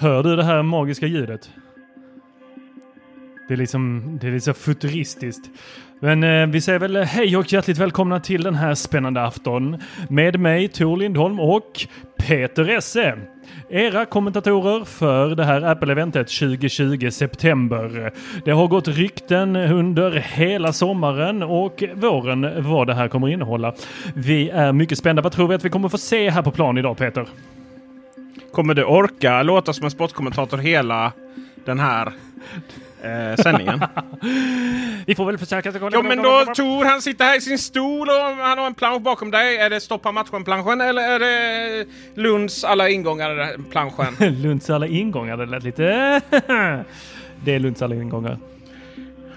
Hör 0.00 0.22
du 0.22 0.36
det 0.36 0.44
här 0.44 0.62
magiska 0.62 1.06
ljudet? 1.06 1.50
Det 3.48 3.54
är 3.54 3.58
liksom, 3.58 4.18
det 4.20 4.26
är 4.26 4.30
lite 4.30 4.44
så 4.44 4.54
futuristiskt. 4.54 5.50
Men 6.00 6.24
eh, 6.24 6.46
vi 6.46 6.60
säger 6.60 6.78
väl 6.78 6.96
hej 6.96 7.36
och 7.36 7.52
hjärtligt 7.52 7.78
välkomna 7.78 8.20
till 8.20 8.42
den 8.42 8.54
här 8.54 8.74
spännande 8.74 9.22
afton 9.22 9.82
med 10.08 10.40
mig 10.40 10.68
Tor 10.68 10.96
Lindholm 10.96 11.40
och 11.40 11.86
Peter 12.18 12.68
Esse. 12.68 13.18
Era 13.68 14.04
kommentatorer 14.04 14.84
för 14.84 15.34
det 15.34 15.44
här 15.44 15.62
Apple-eventet 15.62 16.28
2020 16.28 17.10
september. 17.10 18.12
Det 18.44 18.50
har 18.50 18.66
gått 18.66 18.88
rykten 18.88 19.56
under 19.56 20.10
hela 20.10 20.72
sommaren 20.72 21.42
och 21.42 21.84
våren 21.94 22.62
vad 22.70 22.86
det 22.86 22.94
här 22.94 23.08
kommer 23.08 23.28
innehålla. 23.28 23.74
Vi 24.14 24.50
är 24.50 24.72
mycket 24.72 24.98
spända. 24.98 25.22
Vad 25.22 25.32
tror 25.32 25.48
vi 25.48 25.54
att 25.54 25.64
vi 25.64 25.70
kommer 25.70 25.88
få 25.88 25.98
se 25.98 26.30
här 26.30 26.42
på 26.42 26.50
plan 26.50 26.78
idag 26.78 26.96
Peter? 26.96 27.26
Kommer 28.52 28.74
du 28.74 28.84
orka 28.84 29.42
låta 29.42 29.72
som 29.72 29.84
en 29.84 29.90
sportkommentator 29.90 30.58
hela 30.58 31.12
den 31.64 31.80
här 31.80 32.12
eh, 33.02 33.42
sändningen? 33.42 33.80
Vi 35.06 35.14
får 35.14 35.26
väl 35.26 35.38
försöka. 35.38 35.72
Jo 35.92 36.02
men 36.02 36.22
då 36.22 36.44
Tor 36.54 36.84
han 36.84 37.02
sitter 37.02 37.24
här 37.24 37.36
i 37.36 37.40
sin 37.40 37.58
stol 37.58 38.08
och 38.08 38.14
han 38.14 38.58
har 38.58 38.66
en 38.66 38.74
plansch 38.74 39.00
bakom 39.02 39.30
dig. 39.30 39.56
Är 39.56 39.70
det 39.70 39.80
stoppa 39.80 40.12
matchen-planschen 40.12 40.80
eller 40.80 41.02
är 41.02 41.18
det 41.18 41.86
Lunds 42.14 42.64
alla 42.64 42.88
ingångar-planschen? 42.88 44.14
Lunds 44.42 44.70
alla 44.70 44.86
ingångar, 44.86 45.36
det 45.36 45.46
lät 45.46 45.62
lite... 45.62 45.82
det 47.44 47.54
är 47.54 47.58
Lunds 47.58 47.82
alla 47.82 47.94
ingångar. 47.94 48.38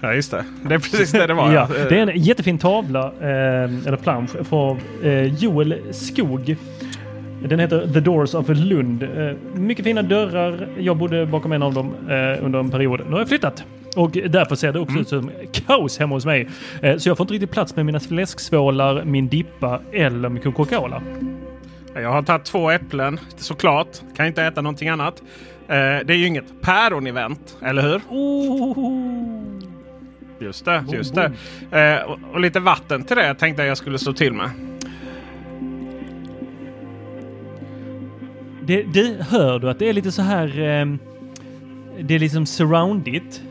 ja 0.00 0.14
just 0.14 0.30
det. 0.30 0.44
Det 0.62 0.74
är 0.74 0.78
precis 0.78 1.12
det 1.12 1.26
det 1.26 1.34
var. 1.34 1.52
Ja, 1.52 1.68
det 1.88 1.98
är 1.98 2.06
en 2.06 2.22
jättefin 2.22 2.58
tavla, 2.58 3.12
eh, 3.20 3.86
eller 3.86 3.96
plansch, 3.96 4.30
från 4.48 4.80
eh, 5.02 5.34
Joel 5.34 5.94
Skog. 5.94 6.56
Den 7.48 7.60
heter 7.60 7.86
The 7.92 8.00
Doors 8.00 8.34
of 8.34 8.48
Lund. 8.48 9.02
Eh, 9.02 9.36
mycket 9.54 9.84
fina 9.84 10.02
dörrar. 10.02 10.68
Jag 10.78 10.96
bodde 10.96 11.26
bakom 11.26 11.52
en 11.52 11.62
av 11.62 11.74
dem 11.74 11.94
eh, 12.08 12.44
under 12.44 12.58
en 12.58 12.70
period. 12.70 13.00
Nu 13.06 13.12
har 13.12 13.18
jag 13.18 13.28
flyttat. 13.28 13.64
Och 13.96 14.10
därför 14.10 14.56
ser 14.56 14.72
det 14.72 14.80
också 14.80 14.98
ut 14.98 15.08
som 15.08 15.30
kaos 15.52 15.98
hemma 15.98 16.14
hos 16.14 16.26
mig. 16.26 16.48
Eh, 16.82 16.96
så 16.96 17.08
jag 17.08 17.16
får 17.16 17.24
inte 17.24 17.34
riktigt 17.34 17.50
plats 17.50 17.76
med 17.76 17.86
mina 17.86 18.00
fläsksvålar, 18.00 19.04
min 19.04 19.28
dippa 19.28 19.80
eller 19.92 20.28
min 20.28 20.42
Coca-Cola. 20.42 21.02
Jag 21.94 22.12
har 22.12 22.22
tagit 22.22 22.44
två 22.44 22.70
äpplen 22.70 23.20
såklart. 23.36 23.88
Kan 24.16 24.26
inte 24.26 24.42
äta 24.42 24.60
någonting 24.60 24.88
annat. 24.88 25.22
Det 25.66 26.10
är 26.10 26.16
ju 26.16 26.26
inget 26.26 26.44
päron-event, 26.60 27.56
eller 27.62 27.82
hur? 27.82 28.00
Oh. 28.08 28.92
Just 30.38 30.64
det, 30.64 30.84
just 30.92 31.14
det. 31.14 32.04
Och, 32.32 32.40
lite 32.40 32.60
vatten 32.60 33.04
till 33.04 33.16
det 33.16 33.34
tänkte 33.34 33.62
jag 33.62 33.70
jag 33.70 33.76
skulle 33.76 33.98
slå 33.98 34.12
till 34.12 34.32
med. 34.32 34.50
Det, 38.72 38.82
det 38.82 39.22
hör 39.22 39.58
du 39.58 39.70
att 39.70 39.78
det 39.78 39.88
är 39.88 39.92
lite 39.92 40.12
så 40.12 40.22
här... 40.22 40.46
Eh, 40.46 40.86
det 42.00 42.14
är 42.14 42.18
liksom 42.18 42.46
surroundigt. 42.46 43.42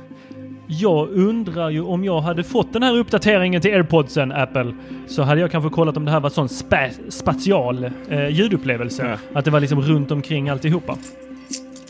Jag 0.67 1.09
undrar 1.09 1.69
ju 1.69 1.81
om 1.81 2.03
jag 2.03 2.21
hade 2.21 2.43
fått 2.43 2.73
den 2.73 2.83
här 2.83 2.97
uppdateringen 2.97 3.61
till 3.61 3.73
airpodsen 3.73 4.31
Apple 4.31 4.73
så 5.07 5.23
hade 5.23 5.41
jag 5.41 5.51
kanske 5.51 5.69
kollat 5.69 5.97
om 5.97 6.05
det 6.05 6.11
här 6.11 6.19
var 6.19 6.29
sån 6.29 6.49
spa, 6.49 6.89
spatial 7.09 7.91
eh, 8.09 8.27
ljudupplevelse. 8.27 9.05
Ja. 9.05 9.39
Att 9.39 9.45
det 9.45 9.51
var 9.51 9.59
liksom 9.59 9.81
runt 9.81 10.11
omkring 10.11 10.49
alltihopa. 10.49 10.97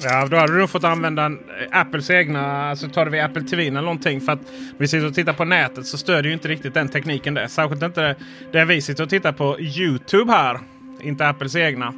Ja, 0.04 0.28
då 0.32 0.38
hade 0.38 0.60
du 0.60 0.68
fått 0.68 0.84
använda 0.84 1.26
eh, 1.26 1.32
Apples 1.72 2.10
egna, 2.10 2.70
alltså 2.70 2.90
tar 2.90 3.06
det 3.06 3.12
vid 3.12 3.22
Apple 3.22 3.44
TV 3.44 3.68
eller 3.68 3.82
någonting. 3.82 4.22
För 4.22 4.32
att 4.32 4.42
vi 4.78 4.88
sitter 4.88 5.08
och 5.08 5.16
tittar 5.16 5.34
på 5.34 5.46
nätet 5.46 5.86
så 5.86 5.98
stödjer 5.98 6.24
ju 6.24 6.34
inte 6.34 6.48
riktigt 6.48 6.74
den 6.74 6.90
tekniken 6.90 7.34
det. 7.34 7.48
Särskilt 7.48 7.84
inte 7.84 8.16
där 8.52 8.66
vi 8.66 8.82
sitter 8.82 9.04
och 9.04 9.10
tittar 9.10 9.32
på 9.32 9.60
YouTube 9.60 10.32
här. 10.32 10.60
Inte 11.02 11.28
Apples 11.28 11.56
egna. 11.56 11.94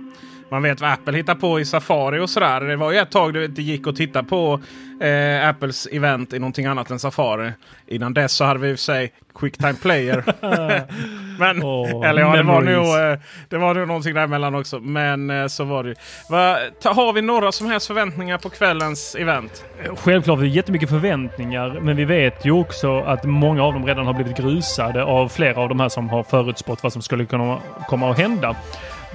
Man 0.53 0.63
vet 0.63 0.81
vad 0.81 0.91
Apple 0.91 1.17
hittar 1.17 1.35
på 1.35 1.59
i 1.59 1.65
Safari 1.65 2.19
och 2.19 2.29
sådär. 2.29 2.61
Det 2.61 2.75
var 2.75 2.91
ju 2.91 2.97
ett 2.97 3.11
tag 3.11 3.33
det 3.33 3.45
inte 3.45 3.61
gick 3.61 3.87
att 3.87 3.95
titta 3.95 4.23
på 4.23 4.61
eh, 5.01 5.49
Apples 5.49 5.87
event 5.91 6.33
i 6.33 6.39
någonting 6.39 6.65
annat 6.65 6.91
än 6.91 6.99
Safari. 6.99 7.51
Innan 7.87 8.13
dess 8.13 8.33
så 8.33 8.45
hade 8.45 8.59
vi 8.59 8.69
i 8.69 8.73
och 8.73 8.77
för 8.77 8.83
sig 8.83 9.13
Quicktime 9.35 9.73
Player. 9.73 10.23
Men, 11.39 11.63
Åh, 11.63 12.09
eller 12.09 12.21
ja, 12.21 12.35
det 12.35 12.43
var, 12.43 12.61
nog, 12.61 12.85
eh, 12.85 13.19
det 13.49 13.57
var 13.57 13.73
nog 13.73 13.87
någonting 13.87 14.13
däremellan 14.13 14.55
också. 14.55 14.79
Men 14.79 15.29
eh, 15.29 15.47
så 15.47 15.63
var 15.63 15.83
det. 15.83 15.95
Va, 16.29 16.57
ta, 16.81 16.93
har 16.93 17.13
vi 17.13 17.21
några 17.21 17.51
som 17.51 17.67
helst 17.67 17.87
förväntningar 17.87 18.37
på 18.37 18.49
kvällens 18.49 19.15
event? 19.15 19.65
Självklart 19.97 20.37
har 20.37 20.43
vi 20.43 20.47
jättemycket 20.47 20.89
förväntningar, 20.89 21.79
men 21.81 21.95
vi 21.95 22.05
vet 22.05 22.45
ju 22.45 22.51
också 22.51 22.99
att 22.99 23.23
många 23.23 23.63
av 23.63 23.73
dem 23.73 23.85
redan 23.85 24.05
har 24.05 24.13
blivit 24.13 24.37
grusade 24.37 25.03
av 25.03 25.29
flera 25.29 25.61
av 25.61 25.69
de 25.69 25.79
här 25.79 25.89
som 25.89 26.09
har 26.09 26.23
förutspått 26.23 26.83
vad 26.83 26.93
som 26.93 27.01
skulle 27.01 27.25
kunna 27.25 27.59
komma 27.87 28.11
att 28.11 28.17
hända. 28.17 28.55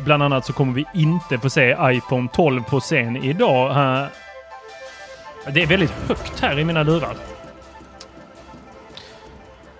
Bland 0.05 0.23
annat 0.23 0.47
så 0.47 0.53
kommer 0.53 0.73
vi 0.73 0.85
inte 0.95 1.39
få 1.39 1.51
se 1.51 1.77
iPhone 1.83 2.29
12 2.33 2.63
på 2.63 2.81
scen 2.81 3.17
idag. 3.17 3.71
Eh, 3.71 4.07
Det 5.53 5.63
är 5.63 5.67
väldigt 5.67 5.91
högt 6.09 6.41
här 6.41 6.59
i 6.59 6.65
mina 6.65 6.83
lurar. 6.83 7.15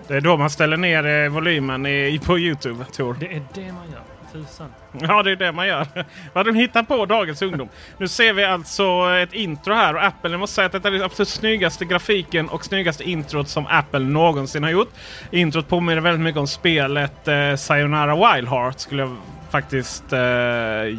Det 0.07 0.15
är 0.15 0.21
då 0.21 0.37
man 0.37 0.49
ställer 0.49 0.77
ner 0.77 1.07
eh, 1.23 1.29
volymen 1.29 1.85
i, 1.85 2.19
på 2.25 2.39
Youtube, 2.39 2.85
Tor. 2.85 3.17
Det 3.19 3.25
är 3.35 3.41
det 3.53 3.71
man 3.71 3.91
gör. 3.91 4.01
Tusan. 4.33 4.67
Ja, 5.01 5.23
det 5.23 5.31
är 5.31 5.35
det 5.35 5.51
man 5.51 5.67
gör. 5.67 5.87
Vad 6.33 6.45
de 6.45 6.55
hittar 6.55 6.83
på 6.83 7.05
dagens 7.05 7.41
ungdom. 7.41 7.69
Nu 7.97 8.07
ser 8.07 8.33
vi 8.33 8.43
alltså 8.45 8.83
ett 9.23 9.33
intro 9.33 9.73
här 9.73 9.95
och 9.95 10.03
Apple, 10.03 10.31
jag 10.31 10.39
måste 10.39 10.55
säga 10.55 10.65
att 10.65 10.71
detta 10.71 10.87
är 10.87 10.91
den 10.91 11.03
absolut 11.03 11.29
snyggaste 11.29 11.85
grafiken 11.85 12.49
och 12.49 12.65
snyggaste 12.65 13.09
introt 13.09 13.47
som 13.49 13.67
Apple 13.69 13.99
någonsin 13.99 14.63
har 14.63 14.69
gjort. 14.69 14.89
Introt 15.31 15.67
påminner 15.67 16.01
väldigt 16.01 16.21
mycket 16.23 16.39
om 16.39 16.47
spelet 16.47 17.27
eh, 17.27 17.55
Sayonara 17.55 18.35
Wild 18.35 18.49
Heart 18.49 18.79
skulle 18.79 19.01
jag 19.01 19.15
faktiskt 19.51 20.13
eh, 20.13 20.19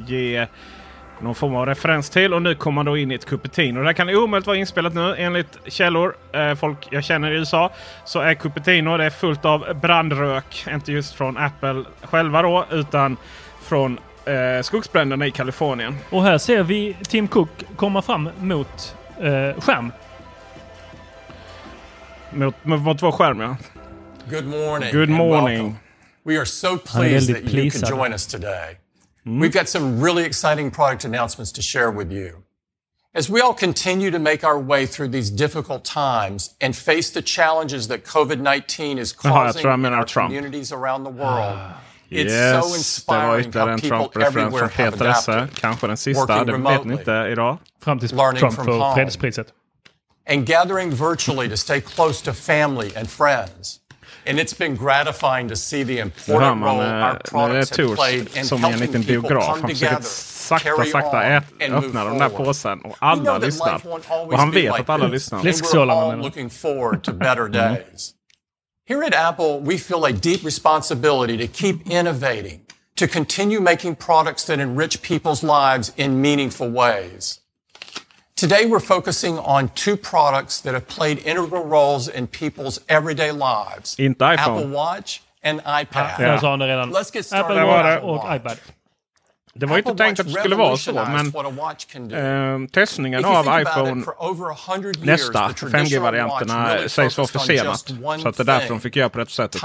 ge 0.06 0.46
någon 1.20 1.34
form 1.34 1.56
av 1.56 1.66
referens 1.66 2.10
till. 2.10 2.34
Och 2.34 2.42
nu 2.42 2.54
kommer 2.54 2.74
man 2.74 2.86
då 2.86 2.96
in 2.96 3.10
i 3.12 3.14
ett 3.14 3.26
Cupertino. 3.26 3.80
Det 3.80 3.86
här 3.86 3.92
kan 3.92 4.08
omöjligt 4.08 4.46
vara 4.46 4.56
inspelat 4.56 4.94
nu 4.94 5.14
enligt 5.18 5.58
källor. 5.66 6.16
Eh, 6.32 6.54
folk 6.54 6.88
jag 6.90 7.04
känner 7.04 7.30
i 7.30 7.34
USA. 7.34 7.70
Så 8.04 8.20
är 8.20 8.34
Cupertino 8.34 8.96
det 8.96 9.04
är 9.04 9.10
fullt 9.10 9.44
av 9.44 9.80
brandrök. 9.82 10.66
Inte 10.70 10.92
just 10.92 11.14
från 11.14 11.36
Apple 11.36 11.84
själva 12.02 12.42
då 12.42 12.66
utan 12.70 13.16
från 13.62 13.98
eh, 14.24 14.62
skogsbränderna 14.62 15.26
i 15.26 15.30
Kalifornien. 15.30 15.96
Och 16.10 16.22
här 16.22 16.38
ser 16.38 16.62
vi 16.62 16.96
Tim 17.08 17.28
Cook 17.28 17.64
komma 17.76 18.02
fram 18.02 18.28
mot 18.38 18.96
eh, 19.18 19.60
skärm. 19.60 19.92
Mot, 22.30 22.64
mot, 22.64 22.80
mot 22.80 23.02
vår 23.02 23.12
skärm 23.12 23.40
ja. 23.40 23.56
Good 24.30 24.46
morning. 24.46 24.92
Good 24.92 25.08
and 25.08 25.18
morning. 25.18 25.76
Welcome. 26.24 26.32
We 26.32 26.36
are 26.36 26.46
so 26.46 26.76
pleased 26.78 27.28
väldigt 27.28 27.44
that 27.44 27.52
you 27.54 27.70
could 27.70 27.82
pleasad. 27.82 27.88
join 27.88 28.12
us 28.12 28.26
today. 28.26 28.76
Hmm? 29.24 29.40
We've 29.40 29.52
got 29.52 29.68
some 29.68 30.00
really 30.04 30.24
exciting 30.24 30.70
product 30.70 31.04
announcements 31.04 31.52
to 31.52 31.62
share 31.62 31.90
with 31.90 32.12
you. 32.12 32.42
As 33.12 33.28
we 33.28 33.40
all 33.40 33.54
continue 33.54 34.10
to 34.12 34.18
make 34.20 34.44
our 34.44 34.58
way 34.58 34.86
through 34.86 35.08
these 35.10 35.30
difficult 35.30 35.84
times 35.84 36.54
and 36.60 36.76
face 36.76 37.10
the 37.10 37.22
challenges 37.22 37.88
that 37.88 38.04
COVID-19 38.04 38.98
is 38.98 39.12
uh-huh, 39.12 39.28
Jaha, 39.28 39.34
jag 39.34 39.46
causing 39.46 39.62
tror 39.62 39.74
in 39.74 39.86
our 39.86 40.04
Trump. 40.04 40.28
communities 40.28 40.72
around 40.72 41.02
the 41.04 41.10
world, 41.10 41.56
ah, 41.58 41.80
it's 42.10 42.30
Yes, 42.32 42.64
so 42.64 42.68
det 42.68 42.70
var 42.70 42.76
inspiring 42.76 43.40
ytterligare 43.48 43.66
how 43.66 43.72
en 43.72 43.80
people 43.80 43.88
Trump-referens 43.88 44.36
everywhere 44.36 44.68
från 44.68 44.84
have 44.84 44.92
Peter 44.92 45.10
Esse. 45.10 45.32
adapted. 45.32 45.56
Eh? 45.58 45.60
Kanske 45.60 45.86
den 45.86 45.96
sista, 45.96 46.20
Working 46.20 46.46
det 46.46 46.52
vet 46.52 46.60
ni 46.62 46.68
remotely. 46.70 46.92
inte 46.92 47.12
idag. 47.32 47.58
Fram 47.82 47.98
tills 47.98 48.12
Learning 48.12 48.40
Trump 48.40 48.54
from 48.54 48.64
får 48.66 48.72
home. 48.78 48.94
fredspriset. 48.94 49.52
and 50.26 50.46
gathering 50.46 50.90
virtually 50.92 51.48
to 51.48 51.56
stay 51.56 51.80
close 51.80 52.22
to 52.24 52.32
family 52.32 52.92
and 52.96 53.10
friends 53.10 53.79
and 54.26 54.38
it's 54.38 54.54
been 54.58 54.76
gratifying 54.76 55.48
to 55.48 55.56
see 55.56 55.84
the 55.84 55.98
important 55.98 56.62
role 56.62 56.80
eh, 56.80 57.02
our 57.02 57.18
products 57.24 57.76
have 57.76 57.96
played 57.96 58.28
in 58.36 58.46
helping 58.46 59.04
people 59.04 59.28
come 59.28 59.62
together. 59.62 60.02
sakta, 60.58 60.84
sakta 60.84 61.22
ät, 61.22 61.44
öppnar 61.60 62.04
den 62.04 62.18
där 62.18 62.28
påsen 62.28 62.80
och 62.80 62.96
alla 62.98 63.38
lyssnar. 63.38 63.80
Och 64.26 64.38
han 64.38 64.50
vet 64.50 64.80
att 64.80 64.90
alla 64.90 65.06
lyssnar. 65.06 65.40
Fläskkjolarna 65.40 66.12
mm. 66.36 67.76
Here 68.86 69.04
at 69.04 69.14
Apple, 69.14 69.60
we 69.60 69.78
feel 69.78 70.04
a 70.04 70.12
deep 70.12 70.44
responsibility 70.44 71.36
to 71.36 71.46
keep 71.46 71.88
innovating, 71.88 72.60
to 72.96 73.06
continue 73.06 73.60
making 73.60 73.94
products 73.94 74.44
that 74.46 74.58
enrich 74.58 75.00
people's 75.00 75.44
lives 75.44 75.92
in 75.96 76.20
meaningful 76.20 76.68
ways. 76.68 77.40
Today, 78.40 78.64
we're 78.64 78.80
focusing 78.80 79.38
on 79.38 79.68
two 79.74 79.98
products 79.98 80.62
that 80.62 80.72
have 80.72 80.88
played 80.88 81.18
integral 81.26 81.62
roles 81.62 82.08
in 82.08 82.26
people's 82.26 82.80
everyday 82.88 83.32
lives. 83.32 83.98
Inte 83.98 84.24
iPhone. 84.24 84.38
Apple 84.38 84.68
Watch 84.68 85.20
and 85.42 85.60
iPad. 85.60 86.20
Jag 86.20 86.40
sa 86.40 86.56
det 86.56 86.66
redan. 86.66 86.90
Let's 86.90 87.10
get 87.10 87.26
started 87.26 87.44
Apple 87.44 87.56
with 87.56 87.66
Watch 87.66 87.96
Apple 87.96 88.08
och 88.08 88.16
Watch. 88.16 88.36
iPad. 88.36 88.58
Det 89.54 89.66
var 89.66 89.78
inte 89.78 89.90
Apple 89.90 90.04
tänkt 90.04 90.20
att 90.20 90.26
det 90.26 90.32
skulle 90.32 90.56
vara 90.56 90.76
så, 90.76 90.92
men 90.92 91.26
eh, 92.64 92.68
testningen 92.70 93.24
av 93.24 93.60
iPhone 93.60 94.00
it, 94.00 94.04
for 94.04 94.30
over 94.30 94.72
100 94.74 94.88
years, 94.88 95.06
nästa, 95.06 95.48
the 95.48 95.54
traditional 95.54 95.86
5G-varianterna, 95.86 96.54
watch 96.54 96.74
really 96.74 96.88
sägs 96.88 97.18
vara 97.18 97.28
försenat. 97.28 97.78
Så 98.22 98.28
att 98.28 98.36
det 98.36 98.42
är 98.42 98.44
därför 98.44 98.68
de 98.68 98.80
fick 98.80 98.96
göra 98.96 99.08
på 99.08 99.18
det 99.18 99.30
sättet. 99.30 99.62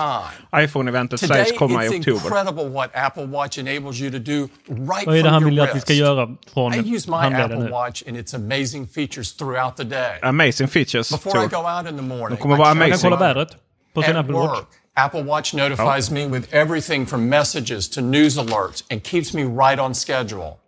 iPhone-eventet 0.55 1.19
sägs 1.19 1.57
komma 1.57 1.85
i 1.85 1.89
oktober. 1.89 2.11
incredible 2.11 2.69
what 2.69 2.89
Apple 2.95 3.25
Watch 3.25 3.57
enables 3.57 4.01
you 4.01 4.11
to 4.11 4.17
do 4.17 4.47
right 4.67 5.05
Vad 5.07 5.17
är 5.17 5.23
det 5.23 5.29
han 5.29 5.45
vill 5.45 5.59
att 5.59 5.75
vi 5.75 5.79
ska 5.81 5.93
göra 5.93 6.35
från 6.53 6.71
handleden 6.71 7.51
Apple 7.51 7.57
nu? 7.59 7.69
Watch 7.69 8.03
and 8.07 8.17
its 8.17 8.33
amazing 8.33 8.87
features 8.87 9.35
throughout 9.37 9.77
the 9.77 9.83
day. 9.83 10.19
Amazing 10.21 10.67
features, 10.67 11.11
Before 11.11 11.45
I 11.45 11.49
Tor. 11.49 11.61
go 11.61 11.69
out 11.77 11.87
in 11.91 11.97
the 11.97 12.03
morning, 12.03 12.29
De 12.29 12.41
kommer 12.41 12.55
I 12.55 12.57
vara 12.57 12.67
check 12.67 12.77
Han 12.81 12.89
kan 12.89 12.91
amazing. 12.91 13.11
kolla 13.11 13.27
vädret 13.27 13.49
på 13.93 14.01
sin 14.03 14.15
Apple 14.17 14.33
Watch. 14.33 14.59
Apple 14.97 15.23
Watch 15.23 15.53
notifies 15.53 16.11
me 16.11 16.25
with 16.27 16.53
everything 16.53 17.05
from 17.05 17.29
messages 17.29 17.89
to 17.89 18.01
news 18.01 18.37
alerts 18.37 18.83
and 18.89 19.03
keeps 19.03 19.33
me 19.33 19.43
right 19.43 19.79
on 19.79 19.93
schedule. 19.93 20.59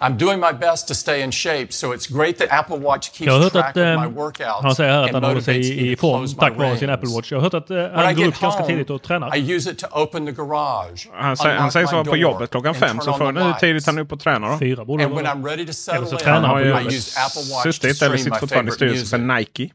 I'm 0.00 0.16
doing 0.16 0.38
my 0.40 0.52
best 0.52 0.86
to 0.88 0.94
stay 0.94 1.22
in 1.22 1.30
shape, 1.32 1.72
so 1.72 1.92
it's 1.92 2.06
great 2.06 2.38
that 2.38 2.48
Apple 2.52 2.78
Watch 2.78 3.10
keeps 3.10 3.26
Jag 3.26 3.32
har 3.32 3.40
hört 3.42 3.52
track 3.52 3.64
att 3.64 3.76
of 3.76 3.82
eh, 3.82 4.00
my 4.00 4.06
workouts 4.06 4.62
han 4.62 4.74
säger 4.74 4.92
här 4.92 4.98
att 5.02 5.06
and 5.06 5.14
han 5.14 5.24
håller 5.24 5.34
motivates 5.34 5.66
sig 5.66 5.76
me 5.76 5.90
i 5.92 5.96
to 5.96 6.00
form 6.00 6.20
close 6.20 6.34
my 6.36 6.40
tack 6.40 6.56
vare 6.58 6.78
sin. 6.78 6.90
Apple 6.90 7.08
Watch. 7.14 7.32
Jag 7.32 7.38
har 7.38 7.42
hört 7.42 7.54
att 7.54 7.70
When 7.70 7.78
I 7.78 7.90
han 7.94 8.14
går 8.14 8.24
get 8.24 8.34
upp 8.34 8.40
ganska 8.40 8.60
home, 8.62 8.72
tidigt 8.72 8.90
och 8.90 9.02
tränar. 9.02 9.36
I 9.36 9.52
use 9.54 9.70
it 9.70 9.78
to 9.78 9.86
open 9.92 10.26
the 10.26 10.32
garage. 10.32 11.08
Han, 11.14 11.36
säger, 11.36 11.50
han 11.54 11.58
unlock 11.58 11.72
sägs 11.72 11.90
my 11.92 11.94
vara 11.94 12.04
på 12.04 12.10
door, 12.10 12.16
jobbet 12.18 12.50
klockan 12.50 12.68
and 12.68 12.76
fem, 12.76 12.90
turn 12.90 13.00
så 13.00 13.10
on 13.10 13.18
frågan 13.18 13.34
the 13.34 13.40
är 13.40 13.44
hur 13.44 13.52
tidigt 13.52 13.72
lights. 13.72 13.86
han 13.86 13.98
är 13.98 14.02
uppe 14.02 14.14
och 14.14 14.20
tränar 14.20 14.50
då. 14.52 14.58
Fyra 14.58 14.84
borde 14.84 15.06
when 15.06 15.14
vara. 15.14 15.34
I'm 15.34 15.44
ready 15.44 15.66
to 15.66 15.92
Eller 15.92 16.06
så 16.06 16.16
tränar 16.16 16.40
Han 16.40 16.44
han 16.44 16.62
på 16.62 16.68
jobbet. 16.68 16.92
use 16.92 17.20
Apple 17.26 17.42
Watch 17.54 17.62
to 17.64 17.72
suttit 17.72 18.02
eller 18.02 18.16
sitter 18.16 18.30
my 18.30 18.38
fortfarande 18.38 18.72
i 18.72 18.78
favorite 18.78 18.98
styrelsen 18.98 19.28
för 19.28 19.36
Nike. 19.36 19.70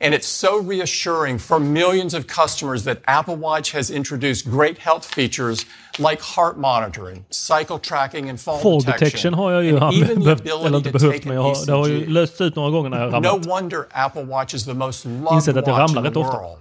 And 0.00 0.14
it's 0.14 0.26
so 0.26 0.58
reassuring 0.70 1.38
for 1.38 1.58
millions 1.58 2.14
of 2.14 2.26
customers 2.26 2.84
that 2.84 2.98
Apple 3.06 3.36
Watch 3.36 3.72
has 3.72 3.90
introduced 3.90 4.44
great 4.50 4.78
health 4.78 5.04
features 5.14 5.66
like 5.98 6.20
heart 6.36 6.56
monitoring, 6.58 7.24
cycle 7.30 7.78
tracking, 7.78 8.28
and 8.30 8.40
fall, 8.40 8.58
Fall 8.58 8.80
detection 8.80 9.34
har 9.34 9.52
jag 9.52 9.64
ju 9.64 9.78
and 9.78 9.94
even 9.94 10.06
the 10.22 10.30
eller 10.30 10.32
ability 10.32 10.76
inte 10.76 10.92
to 10.92 10.98
behövt, 10.98 11.12
take 11.14 11.28
men 11.28 11.38
an 11.38 11.44
jag 11.44 11.54
har, 11.54 11.66
det 11.66 11.72
har 11.72 11.86
ju 11.88 11.96
ECG. 12.02 12.08
löst 12.12 12.40
ut 12.40 12.56
några 12.56 12.70
gånger 12.70 12.90
när 12.90 13.00
jag 13.04 13.10
har 13.10 13.20
No 13.20 13.26
ramlat. 13.28 13.46
wonder 13.46 13.86
Apple 13.90 14.24
Watch 14.24 14.54
is 14.54 14.64
the 14.64 14.74
most 14.74 15.04
loved 15.04 15.32
Insett 15.32 15.56
att 15.56 15.66
jag 15.66 15.78
watch 15.78 15.94
ramlar 15.94 16.06
in 16.06 16.12
the 16.14 16.20
rätt 16.20 16.26
ofta. 16.26 16.38
world. 16.38 16.58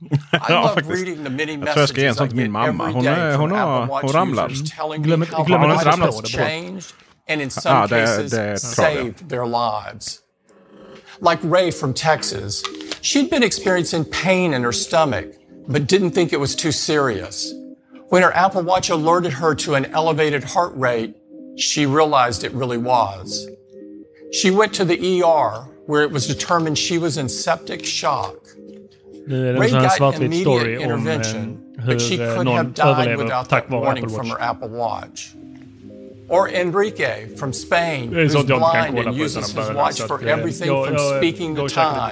I 0.10 0.16
Ja, 0.48 0.60
love 0.62 0.68
faktiskt. 0.74 0.90
reading 1.06 1.24
the 1.24 1.30
many 1.30 1.52
Jag 1.52 1.60
tror 1.66 1.78
jag 1.78 1.88
ska 1.88 2.00
ge 2.00 2.06
en 2.06 2.10
messages 2.10 2.16
sån 2.18 2.26
I 2.26 2.28
till 2.28 2.36
min 2.36 2.52
mamma. 2.52 2.84
every 2.84 2.94
Hon 2.94 3.06
är- 3.06 3.36
hon 3.36 3.50
har- 3.50 3.82
Apple 3.82 3.92
Watch 3.94 4.02
hon 4.02 4.12
ramlar. 4.12 4.48
telling 4.78 5.02
Glöm- 5.02 5.20
me 5.20 5.26
how 5.26 5.44
my 5.48 5.54
inte 5.54 5.68
life 5.74 5.84
ramla. 5.90 6.06
has 6.06 6.30
changed 6.30 6.84
and 7.30 7.40
in 7.42 7.48
Ah, 7.56 7.60
some 7.60 7.86
det- 7.86 8.06
cases 8.06 8.30
det 8.30 8.58
tror 8.58 8.88
jag. 8.88 9.14
Saved 11.24 11.42
their 11.42 11.50
lives. 11.50 11.52
Like 11.52 11.52
Ray 11.52 11.70
from 11.70 11.94
Texas, 11.94 12.62
she'd 13.00 13.30
been 13.30 13.42
experiencing 13.42 14.04
pain 14.04 14.54
in 14.54 14.62
her 14.62 14.72
stomach, 14.72 15.34
but 15.68 15.86
didn't 15.86 16.12
think 16.12 16.32
it 16.32 16.40
was 16.40 16.54
too 16.56 16.72
serious. 16.72 17.54
When 18.10 18.22
her 18.22 18.32
Apple 18.32 18.62
Watch 18.62 18.90
alerted 18.90 19.32
her 19.32 19.54
to 19.54 19.74
an 19.74 19.86
elevated 19.86 20.44
heart 20.44 20.72
rate, 20.74 21.14
she 21.56 21.86
realized 21.86 22.44
it 22.44 22.52
really 22.52 22.78
was. 22.78 23.46
She 24.32 24.50
went 24.50 24.74
to 24.74 24.84
the 24.84 25.22
ER 25.22 25.66
where 25.86 26.02
it 26.02 26.10
was 26.10 26.26
determined 26.26 26.78
she 26.78 26.98
was 26.98 27.16
in 27.16 27.28
septic 27.28 27.84
shock. 27.84 28.36
Nu 29.26 29.48
är 29.48 29.52
det 29.52 29.60
Ray 29.60 29.70
en 29.70 29.70
sån 29.70 29.80
här 29.80 29.98
got 29.98 30.20
immediate 30.20 30.82
intervention, 30.82 31.58
eh, 31.78 31.86
but 31.86 32.00
she 32.00 32.14
eh, 32.14 32.34
could 32.34 32.48
have 32.48 32.72
died 32.74 33.16
without 33.16 33.48
that 33.48 33.70
warning 33.70 34.08
from 34.08 34.30
her 34.30 34.40
Apple 34.40 34.68
Watch. 34.68 35.34
Or 36.30 36.48
Enrique 36.48 37.26
from 37.38 37.52
Spain, 37.52 38.10
who's 38.12 38.44
blind 38.44 38.98
and 38.98 39.16
uses 39.16 39.46
his 39.56 39.70
watch 39.74 40.00
for 40.06 40.14
att, 40.14 40.22
eh, 40.22 40.32
everything 40.32 40.86
from 40.86 40.98
speaking 41.18 41.56
the 41.56 41.68
time 41.68 42.10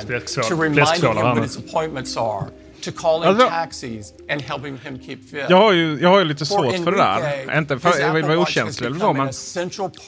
to 0.49 0.63
reminding 0.63 1.17
him 1.19 1.37
nu. 1.37 1.43
his 1.43 1.57
appointments 1.59 2.17
are, 2.17 2.45
to 2.85 2.91
calling 2.97 3.29
Alltså- 3.29 3.49
taxis 3.49 4.13
and 4.31 4.43
helping 4.43 4.79
him 4.85 4.99
keep 4.99 5.17
fit. 5.31 5.45
Jag 5.49 5.57
har 5.57 5.73
ju, 5.73 5.99
jag 6.01 6.09
har 6.09 6.19
ju 6.19 6.25
lite 6.25 6.47
For 6.47 6.55
svårt 6.55 6.85
för 6.85 6.93
det 6.93 6.99
där. 6.99 7.59
Inte 7.59 7.79
för 7.79 7.99
jag 8.01 8.15
vill 8.15 8.25
vara 8.25 8.39
okänslig 8.39 8.87
eller 8.87 8.99
så, 8.99 9.13
men 9.13 9.27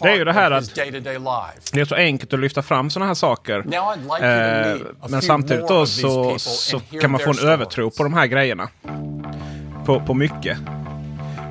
det 0.03 0.09
är 0.09 0.17
ju 0.17 0.25
det 0.25 0.33
här 0.33 0.51
att- 0.51 0.75
det 1.73 1.81
är 1.81 1.85
så 1.85 1.95
enkelt 1.95 2.33
att 2.33 2.41
lyfta 2.41 2.63
fram 2.63 2.91
sådana 2.91 3.07
här 3.07 3.15
saker. 3.15 3.63
Now 3.63 3.73
I'd 3.73 3.97
like 3.97 4.09
you 4.11 4.19
to 4.19 4.25
Eh, 4.25 4.75
meet 4.75 4.83
a 4.83 4.95
men 5.01 5.11
few 5.11 5.27
samtidigt 5.27 5.63
more 5.63 5.75
då 5.75 5.81
of 5.83 5.89
these 5.89 6.01
så, 6.01 6.25
people 6.25 6.39
så 6.39 6.77
and 6.77 6.85
hear 6.91 7.01
kan 7.01 7.11
man 7.11 7.21
få 7.21 7.33
their 7.35 7.45
en 7.45 7.51
övertro 7.53 7.71
stories. 7.91 7.97
på 7.97 8.03
de 8.03 8.15
här 8.15 8.27
grejerna. 8.27 8.69
På, 9.87 10.01
på 10.01 10.15
mycket. 10.15 10.59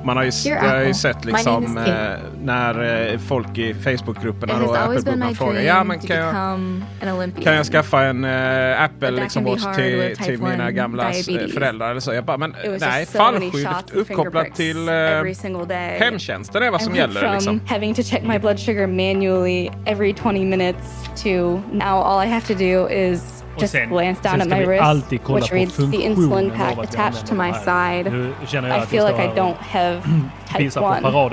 Man 0.08 0.16
har 0.16 0.24
ju, 0.24 0.30
jag 0.44 0.60
har 0.60 0.80
ju 0.80 0.94
sett 0.94 1.24
liksom 1.24 1.78
eh, 1.78 1.94
när 2.42 3.10
eh, 3.12 3.18
folk 3.18 3.58
i 3.58 3.74
Facebookgrupperna 3.74 4.54
och 4.64 4.76
Apple-grupperna 4.76 5.30
frågar 5.30 5.60
ja, 5.60 5.84
men 5.84 6.00
kan 6.00 6.16
jag, 6.16 7.30
kan 7.42 7.54
jag 7.54 7.66
skaffa 7.66 8.04
en 8.04 8.24
eh, 8.24 8.82
Apple 8.82 9.10
liksom 9.10 9.44
watch 9.44 9.76
till, 9.76 10.16
till 10.16 10.42
mina 10.42 10.68
1 10.68 10.74
gamla 10.74 11.12
föräldrar 11.54 11.90
eller 11.90 12.00
så? 12.00 12.14
Jag 12.14 12.24
bara, 12.24 12.36
men 12.36 12.54
nej, 12.80 13.06
so 13.06 13.18
fallskydd 13.18 13.68
uppkopplat 13.92 14.54
till 14.54 14.86
day. 14.86 15.98
hemtjänsten 15.98 16.62
är 16.62 16.70
vad 16.70 16.82
som 16.82 16.96
gäller 16.96 17.32
liksom. 17.32 17.60
having 17.66 17.94
to 17.94 18.02
check 18.02 18.22
my 18.22 18.38
blood 18.38 18.58
sugar 18.58 18.86
manually 18.86 19.70
every 19.86 20.14
20 20.14 20.44
minutes 20.44 20.84
to 21.22 21.60
now 21.72 22.02
all 22.02 22.26
I 22.26 22.26
have 22.26 22.46
to 22.46 22.54
do 22.54 22.88
is 22.88 23.37
just 23.60 23.72
sen- 23.72 23.88
glance 23.88 24.20
down 24.22 24.40
at 24.40 24.48
my 24.48 24.64
wrist, 24.66 25.12
which 25.12 25.52
reads 25.52 25.76
the 25.76 25.82
insulin 26.06 26.50
pack 26.56 26.78
attached 26.78 27.26
to 27.26 27.34
my 27.34 27.44
använder 27.44 27.64
de 27.64 27.70
här. 27.70 28.02
side. 28.04 28.12
Nu 28.12 28.32
känner 28.46 28.68
jag 28.68 28.82
I 28.82 28.86
feel 28.86 29.06
like 29.06 29.24
I 29.24 29.28
don't 29.28 29.56
have 29.60 30.00
type 30.52 30.64
1 30.64 30.76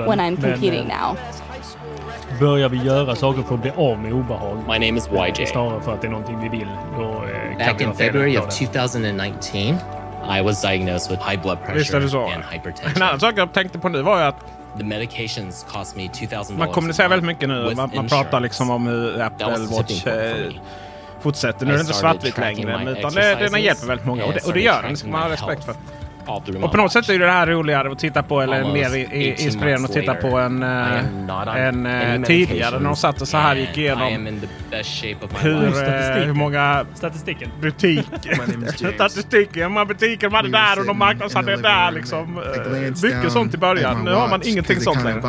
when 0.08 0.20
I'm 0.20 0.36
competing 0.36 0.90
eh, 0.90 1.00
now. 1.02 1.16
Börjar 2.40 2.68
vi 2.68 2.76
göra 2.82 3.14
saker 3.14 3.42
för 3.42 3.54
att 3.54 3.62
bli 3.62 3.70
av 3.76 3.98
med 3.98 4.12
obehag? 4.12 4.56
My 4.68 4.72
name 4.86 4.98
is 4.98 5.08
YJ. 5.38 5.46
Snarare 5.46 5.80
för 5.80 5.94
att 5.94 6.00
det 6.00 6.06
är 6.06 6.10
någonting 6.10 6.38
vi 6.42 6.48
vill. 6.58 6.68
Då 6.98 7.02
eh, 7.04 7.66
Back 7.66 7.80
in 7.80 7.94
February 7.94 8.36
of 8.38 8.48
2019, 8.48 9.60
I 10.38 10.42
was 10.42 10.62
diagnosed 10.62 11.10
with 11.10 11.30
high 11.30 11.42
blood 11.42 11.58
pressure 11.66 12.00
det 12.00 12.08
så. 12.08 12.22
and 12.24 12.32
En 12.32 12.42
hypertension. 12.52 13.02
annan 13.02 13.20
sak 13.20 13.34
jag 13.36 13.52
tänkte 13.52 13.78
på 13.78 13.88
nu 13.88 14.02
var 14.02 14.18
ju 14.18 14.24
att 14.24 14.36
The 14.78 14.84
medications 14.84 15.66
cost 15.68 15.96
me 15.96 16.02
$2,000 16.02 16.58
man 16.58 16.68
kommunicerar 16.68 17.08
väldigt 17.08 17.26
mycket 17.26 17.48
nu. 17.48 17.72
Man, 17.76 17.90
man 17.94 18.08
pratar 18.08 18.40
liksom 18.40 18.70
om 18.70 18.86
hur 18.86 19.20
Apple 19.20 19.46
That 19.46 19.58
was 19.58 19.68
the 19.70 19.76
Watch 19.76 20.04
fortsätter. 21.20 21.66
Nu 21.66 21.72
är 21.72 21.76
det 21.76 21.80
inte 21.80 21.94
svartvitt 21.94 22.38
längre, 22.38 22.94
utan 22.98 23.12
det, 23.12 23.48
den 23.50 23.62
hjälper 23.62 23.86
väldigt 23.86 24.06
många. 24.06 24.24
Och 24.24 24.32
det, 24.32 24.46
och 24.46 24.52
det 24.52 24.60
gör 24.60 24.82
den, 24.82 24.90
det 24.90 24.96
ska 24.96 25.08
man 25.08 25.22
ha 25.22 25.28
respekt 25.30 25.64
för. 25.64 25.74
Och 26.62 26.70
på 26.70 26.76
något 26.76 26.92
sätt 26.92 27.08
är 27.08 27.12
ju 27.12 27.18
det 27.18 27.30
här 27.30 27.46
roligare 27.46 27.92
att 27.92 27.98
titta 27.98 28.22
på, 28.22 28.40
eller 28.40 28.56
Almost 28.56 28.74
mer 28.74 28.94
i, 28.94 29.00
i, 29.00 29.32
18 29.32 29.44
inspirerande 29.44 29.88
att 29.88 29.92
titta 29.92 30.14
på 30.14 30.38
än, 30.38 30.62
eh, 30.62 31.56
än 31.56 31.86
eh, 31.86 32.22
tidigare 32.22 32.78
när 32.78 32.84
de 32.84 32.96
satt 32.96 33.20
och 33.20 33.28
så 33.28 33.36
här 33.36 33.56
gick 33.56 33.78
igenom 33.78 34.38
hur, 35.38 35.64
eh, 35.64 35.72
Statistiken. 35.72 36.26
hur 36.26 36.32
många 36.32 36.86
Statistiken. 36.94 37.50
butiker, 37.60 38.92
statistiken, 38.94 39.62
hur 39.62 39.68
många 39.68 39.84
butiker 39.84 40.28
de 40.30 40.36
hade 40.36 40.48
där 40.48 40.78
och 40.78 40.86
de 40.86 40.98
marknadsförde 40.98 41.56
där 41.56 41.90
liksom. 41.90 42.40
Mycket 43.02 43.32
sånt 43.32 43.54
i 43.54 43.58
början. 43.58 44.04
Nu 44.04 44.12
har 44.12 44.28
man 44.28 44.40
ingenting 44.44 44.80
sånt 44.80 45.04
längre. 45.04 45.20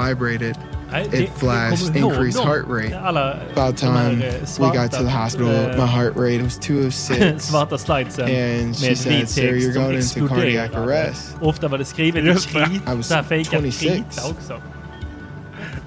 It 0.93 1.29
flashed 1.29 1.95
increased 1.95 2.39
heart 2.39 2.65
rate. 2.67 2.93
About 2.93 3.79
här, 3.79 3.93
time 3.93 4.21
eh, 4.21 4.33
we 4.59 4.67
got 4.67 4.91
to 4.91 5.03
the 5.03 5.09
hospital, 5.09 5.49
eh, 5.49 5.75
my 5.75 5.85
heart 5.85 6.15
rate 6.15 6.41
was 6.41 6.57
206. 6.57 7.45
svarta 7.49 7.77
slidesen 7.77 8.23
And 8.25 8.75
she 8.75 8.89
med 8.89 8.97
said, 8.97 9.29
"Sir, 9.29 9.53
you're 9.53 9.73
going 9.73 9.97
into 9.97 10.27
cardiac 10.27 10.73
arrest." 10.73 11.35
Ofta 11.41 11.67
var 11.67 11.77
det 11.77 11.85
skrivet 11.85 12.23
i 12.23 12.27
krit, 12.47 12.81
I 12.87 12.95
was 12.95 13.07
så 13.07 13.13
här 13.13 13.23
fejkat 13.23 13.61
26. 13.61 13.81
krita 13.81 14.29
också. 14.29 14.61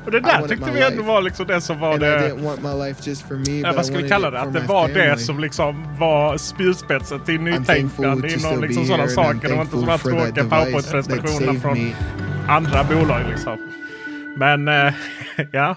Och 0.04 0.11
det 0.11 0.19
I 0.19 0.21
där 0.21 0.49
tyckte 0.49 0.71
vi 0.71 0.83
ändå 0.83 1.02
var 1.02 1.23
liksom 1.23 1.47
det 1.47 1.61
som 1.61 1.78
var 1.78 1.95
And 1.95 2.02
I 2.02 2.07
det... 2.07 2.19
didn't 2.19 2.45
want 2.45 2.62
my 2.62 2.87
life 2.87 3.11
just 3.11 3.28
for 3.28 3.35
me, 3.35 3.61
Ja, 3.61 3.69
but 3.69 3.76
vad 3.76 3.87
ska 3.87 3.97
vi 3.97 4.09
kalla 4.09 4.30
det? 4.30 4.40
Att 4.40 4.52
det 4.52 4.61
var 4.61 4.88
det 4.88 5.19
som 5.19 5.40
liksom 5.40 5.97
var 5.99 6.37
spjutspetsen 6.38 7.21
till 7.21 7.40
nytänkande 7.40 8.33
inom 8.33 8.62
liksom 8.62 8.87
sådana 8.87 9.09
saker. 9.09 9.49
Det 9.49 9.54
var 9.54 9.62
inte 9.62 9.76
sådana 9.76 9.99
that 9.99 10.02
tråkiga 10.02 11.33
saved 11.33 11.62
från 11.62 11.92
andra 12.49 12.85
bolag 12.85 13.23
liksom. 13.30 13.59
Men 14.40 14.68
eh, 14.68 14.94
ja, 15.52 15.76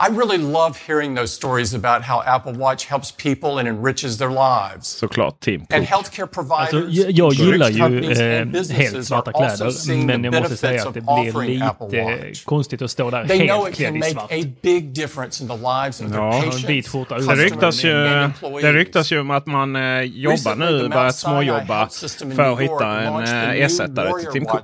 I 0.00 0.10
really 0.10 0.38
love 0.38 0.76
hearing 0.86 1.16
those 1.16 1.32
stories 1.34 1.74
about 1.74 2.02
how 2.02 2.22
Apple 2.26 2.52
Watch 2.52 2.86
helps 2.86 3.10
people 3.10 3.58
and 3.58 3.66
enriches 3.68 4.16
their 4.18 4.30
lives. 4.30 4.86
såklart 4.86 5.40
Tim 5.40 5.60
And 5.60 5.68
Cook. 5.68 5.82
healthcare 5.88 6.26
providers, 6.26 6.74
Alltså, 6.74 6.90
jag, 6.90 7.10
jag 7.10 7.32
gillar 7.32 7.68
ju 7.70 7.82
eh, 7.82 7.88
and 7.88 7.96
helt 8.20 8.52
businesses 8.52 9.08
svarta 9.08 9.30
are 9.30 9.44
also 9.44 9.56
kläder, 9.56 9.70
seeing 9.72 10.06
men 10.06 10.22
the 10.22 10.26
jag 10.26 10.34
måste 10.42 10.56
säga 10.56 10.70
benefits 10.70 10.82
att 10.82 10.88
of 10.88 10.94
det 10.94 11.00
blir 11.00 11.36
offering 11.36 11.62
Apple 11.62 11.86
lite 11.86 12.26
Watch. 12.28 12.44
konstigt 12.44 12.82
att 12.82 12.90
stå 12.90 13.10
där 13.10 13.26
They 13.26 13.46
know 13.48 13.56
helt 13.56 13.68
it 13.70 13.74
klädd 13.76 13.88
can 13.88 13.96
i 13.96 13.98
make 13.98 14.10
svart. 14.10 14.32
a 14.32 14.52
big 14.62 14.84
difference 14.94 15.42
in 15.44 15.48
the 15.48 15.56
lives 15.56 16.00
of 16.00 16.06
their 16.12 16.20
Ja, 16.20 16.32
patients, 16.32 16.64
vit 16.68 16.88
skjorta 16.88 17.14
Det 17.14 17.20
Customers 17.20 17.44
ryktas, 17.50 17.84
ju, 17.84 17.92
and 18.06 18.32
det 18.62 18.72
ryktas 18.72 19.12
ju 19.12 19.20
om 19.20 19.30
att 19.30 19.46
man 19.46 19.76
eh, 19.76 20.02
jobbar 20.02 20.32
Recently, 20.32 20.82
nu, 20.82 20.88
börjat 20.88 21.16
småjobba 21.16 21.88
för 22.36 22.52
att 22.52 22.60
hitta 22.60 23.00
en 23.00 23.22
eh, 23.24 23.64
ersättare 23.64 24.12
till 24.22 24.32
Tim 24.32 24.44
Cook. 24.46 24.62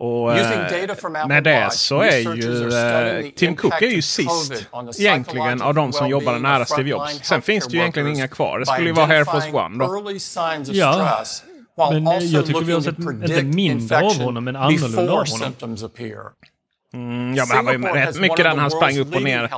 Och 0.00 0.32
eh, 0.52 1.26
med 1.28 1.44
det 1.44 1.72
så 1.72 2.00
är 2.02 2.18
ju 2.36 2.68
eh, 2.72 3.30
Tim 3.36 3.56
Cook 3.56 3.82
är 3.82 3.86
ju 3.86 4.02
sist 4.02 4.28
egentligen 4.98 5.62
av 5.62 5.74
de 5.74 5.92
som 5.92 6.08
jobbade 6.08 6.38
nära 6.38 6.64
Steve 6.64 6.88
Jobs. 6.90 7.20
Sen 7.24 7.42
finns 7.42 7.66
det 7.66 7.72
ju 7.72 7.78
egentligen 7.80 8.08
inga 8.08 8.28
kvar. 8.28 8.58
Det 8.58 8.66
skulle 8.66 8.88
ju 8.88 8.92
vara 8.94 9.06
Air 9.06 9.24
Force 9.24 9.50
One 9.52 9.78
då. 9.84 9.90
Ja, 10.76 11.26
men, 11.92 12.06
eh, 12.06 12.12
jag 12.24 12.46
tycker 12.46 12.60
vi 12.60 12.72
har 12.72 12.80
sett 12.80 12.98
inte 12.98 13.42
mindre 13.42 13.96
av 13.96 14.02
honom, 14.24 14.44
men 14.44 14.56
annorlunda 14.56 15.12
av 15.12 15.18
honom. 15.30 15.52
Mm, 16.94 17.34
ja, 17.34 17.46
men 17.48 17.56
han 17.56 17.64
var 17.64 17.72
ju 17.72 17.78
rätt 17.78 18.20
mycket 18.20 18.36
den 18.36 18.58
han 18.58 18.70
sprang 18.70 18.98
upp 18.98 19.14
och 19.14 19.22
ner 19.22 19.50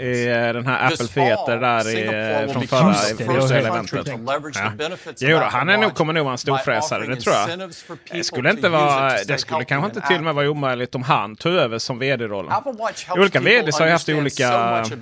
i 0.00 0.28
eh, 0.28 0.52
den 0.52 0.66
här 0.66 0.88
This 0.88 1.00
Apple 1.00 1.14
Theater 1.14 1.60
fall, 1.60 1.60
där 1.60 1.88
i, 1.88 2.46
will 2.46 2.52
från 2.52 2.66
förra, 2.66 2.92
country 3.38 3.58
eventet. 3.58 4.06
Ja. 4.54 5.28
Jo, 5.28 5.38
då, 5.38 5.44
han 5.44 5.68
är 5.68 5.78
nog, 5.78 5.94
kommer 5.94 6.12
nog 6.12 6.24
vara 6.24 6.32
en 6.32 6.38
storfräsare, 6.38 7.06
det 7.06 7.16
tror 7.16 7.36
jag. 7.36 7.70
Det 8.12 8.24
skulle 8.24 8.50
inte 8.50 8.68
vara, 8.68 9.22
det 9.24 9.38
skulle 9.38 9.64
kanske 9.64 9.86
inte 9.86 10.08
till 10.08 10.16
och 10.16 10.22
med 10.22 10.34
vara 10.34 10.50
omöjligt 10.50 10.94
om 10.94 11.02
han 11.02 11.36
tog 11.36 11.52
över 11.52 11.78
som 11.78 11.98
vd-rollen. 11.98 12.52
Olika 13.16 13.40
VDs 13.40 13.78
har 13.78 13.86
ju 13.86 13.92
haft 13.92 14.08
olika, 14.08 14.48
to 14.88 14.96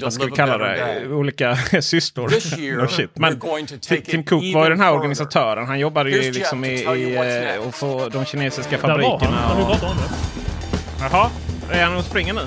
vad 0.00 0.12
ska 0.12 0.24
vi 0.24 0.30
kalla 0.30 0.58
det, 0.58 1.06
olika 1.08 1.44
year, 2.58 2.82
no 2.82 2.88
shit. 2.88 3.10
Men 3.14 3.40
Tim 3.80 4.24
Cook 4.24 4.54
var 4.54 4.64
ju 4.64 4.70
den 4.70 4.80
här 4.80 4.92
organisatören. 4.92 5.66
Han 5.66 5.78
jobbade 5.78 6.10
ju 6.10 6.32
liksom 6.32 6.64
i, 6.64 6.68
i 6.68 7.16
eh, 7.16 7.20
next. 7.20 7.66
och 7.66 7.74
få 7.74 8.08
de 8.08 8.24
kinesiska 8.24 8.78
var 8.78 9.53
han. 9.54 9.66
fabrikerna. 9.66 9.68
Kan 9.68 9.68
vi 9.68 9.74
och- 9.74 9.80
prata 9.80 9.86
om 9.86 9.96
det? 9.96 11.04
Jaha, 11.04 11.30
är 11.80 11.84
han 11.84 11.96
och 11.96 12.04
springer 12.04 12.34
nu? 12.34 12.40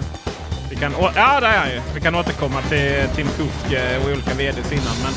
Vi 0.70 0.76
kan, 0.76 0.96
å- 0.96 1.12
ja, 1.16 1.40
där 1.40 1.48
är 1.48 1.58
han 1.58 1.70
ju. 1.70 1.82
Vi 1.96 2.02
kan 2.02 2.16
återkomma 2.16 2.62
till 2.62 3.08
Tim 3.16 3.28
Cook 3.38 3.74
eh, 3.74 4.02
och 4.04 4.12
olika 4.12 4.34
VDs 4.34 4.72
innan. 4.72 4.96
Men 5.04 5.14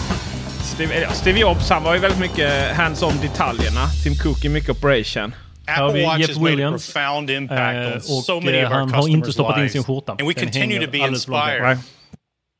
Steve, 0.65 1.01
ja, 1.01 1.11
Steve 1.13 1.39
Jobs 1.41 1.71
han 1.71 1.83
var 1.83 1.95
ju 1.95 2.01
väldigt 2.01 2.21
mycket 2.21 2.77
hands-on 2.77 3.13
detaljerna. 3.23 3.87
Tim 4.05 4.15
Cook 4.17 4.45
är 4.45 4.49
mycket 4.49 4.71
operation. 4.71 5.35
Har 5.67 5.93
vi 5.93 6.05
Apple 6.05 6.07
Watch 6.07 6.19
Jeff 6.21 6.29
has 6.29 6.37
made 6.39 6.49
a 6.53 6.57
Williams. 6.57 6.93
profound 6.93 7.31
impact 7.31 7.61
Eh, 8.11 8.17
on 8.17 8.23
so 8.23 8.37
och 8.37 8.45
many 8.45 8.59
eh, 8.59 8.67
of 8.67 8.73
our 8.73 8.79
han 8.79 8.95
har 8.95 9.09
inte 9.09 9.29
customers' 9.29 9.33
stoppat 9.33 9.59
in 9.59 9.69
sin 9.71 9.79
lives. 9.79 9.87
skjorta. 9.87 10.13
And 10.13 10.21
we 10.21 10.27
Den 10.35 10.45
continue 10.45 10.75
hänger 10.75 10.87
to 10.87 10.93
be 10.93 10.99
alldeles 11.03 11.29
långt 11.29 11.43
inspired. 11.43 11.63
ner. 11.69 11.79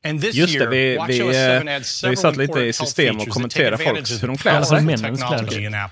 And 0.03 0.21
this 0.21 0.35
Just 0.35 0.53
det, 0.53 0.59
year, 0.59 0.69
vi, 0.69 0.99
vi, 1.07 1.19
7 1.19 1.31
eh, 1.31 1.75
adds 1.75 2.03
vi 2.03 2.15
satt 2.15 2.37
lite 2.37 2.59
i 2.59 2.73
system 2.73 3.17
och 3.17 3.27
kommenterade 3.29 3.77
take 3.77 3.89
folk 3.89 3.97
advantage 3.97 4.15
of 4.15 4.21
hur 4.21 4.27
the 4.27 4.27
de 4.27 4.37
klär 4.37 4.55
Alltså, 4.55 4.75
sig. 4.75 4.85
männens 4.85 5.19
technology 5.19 5.69
kläder. 5.69 5.89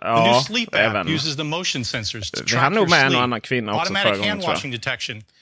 Ja, 0.00 0.32
new 0.32 0.40
sleep 0.42 0.74
app 0.74 0.80
även- 0.80 1.08
uses 1.08 1.36
the 1.36 1.42
motion 1.44 1.84
sensors 1.84 2.30
to 2.30 2.42
Vi 2.46 2.56
hann 2.56 2.74
nog 2.74 2.90
med 2.90 3.06
en 3.06 3.16
och 3.16 3.22
annan 3.22 3.40
kvinna 3.40 3.74
också 3.74 3.94
förra 3.94 4.16
gången, 4.16 4.40
tror 4.40 4.54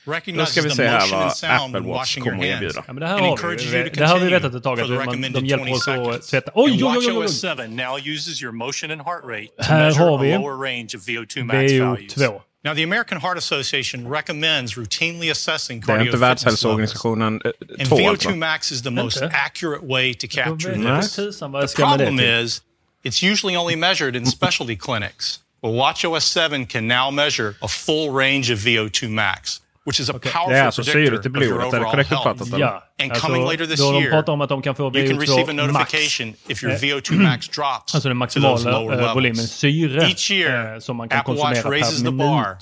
jag. 0.07 0.37
Då 0.37 0.47
ska 0.47 0.63
vi 0.63 0.71
se 0.71 0.87
här 0.87 1.11
vad 1.11 1.67
Apple 1.67 1.81
Watch 1.81 2.19
kommer 2.19 2.39
att 2.39 2.45
erbjuda. 2.45 2.85
Ja, 2.87 2.93
men 2.93 3.01
det 3.01 3.07
här 3.07 3.19
har 3.19 3.85
vi, 3.85 3.91
det 3.91 4.07
har 4.07 4.19
vi 4.19 4.31
vetat 4.31 4.55
ett 4.55 4.63
tag 4.63 4.81
att 4.81 4.89
man, 5.07 5.33
de 5.33 5.47
hjälper 5.47 5.67
20 5.67 5.73
oss 5.73 5.89
att 5.89 6.29
tvätta. 6.29 6.53
Oj, 6.55 6.71
oj, 6.73 6.85
oj, 6.85 6.97
oj, 6.99 7.07
oj. 7.09 7.15
WatchOS 7.15 7.43
7 7.43 7.69
now 7.69 7.99
uses 8.07 8.43
your 8.43 8.53
motion 8.53 8.91
and 8.91 9.01
heart 9.01 9.25
rate 9.25 9.47
to 9.47 9.73
Här 9.73 9.85
measure 9.85 10.05
har 10.05 10.19
a 10.19 10.23
vi 10.23 10.33
lower 10.35 10.67
range 10.67 10.89
of 10.97 11.09
VO2 11.09 11.45
max 11.45 11.73
values. 11.73 12.17
VO2. 12.17 12.41
Now, 12.63 12.75
the 12.75 12.83
American 12.83 13.19
Heart 13.21 13.39
Association 13.39 14.07
recommends 14.09 14.77
routinely 14.77 15.31
assessing 15.31 15.81
Det 15.81 15.93
är 15.93 16.01
inte 16.01 16.11
cardio 16.11 16.13
fitness 16.13 16.21
levels. 16.21 16.45
Världshälsoorganisationen 16.45 17.41
eh, 17.45 17.51
And 17.81 17.89
VO2 17.89 18.37
max 18.37 18.73
is 18.73 18.83
the 18.83 18.91
most 18.91 19.17
Inte? 19.23 19.35
accurate 19.35 19.87
way 19.87 20.15
to 20.15 20.27
capture 20.29 20.73
vet 20.77 21.03
this. 21.03 21.17
tusan 21.17 21.53
vad 21.53 21.63
jag 21.63 21.69
The 21.69 21.73
ska 21.73 21.87
med 21.91 21.99
det 21.99 22.05
problem 22.07 22.45
is, 22.45 22.63
it's 23.05 23.23
usually 23.33 23.57
only 23.57 23.77
measured 23.77 24.17
in 24.17 24.27
specialty 24.27 24.77
clinics. 24.77 25.41
Well, 25.63 25.73
WatchOS 25.75 26.35
7 26.51 26.67
can 26.67 26.87
now 26.89 27.11
measure 27.11 27.55
a 27.63 27.69
full 27.69 28.11
range 28.13 28.51
of 28.53 28.59
VO2 28.59 29.09
max, 29.09 29.61
which 29.87 30.01
is 30.01 30.11
a 30.11 30.13
Det 30.13 30.19
powerful 30.19 30.55
är 30.55 30.63
alltså 30.65 30.85
syret 30.85 31.27
i 31.27 31.31
predictor 31.31 31.41
of 31.41 31.45
your 31.45 31.55
blodet, 31.59 31.67
är 31.67 31.71
det 31.71 31.77
overall 31.79 31.91
korrekt 31.93 32.11
health. 32.11 32.27
uppfattat? 32.29 32.59
Ja, 32.61 32.83
And 33.03 33.11
alltså, 33.13 33.27
coming 33.27 33.43
later 33.45 33.67
this 33.67 33.81
då 33.81 33.93
de 33.93 33.99
year, 34.03 34.11
pratar 34.11 34.33
om 34.33 34.41
att 34.41 34.49
de 34.49 34.63
kan 34.63 34.75
få 34.75 34.83
You 34.83 35.09
can 35.09 35.21
receive 35.21 35.43
a 35.43 35.47
VO2 35.47 35.73
max. 35.73 35.93
notification 35.93 36.35
if 36.49 36.63
your 36.63 36.73
Eh, 36.75 36.79
VO2 36.79 37.13
max 37.15 37.49
drops 37.57 37.95
Alltså 37.95 38.09
den 38.09 38.17
maximala 38.17 38.71
lower 38.81 39.03
eh, 39.09 39.15
volymen 39.15 39.37
syre 39.47 40.03
Each 40.09 40.31
year, 40.31 40.75
eh, 40.75 40.79
som 40.81 40.97
man 40.97 41.09
kan 41.09 41.19
Apple 41.21 41.35
Watch 41.35 41.43
konsumera 41.63 41.71
raises 41.77 41.99
per 42.03 42.11
the 42.11 42.13
minut. 42.17 42.19
bar, 42.31 42.57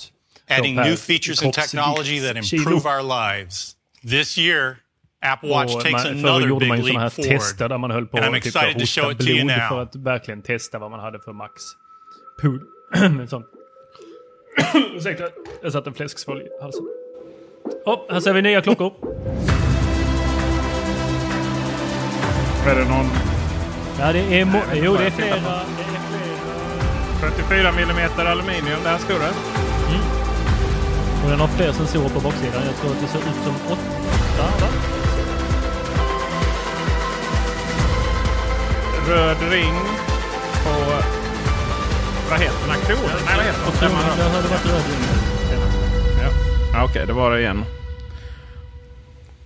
adding 0.59 0.77
per 0.77 0.85
new 0.85 0.97
features 0.97 1.43
and 1.43 1.55
technology 1.55 2.21
that 2.21 2.45
kilo. 2.45 2.61
improve 2.61 2.87
our 2.97 3.03
lives. 3.03 3.75
This 4.09 4.39
year, 4.39 4.77
Apple 5.23 5.49
Watch 5.51 5.75
Och 5.75 5.83
takes 5.83 6.05
man, 6.05 6.07
another 6.25 6.49
gjorde 6.49 6.61
big 6.61 6.69
man 6.69 6.79
ju 6.79 6.83
sådana 6.85 7.01
här 7.01 7.05
leap 7.07 7.13
forward. 7.15 7.39
tester 7.41 7.69
där 7.69 7.79
man 7.79 7.91
höll 7.91 8.07
på 8.07 8.17
And 8.17 8.27
I'm 8.27 8.29
att 8.37 8.43
typ 8.43 8.47
excited 8.57 8.75
to 8.75 8.81
hosta 8.81 9.01
show 9.03 9.13
it 9.13 9.19
to 9.19 9.25
you 9.25 9.45
blod 9.45 9.57
now. 9.59 9.69
för 9.69 9.83
att 9.83 9.97
verkligen 9.97 10.43
testa 10.43 10.79
vad 10.79 10.91
man 10.91 11.01
hade 11.01 11.19
för 11.21 11.33
max. 11.33 11.53
Sån. 13.31 13.43
Ursäkta, 14.97 15.25
jag 15.63 15.73
satte 15.73 15.91
en 15.91 15.95
fläsksvål 15.95 16.43
i 16.43 16.47
halsen. 16.63 16.85
Oh, 17.85 17.99
här 18.13 18.21
ser 18.21 18.33
vi 18.33 18.43
nya 18.43 18.61
klockor. 18.61 18.93
Är 22.67 22.75
det 22.75 22.85
någon 22.85 23.11
Ja, 24.01 24.13
det 24.13 24.19
är, 24.41 24.45
mo- 24.45 24.63
Nej, 24.73 24.81
jo, 24.85 24.97
det 24.97 25.07
är 25.07 25.11
flera. 25.11 25.31
Det 25.35 25.37
är 25.37 25.41
flera. 27.21 27.33
44 27.33 27.69
mm 27.69 28.11
aluminium, 28.27 28.79
det 28.83 28.89
här 28.89 28.99
skuret? 28.99 29.35
Och 31.25 31.31
den 31.31 31.41
har 31.41 31.49
fler 31.49 31.73
sensorer 31.73 32.09
på 32.09 32.21
baksidan. 32.21 32.63
Jag 32.67 32.77
tror 32.77 32.91
att 32.91 33.01
det 33.01 33.07
ser 33.09 33.19
ut 33.19 33.45
som 33.45 33.55
åtta, 33.73 34.43
va? 34.61 34.69
Röd 39.09 39.37
ring 39.51 39.75
på... 40.65 40.71
Vad 42.31 42.41
heter 42.41 42.61
den? 42.61 42.71
Aktoren? 42.71 43.01
Nej, 43.27 43.37
vad 43.37 43.45
heter 43.45 43.81
den? 43.81 43.91
det 44.19 44.37
hade 44.37 44.49
varit 44.49 44.67
röd 44.67 44.83
senast. 45.51 45.78
Okej, 46.75 47.07
det 47.07 47.13
var 47.13 47.31
det 47.31 47.41
igen. 47.41 47.65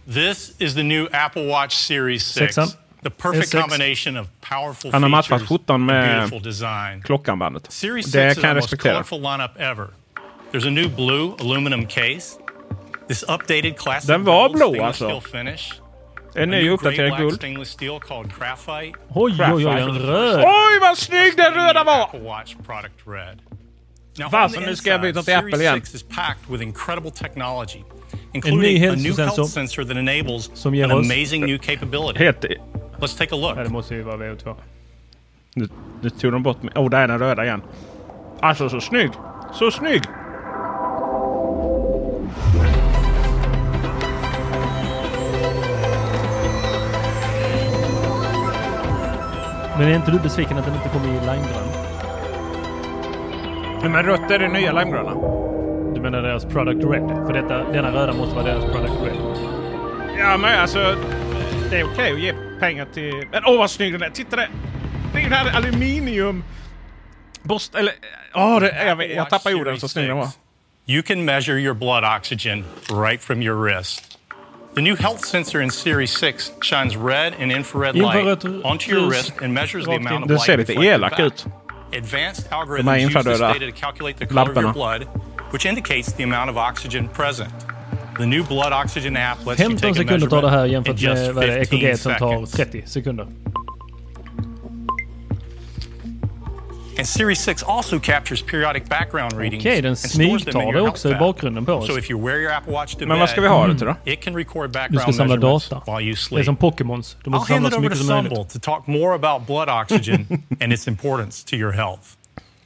This 0.09 0.52
is 0.59 0.75
the 0.75 0.83
new 0.83 1.07
Apple 1.12 1.47
Watch 1.47 1.76
Series 1.76 2.23
6. 2.23 2.55
Sexan. 2.55 2.69
The 3.02 3.11
perfect 3.11 3.55
S6. 3.55 3.61
combination 3.61 4.17
of 4.17 4.26
powerful 4.41 4.93
Han 4.93 5.02
har 5.02 5.09
matchat 5.09 5.29
features 5.29 5.49
skjortan 5.49 5.75
and 5.75 5.85
med 5.87 6.17
beautiful 6.17 6.43
design. 6.45 7.02
klockanbandet. 7.02 7.73
Series 7.73 8.05
6 8.05 8.12
Det 8.12 8.41
kan 8.41 8.49
jag 8.49 8.57
respektera. 8.57 8.93
colorful 8.93 9.21
lineup 9.21 9.50
ever. 9.59 9.87
There's 10.52 10.67
a 10.67 10.71
new 10.71 10.88
blue 10.88 11.33
aluminum 11.41 11.87
case. 11.87 12.38
This 13.09 13.25
updated 13.29 13.76
classic 13.79 14.09
Den 14.09 14.25
var 14.25 14.49
blå, 14.49 14.69
stainless 14.69 15.02
alltså. 15.02 15.21
steel 15.21 15.45
finish. 15.45 15.64
En 16.37 16.49
ny 16.50 16.71
uppdaterad 16.71 17.19
guld. 17.19 17.35
stainless 17.35 17.69
steel 17.69 18.00
called 18.00 18.33
Graphite. 18.38 18.99
Oj, 19.14 19.33
oj, 19.52 19.67
oj, 19.67 19.81
en 19.81 19.99
röd. 19.99 20.38
Oj, 20.45 20.79
vad 20.81 20.99
snygg 20.99 21.37
den 21.37 21.55
röda 21.55 21.85
var! 21.85 22.11
On 24.21 24.50
the 24.50 24.61
nu 24.61 24.76
ska 24.76 24.90
jag 24.90 25.00
byta 25.00 25.23
till 25.23 25.35
Apple 25.35 25.50
Series 25.50 25.62
igen. 25.62 25.81
6 25.81 25.95
is 25.95 26.02
packed 26.02 26.50
with 26.50 26.62
incredible 26.62 27.11
technology, 27.11 27.78
ny 27.78 27.85
including 28.33 28.85
a 28.85 28.95
new 28.95 29.12
hälsosensor 29.12 29.25
health 29.25 29.50
sensor 29.50 29.85
that 29.85 29.97
enables 29.97 30.50
som 30.54 30.75
ger 30.75 30.85
an 30.85 30.92
oss- 30.92 31.12
amazing 31.12 31.47
new 31.47 31.59
capability. 31.59 32.25
Helt... 32.25 32.45
Let's 32.99 33.19
take 33.19 33.35
a 33.35 33.38
look. 33.38 33.57
Ja, 33.57 33.62
det 33.62 33.71
måste 33.71 33.95
ju 33.95 34.02
vara 34.02 34.16
VO2. 34.16 34.54
Nu, 35.54 35.69
nu 36.00 36.11
tog 36.11 36.33
de 36.33 36.42
bort 36.42 36.62
mig. 36.62 36.73
Åh, 36.76 36.87
oh, 36.87 36.90
där 36.90 36.99
är 36.99 37.09
den 37.09 37.19
röda 37.19 37.45
igen. 37.45 37.62
Alltså, 38.40 38.69
så 38.69 38.81
snygg! 38.81 39.11
Så 39.52 39.71
snygg! 39.71 40.02
Men 49.78 49.88
är 49.88 49.97
inte 49.97 50.11
du 50.11 50.19
besviken 50.19 50.59
att 50.59 50.64
den 50.64 50.75
inte 50.75 50.88
kommer 50.88 51.09
i 51.09 51.12
limegrön? 51.12 51.72
Men 53.82 54.02
rött 54.06 54.30
är 54.30 54.38
det 54.38 54.48
nya 54.48 54.72
limegröna. 54.72 55.14
Du 55.94 56.00
menar 56.00 56.22
deras 56.22 56.44
product 56.44 56.84
red? 56.84 57.26
För 57.26 57.32
detta, 57.32 57.64
denna 57.72 57.92
röda 57.92 58.12
måste 58.12 58.34
vara 58.34 58.44
deras 58.44 58.64
product 58.64 58.94
red. 59.04 59.16
Ja, 60.18 60.36
men 60.36 60.60
alltså... 60.60 60.96
Det 61.70 61.80
är 61.80 61.84
okej 61.92 62.12
att 62.12 62.20
ge 62.20 62.34
pengar 62.60 62.86
till... 62.94 63.26
Men 63.32 63.42
åh, 63.46 63.58
vad 63.58 63.70
snygg 63.70 63.92
den 63.92 64.02
är! 64.02 64.10
Titta 64.10 64.36
det! 64.36 64.48
Det 65.12 65.18
är 65.18 65.22
den 65.22 65.32
här 65.32 65.56
aluminium... 65.56 66.44
Borst... 67.42 67.74
Eller... 67.74 67.92
Åh, 68.34 68.60
det, 68.60 68.84
jag, 68.86 68.96
vet- 68.96 69.16
jag 69.16 69.30
tappar 69.30 69.54
orden 69.54 69.80
så 69.80 69.88
snygg 69.88 70.08
den 70.08 70.16
var. 70.16 70.28
You 70.86 71.02
can 71.02 71.24
measure 71.24 71.60
your 71.60 71.74
blood 71.74 72.04
oxygen 72.04 72.64
right 72.90 73.22
from 73.22 73.42
your 73.42 73.56
wrist. 73.56 74.18
The 74.74 74.80
new 74.80 74.96
health 74.96 75.24
sensor 75.24 75.60
in 75.62 75.70
Series 75.70 76.10
6 76.18 76.52
shines 76.62 76.96
red 76.96 77.34
and 77.40 77.52
infrared 77.52 77.94
light 77.96 78.44
onto 78.64 78.90
your 78.90 79.10
wrist 79.10 79.32
and 79.42 79.52
measures 79.54 79.84
the 79.84 79.96
amount 79.96 80.24
of 80.24 80.30
light 80.30 80.40
ser 80.40 80.56
lite 80.56 80.72
elak 80.72 81.20
ut. 81.20 81.46
Advanced 81.92 82.50
algorithms 82.50 83.00
use 83.00 83.12
this 83.14 83.26
infraröda 83.26 83.52
data 83.52 83.66
to 83.66 83.72
calculate 83.72 84.18
the 84.18 84.26
color 84.26 84.50
of 84.50 84.56
your 84.56 84.72
blood 84.72 85.06
which 85.52 85.66
indicates 85.66 86.12
the 86.14 86.22
amount 86.25 86.50
of 86.50 86.56
oxygen 86.56 87.08
present. 87.08 87.52
The 88.18 88.26
new 88.26 88.42
blood 88.44 88.72
oxygen 88.72 89.16
app 89.16 89.46
lets 89.46 89.61
you 89.61 89.68
15 89.68 89.76
take 89.80 89.90
a 89.90 90.04
sekunder 90.04 90.26
tar 90.28 90.42
det 90.42 90.49
här 90.50 90.66
measurement 90.66 90.66
in 90.66 90.72
jämfört 90.72 91.00
just 91.00 91.22
med 91.26 91.34
vad 91.34 91.44
det 91.44 91.52
är 91.52 91.64
15 91.64 91.78
EKG 91.78 91.99
som 91.99 92.12
tar 92.12 92.28
seconds. 92.28 92.52
30 92.52 92.82
sekunder. 92.87 93.26
And 96.99 97.06
Series 97.08 97.38
6 97.40 97.62
also 97.66 97.99
captures 97.99 98.42
periodic 98.42 98.84
background 98.88 99.32
readings 99.32 99.64
Okej, 99.64 99.82
den 99.82 99.87
and 99.87 99.99
stores 99.99 100.18
them 100.18 100.22
in 100.30 100.40
smygtar 100.42 100.62
your 100.62 100.72
det 100.72 100.80
också 100.80 101.11
i 101.11 101.14
bakgrunden 101.14 101.64
på 101.64 101.72
oss. 101.72 101.87
So 101.87 101.99
if 101.99 102.11
you 102.11 102.26
wear 102.26 102.38
your 102.40 102.52
Apple 102.52 102.72
Watch 102.72 102.94
to 102.94 103.06
Men 103.06 103.18
vad 103.18 103.28
ska 103.30 103.40
vi 103.40 103.49
ha 103.49 103.66
det 103.66 103.78
till 103.78 103.87
då? 103.87 103.96
it 104.04 104.20
can 104.25 104.37
record 104.37 104.70
Du 104.70 104.72
ska 104.72 104.80
background 104.80 105.14
samla 105.14 105.34
measurements 105.37 105.68
data. 105.68 105.82
while 105.92 106.00
you 106.06 106.12
Det 106.14 106.16
är 106.16 106.16
sleep. 106.16 106.44
som 106.44 106.56
Pokémons. 106.56 107.16
Du 107.25 107.30
I'll 107.30 107.32
måste 107.32 107.52
hand 107.52 107.64
samla 107.64 107.68
it 107.68 107.72
så 107.75 107.78
over 107.78 107.88
mycket 107.88 107.99
to 107.99 108.04
som 108.06 108.14
möjligt. 108.16 108.32
Sambal 108.32 108.50
to 108.50 108.58
talk 108.58 108.87
more 108.87 109.14
about 109.14 109.46
blood 109.46 109.68
oxygen 109.68 110.26
and 110.61 110.72
its 110.72 110.88
importance 110.88 111.44
to 111.46 111.54
your 111.56 111.72
health. 111.72 112.02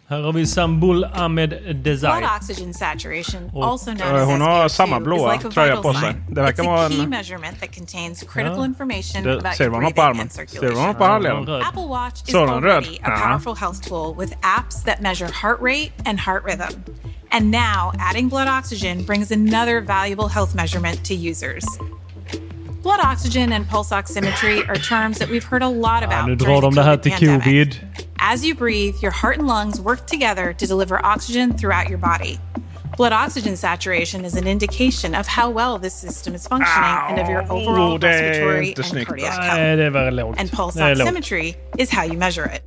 Här 0.09 0.23
har 0.23 0.33
vi 0.33 0.47
Sambul 0.47 1.05
Ahmed 1.05 1.77
Desai. 1.85 2.21
Blood 2.21 2.31
oxygen 2.37 2.75
saturation, 2.75 3.51
Och- 3.55 3.65
also 3.65 3.91
known 3.91 4.15
Eh, 4.17 4.23
as 4.23 4.29
hon 4.29 4.41
har 4.41 4.65
SpO2, 4.65 4.69
samma 4.69 4.97
is 4.99 5.05
blåa 5.05 5.33
like 5.33 5.49
a 5.49 5.51
tröja 5.51 5.77
vital 5.77 5.83
på 5.83 5.99
sig. 5.99 6.03
sign. 6.13 6.25
Det 6.35 6.41
verkar 6.43 6.65
vara 6.65 6.89
key 6.89 7.01
en- 7.01 7.11
measurement 7.11 7.61
that 7.61 7.75
contains 7.77 8.21
critical 8.23 8.59
Ja. 8.59 8.65
information 8.65 9.23
Det, 9.23 9.33
about 9.39 9.55
ser 9.57 9.65
du 9.65 9.65
your 9.65 9.71
vad 9.73 9.77
hon 9.77 9.85
har 9.85 9.91
på 9.91 9.95
breathing 9.95 10.11
armen? 10.11 10.21
and 10.21 10.33
Ser 10.33 10.43
du 10.43 10.49
circulation. 10.49 10.77
vad 10.77 10.87
hon 10.87 10.95
har 10.95 11.01
på 11.01 11.13
handleden? 11.13 11.47
Röd. 11.47 11.63
Apple 11.63 11.87
Watch 11.87 12.23
is 12.23 12.31
Så 12.33 12.47
den 12.47 12.63
röd? 12.63 12.75
already 12.75 12.99
a 13.03 13.11
powerful 13.25 13.55
health 13.63 13.81
tool 13.89 14.17
with 14.21 14.33
apps 14.59 14.85
that 14.85 15.01
measure 15.01 15.31
heart 15.43 15.59
rate 15.61 15.93
and 16.11 16.21
heart 16.21 16.43
rhythm. 16.49 16.73
And 17.31 17.45
now, 17.51 17.93
adding 18.11 18.29
blood 18.29 18.49
oxygen 18.59 19.05
brings 19.05 19.31
another 19.33 19.81
valuable 19.81 20.29
health 20.29 20.55
measurement 20.57 21.05
to 21.09 21.15
users. 21.15 21.65
Blood 22.87 23.01
oxygen 23.13 23.53
and 23.53 23.67
pulse 23.69 23.91
oximetry 23.91 24.57
are 24.69 24.77
terms 24.77 25.19
that 25.19 25.29
we've 25.29 25.49
heard 25.51 25.63
a 25.63 25.69
lot 25.69 26.03
Ja, 26.03 26.07
about 26.09 26.27
nu 26.29 26.35
during 26.37 26.61
drar 26.61 26.61
the 26.61 26.69
de 26.71 26.75
det 26.75 26.83
här 26.83 26.97
COVID 26.97 27.03
till 27.03 27.13
pandemic. 27.13 27.45
covid. 27.45 27.71
As 28.19 28.45
you 28.45 28.55
breathe, 28.55 28.95
your 29.03 29.13
heart 29.23 29.39
and 29.39 29.47
lungs 29.49 29.81
work 29.81 30.07
together 30.07 30.53
to 30.61 30.67
deliver 30.67 30.97
oxygen 31.15 31.53
throughout 31.59 31.89
your 31.89 31.99
body. 31.99 32.39
Blood 32.97 33.13
oxygen 33.13 33.57
saturation 33.57 34.25
is 34.25 34.35
an 34.37 34.47
indication 34.47 35.15
of 35.21 35.27
how 35.27 35.51
well 35.51 35.79
this 35.81 35.95
system 36.01 36.35
is 36.35 36.47
functioning 36.47 36.99
and 37.09 37.19
of 37.23 37.29
your 37.29 37.43
overall 37.51 37.93
Oh, 37.93 37.99
respiratory 37.99 38.69
and 38.77 38.85
snyggt, 38.85 39.07
cardiac 39.09 39.33
health. 39.43 39.59
Nej, 39.59 39.77
det 39.77 39.91
var 39.91 40.11
lågt. 40.11 40.41
And 40.41 40.51
pulse 40.53 40.79
Det 40.79 40.85
är 40.85 40.95
lågt. 40.95 41.09
oximetry 41.09 41.55
is 41.79 41.91
how 41.91 42.05
you 42.05 42.17
measure 42.19 42.47
it. 42.57 42.63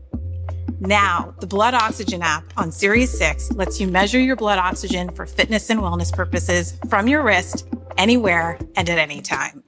Now, 0.82 1.34
the 1.42 1.48
Blood 1.48 1.74
Oxygen 1.74 2.22
app 2.22 2.44
on 2.58 2.72
Series 2.72 3.18
6 3.18 3.52
lets 3.56 3.82
you 3.82 3.92
measure 3.92 4.20
your 4.20 4.36
blood 4.38 4.60
oxygen 4.72 5.10
for 5.16 5.26
fitness 5.26 5.70
and 5.70 5.80
wellness 5.82 6.12
purposes 6.14 6.74
from 6.90 7.08
your 7.08 7.22
wrist, 7.24 7.66
anywhere, 7.98 8.58
and 8.78 8.90
at 8.90 8.98
any 8.98 9.22
time. 9.22 9.64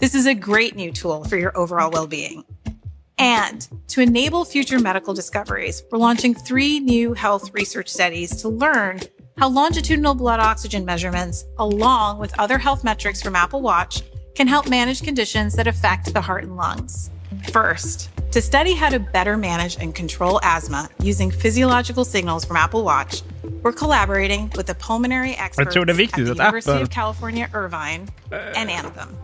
This 0.00 0.14
is 0.14 0.24
a 0.24 0.34
great 0.34 0.76
new 0.76 0.92
tool 0.92 1.24
for 1.24 1.36
your 1.36 1.54
overall 1.54 1.90
well 1.90 2.06
being. 2.06 2.42
And 3.18 3.68
to 3.88 4.00
enable 4.00 4.46
future 4.46 4.78
medical 4.78 5.12
discoveries, 5.12 5.82
we're 5.90 5.98
launching 5.98 6.34
three 6.34 6.80
new 6.80 7.12
health 7.12 7.52
research 7.52 7.90
studies 7.90 8.34
to 8.40 8.48
learn 8.48 9.00
how 9.36 9.50
longitudinal 9.50 10.14
blood 10.14 10.40
oxygen 10.40 10.86
measurements, 10.86 11.44
along 11.58 12.18
with 12.18 12.36
other 12.38 12.56
health 12.56 12.82
metrics 12.82 13.20
from 13.20 13.36
Apple 13.36 13.60
Watch, 13.60 14.00
can 14.34 14.48
help 14.48 14.70
manage 14.70 15.02
conditions 15.02 15.54
that 15.56 15.66
affect 15.66 16.14
the 16.14 16.20
heart 16.22 16.44
and 16.44 16.56
lungs. 16.56 17.10
First, 17.52 18.08
to 18.32 18.40
study 18.40 18.72
how 18.72 18.88
to 18.88 18.98
better 18.98 19.36
manage 19.36 19.76
and 19.82 19.94
control 19.94 20.40
asthma 20.42 20.88
using 21.02 21.30
physiological 21.30 22.06
signals 22.06 22.46
from 22.46 22.56
Apple 22.56 22.84
Watch, 22.84 23.22
we're 23.62 23.72
collaborating 23.72 24.50
with 24.56 24.66
the 24.66 24.74
pulmonary 24.76 25.34
experts 25.34 25.76
at 25.76 25.86
the 25.86 26.22
University 26.22 26.80
of 26.80 26.88
California, 26.88 27.50
Irvine, 27.52 28.08
and 28.32 28.70
Anthem. 28.70 29.14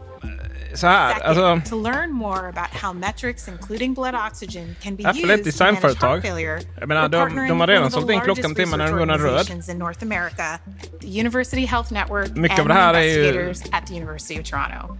Så 0.76 0.87
här, 0.87 1.14
Second, 1.14 1.38
alltså... 1.38 1.71
to 1.71 1.83
learn 1.83 2.12
more 2.12 2.49
about 2.49 2.68
how 2.83 2.92
metrics 2.92 3.49
including 3.49 3.95
blood 3.95 4.14
oxygen 4.14 4.76
can 4.83 4.97
be 4.97 5.04
Apple 5.09 5.23
är 5.33 5.38
ett 5.38 5.47
used 5.47 5.59
to 5.59 5.64
manage 5.64 5.76
designföretag. 5.83 6.09
heart 6.11 6.23
failure. 6.23 6.61
Jag 6.80 6.88
menar, 6.88 7.09
de- 7.09 7.49
de 7.49 7.61
har 7.61 7.66
redan 7.66 7.90
sålt 7.90 8.11
in 8.11 8.21
klockan 8.21 8.54
till 8.54 8.68
mig 8.68 8.78
när 8.78 8.87
den 8.87 8.99
går 8.99 9.06
röd. 9.18 9.50
in 9.71 9.78
North 9.78 10.02
America, 10.02 10.59
the 11.00 11.21
University 11.21 11.66
Health 11.66 11.92
Network 11.92 12.37
Mycket 12.37 12.59
av 12.59 12.68
det 12.68 12.75
här 12.75 12.95
är 12.95 13.00
ju- 13.02 13.54
at 13.73 13.87
the 13.87 13.95
University 13.95 14.40
of 14.40 14.47
Toronto. 14.50 14.97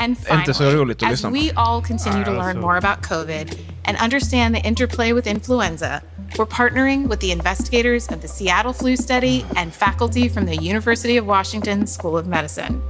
And 0.00 0.16
Inte 0.30 0.54
så 0.54 0.62
finally, 0.62 0.76
roligt 0.78 0.96
att 0.96 1.02
as 1.02 1.10
lyssna 1.10 1.28
på. 1.30 1.34
we 1.34 1.50
all 1.56 1.82
continue 1.84 2.24
to 2.24 2.30
learn 2.30 2.40
alltså. 2.44 2.60
more 2.60 2.78
about 2.78 3.08
COVID 3.08 3.54
and 3.84 3.96
understand 4.04 4.54
the 4.56 4.68
interplay 4.68 5.12
with 5.12 5.28
influenza, 5.28 6.00
we're 6.36 6.46
partnering 6.46 7.08
with 7.08 7.20
the 7.20 7.32
investigators 7.32 8.08
of 8.08 8.22
the 8.22 8.28
Seattle 8.28 8.72
Flu 8.72 8.96
Study 8.96 9.46
and 9.56 9.72
faculty 9.72 10.28
from 10.28 10.46
the 10.46 10.56
University 10.56 11.16
of 11.16 11.26
Washington 11.26 11.86
School 11.86 12.16
of 12.16 12.26
Medicine. 12.26 12.82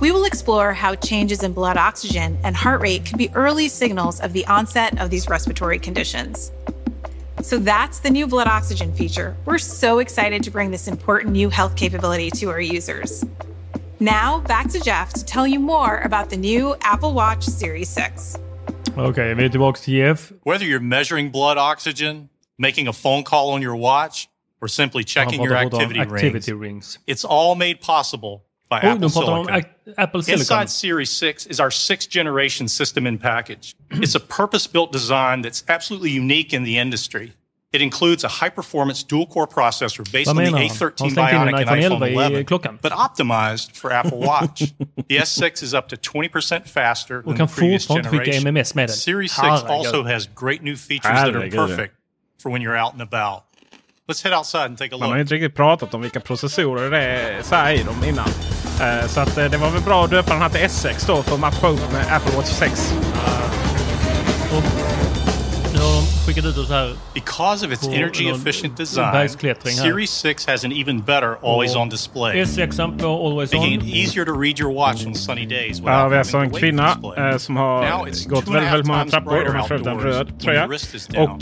We 0.00 0.12
will 0.12 0.24
explore 0.24 0.72
how 0.72 0.94
changes 0.94 1.42
in 1.42 1.52
blood 1.52 1.76
oxygen 1.76 2.38
and 2.44 2.54
heart 2.54 2.80
rate 2.80 3.04
can 3.04 3.18
be 3.18 3.30
early 3.34 3.68
signals 3.68 4.20
of 4.20 4.32
the 4.32 4.46
onset 4.46 4.98
of 5.00 5.10
these 5.10 5.28
respiratory 5.28 5.78
conditions. 5.78 6.52
So 7.42 7.58
that's 7.58 8.00
the 8.00 8.10
new 8.10 8.26
blood 8.26 8.46
oxygen 8.46 8.92
feature. 8.92 9.36
We're 9.44 9.58
so 9.58 9.98
excited 9.98 10.42
to 10.44 10.50
bring 10.50 10.70
this 10.70 10.88
important 10.88 11.32
new 11.32 11.48
health 11.48 11.76
capability 11.76 12.30
to 12.30 12.50
our 12.50 12.60
users. 12.60 13.24
Now, 14.00 14.40
back 14.40 14.68
to 14.70 14.80
Jeff 14.80 15.12
to 15.14 15.24
tell 15.24 15.46
you 15.46 15.58
more 15.58 16.00
about 16.00 16.28
the 16.28 16.36
new 16.36 16.76
Apple 16.82 17.14
Watch 17.14 17.44
Series 17.44 17.88
6. 17.88 18.36
Okej, 18.96 19.34
vi 19.34 19.44
är 19.44 19.48
tillbaka 19.48 19.78
till 19.80 19.94
Jeff. 19.94 20.32
Whether 20.44 20.64
you're 20.64 20.80
measuring 20.80 21.30
blood 21.30 21.58
oxygen, 21.58 22.28
making 22.58 22.88
a 22.88 22.92
phone 22.92 23.22
call 23.22 23.50
on 23.50 23.62
your 23.62 23.76
watch, 23.76 24.28
or 24.60 24.68
simply 24.68 25.04
checking 25.04 25.38
Han 25.40 25.48
your 25.48 25.56
activity, 25.56 26.00
om 26.00 26.12
activity 26.12 26.52
rings, 26.52 26.60
rings. 26.60 26.98
it's 27.06 27.24
all 27.24 27.54
made 27.54 27.80
possible 27.80 28.44
by 28.68 28.80
Oj, 28.80 28.84
Apple 28.84 29.08
de 29.08 29.14
pratar 29.14 29.28
om 29.28 29.44
Silicon. 29.44 29.54
ac- 29.54 29.94
Apple 29.98 30.22
Silicon. 30.22 30.40
Inside 30.40 30.70
Series 30.70 31.10
6 31.10 31.46
is 31.46 31.60
our 31.60 31.70
sixth 31.70 32.10
generation 32.10 32.68
system 32.68 33.06
in 33.06 33.18
package. 33.18 33.74
It's 34.02 34.14
a 34.14 34.20
purpose 34.20 34.66
built 34.66 34.92
design 34.92 35.42
that's 35.42 35.62
absolutely 35.68 36.10
unique 36.10 36.52
in 36.52 36.64
the 36.64 36.78
industry. 36.78 37.34
It 37.72 37.82
includes 37.82 38.24
a 38.24 38.28
high 38.28 38.48
performance 38.48 39.02
dual 39.02 39.26
core 39.26 39.46
processor 39.46 40.10
based 40.10 40.30
on 40.30 40.36
the? 40.36 40.44
A13 40.44 40.78
Har 40.78 41.08
in 41.08 41.14
Bionic 41.14 41.60
and 41.60 41.68
iPhone 41.68 42.00
iPhone 42.00 42.00
11 42.00 42.02
i 42.02 42.08
11, 42.08 42.44
klockan? 42.46 42.78
but 42.80 42.92
optimized 42.92 43.72
for 43.72 43.92
Apple 43.92 44.18
Watch. 44.18 44.72
the 45.08 45.18
S6 45.18 45.62
is 45.62 45.74
up 45.74 45.88
to 45.88 45.96
20% 45.96 46.66
faster 46.66 47.18
Och 47.18 47.24
than 47.24 47.36
kan 47.36 47.46
the 47.46 47.52
previous 47.52 47.86
fortfarande 47.86 48.08
skicka 48.08 48.40
generation. 48.40 48.76
MMS. 48.76 48.90
Series 48.90 49.38
ah, 49.38 49.58
6 49.58 49.70
also 49.70 50.04
has 50.04 50.26
great 50.26 50.62
new 50.62 50.76
features 50.76 51.12
that 51.12 51.36
are 51.36 51.50
perfect 51.50 51.95
for 52.46 52.52
when 52.52 52.62
you're 52.62 52.76
out 52.84 52.92
and 52.92 53.02
about. 53.02 53.42
Let's 54.08 54.22
head 54.24 54.32
outside 54.38 54.66
and 54.66 54.78
take 54.78 54.92
a 54.94 54.98
Man 54.98 55.08
har 55.08 55.16
look. 55.16 55.20
inte 55.20 55.34
riktigt 55.34 55.54
pratat 55.56 55.94
om 55.94 56.00
vilka 56.02 56.20
processorer 56.20 56.90
det 56.90 57.02
är 57.02 57.42
så 57.42 57.54
här 57.54 57.72
i 57.72 57.82
dem 57.82 58.04
innan. 58.04 58.28
Eh, 58.80 59.06
Så 59.08 59.20
att 59.20 59.38
eh, 59.38 59.44
det 59.44 59.56
var 59.56 59.70
väl 59.70 59.82
bra 59.82 60.04
att 60.04 60.10
döpa 60.10 60.32
den 60.32 60.42
här 60.42 60.48
till 60.48 60.60
S6 60.60 61.06
då 61.06 61.22
för 61.22 61.34
att 61.34 61.40
matcha 61.40 61.68
upp 61.68 61.92
med 61.92 62.06
Apple 62.16 62.36
Watch 62.36 62.48
6. 62.48 62.92
Och 64.56 64.62
nu 65.72 65.78
har 65.78 65.94
de 66.00 66.06
skickat 66.26 66.44
ut 66.44 66.58
oss 66.58 66.68
här. 66.70 66.92
Because 67.14 67.66
of 67.66 67.72
its 67.72 67.86
på 67.86 67.92
energy 67.94 68.28
efficient 68.30 68.76
design. 68.76 69.28
Series 69.64 70.10
6 70.10 70.46
has 70.46 70.64
an 70.64 70.72
even 70.72 71.00
better 71.02 71.36
always 71.42 71.76
on 71.76 71.88
display. 71.88 72.42
S6 72.42 72.98
på 72.98 73.06
Always 73.06 73.52
making 73.54 73.78
On. 73.80 73.86
it 73.88 73.94
easier 73.94 74.24
to 74.24 74.32
read 74.40 74.60
your 74.60 74.74
watch 74.74 75.06
on 75.06 75.14
sunny 75.14 75.46
days 75.46 75.78
Ja, 75.78 76.08
vi 76.08 76.14
har 76.14 76.18
alltså 76.20 76.36
en 76.38 76.50
kvinna 76.50 76.96
eh, 77.16 77.36
som 77.36 77.56
har 77.56 78.28
gått 78.28 78.44
two 78.46 78.50
and 78.50 78.56
a 78.56 78.60
väldigt, 78.60 78.72
väldigt 78.72 78.86
många 78.86 79.04
trappor. 79.04 79.46
Hon 79.46 79.56
har 79.56 79.90
en 79.94 80.00
röd 80.00 80.40
tröja. 80.40 80.64
Och 80.64 81.40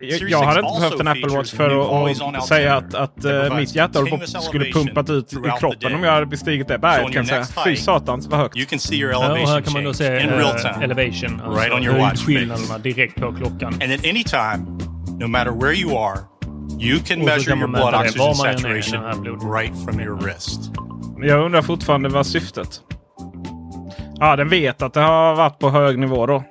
jag, 0.00 0.30
jag 0.30 0.40
6 0.40 0.46
hade 0.46 0.60
inte 0.60 0.80
behövt 0.80 1.00
en 1.00 1.08
Apple 1.08 1.36
Watch 1.36 1.54
för 1.54 2.36
att, 2.36 2.46
säga 2.46 2.76
att, 2.76 2.94
att 2.94 3.14
provides 3.14 3.52
mitt 3.56 3.74
hjärta 3.74 3.98
håller 3.98 4.10
på, 4.10 4.16
continuous 4.18 4.44
skulle 4.44 4.72
pumpat 4.72 5.10
ut 5.10 5.32
i 5.32 5.36
kroppen 5.60 5.94
om 5.94 6.04
jag 6.04 6.12
hade 6.12 6.26
bestigit 6.26 6.68
det 6.68 6.78
berget 6.78 7.12
kan 7.12 7.26
säga. 7.26 7.44
Fy 7.64 7.76
satans 7.76 8.26
vad 8.26 8.40
högt. 8.40 8.56
Ja, 8.56 9.32
och 9.42 9.48
här 9.48 9.60
kan 9.60 9.72
man 9.72 9.84
då 9.84 9.94
se 9.94 10.20
time. 10.20 10.84
elevation. 10.84 11.40
Alltså 11.40 11.60
Right 11.60 11.72
on 11.72 11.84
your 11.84 11.98
watch 11.98 12.04
höjdskillnaderna 12.04 12.78
direkt 12.78 13.20
på 13.20 13.32
klockan. 13.32 13.74
And 13.82 13.92
at 13.92 14.04
any 14.04 14.24
time, 14.24 14.78
no 15.18 15.26
matter 15.26 15.50
where 15.50 15.74
you 15.74 15.98
are, 15.98 16.18
you 16.80 16.98
can 16.98 17.24
measure 17.24 17.50
kan 17.50 17.58
your 17.58 17.68
blood 17.68 17.94
oxygen 17.94 18.34
saturation 18.34 19.52
right 19.52 19.72
from 19.84 20.00
your 20.00 20.16
wrist. 20.16 20.70
Men 21.18 21.28
jag 21.28 21.44
undrar 21.44 21.62
fortfarande 21.62 22.08
vad 22.08 22.26
syftet. 22.26 22.80
Ja, 24.20 24.36
den 24.36 24.48
vet 24.48 24.82
att 24.82 24.94
det 24.94 25.00
har 25.00 25.34
varit 25.34 25.58
på 25.58 25.70
hög 25.70 25.98
nivå 25.98 26.26
då. 26.26 26.44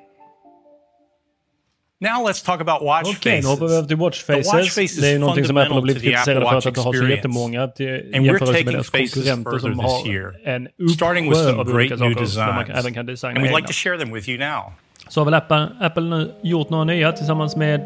Now 1.99 2.27
let's 2.27 2.45
talk 2.45 2.61
about 2.61 2.81
watch 2.83 3.17
Okej, 3.17 3.41
nu 3.41 3.47
hoppar 3.47 3.65
vi 3.67 3.73
faces. 3.73 3.77
över 3.77 3.87
till 3.87 3.97
Watch 3.97 4.23
The 4.25 4.33
watch 4.33 4.45
Faces. 4.51 4.73
face 4.75 4.81
is 4.83 5.01
Det 5.01 5.07
är 5.07 5.11
ju 5.11 5.19
någonting 5.19 5.45
som 5.45 5.57
Apple 5.57 5.73
har 5.73 5.81
blivit 5.81 6.03
fundamental 6.03 6.25
to 6.25 6.39
the 6.39 6.41
kritiserade 6.41 6.47
Apple 6.47 6.51
för 6.51 6.57
att 6.57 6.65
Watch 6.65 6.67
inte 6.67 6.79
ha 6.79 6.83
så 6.83 6.89
experience. 6.93 7.15
jättemånga 7.15 7.67
till 7.67 7.87
And 8.15 8.25
we're 8.25 8.25
jämförelse 8.25 8.45
med 8.45 8.53
taking 8.53 8.73
deras 8.73 8.89
faces 8.91 9.13
konkurrenter 9.13 9.51
further 9.51 9.69
som 9.69 9.79
this 9.79 9.91
har 9.91 10.13
year. 10.13 10.27
en 10.45 10.61
Starting 10.97 11.25
with 11.29 11.39
uppsjö 11.39 11.49
some 11.51 11.61
av 11.61 11.65
great 11.65 11.75
olika 11.91 11.95
new 11.95 12.13
saker 12.13 12.25
som 12.25 12.45
man 12.55 12.71
även 12.71 12.93
kan 12.93 13.05
designa 13.05 13.29
And 13.35 13.37
we'd 13.39 13.45
egna. 13.47 13.57
like 13.57 13.67
to 13.67 13.73
share 13.83 13.97
them 13.97 14.13
with 14.13 14.29
you 14.29 14.37
now. 14.49 14.61
Så 15.09 15.19
har 15.19 15.25
väl 15.25 15.33
Apple, 15.33 15.67
Apple 15.81 16.03
nu 16.03 16.31
gjort 16.43 16.69
några 16.69 16.83
nya 16.83 17.11
tillsammans 17.11 17.55
med... 17.55 17.79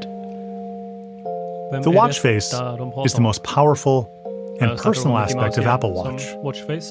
Vem 1.71 1.83
The 1.83 1.89
watch 2.01 2.17
face 2.21 2.49
de 2.77 3.05
is 3.05 3.13
the 3.13 3.21
most 3.21 3.43
powerful 3.55 3.97
and 4.61 4.69
personal 4.83 5.17
aspect 5.17 5.57
of 5.57 5.65
Apple 5.65 5.89
Watch. 5.89 6.23
Watch 6.43 6.59
face. 6.67 6.87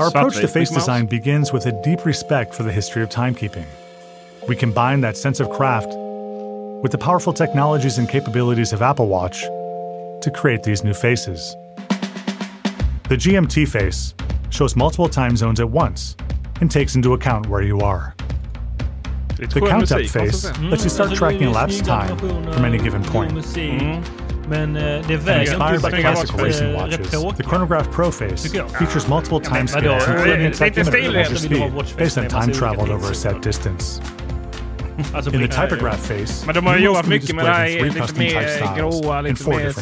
Our 0.00 0.06
approach 0.06 0.40
to 0.40 0.48
face 0.48 0.70
design 0.74 1.06
begins 1.06 1.52
with 1.54 1.66
a 1.66 1.72
deep 1.84 2.06
respect 2.06 2.54
for 2.54 2.64
the 2.64 2.72
history 2.72 3.02
of 3.04 3.08
timekeeping. 3.10 3.64
We 4.48 4.54
combine 4.56 5.00
that 5.02 5.16
sense 5.16 5.40
of 5.44 5.48
craft 5.56 5.88
with 6.82 6.92
the 6.92 6.98
powerful 6.98 7.32
technologies 7.32 7.98
and 7.98 8.08
capabilities 8.08 8.72
of 8.72 8.82
Apple 8.82 9.08
Watch 9.08 9.42
to 9.42 10.32
create 10.34 10.62
these 10.62 10.84
new 10.84 10.94
faces. 10.94 11.56
The 13.08 13.16
GMT 13.16 13.66
face 13.68 14.14
shows 14.50 14.76
multiple 14.76 15.08
time 15.08 15.36
zones 15.36 15.60
at 15.60 15.68
once 15.68 16.16
and 16.60 16.70
takes 16.70 16.94
into 16.94 17.14
account 17.14 17.48
where 17.48 17.62
you 17.62 17.80
are. 17.80 18.14
The 19.36 19.60
count 19.60 19.90
up 19.92 20.02
face 20.06 20.44
lets 20.60 20.84
you 20.84 20.90
start 20.90 21.10
mm. 21.10 21.16
tracking 21.16 21.42
elapsed 21.42 21.84
time 21.84 22.16
from 22.18 22.64
any 22.64 22.78
given 22.78 23.04
point. 23.04 23.32
Mm-hmm. 23.32 24.26
Inspired 24.50 25.82
by 25.82 25.90
classic 25.90 26.32
racing 26.36 26.74
watches, 26.74 27.10
the 27.10 27.44
Chronograph 27.46 27.90
Pro 27.90 28.10
face 28.10 28.50
features 28.78 29.06
multiple 29.06 29.40
timescales, 29.40 30.08
including 30.08 30.46
a 30.46 30.50
technimeter 30.50 31.02
your 31.02 31.12
measures 31.12 31.42
speed 31.42 31.96
based 31.96 32.18
on 32.18 32.28
time 32.28 32.52
traveled 32.52 32.88
over 32.88 33.10
a 33.10 33.14
set 33.14 33.42
distance. 33.42 34.00
Alltså 35.14 35.30
in 35.32 35.40
the 35.40 35.48
typograph 35.48 36.08
phase, 36.08 36.46
Men 36.46 36.54
de 36.54 36.66
har 36.66 36.76
jobbat 36.76 37.06
mycket 37.06 37.36
med 37.36 37.44
det 37.44 37.50
här 37.50 37.68
lite 37.84 38.18
mer 38.18 38.76
gråa, 38.76 39.20
lite 39.20 39.48
mer 39.48 39.72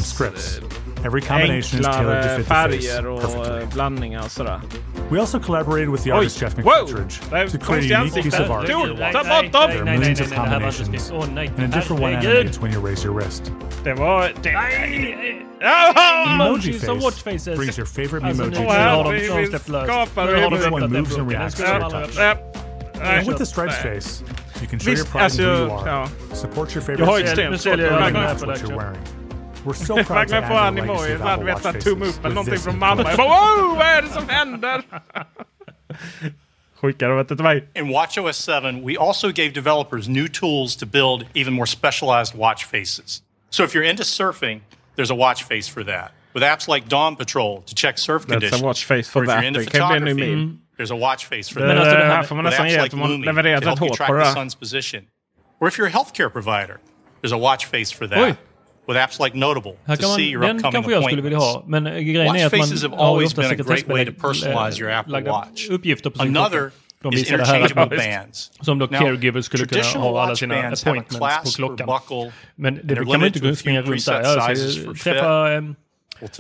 Every 1.05 1.21
combination 1.21 1.85
enklare 1.85 2.19
is 2.19 2.25
to 2.25 2.37
fit 2.37 2.47
färger 2.47 3.07
och 3.07 3.21
perfectly. 3.21 3.67
blandningar 3.75 4.25
och 4.25 4.31
sådär. 4.31 4.61
We 5.11 5.21
also 5.21 5.39
collaborated 5.41 5.89
with 5.89 6.05
the 6.05 6.13
artist 6.13 6.43
Oj. 6.43 6.47
Jeff 6.47 6.57
McFetridge 6.57 7.51
to 7.51 7.59
create 7.59 7.93
a 7.93 8.01
unique 8.01 8.23
piece 8.23 8.41
of 8.41 8.51
art. 8.51 8.67
Ta 8.67 9.25
bort 9.25 9.53
dem! 9.53 9.71
There 9.71 9.81
are 9.81 9.85
millions 9.85 10.21
of 10.21 10.35
combinations, 10.35 11.11
and 11.11 11.39
a 11.39 11.67
different 11.69 12.03
one 12.03 12.15
animates 12.15 12.61
when 12.61 12.73
you 12.73 12.81
raise 12.81 13.05
your 13.05 13.15
wrist. 13.15 13.53
Det 13.85 13.95
var... 13.95 14.31
Det... 14.43 14.51
Emoji 15.61 16.73
face 17.23 17.57
brings 17.57 17.79
your 17.79 17.87
favorite 17.87 18.23
emoji. 18.23 18.55
to 18.55 18.63
life. 18.63 19.21
de 19.21 19.47
släppt 19.47 19.69
lös. 19.69 19.89
Moves 20.91 21.17
and 21.17 21.31
reacts 21.31 21.55
to 21.55 21.63
your 21.63 21.91
touch. 21.91 22.19
And 23.01 23.27
with 23.27 23.39
the 23.39 23.47
stripes 23.47 23.77
face, 23.77 24.23
you 24.61 24.67
can 24.67 24.79
show 24.79 24.91
your 24.91 25.05
pride 25.05 25.33
in 25.33 25.39
who 25.39 25.45
you 25.45 25.71
are. 25.71 26.09
Support 26.35 26.75
your 26.75 26.83
favorite 26.83 27.07
jag 27.07 27.21
extremt 27.21 27.61
svårt 27.61 27.81
att 27.81 28.13
match 28.13 28.43
what 28.43 28.63
you're 28.63 28.77
wearing. 28.77 29.03
We're 29.65 29.75
so 29.75 30.05
proud 30.05 30.29
to 30.29 30.35
have 30.41 30.75
the 30.75 30.83
legacy 30.83 31.13
of 31.13 31.23
Apple 31.23 31.47
Watch 31.47 31.63
faces 31.63 32.19
with 32.23 32.45
this 32.47 32.65
från 32.65 32.79
mamma. 32.79 33.03
Jag 33.03 33.17
bara 33.17 33.29
wow, 33.29 33.77
vad 33.77 33.87
är 33.87 34.03
det 34.03 34.09
som 34.09 34.29
händer? 34.29 34.83
In 37.75 37.89
WatchOS 37.89 38.37
7, 38.37 38.83
we 38.85 38.97
also 38.97 39.33
gave 39.33 39.53
developers 39.53 40.09
new 40.09 40.29
tools 40.29 40.77
to 40.77 40.87
build 40.87 41.27
even 41.35 41.53
more 41.55 41.67
specialized 41.67 42.35
watch 42.35 42.65
faces. 42.65 43.23
So 43.51 43.65
if 43.65 43.75
you're 43.75 43.91
into 43.91 44.03
surfing, 44.03 44.61
there's 44.95 45.11
a 45.11 45.15
watch 45.15 45.43
face 45.45 45.69
for 45.69 45.85
that. 45.85 46.13
With 46.35 46.43
apps 46.43 46.69
like 46.69 46.89
Dawn 46.89 47.17
Patrol 47.17 47.63
to 47.63 47.75
check 47.75 47.99
surf 47.99 48.23
That's 48.23 48.33
conditions. 48.33 48.51
That's 48.51 48.63
a 48.63 48.67
watch 48.67 48.85
face 48.85 49.09
for 49.09 49.27
that. 49.27 49.39
If 49.39 49.43
you're 49.43 49.49
into 49.49 49.71
photography. 49.71 50.59
There's 50.79 50.93
a 50.93 50.97
watch 50.97 51.25
face 51.27 51.53
for 51.53 51.61
that. 51.61 51.87
Här 51.87 52.23
får 52.23 52.35
man 52.35 52.45
nästan 52.45 52.69
ge 52.69 52.79
att 52.79 52.93
man 52.93 53.23
levererat 53.23 53.67
rätt 53.67 53.79
hårt 53.79 53.99
på 53.99 54.13
det 54.13 54.21
där. 54.21 55.03
Or 55.61 55.69
if 55.69 55.79
you're 55.79 55.87
a 55.87 55.91
healthcare 55.91 56.31
provider, 56.31 56.79
there's 57.23 57.35
a 57.35 57.39
watch 57.39 57.67
face 57.67 57.97
for 57.97 58.07
that. 58.09 58.19
Oj. 58.19 58.35
With 58.89 58.99
apps 58.99 59.19
like 59.25 59.37
Notable 59.37 59.73
to 59.73 59.79
man, 59.87 59.97
see 59.97 60.31
your 60.31 60.43
den 60.43 60.57
upcoming 60.57 60.73
kanske 60.73 60.93
jag 60.93 61.05
skulle 61.05 61.23
vilja 61.23 61.39
ha, 61.39 61.65
men 61.67 61.85
grejen 61.85 62.27
watch 62.27 62.41
är 62.41 62.47
att 62.47 62.91
man 62.91 62.99
har 62.99 63.21
ju 63.21 63.27
ofta 63.27 63.43
sekretessbelagda 63.43 64.13
uppgifter 65.71 66.11
på 66.11 66.19
sin 66.19 66.35
klocka. 66.35 66.71
De 67.03 67.11
visar 67.11 67.39
det 67.39 67.45
här 67.45 68.19
bands. 68.21 68.53
som 68.61 68.79
då 68.79 68.89
caregivers 68.89 69.45
skulle 69.45 69.67
kunna 69.67 69.83
ha 69.83 70.23
alla 70.23 70.37
sina 70.37 70.55
appointments 70.55 71.45
på 71.45 71.51
klockan. 71.57 71.87
Buckle, 71.87 72.33
men 72.55 72.81
det 72.85 72.95
kan 72.95 73.07
man 73.07 73.21
ju 73.21 73.27
inte 73.27 73.57
springa 73.57 73.83
runt 73.83 74.07
där. 74.07 74.23
Jag 74.23 74.39
Alltså, 74.39 74.95
träffa 74.95 75.53
ehm, 75.53 75.75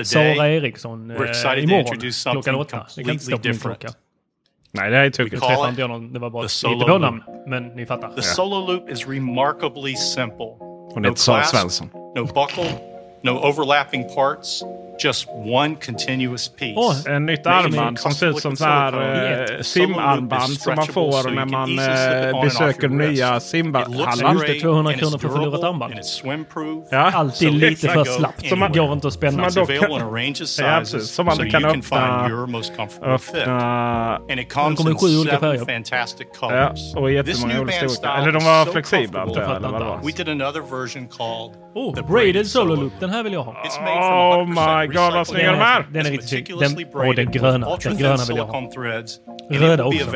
Sara 0.05 0.49
Eriksson 0.49 1.11
eh, 1.11 1.64
imorgon 1.64 2.12
klockan 2.33 2.55
åtta. 2.55 2.87
Det 2.96 3.05
kan 3.05 3.12
inte 3.12 3.25
stå 3.25 3.38
på 3.38 3.49
min 3.49 3.59
klocka. 3.59 3.88
Nej, 4.76 4.90
det 4.90 4.96
här 4.96 5.04
är 5.04 5.10
tokigt. 5.10 5.34
Jag 5.34 5.48
träffade 5.48 5.68
inte 5.68 5.80
jag 5.80 5.90
någon. 5.90 6.12
Det 6.12 6.18
var 6.18 6.30
bara 6.30 6.44
ett 6.44 6.62
på 6.86 6.98
namn. 6.98 7.22
Men 7.46 7.66
ni 7.68 7.86
fattar. 7.86 8.08
The 8.08 8.22
solo 8.22 8.72
loop 8.72 8.90
is 8.90 9.08
remarkably 9.08 9.94
simple. 9.94 10.56
Hon 10.94 11.04
heter 11.04 11.16
Sara 11.16 11.42
Svensson. 11.42 11.90
No 12.16 12.24
buckle 12.24 12.95
no 13.26 13.38
overlapping 13.48 14.04
parts. 14.14 14.62
Just 14.98 15.28
one 15.28 15.76
continuous 15.76 16.48
piece. 16.48 16.76
Oh, 16.76 17.14
ett 17.14 17.22
nytt 17.22 17.46
armband 17.46 17.98
som 17.98 18.12
ser 18.12 18.26
ut 18.30 18.38
som 18.40 18.54
där 18.54 18.92
eh, 19.56 19.60
simarmband 19.62 20.52
som 20.52 20.74
man 20.74 20.86
får 20.86 21.30
när 21.30 21.44
man 21.44 21.78
eh, 21.78 22.42
besöker 22.42 22.88
nya 22.88 23.40
simhallar. 23.40 24.32
Just 24.32 24.46
det, 24.46 24.60
200 24.60 24.92
kronor 24.92 25.18
för 25.18 25.28
förlorat 25.28 25.64
armband. 25.64 25.94
Ja. 26.90 27.10
Alltid 27.14 27.52
lite 27.52 27.88
för 27.88 28.04
slappt. 28.04 28.42
Det 28.50 28.78
går 28.78 28.92
inte 28.92 29.06
att 29.06 29.12
spänna. 29.12 29.50
Som 29.50 29.66
man, 29.66 29.76
ja, 30.58 30.78
precis, 30.78 31.18
man 31.18 31.50
kan 31.50 31.64
öppna... 31.64 32.28
öppna 33.02 34.18
de 34.28 34.76
kommer 34.76 34.90
i 34.90 34.94
sju 34.94 35.20
olika 35.20 35.38
färger. 35.38 35.82
Ja, 36.40 36.74
och 37.00 37.12
jättemånga 37.12 37.60
olika 37.60 37.88
storlekar. 37.88 38.18
Eller 38.22 38.32
de 38.32 38.44
var 38.44 38.64
flexibla 38.72 39.20
antar 39.22 39.42
jag. 39.42 39.56
Eller 39.56 39.68
vad. 39.68 40.04
Oh, 41.78 41.94
the 41.94 42.02
braided 42.02 42.46
solo 42.46 42.74
loop. 42.74 42.92
Den 43.00 43.10
här 43.10 43.22
vill 43.22 43.32
jag 43.32 43.42
ha. 43.42 43.52
Oh 43.52 44.46
my 44.46 44.86
god, 44.86 45.12
vad 45.12 45.26
snygga 45.26 45.52
de 45.52 45.60
är! 45.60 45.86
Den 45.92 46.06
är 46.06 46.10
riktigt 46.10 46.28
snygg. 46.28 46.52
Den, 46.58 46.86
och 46.94 47.14
den 47.14 47.30
gröna. 47.30 47.76
Den 47.82 47.96
gröna 47.96 48.24
vill 48.28 48.36
jag 48.36 48.46
ha. 48.46 48.60
Röda 49.50 49.84
också. 49.84 50.06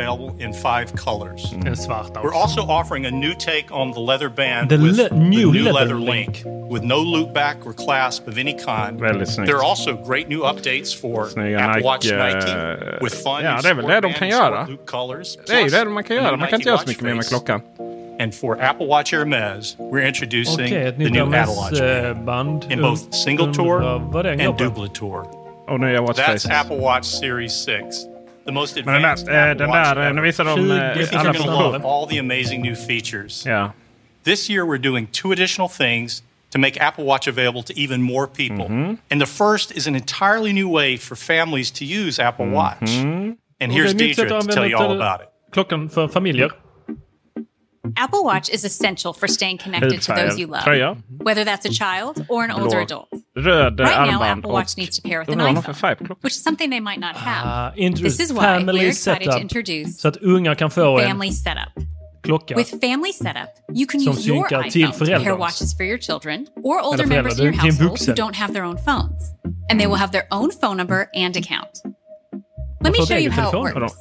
Mm. 1.52 1.64
Den 1.64 1.76
svarta 1.76 2.20
också. 2.20 2.28
We're 2.28 2.42
also 2.42 2.60
offering 2.60 3.06
a 3.06 3.10
new 3.10 3.34
take 3.34 3.66
on 3.70 3.92
the 3.92 4.00
leather 4.00 4.28
band 4.28 4.70
the 4.70 4.76
with 4.76 4.96
le 4.96 5.08
the 5.08 5.14
new 5.14 5.54
leather, 5.54 5.72
leather 5.72 5.94
link. 5.94 6.44
With 6.72 6.84
no 6.84 6.96
loop 6.96 7.34
back 7.34 7.56
or 7.66 7.72
clasp 7.72 8.28
of 8.28 8.38
any 8.38 8.56
kind. 8.58 9.00
Väldigt 9.00 9.28
snyggt. 9.28 9.50
There 9.50 9.58
are 9.58 9.70
also 9.70 9.92
great 10.08 10.28
new 10.28 10.42
updates 10.42 11.00
for 11.00 11.28
snygga 11.28 11.60
Apple 11.60 11.82
Watch 11.82 12.04
Nike. 12.04 12.56
With 13.02 13.16
eh, 13.16 13.22
fun 13.22 13.44
ja, 13.44 13.60
det 13.62 13.68
är 13.68 13.74
väl 13.74 13.86
det 13.86 14.00
de 14.00 14.12
kan 14.12 14.28
göra. 14.28 14.66
Det 15.46 15.52
är 15.52 15.64
ju 15.64 15.70
det 15.70 15.84
man 15.84 16.04
kan 16.04 16.16
göra. 16.16 16.36
Man 16.36 16.48
kan 16.48 16.60
inte 16.60 16.68
göra 16.68 16.78
så 16.78 16.88
mycket 16.88 17.02
mer 17.02 17.14
med 17.14 17.28
klockan. 17.28 17.60
And 18.20 18.34
for 18.34 18.60
Apple 18.60 18.86
Watch 18.86 19.12
Hermes, 19.12 19.76
we're 19.78 20.04
introducing 20.04 20.66
okay, 20.66 20.90
the 20.90 21.08
new 21.08 21.32
Apple 21.32 21.56
Watch 21.56 21.78
band 21.78 22.64
in 22.64 22.82
both 22.82 23.14
single 23.14 23.50
tour 23.50 23.80
and 23.80 24.58
double 24.58 24.88
tour. 24.88 25.24
Oh 25.66 25.78
no, 25.78 25.90
jag 25.90 26.02
watch 26.02 26.16
That's 26.16 26.44
faces. 26.44 26.50
Apple 26.50 26.76
Watch 26.76 27.06
Series 27.06 27.54
6. 27.54 28.04
The 28.44 28.52
most 28.52 28.76
advanced 28.76 29.26
Men 29.26 29.56
den 29.56 29.70
där, 29.70 29.96
Apple 29.96 29.96
Watch 29.96 30.14
den 30.14 30.22
visar 30.22 30.44
de 30.44 30.50
alla 30.50 31.34
funktioner. 31.34 31.84
All 31.84 32.06
the 32.06 32.18
amazing 32.18 32.60
new 32.60 32.74
features. 32.74 33.46
Yeah. 33.46 33.70
This 34.24 34.50
year 34.50 34.66
we're 34.66 34.82
doing 34.82 35.06
two 35.06 35.32
additional 35.32 35.68
things 35.68 36.22
to 36.50 36.58
make 36.58 36.76
Apple 36.78 37.04
Watch 37.06 37.26
available 37.26 37.62
to 37.62 37.72
even 37.72 38.02
more 38.02 38.26
people. 38.26 38.66
Mm-hmm. 38.66 38.94
And 39.10 39.20
the 39.20 39.26
first 39.26 39.72
is 39.72 39.86
an 39.86 39.94
entirely 39.94 40.52
new 40.52 40.68
way 40.68 40.98
for 40.98 41.16
families 41.16 41.70
to 41.70 41.86
use 41.86 42.18
Apple 42.18 42.44
mm-hmm. 42.44 42.54
Watch. 42.54 42.90
Mm-hmm. 42.90 43.32
And 43.60 43.72
here's 43.72 43.94
okay, 43.94 44.10
Deidre 44.10 44.40
to 44.40 44.46
tell 44.46 44.66
you 44.66 44.76
all 44.76 44.92
about 44.92 45.22
it. 45.22 45.28
Klockan 45.52 45.88
för 45.88 46.08
familjer. 46.08 46.50
Apple 47.96 48.24
Watch 48.24 48.50
is 48.50 48.64
essential 48.64 49.12
for 49.12 49.26
staying 49.26 49.58
connected 49.58 50.02
to 50.02 50.12
those 50.12 50.38
you 50.38 50.46
love, 50.46 50.64
whether 51.08 51.44
that's 51.44 51.64
a 51.66 51.70
child 51.70 52.24
or 52.28 52.44
an 52.44 52.50
older 52.50 52.80
adult. 52.80 53.08
Right 53.86 54.10
now, 54.10 54.22
Apple 54.38 54.50
Watch 54.52 54.76
needs 54.76 54.96
to 54.96 55.02
pair 55.02 55.20
with 55.20 55.28
an 55.30 55.38
iPhone, 55.62 55.64
which 56.22 56.34
is 56.34 56.42
something 56.42 56.68
they 56.70 56.80
might 56.80 57.00
not 57.00 57.16
have. 57.16 57.74
This 58.02 58.20
is 58.20 58.32
why 58.32 58.58
we're 58.62 58.88
excited 58.88 59.24
to 59.24 59.40
introduce 59.40 60.00
Family 61.04 61.30
Setup. 61.32 61.68
klocka. 62.22 62.54
With 62.54 62.80
Family 62.82 63.12
Setup, 63.12 63.48
you 63.72 63.86
can 63.86 64.00
Som 64.00 64.12
use 64.14 64.26
your 64.26 64.46
till 64.48 64.60
iPhone 64.62 64.98
to 65.06 65.18
pair 65.24 65.32
watches 65.36 65.72
for 65.72 65.84
your 65.84 65.96
children 65.98 66.48
or 66.62 66.78
older 66.80 67.06
members 67.06 67.38
of 67.38 67.44
your 67.44 67.52
household 67.54 67.98
who 67.98 68.12
don't 68.14 68.36
have 68.36 68.52
their 68.52 68.64
own 68.64 68.76
phones. 68.76 69.32
And 69.70 69.80
they 69.80 69.86
will 69.86 69.96
have 69.96 70.12
their 70.12 70.26
own 70.30 70.50
phone 70.50 70.76
number 70.76 71.08
and 71.14 71.34
account. 71.36 71.78
Let 72.80 72.92
me 72.92 72.98
show 73.06 73.18
you 73.18 73.30
how 73.30 73.68
it 73.68 73.74
works. 73.74 73.94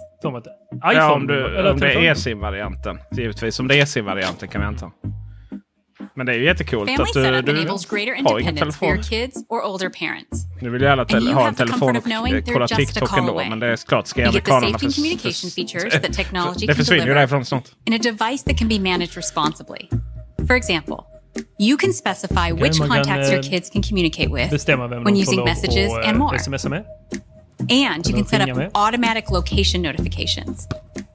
iPhone, 0.76 0.94
ja, 0.94 1.14
om, 1.14 1.28
du, 1.28 1.58
eller 1.58 1.72
om 1.72 1.80
det 1.80 1.94
är 1.94 2.12
eSIM-varianten. 2.12 3.00
Givetvis. 3.12 3.60
Om 3.60 3.68
det 3.68 3.76
är 3.76 3.84
eSIM-varianten 3.84 4.50
kan 4.50 4.62
vi 4.62 4.68
anta. 4.68 4.92
Men 6.16 6.26
det 6.26 6.34
är 6.34 6.38
ju 6.38 6.46
jättecoolt 6.46 7.00
att 7.00 7.16
eh, 7.16 7.24
du, 7.32 7.42
du 7.42 7.68
har 8.24 8.40
ingen 8.40 8.56
telefon. 8.56 8.98
Nu 10.62 10.70
vill 10.70 10.82
ju 10.82 10.88
alla 10.88 11.06
te- 11.06 11.32
ha 11.32 11.48
en 11.48 11.56
telefon 11.56 11.98
och 11.98 12.04
kolla 12.54 12.68
TikTok 12.68 13.18
ändå. 13.18 13.44
Men 13.50 13.60
det 13.60 13.68
är 13.68 13.76
klart, 13.76 14.08
ska 14.08 14.28
amerikanerna... 14.28 14.80
För, 14.80 14.90
det 16.68 16.76
försvinner 16.76 17.08
ju 17.08 17.14
därifrån 17.14 17.46
snart. 17.46 17.64
In 17.86 17.94
a 17.94 17.98
device 17.98 18.44
that 18.44 18.58
can 18.58 18.68
be 18.68 18.80
managed 18.80 19.16
responsibly. 19.16 19.90
For 20.48 20.56
example, 20.56 20.96
You 21.60 21.78
can 21.78 21.94
specify 21.94 22.52
which 22.52 22.80
contacts 22.80 23.32
your 23.32 23.44
kids 23.44 23.70
can 23.70 23.82
communicate 23.82 24.30
with 24.32 24.52
when 25.06 25.16
using 25.16 25.44
messages 25.46 25.92
and 26.04 26.18
more. 26.18 26.36
And 27.68 28.06
you 28.08 28.14
can 28.14 28.26
set 28.26 28.48
up 28.48 28.72
automatic 28.76 29.32
location 29.32 29.82
notifications. 29.82 30.68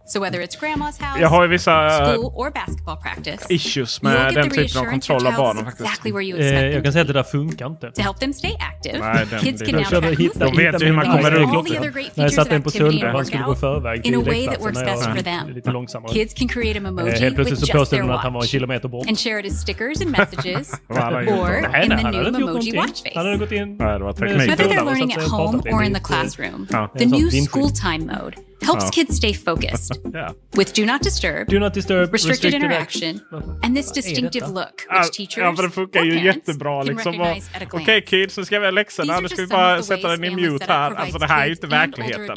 So 0.07 0.21
whether 0.21 0.41
it's 0.41 0.57
grandma's 0.57 0.99
house, 0.99 1.21
jag 1.21 1.29
har 1.29 1.43
ju 1.43 1.49
vissa 1.49 1.87
eh, 1.87 2.15
school 2.15 2.33
or 2.35 2.51
basketball 2.51 2.97
practice, 2.97 3.47
issues 3.49 4.03
med 4.03 4.35
den 4.35 4.51
typen 4.51 4.81
av 4.81 4.91
kontroll 4.91 5.27
av 5.27 5.35
barnen 5.37 5.65
faktiskt. 5.65 5.89
Exactly 5.89 6.13
where 6.13 6.23
you 6.23 6.39
expect 6.39 6.63
eh, 6.63 6.71
jag 6.71 6.85
kan 6.85 6.93
säga 6.93 7.03
att 7.03 7.07
det 7.07 7.13
där 7.13 7.23
funkar 7.23 7.67
inte. 7.67 7.91
To 7.91 8.03
help 8.03 8.19
them 8.19 8.33
stay 8.33 8.57
active, 8.61 8.99
Nej, 8.99 9.27
den, 9.31 9.41
kids 9.41 9.63
can 9.63 9.75
now 9.75 9.85
track 9.85 10.19
hitta, 10.19 10.39
De 10.39 10.57
vet 10.57 10.83
ju 10.83 10.87
hur 10.87 10.93
man 10.93 11.05
kommer 11.05 11.31
runt. 11.31 12.17
När 12.17 12.25
jag 12.25 12.33
satte 12.33 12.51
den 12.51 12.63
på 12.63 12.71
söndag, 12.71 13.13
han 13.13 13.27
skulle 13.27 13.45
gå 13.45 13.53
i 13.53 13.57
förväg 13.57 14.03
till 14.03 14.25
lekplatsen. 14.25 15.55
Lite 15.55 15.71
långsammare. 15.71 16.13
Kids 16.13 16.35
can 16.35 16.49
create 16.49 16.79
an 16.79 16.87
emoji 16.87 17.13
eh, 17.13 17.21
helt 17.21 17.35
plötsligt 17.35 17.61
så 17.61 17.79
påstod 17.79 18.01
hon 18.01 18.11
att 18.11 18.23
han 18.23 18.33
var 18.33 18.43
en 18.43 18.49
kilometer 18.49 18.89
bort. 18.89 19.09
And 19.09 19.19
share 19.19 19.41
it 19.41 19.53
as 19.53 19.61
stickers 19.61 20.01
and 20.01 20.11
messages, 20.11 20.73
or 20.89 21.57
in 21.83 21.91
the 21.91 22.11
new 22.11 22.27
emoji 22.27 22.77
watch 22.77 23.03
face. 23.03 23.13
Han 23.15 23.27
hade 23.27 23.39
gått 23.39 23.53
in 23.53 23.77
med 23.77 24.01
Whether 24.01 24.65
they're 24.65 24.85
learning 24.85 25.13
at 25.13 25.23
home 25.23 25.63
or 25.73 25.83
in 25.83 25.95
the 25.95 26.01
classroom, 26.01 26.67
the 26.99 27.07
new 27.07 27.31
school 27.31 27.71
time 27.71 28.07
mode 28.07 28.54
helps 28.65 28.85
oh. 28.85 28.91
kids 28.91 29.17
stay 29.17 29.35
focused 29.35 30.01
yeah. 30.15 30.33
with 30.57 30.73
do 30.73 30.87
not 30.87 31.03
disturb, 31.03 31.49
do 31.49 31.59
not 31.59 31.75
disturb 31.75 32.13
restricted, 32.13 32.53
restricted 32.53 32.63
interaction, 32.63 33.21
and 33.63 33.77
this 33.77 33.93
distinctive 33.93 34.49
look 34.49 34.87
ah, 34.91 35.03
which 35.03 35.17
teachers 35.17 35.43
ja, 35.43 35.53
men 35.53 35.65
det 35.65 35.71
funkar 35.71 36.05
ju 36.05 36.25
jättebra. 36.25 36.83
Liksom. 36.83 37.21
Okej 37.21 37.43
okay, 37.73 38.01
kids, 38.01 38.39
nu 38.39 38.45
ska 38.45 38.59
vi 38.59 38.67
ha 38.67 38.71
läxorna. 38.71 39.21
Nu 39.21 39.29
ska 39.29 39.43
vi 39.43 39.49
bara 39.49 39.83
sätta 39.83 40.09
den 40.09 40.25
i 40.25 40.31
mute 40.31 40.65
här. 40.69 40.95
Alltså 40.95 41.19
det 41.19 41.27
här 41.27 41.43
är 41.43 41.47
ju 41.47 41.53
inte 41.53 41.67
verkligheten. 41.67 42.37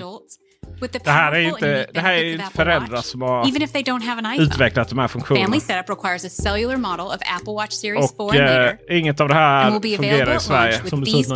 Det 1.03 1.09
här 1.09 1.31
är 1.31 1.39
inte, 1.39 1.87
det 1.93 1.99
här 1.99 2.13
är 2.13 2.31
inte 2.33 2.45
föräldrar 2.53 3.01
som 3.01 3.21
har 3.21 4.41
utvecklat 4.41 4.89
de 4.89 4.99
här 4.99 5.07
funktionerna. 5.07 5.45
Family 5.45 5.61
setup 5.61 5.89
requires 5.89 6.25
a 6.25 6.29
cellular 6.29 6.77
model 6.77 7.05
of 7.05 8.17
och, 8.17 8.35
eh, 8.35 8.73
inget 8.89 9.19
av 9.19 9.27
det 9.27 9.33
här 9.33 9.71
fungerar 9.97 10.35
i 10.35 10.39
Sverige. 10.39 10.81
Som 10.85 11.03
det 11.03 11.11
ser 11.11 11.19
ut 11.19 11.29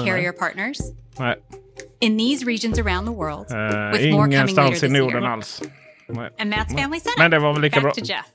nu. 1.20 1.61
in 2.02 2.18
these 2.18 2.46
regions 2.46 2.80
around 2.80 3.06
the 3.06 3.12
world. 3.12 3.52
Uh, 3.52 3.90
with 3.94 4.12
more 4.12 4.28
coming 4.28 4.56
later 4.56 4.70
this 4.72 4.84
year. 4.84 5.26
alls. 5.26 5.62
And 6.40 6.52
that's 6.52 6.74
family 6.74 7.00
setup. 7.00 7.18
Men 7.20 7.32
det 7.32 7.40
var 7.40 7.54
väl 7.54 7.62
lika 7.62 7.76
Back 7.82 7.84
bra. 7.84 7.92
to 7.94 8.02
Jeff. 8.02 8.28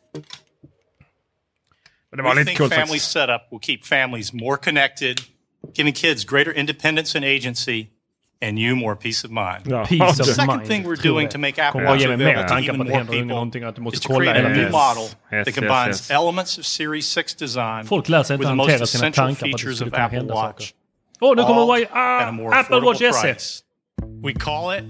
Men 2.10 2.16
det 2.16 2.22
var 2.22 2.34
We 2.34 2.44
think 2.44 2.58
kul 2.58 2.68
family 2.70 2.86
faktiskt. 2.86 3.10
setup 3.10 3.48
will 3.50 3.60
keep 3.60 3.84
families 3.84 4.32
more 4.32 4.56
connected, 4.56 5.20
giving 5.74 5.92
kids 5.94 6.24
greater 6.24 6.52
independence 6.52 7.14
and 7.18 7.24
agency, 7.24 7.88
and 8.40 8.58
you 8.58 8.76
more 8.76 8.96
peace 8.96 9.24
of 9.24 9.30
mind. 9.30 9.66
Ja. 9.66 9.84
Peace 9.84 10.20
of 10.20 10.26
The 10.26 10.34
second 10.34 10.46
mind, 10.56 10.66
thing 10.66 10.84
we're 10.84 11.02
doing 11.02 11.28
to 11.28 11.38
make 11.38 11.58
Apple 11.58 11.82
Watch 11.84 12.00
ge 12.00 12.06
mig 12.08 12.18
to 12.36 12.42
tankar 12.44 12.62
even 12.62 12.86
more 12.88 13.04
people 13.04 13.92
is 13.92 14.00
to 14.00 14.08
create 14.08 14.36
hela 14.36 14.48
a 14.48 14.56
new 14.56 14.70
model 14.70 15.08
Yes, 15.32 15.44
that 15.46 15.54
combines 15.54 15.96
yes. 15.98 16.10
elements 16.10 16.58
of 16.58 16.64
Series 16.64 17.06
6 17.06 17.34
design 17.34 17.84
Folk 17.84 18.08
with 18.08 18.48
the 18.48 18.54
most 18.54 18.70
hantera 18.70 18.82
essential 18.82 19.34
features 19.34 19.80
of 19.82 19.92
Apple 19.94 20.18
hända 20.18 20.28
saker. 20.28 20.34
Watch 20.34 20.74
Oh, 21.20 21.32
look 21.32 21.48
on 21.48 21.56
the 21.56 21.72
way. 21.72 21.86
Ah, 21.92 22.28
Apple 22.52 22.80
Watch 22.82 22.98
price. 22.98 23.24
SS. 23.24 23.62
We 24.22 24.34
call 24.34 24.70
it 24.70 24.84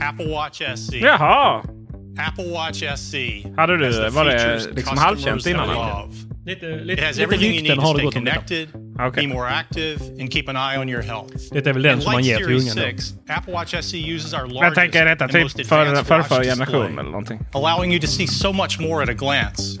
Apple 0.00 0.28
Watch 0.28 0.60
SE. 0.60 0.98
Yeah, 0.98 1.18
Jaha. 1.18 2.18
Apple 2.18 2.50
Watch 2.50 2.82
SE. 2.82 3.52
How 3.56 3.66
do 3.66 3.76
SC. 3.76 3.96
Hade 3.96 4.04
du, 4.04 4.10
var 4.10 4.24
det 4.24 4.66
liksom 4.74 4.98
halvkänt 4.98 5.46
innan? 5.46 6.10
Lite, 6.46 6.66
lite, 6.66 6.92
it 6.92 7.00
has 7.00 7.18
everything 7.18 7.54
you 7.54 7.62
need 7.62 7.74
to 7.74 7.86
stay 7.86 8.10
connected, 8.10 8.68
ah, 8.98 9.06
okay. 9.06 9.22
be 9.22 9.26
more 9.26 9.46
active 9.46 10.02
and 10.20 10.30
keep 10.30 10.46
an 10.48 10.56
eye 10.56 10.76
on 10.76 10.90
your 10.90 11.00
health. 11.00 11.32
Det 11.52 11.66
är 11.66 11.72
väl 11.72 11.82
den 11.82 12.00
som 12.02 12.12
man 12.12 12.22
ger 12.22 12.36
till 12.36 12.76
unga 12.76 12.92
Apple 13.28 13.52
Watch 13.52 13.74
SC 13.74 13.94
uses 13.94 14.34
our 14.34 14.46
largest 14.46 14.62
Jag 14.62 14.74
tänker 14.74 15.06
är 15.06 15.06
detta 15.06 15.28
för, 15.28 16.04
för, 16.04 16.22
för 16.22 16.44
generation 16.44 16.98
eller 16.98 17.10
någonting. 17.10 17.40
Allowing 17.52 17.92
you 17.92 18.00
to 18.00 18.06
see 18.06 18.26
so 18.26 18.52
much 18.52 18.80
more 18.80 19.02
at 19.02 19.08
a 19.08 19.12
glance. 19.12 19.78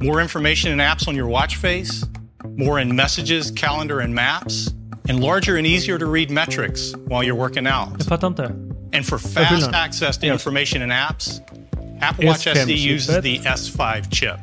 More 0.00 0.22
information 0.22 0.72
and 0.72 0.80
apps 0.80 1.08
on 1.08 1.16
your 1.16 1.30
watch 1.30 1.56
face 1.56 2.06
more 2.56 2.78
in 2.78 2.94
messages, 2.94 3.50
calendar, 3.50 4.00
and 4.00 4.14
maps, 4.14 4.72
and 5.08 5.20
larger 5.20 5.56
and 5.56 5.66
easier 5.66 5.98
to 5.98 6.06
read 6.06 6.30
metrics 6.30 6.94
while 7.06 7.22
you're 7.22 7.34
working 7.34 7.66
out. 7.66 7.98
And 8.92 9.06
for 9.06 9.18
fast 9.18 9.70
access 9.72 10.16
to 10.18 10.26
information 10.26 10.82
and 10.82 10.92
apps, 10.92 11.40
Apple 12.02 12.26
Watch 12.26 12.46
SE 12.46 12.74
uses 12.74 13.20
the 13.22 13.38
S5 13.38 14.10
chip. 14.10 14.38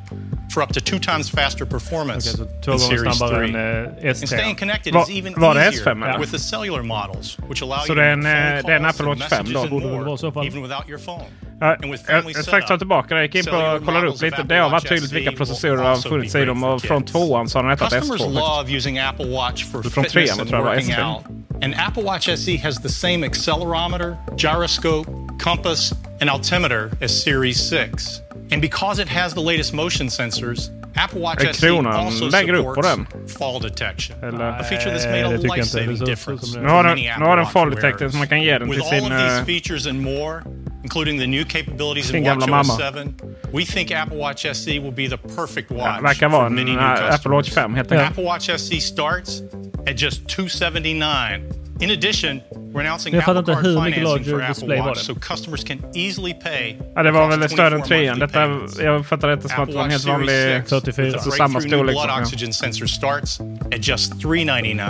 for 0.49 0.63
up 0.63 0.71
to 0.71 0.81
two 0.81 0.99
times 0.99 1.29
faster 1.29 1.65
performance 1.65 2.39
okay, 2.39 2.77
so 2.77 2.93
in 2.93 3.53
S3. 3.53 4.03
And 4.03 4.17
staying 4.17 4.55
connected 4.55 4.93
Va, 4.93 5.01
is 5.01 5.09
even 5.09 5.33
easier 5.33 6.19
with 6.19 6.31
the 6.31 6.39
cellular 6.39 6.83
models, 6.83 7.37
which 7.47 7.61
allow 7.61 7.83
so 7.83 7.93
you 7.93 7.95
to 7.95 8.17
make 8.17 8.25
phone 8.25 8.71
eh, 8.71 8.79
calls, 8.79 8.95
Apple 8.95 9.07
Watch 9.07 9.29
5 9.29 9.53
då, 9.53 9.67
more, 9.67 10.45
even 10.45 10.61
without 10.61 10.87
your 10.87 10.99
phone. 10.99 11.25
Jag 11.61 12.31
ska 12.31 12.43
strax 12.43 12.67
ta 12.67 12.77
tillbaka 12.77 13.15
det. 13.15 13.21
Jag 13.21 13.35
gick 13.35 13.47
in 13.47 13.53
på 13.53 13.57
och 13.57 13.85
kollade 13.85 14.07
upp 14.07 14.21
lite. 14.21 14.43
Det 14.43 14.55
har 14.55 14.69
varit 14.69 14.89
tydligt 14.89 15.11
vilka 15.11 15.31
processorer 15.31 15.77
det 15.77 15.83
har 15.83 15.95
funnits 15.95 16.35
i 16.35 16.45
dem. 16.45 16.79
Från 16.79 17.03
tvåan 17.03 17.49
så 17.49 17.57
har 17.57 17.63
den 17.63 17.71
hetat 17.71 17.93
S2. 17.93 19.89
Från 19.89 20.03
trean 20.03 20.37
tror 20.37 20.49
jag 20.49 20.59
det 20.59 20.65
var 20.65 20.75
S3. 20.75 21.15
And 21.61 21.75
Apple 21.87 22.03
Watch 22.03 22.29
SE 22.29 22.57
has 22.57 22.81
the 22.81 22.89
same 22.89 23.27
accelerometer, 23.27 24.17
gyroscope, 24.37 25.11
compass 25.39 25.93
and 26.21 26.29
altimeter 26.29 26.91
as 27.01 27.23
Series 27.23 27.69
6. 27.69 28.21
And 28.51 28.61
because 28.61 28.99
it 28.99 29.07
has 29.07 29.33
the 29.33 29.41
latest 29.41 29.73
motion 29.73 30.07
sensors, 30.07 30.71
Apple 30.95 31.21
Watch 31.21 31.43
SE 31.45 31.69
also 31.69 32.29
supports 32.29 33.33
fall 33.33 33.59
detection. 33.59 34.17
Eller? 34.23 34.55
A 34.59 34.63
feature 34.63 34.89
that's 34.89 35.05
made 35.05 35.23
a 35.23 35.37
life-saving 35.47 35.97
difference 36.03 36.55
nu 36.55 36.61
many 36.83 37.07
Apple 37.07 37.35
Watch 37.35 37.55
wearers. 37.63 37.99
fall. 38.01 38.19
With 38.67 38.81
all 38.81 39.05
of 39.05 39.17
these 39.17 39.39
features 39.45 39.85
and 39.85 40.01
more, 40.01 40.43
including 40.83 41.17
the 41.17 41.27
new 41.27 41.45
capabilities 41.45 42.09
in 42.11 42.23
Watch 42.23 42.49
OS 42.49 42.75
7, 42.77 43.15
we 43.51 43.65
think 43.65 43.91
Apple 43.91 44.17
Watch 44.17 44.45
SE 44.45 44.79
will 44.79 44.91
be 44.91 45.07
the 45.07 45.17
perfect 45.17 45.71
watch 45.71 46.21
ja, 46.21 46.29
for 46.29 46.49
many 46.49 46.71
new 46.71 46.77
customers. 46.77 47.13
Apple 47.13 47.31
Watch 47.31 47.49
5. 47.51 47.91
Apple 47.93 48.23
Watch 48.23 48.49
SE 48.49 48.79
starts 48.79 49.43
at 49.87 49.95
just 49.95 50.27
279 50.27 51.51
In 51.81 51.91
addition, 51.91 52.41
we're 52.51 52.81
announcing 52.81 53.13
jag 53.13 53.29
Apple 53.29 53.43
Card 53.43 53.63
financing 53.63 54.23
for 54.25 54.41
Apple 54.41 54.77
Watch, 54.77 55.05
so 55.05 55.15
customers 55.15 55.63
can 55.63 55.79
easily 55.95 56.33
pay. 56.33 56.77
Ja, 56.95 57.03
det 57.03 57.11
var 57.11 57.37
väl 57.37 57.49
större 57.49 57.75
än 57.75 57.81
trean. 57.81 58.19
Detta, 58.19 58.59
jag 58.83 59.07
fattar 59.07 59.33
inte 59.33 59.49
som 59.49 59.63
att 59.63 59.69
det 59.69 59.75
var 59.75 59.83
en 59.83 59.91
helt 59.91 60.05
vanlig 60.05 60.63
44. 60.67 61.05
Alltså 61.05 61.05
liksom. 61.15 61.31
samma 61.31 61.61
storlek. 61.61 61.95
Blood 61.95 62.05
liksom. 62.07 62.21
oxygen 62.21 62.53
sensor 62.53 62.85
starts 62.85 63.39
at 63.75 63.87
just 63.87 64.21
399 64.21 64.81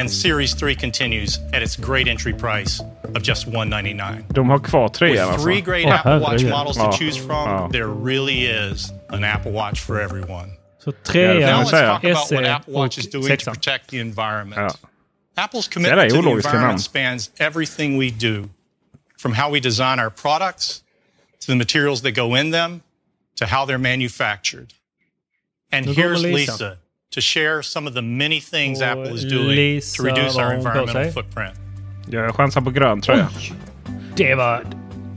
and 0.00 0.10
Series 0.10 0.54
3 0.54 0.74
continues 0.74 1.38
at 1.52 1.62
its 1.62 1.76
great 1.76 2.08
entry 2.08 2.32
price 2.32 2.84
of 3.14 3.22
just 3.28 3.46
199. 3.46 4.24
De 4.28 4.50
har 4.50 4.58
kvar 4.58 4.88
trean 4.88 5.18
alltså? 5.18 5.32
With 5.32 5.44
three 5.44 5.60
great 5.60 5.86
oh, 5.86 5.92
Apple 5.92 6.20
Watch 6.20 6.44
models 6.44 6.76
to 6.76 6.92
choose 6.92 7.16
from, 7.26 7.48
oh. 7.48 7.70
there 7.72 7.88
really 8.04 8.46
is 8.46 8.92
an 9.08 9.24
Apple 9.24 9.52
Watch 9.52 9.80
for 9.80 10.00
everyone. 10.00 10.48
Så 10.84 10.92
trean, 10.92 11.66
SE 11.66 11.90
och 12.74 12.92
sexan. 13.24 13.54
Apple's 15.38 15.68
commitment 15.68 16.10
to 16.10 16.22
the 16.22 16.30
environment 16.30 16.80
spans 16.80 17.30
everything 17.38 17.96
we 17.96 18.10
do, 18.10 18.50
from 19.16 19.32
how 19.32 19.50
we 19.50 19.60
design 19.60 19.98
our 20.00 20.10
products 20.10 20.82
to 21.40 21.46
the 21.46 21.56
materials 21.56 22.02
that 22.02 22.12
go 22.12 22.34
in 22.34 22.50
them 22.50 22.82
to 23.36 23.46
how 23.46 23.64
they're 23.64 23.78
manufactured. 23.78 24.74
And 25.70 25.86
here's 25.86 26.22
Lisa. 26.22 26.78
To 27.12 27.20
share 27.20 27.62
some 27.62 27.86
of 27.86 27.94
the 27.94 28.02
many 28.02 28.40
things 28.40 28.82
Apple 28.82 29.14
is 29.14 29.24
doing 29.24 29.80
to 29.80 30.02
reduce 30.02 30.36
our 30.36 30.52
environmental 30.54 31.10
footprint. 31.10 31.54
Jag 32.10 32.34
chansar 32.34 32.60
på 32.60 32.70
grön 32.70 33.00
tröja. 33.00 33.30
Det 34.16 34.34
var 34.34 34.64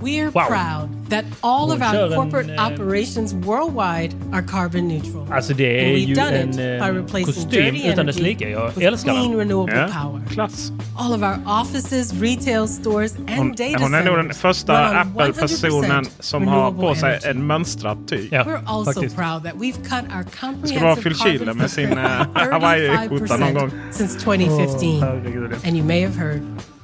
we're 0.02 0.32
wow. 0.32 0.48
proud 0.48 1.10
that 1.10 1.26
all 1.44 1.72
of 1.72 1.82
our 1.82 2.10
corporate 2.16 2.50
um, 2.50 2.58
operations 2.60 3.34
worldwide 3.34 4.16
are 4.34 4.42
carbon 4.42 4.88
neutral. 4.88 5.28
Alltså 5.32 5.54
det 5.54 5.64
är 5.64 6.16
done 6.16 6.32
en 6.32 6.60
eh, 6.60 7.26
kostym 7.26 7.76
utan 7.76 8.06
dess 8.06 8.20
like. 8.20 8.46
with 8.46 9.04
clean 9.04 9.36
renewable 9.36 9.76
ja. 9.76 9.88
power. 9.88 10.22
Klass. 10.30 10.72
All 10.98 11.14
of 11.14 11.24
our 11.24 11.40
offices, 11.46 12.14
retail 12.14 12.68
stores 12.68 13.16
and 13.16 13.30
hon, 13.30 13.52
data 13.52 13.80
centers. 13.80 13.94
är 13.94 14.06
nog 14.06 14.18
den 14.18 14.34
första 14.34 15.02
Apple-personen 15.02 16.06
som 16.20 16.48
har 16.48 16.72
på 16.72 16.96
sig 16.96 17.10
energy. 17.10 17.30
en 17.30 17.48
mönstrad 17.48 17.98
We're 18.12 18.62
also 18.66 18.94
faktiskt. 18.94 19.16
proud 19.16 19.44
that 19.44 19.56
we've 19.56 19.84
cut 19.84 20.04
our 20.16 20.24
comprehensive 20.24 20.80
carbon 20.80 21.62
eh, 21.62 21.68
footprint 21.68 22.62
by 22.62 23.10
med 23.10 23.20
percent 23.20 23.74
Since 23.92 24.24
2015. 24.24 25.04
Oh, 25.04 25.68
and 25.68 25.78
you 25.78 25.84
may 25.84 26.02
have 26.02 26.16
heard 26.16 26.42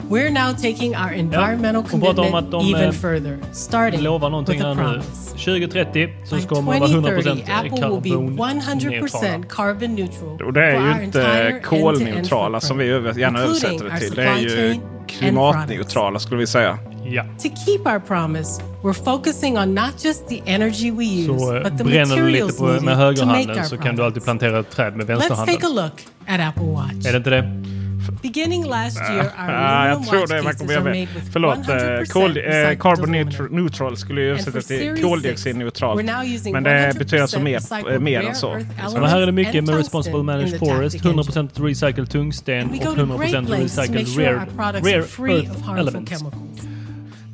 We're 0.10 0.32
now 0.32 0.54
taking 0.54 0.96
our 0.96 1.12
environmental 1.12 1.84
ja, 1.84 1.90
commitment 1.90 2.20
om 2.20 2.36
att 2.36 2.52
de 2.52 2.74
even 2.74 2.84
eh, 2.84 2.92
further, 2.92 3.38
starting 3.54 4.02
lovar 4.02 4.30
någonting 4.30 4.58
with 4.58 4.68
a 4.68 4.76
promise. 4.76 5.32
2030 5.32 6.10
så 6.26 6.38
ska 6.38 6.56
man 6.56 6.66
vara 6.66 6.78
100% 6.90 9.48
karbonneutralt. 9.50 10.42
Och 10.42 10.54
det 10.54 10.64
är 10.64 10.98
ju 10.98 11.04
inte 11.04 11.62
kolneutrala 11.64 12.62
som 12.62 12.78
vi 12.78 12.88
gärna 12.88 13.40
översätter 13.40 13.86
det 13.86 14.00
till. 14.00 14.16
Det 14.16 14.24
är 14.24 14.38
ju 14.38 14.80
klimatneutrala 15.08 16.20
skulle 16.20 16.40
vi 16.40 16.48
säga. 16.48 16.80
Ja. 17.06 17.24
To 17.24 17.50
keep 17.66 17.80
our 17.86 18.00
promise, 18.00 18.62
we're 18.82 19.04
focusing 19.04 19.58
on 19.58 19.76
not 19.76 20.06
just 20.06 20.28
the 20.28 20.42
energy 20.46 20.92
we 20.92 21.06
use, 21.06 21.40
så, 21.40 21.62
but 21.64 21.78
the 21.78 21.84
materials 21.84 22.60
needed 22.60 23.18
to 23.20 23.26
make 23.26 23.52
our 23.52 23.64
så 23.64 23.78
kan 23.78 23.96
du 23.96 24.04
alltid 24.04 24.24
plantera 24.24 24.60
ett 24.60 24.72
träd 24.72 24.96
med 24.96 25.08
vänsterhanden. 25.08 25.56
Let's 25.56 25.60
take 25.60 25.68
a 25.68 25.70
look 25.84 26.02
at 26.28 26.40
Apple 26.48 26.74
Watch. 26.74 27.06
Är 27.08 27.12
det 27.12 27.18
inte 27.18 27.30
det? 27.30 27.77
Beginning 28.22 28.62
mm, 28.62 28.70
last 28.70 28.98
year, 28.98 29.26
our 29.26 29.32
ah, 29.38 29.88
jag 29.88 30.08
tror 30.08 30.28
det 30.28 30.44
man 30.44 30.54
kommer 30.54 30.74
göra 30.74 30.84
med. 30.84 31.08
Förlåt, 31.32 31.58
eh, 31.58 32.14
kol, 32.14 32.38
uh, 32.38 32.78
carbon 32.78 33.12
neutral 33.56 33.98
skulle 33.98 34.22
ju 34.22 34.30
översättas 34.30 34.68
till 34.68 35.02
koldioxidneutral. 35.02 36.04
Men 36.52 36.64
det 36.64 36.94
betyder 37.00 37.22
alltså 37.22 37.40
mer, 37.40 37.92
eh, 37.92 38.00
mer 38.00 38.22
än 38.22 38.36
så. 38.36 38.60
Men 38.94 39.04
här 39.04 39.22
är 39.22 39.26
det 39.26 39.32
mycket 39.32 39.64
med 39.64 39.78
Responsible 39.78 40.24
Managed 40.24 40.60
Forest, 40.60 40.96
100% 41.04 41.50
recycled 41.60 42.10
tungsten 42.10 42.70
och 42.70 42.98
100% 42.98 43.50
recycled 43.50 44.18
rare, 44.18 44.48
rare 44.58 44.94
earth 44.94 45.80
elements. 45.80 46.24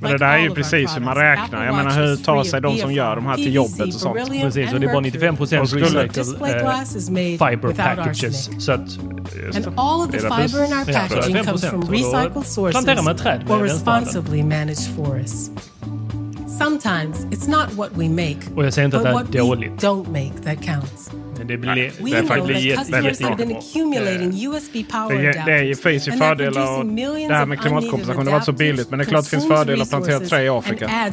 Men 0.03 0.11
det 0.11 0.17
där 0.17 0.33
är 0.33 0.39
ju 0.39 0.49
precis 0.49 0.95
hur 0.95 1.01
man 1.01 1.15
räknar. 1.15 1.65
Jag 1.65 1.75
menar 1.75 1.91
hur 1.91 2.15
tar 2.17 2.43
sig 2.43 2.61
de 2.61 2.77
som 2.77 2.93
gör 2.93 3.15
de 3.15 3.25
här 3.25 3.35
till 3.35 3.53
jobbet 3.53 3.81
och 3.87 3.93
sånt? 3.93 4.15
Precis, 4.41 4.73
och 4.73 4.79
det 4.79 4.85
är 4.85 4.91
bara 4.91 4.99
95 4.99 5.37
procent 5.37 5.73
recycled 5.73 6.17
eh, 6.17 7.49
fiber 7.49 7.73
packages. 7.73 8.49
Så 8.65 8.71
att... 8.71 8.79
And 9.55 9.73
all 9.77 10.01
of 10.01 10.11
the 10.11 10.19
fiber 10.19 10.65
in 10.65 10.73
our 10.73 10.85
packaging 10.93 11.43
comes 11.45 11.65
from 11.69 11.81
recycled 11.81 12.45
sources 12.45 12.85
or 13.49 13.59
responsibly 13.63 14.43
managed 14.43 14.95
forests. 14.95 15.51
Sometimes 16.57 17.25
it's 17.31 17.47
not 17.47 17.73
what 17.73 17.91
we 17.95 18.09
make, 18.09 18.37
Och 18.55 18.65
jag 18.65 18.73
säger 18.73 18.85
inte 18.85 18.97
att 18.97 19.31
det 19.31 19.37
är 19.37 19.43
dåligt. 19.43 19.71
don't 19.71 20.07
make 20.07 20.43
that 20.43 20.65
counts. 20.65 21.11
Men 21.37 21.47
det, 21.47 21.57
blir, 21.57 21.75
det 21.75 22.17
är 22.17 22.23
faktiskt 22.23 22.61
jättebra. 22.61 23.01
Det, 25.45 25.61
det 25.67 25.75
finns 25.75 26.07
ju 26.07 26.11
fördelar 26.11 26.79
och 26.79 26.85
det 26.85 27.33
här 27.33 27.45
med 27.45 27.59
klimatkompensation 27.59 28.25
det 28.25 28.31
var 28.31 28.37
inte 28.37 28.45
så 28.45 28.51
billigt 28.51 28.89
men 28.89 28.99
det 28.99 29.05
är 29.05 29.09
klart 29.09 29.23
det 29.23 29.29
finns 29.29 29.47
fördelar 29.47 29.83
att 29.83 29.89
plantera 29.89 30.19
trä 30.19 30.43
i 30.43 30.49
Afrika. 30.49 31.11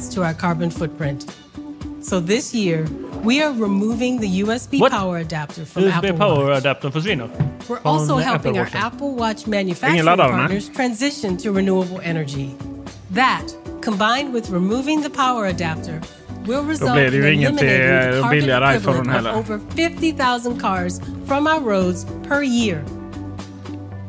So 2.03 2.21
this 2.21 2.55
year 2.55 2.87
we 3.23 3.45
are 3.45 3.53
removing 3.53 4.19
the 4.19 4.43
USB 4.43 4.81
What? 4.81 4.93
power 4.93 5.21
adapter 5.21 5.65
from 5.65 5.85
USB 5.85 5.97
Apple 5.97 6.13
power 6.13 6.53
adaptern 6.53 6.93
försvinner. 6.93 7.29
We're 7.69 7.79
also 7.83 8.17
helping 8.17 8.59
Apple 8.59 8.81
our 8.81 8.87
Apple 8.87 9.09
Watch 9.09 9.47
manufacturing 9.47 10.07
partners 10.17 10.71
transition 10.77 11.37
to 11.37 11.53
renewable 11.53 12.01
energy. 12.03 12.51
That 13.15 13.60
combined 13.81 14.35
with 14.35 14.51
removing 14.51 15.03
the 15.03 15.11
power 15.11 15.47
adapter, 15.47 16.01
will 16.47 16.63
result 16.63 16.93
blir 16.93 17.11
det 17.11 17.17
ju 17.17 17.33
in 17.33 17.43
eliminating 17.43 17.71
eh, 17.71 18.13
the 18.13 18.21
carbon 18.23 18.77
equivalent 18.77 19.27
of 19.27 19.37
over 19.37 19.59
50,000 19.59 20.61
cars 20.61 21.01
from 21.27 21.47
our 21.47 21.61
roads 21.61 22.07
per 22.29 22.43
year. 22.43 22.85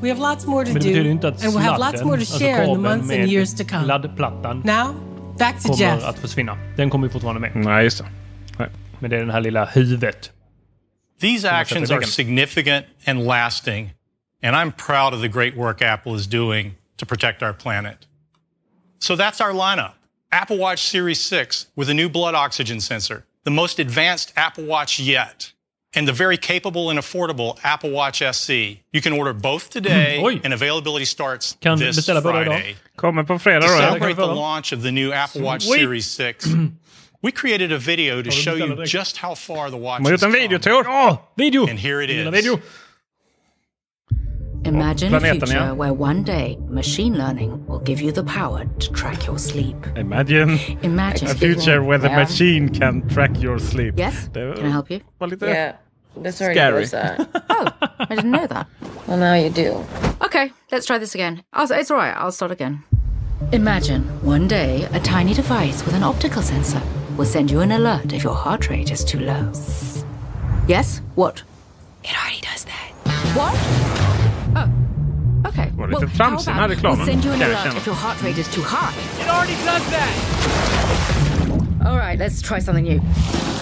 We 0.02 0.10
have 0.10 0.20
lots 0.20 0.46
more 0.46 0.66
to 0.66 0.74
Men 0.74 0.82
det 0.82 0.88
betyder 0.88 1.10
ju 1.10 1.18
do, 1.18 1.28
and 1.28 1.54
we'll 1.54 1.60
have 1.60 1.80
lots 1.80 2.04
more 2.04 2.18
to 2.18 2.26
share 2.26 2.64
in 2.64 2.74
the 2.74 2.80
months 2.80 3.12
and 3.12 3.30
years 3.30 3.54
to 3.54 3.64
come. 3.64 3.86
laddplattan 3.88 4.62
Now, 4.66 4.96
back 5.38 5.62
to 5.62 5.68
kommer 5.68 5.80
Jeff. 5.80 6.04
att 6.04 6.20
försvinna. 6.20 6.58
Den 6.78 6.90
kommer 6.90 7.08
ju 7.08 7.12
fortfarande 7.14 7.42
med. 7.42 7.56
Nej, 7.56 7.84
just 7.84 7.98
det. 7.98 8.70
Men 9.00 9.10
det 9.10 9.16
är 9.16 9.20
den 9.20 9.30
här 9.30 9.42
lilla 9.42 9.66
huvudet. 9.66 10.32
These 11.22 11.52
actions 11.52 11.92
are 11.92 12.04
significant 12.04 12.86
and 13.06 13.26
lasting, 13.28 13.94
and 14.44 14.56
I'm 14.56 14.72
proud 14.72 15.14
of 15.14 15.22
the 15.22 15.28
great 15.28 15.56
work 15.56 15.82
Apple 15.82 16.16
is 16.16 16.28
doing 16.28 16.76
to 16.98 17.06
protect 17.06 17.42
our 17.42 17.54
planet. 17.54 17.98
So 19.02 19.16
that's 19.16 19.42
our 19.42 19.52
lineup. 19.52 19.94
Apple 20.32 20.58
Watch 20.58 20.80
Series 20.88 21.20
6 21.20 21.68
with 21.76 21.90
a 21.90 21.94
new 21.94 22.08
blood 22.08 22.36
oxygen 22.36 22.80
sensor, 22.80 23.26
the 23.44 23.52
most 23.52 23.80
advanced 23.80 24.32
Apple 24.36 24.64
Watch 24.66 25.00
yet, 25.00 25.52
and 25.96 26.08
the 26.08 26.14
very 26.14 26.38
capable 26.38 26.90
and 26.92 27.00
affordable 27.00 27.58
Apple 27.64 27.90
Watch 27.90 28.22
SE. 28.22 28.80
You 28.94 29.02
can 29.02 29.14
order 29.14 29.34
both 29.34 29.70
today, 29.70 30.20
Mm, 30.20 30.24
oj. 30.24 30.42
and 30.46 30.54
availability 30.54 31.06
starts 31.06 31.58
Kan 31.62 31.80
this 31.80 31.96
beställa 31.98 32.22
båda 32.22 32.34
Friday. 32.44 32.70
idag. 32.70 32.76
Kommer 32.96 33.24
på 33.24 33.34
To 33.34 33.40
fredag 33.40 33.60
då. 33.68 33.74
eller? 33.74 33.88
celebrate 33.90 34.16
the 34.16 34.26
launch 34.36 34.74
of 34.74 34.84
the 34.84 34.92
new 34.92 35.12
Apple 35.14 35.42
Watch 35.42 35.64
Sweet. 35.64 35.80
Series 35.80 36.06
6, 36.12 36.46
we 37.24 37.32
created 37.32 37.72
a 37.72 37.78
video 37.78 38.24
to 38.24 38.32
show 38.32 38.56
you 38.56 38.86
just 38.86 39.18
how 39.18 39.36
far 39.36 39.70
the 39.70 39.78
watch 39.78 39.98
De 39.98 40.04
har 40.04 40.12
gjort 40.12 40.22
has 40.22 40.24
en 40.24 40.32
video, 40.32 40.60
come. 40.60 40.84
Tor. 40.84 40.84
Ja, 40.94 41.18
video! 41.38 41.68
And 41.68 41.80
here 41.80 42.04
it 42.04 42.10
Lilla 42.10 42.30
is. 42.30 42.36
video. 42.46 42.60
Imagine 44.66 45.14
a 45.16 45.20
future 45.20 45.54
ja. 45.54 45.74
where 45.74 45.94
one 45.94 46.24
day 46.24 46.58
machine 46.70 47.18
learning 47.18 47.66
will 47.68 47.80
give 47.80 48.00
you 48.02 48.12
the 48.12 48.24
power 48.24 48.66
to 48.80 48.92
track 48.92 49.26
your 49.28 49.40
sleep. 49.40 49.76
Imagine, 49.96 50.60
Imagine. 50.84 51.30
a 51.30 51.34
future 51.36 51.82
where 51.84 51.98
the 51.98 52.08
Yeah. 52.10 52.18
machine 52.24 52.70
can 52.70 53.02
track 53.08 53.32
your 53.42 53.60
sleep. 53.60 53.94
Yes? 53.98 54.30
Det 54.34 54.56
Can 54.56 54.66
I 54.66 54.70
help 54.72 54.92
you? 54.92 55.00
var 55.20 55.28
lite 55.28 55.46
Yeah, 55.48 55.74
this 56.24 56.42
already 56.42 56.60
scary. 56.60 56.82
does 56.82 56.92
that. 56.92 57.20
Oh, 57.50 57.68
I 58.10 58.16
didn't 58.16 58.32
know 58.32 58.48
that. 58.48 58.68
Well, 59.08 59.18
now 59.18 59.34
you 59.36 59.50
do. 59.50 59.84
Okay, 60.26 60.52
let's 60.72 60.86
try 60.86 61.00
this 61.00 61.16
again. 61.16 61.42
I'll, 61.54 61.72
it's 61.72 61.92
all 61.92 61.98
right. 61.98 62.16
I'll 62.16 62.32
start 62.32 62.52
again. 62.52 62.84
Imagine 63.52 64.04
one 64.24 64.48
day 64.48 64.88
a 64.94 65.00
tiny 65.00 65.34
device 65.34 65.86
with 65.86 65.96
an 65.96 66.04
optical 66.04 66.42
sensor 66.44 66.82
will 67.18 67.26
send 67.26 67.50
you 67.52 67.62
an 67.62 67.72
alert 67.72 68.14
if 68.14 68.24
your 68.24 68.36
heart 68.36 68.70
rate 68.70 68.92
is 68.92 69.04
too 69.04 69.20
low. 69.20 69.52
Yes? 70.68 71.02
What? 71.16 71.44
It 72.04 72.14
already 72.18 72.42
does 72.42 72.66
that. 72.66 72.92
What? 73.36 74.21
Oh. 74.56 75.50
Okay. 75.50 75.72
Var 75.78 75.88
det 75.88 75.94
well, 75.94 76.04
lite 76.04 76.18
tramsig 76.18 76.54
den 76.54 76.54
här 76.54 76.62
how 76.62 76.66
about 76.66 76.78
reklamen? 76.78 77.00
we'll 77.00 77.14
send 77.14 77.26
you 77.26 77.34
an 77.34 77.42
alert 77.42 77.78
if 77.78 77.88
your 77.88 77.96
heart 77.96 78.24
rate 78.24 78.42
is 78.42 78.48
too 78.48 78.64
high. 78.64 78.94
It 79.22 79.30
already 79.30 79.56
does 79.66 79.86
that. 79.92 81.41
All 81.86 81.98
right, 81.98 82.18
let's 82.20 82.42
try 82.42 82.60
something 82.60 82.84
new. 82.84 83.02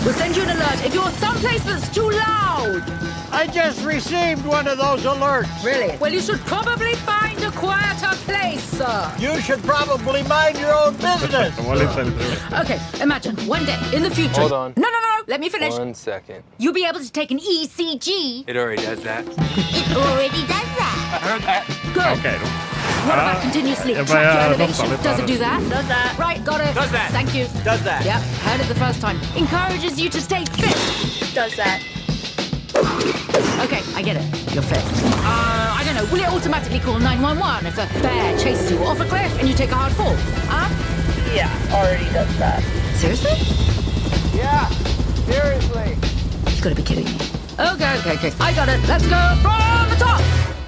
We'll 0.04 0.14
send 0.14 0.36
you 0.36 0.44
an 0.44 0.50
alert 0.50 0.86
if 0.86 0.94
you're 0.94 1.10
someplace 1.12 1.64
that's 1.64 1.88
too 1.94 2.10
loud. 2.10 2.84
I 3.32 3.48
just 3.48 3.86
received 3.86 4.46
one 4.46 4.68
of 4.68 4.78
those 4.78 5.04
alerts. 5.04 5.64
Really? 5.64 5.96
Well, 5.98 6.12
you 6.12 6.20
should 6.20 6.40
probably 6.42 6.96
find 6.96 7.42
a 7.44 7.52
quieter 7.52 8.16
place, 8.26 8.64
sir. 8.64 9.14
You 9.20 9.40
should 9.40 9.64
probably 9.64 10.24
mind 10.24 10.58
your 10.58 10.74
own 10.74 10.96
business. 10.96 11.56
De 11.56 11.62
var 11.62 11.76
lite, 11.78 11.96
lite. 11.96 12.62
Okay, 12.66 12.80
imagine 13.02 13.36
one 13.48 13.64
day 13.66 13.78
in 13.94 14.04
the 14.04 14.10
future. 14.10 14.42
Hold 14.42 14.52
on. 14.52 14.74
No, 14.76 14.90
no, 14.90 15.00
no. 15.00 15.24
Let 15.28 15.40
me 15.40 15.50
finish. 15.50 15.74
One 15.78 15.94
second. 15.94 16.44
You'll 16.58 16.74
be 16.74 16.86
able 16.86 17.00
to 17.00 17.12
take 17.12 17.32
an 17.32 17.40
ECG. 17.40 18.46
It 18.48 18.58
already 18.58 18.82
does 18.82 19.02
that. 19.04 19.26
It 19.28 19.96
already 19.96 20.42
does 20.48 20.70
that. 20.80 21.20
I 21.22 21.28
heard 21.28 21.42
that. 21.44 21.66
Good. 21.94 22.18
Okej 22.20 22.40
då. 22.40 22.79
What 23.08 23.18
about 23.20 23.42
continuous 23.42 23.80
sleep? 23.80 23.96
jag 23.96 24.08
Track 24.08 24.34
your 24.34 24.44
elevation. 24.44 24.90
Does 25.04 25.20
it 25.20 25.28
do 25.28 25.38
that? 25.38 25.60
Does 25.70 25.88
that. 25.88 26.18
Right, 26.20 26.44
got 26.46 26.62
it. 26.62 26.74
Does 26.76 26.92
that. 26.92 27.12
Thank 27.12 27.34
you. 27.34 27.46
Does 27.64 27.82
that. 27.84 28.06
Yep, 28.06 28.22
heard 28.46 28.62
it 28.62 28.68
the 28.68 28.80
first 28.86 29.02
time. 29.02 29.18
Encourages 29.36 30.00
you 30.00 30.10
to 30.10 30.22
stay 30.22 30.44
fit. 30.46 30.78
Does 31.34 31.56
that. 31.56 31.82
Okay, 33.66 33.82
I 33.96 34.02
get 34.02 34.16
it. 34.16 34.54
You're 34.54 34.64
fit. 34.64 34.84
Uh, 35.26 35.78
I 35.80 35.84
don't 35.86 35.96
know. 35.96 36.06
Will 36.12 36.22
it 36.22 36.30
automatically 36.30 36.80
call 36.80 37.00
911 37.00 37.66
if 37.68 37.78
a 37.78 38.02
bear 38.02 38.38
chases 38.38 38.72
you 38.72 38.78
off 38.86 39.00
a 39.00 39.06
cliff 39.06 39.32
and 39.40 39.48
you 39.48 39.56
take 39.56 39.72
a 39.72 39.76
hard 39.76 39.94
fall? 39.94 40.16
Huh? 40.48 40.70
Yeah, 41.36 41.50
already 41.72 42.06
does 42.14 42.32
that. 42.40 42.64
Seriously? 42.96 43.36
Yeah, 44.38 44.68
seriously. 45.30 45.98
You 46.56 46.62
gotta 46.64 46.76
be 46.76 46.84
kidding 46.84 47.06
me. 47.06 47.18
Okay, 47.60 47.98
okay, 48.00 48.14
okay. 48.14 48.32
I 48.40 48.54
got 48.54 48.70
it. 48.70 48.80
Let's 48.88 49.06
go 49.08 49.20
from 49.42 49.90
the 49.90 49.96
top. 49.98 50.59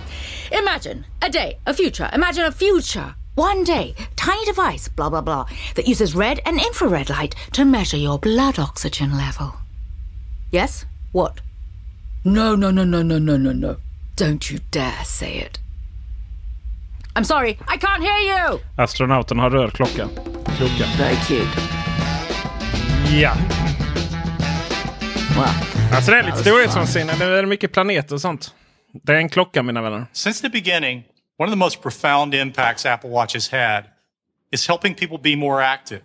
Imagine 0.51 1.05
a 1.21 1.29
day, 1.29 1.57
a 1.65 1.73
future. 1.73 2.09
Imagine 2.13 2.45
a 2.45 2.51
future. 2.51 3.15
One 3.35 3.63
day, 3.63 3.95
tiny 4.15 4.45
device, 4.45 4.89
blah, 4.89 5.09
blah, 5.09 5.21
blah, 5.21 5.45
that 5.75 5.87
uses 5.87 6.13
red 6.15 6.39
and 6.45 6.59
infrared 6.59 7.09
light 7.09 7.35
to 7.53 7.63
measure 7.65 7.97
your 7.97 8.19
blood 8.19 8.59
oxygen 8.59 9.17
level. 9.17 9.53
Yes? 10.51 10.85
What? 11.13 11.39
No, 12.25 12.55
no, 12.55 12.71
no, 12.71 12.83
no, 12.83 13.01
no, 13.01 13.17
no, 13.19 13.37
no, 13.37 13.51
no. 13.53 13.75
Don't 14.17 14.51
you 14.51 14.59
dare 14.71 15.03
say 15.05 15.37
it. 15.37 15.59
I'm 17.15 17.23
sorry, 17.23 17.57
I 17.67 17.77
can't 17.77 18.03
hear 18.03 18.17
you! 18.17 18.59
Astronauten 18.77 19.39
har 19.39 19.49
röd 19.49 19.73
klocka. 19.73 20.09
Very 20.97 21.15
cute. 21.27 21.61
Ja. 23.21 23.33
Well, 25.35 25.49
Alltså 25.93 26.11
det 26.11 26.17
är 26.19 26.23
lite 26.23 26.37
storhetsvansinne. 26.37 27.13
Det 27.19 27.25
är 27.25 27.45
mycket 27.45 27.71
planeter 27.73 28.15
och 28.15 28.21
sånt. 28.21 28.55
Det 28.93 29.11
är 29.13 29.17
en 29.17 29.29
klocka 29.29 29.63
mina 29.63 29.81
vänner. 29.81 30.05
Since 30.13 30.41
the 30.41 30.49
beginning, 30.49 31.03
one 31.37 31.49
of 31.49 31.51
the 31.53 31.57
most 31.57 31.81
profound 31.81 32.33
impacts 32.33 32.85
Apple 32.85 33.09
Watch 33.09 33.33
has 33.33 33.51
had 33.51 33.83
is 34.53 34.67
helping 34.67 34.95
people 34.95 35.17
be 35.17 35.35
more 35.35 35.63
active. 35.65 36.01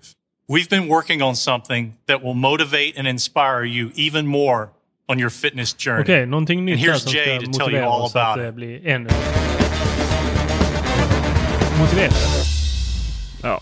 We've 0.48 0.68
been 0.70 0.88
working 0.88 1.22
on 1.22 1.36
something 1.36 1.94
that 2.06 2.22
will 2.22 2.34
motivate 2.34 2.92
and 2.98 3.08
inspire 3.08 3.64
you 3.64 3.90
even 3.94 4.26
more 4.26 4.68
on 5.08 5.18
your 5.18 5.30
fitness 5.30 5.74
journey. 5.86 6.02
Okej, 6.02 6.26
någonting 6.26 6.58
And 6.58 6.66
nytt 6.66 6.78
här 6.78 6.86
here's 6.88 6.98
som 6.98 7.12
Jay 7.12 7.24
ska 7.24 7.46
to 7.46 7.58
tell 7.58 7.72
you 7.74 7.80
motivera 7.82 7.86
all 7.88 8.02
oss 8.02 8.16
att 8.16 8.22
about 8.22 8.36
det 8.38 8.42
it. 8.42 8.48
Eh, 8.48 8.54
blir 8.54 8.86
ännu 8.86 9.08
motiverande. 11.78 12.16
Ja. 13.42 13.60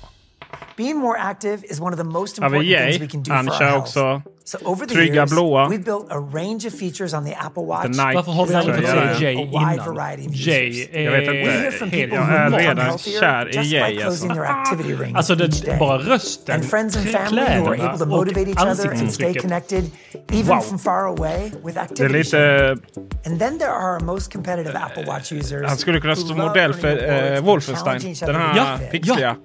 Being 0.77 0.97
more 0.99 1.17
active 1.19 1.65
is 1.71 1.81
one 1.81 1.93
of 1.93 1.99
the 1.99 2.05
most 2.05 2.39
important 2.39 2.67
things 2.79 3.01
we 3.01 3.09
can 3.09 3.23
do 3.23 3.33
Han 3.33 3.45
for 3.47 3.53
our 3.55 3.59
kör 3.61 3.77
också 3.77 4.23
So 4.47 4.59
over 4.65 4.87
the 4.87 4.95
trygga 4.95 5.15
years, 5.15 5.31
blåa. 5.31 5.69
we've 5.69 5.85
built 5.85 6.07
a 6.11 6.19
range 6.19 6.67
of 6.67 6.75
features 6.75 7.15
on 7.15 7.25
the 7.25 7.35
Apple 7.35 7.63
Watch. 7.65 7.83
The 7.83 7.89
Nike 7.89 8.15
Varför 8.15 8.33
har 8.33 8.47
vi 8.47 8.55
aldrig 8.55 8.77
fått 8.77 9.19
se 9.19 9.25
Jay 9.25 9.35
a 9.37 9.39
wide 9.45 9.75
innan? 9.75 9.95
variety 9.95 10.29
of 10.29 10.35
Jay 10.35 10.89
är 10.93 11.01
Jag 11.05 11.13
vet 11.13 11.23
inte. 11.23 11.51
helt... 11.51 11.91
people 11.91 12.17
Jag 12.17 12.27
who 12.27 12.33
är 12.35 12.51
redan 12.59 12.79
healthier 12.79 13.21
kär 13.21 13.49
i 13.49 13.57
just 13.57 13.71
by 13.71 13.77
Jay 13.77 13.97
closing 13.99 14.31
alltså. 14.31 14.35
their 14.35 14.45
activity 14.45 14.95
ring 15.05 15.17
Alltså 15.17 15.33
each 15.33 15.61
det, 15.61 15.67
day. 15.67 15.79
bara 15.79 15.99
rösten, 15.99 16.55
And 16.55 16.65
friends 16.71 16.97
and 16.97 17.07
family 17.07 17.41
who 17.43 17.47
are 17.47 17.59
able 17.59 17.77
to 17.77 17.77
kläderna 17.77 18.03
och 18.03 18.09
motivate 18.09 18.51
each 18.51 18.59
other 18.59 18.69
and 18.71 18.77
stay 18.79 18.89
ansiktsuttrycket. 18.91 19.43
connected 19.43 19.85
even 20.33 20.47
Wow. 20.57 20.61
from 20.61 20.79
far 20.79 21.05
away 21.07 21.51
with 21.65 21.75
Det 21.75 21.81
är 21.81 21.85
activity 21.85 22.19
lite... 22.19 22.77
And 23.27 23.39
then 23.39 23.59
there 23.59 23.71
are 23.71 23.95
our 23.95 24.01
most 24.01 24.33
competitive 24.33 24.79
Apple 24.79 25.05
Watch 25.07 25.33
users. 25.33 25.69
Han 25.69 25.77
skulle 25.79 26.01
kunna 26.01 26.17
stå 26.17 26.35
modell 26.35 26.75
för 26.75 27.09
and 27.37 27.45
Wolfenstein. 27.47 28.15
Den 28.27 28.35
här 28.37 28.79
fit. 28.79 28.91
pixliga. 28.91 29.37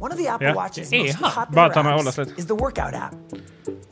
One 0.00 0.12
of 0.12 0.18
the 0.18 0.28
Apple. 0.28 0.54
Watch's 0.54 0.90
Det 0.90 1.02
most 1.02 1.18
popular 1.18 1.46
Bara 1.52 1.66
att 1.66 1.74
han 1.76 1.86
har 1.86 1.92
apps 1.98 2.18
is 2.38 2.46
the 2.46 2.54
workout 2.54 2.94
app, 2.94 3.14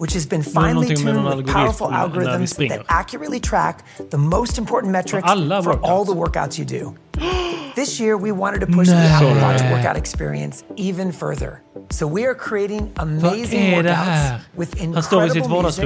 which 0.00 0.14
has 0.14 0.28
been 0.28 0.42
finely 0.44 0.96
tuned 0.96 1.36
with 1.36 1.52
powerful 1.52 1.90
när- 1.90 1.98
när 1.98 2.08
vi 2.08 2.20
algorithms 2.20 2.56
that 2.56 2.84
accurately 2.86 3.40
track 3.40 3.84
the 4.10 4.16
most 4.16 4.58
important 4.58 4.92
metrics 4.92 5.28
for 5.64 5.80
all 5.84 6.06
the 6.06 6.12
workouts 6.14 6.58
you 6.58 6.66
do. 6.80 6.94
This 7.74 8.00
year, 8.00 8.16
we 8.16 8.30
wanted 8.32 8.60
to 8.60 8.66
push 8.66 8.88
the 8.88 8.94
Apple 8.94 9.34
Watch 9.40 9.62
workout 9.62 9.96
experience 9.96 10.64
even 10.76 11.12
further. 11.12 11.60
So 11.90 12.06
we 12.06 12.24
are 12.26 12.34
creating 12.34 12.90
amazing 12.96 13.74
workouts 13.74 14.40
with 14.56 14.74
i 14.76 14.78
sitt 14.78 14.84
incredible 14.84 15.62
music 15.62 15.84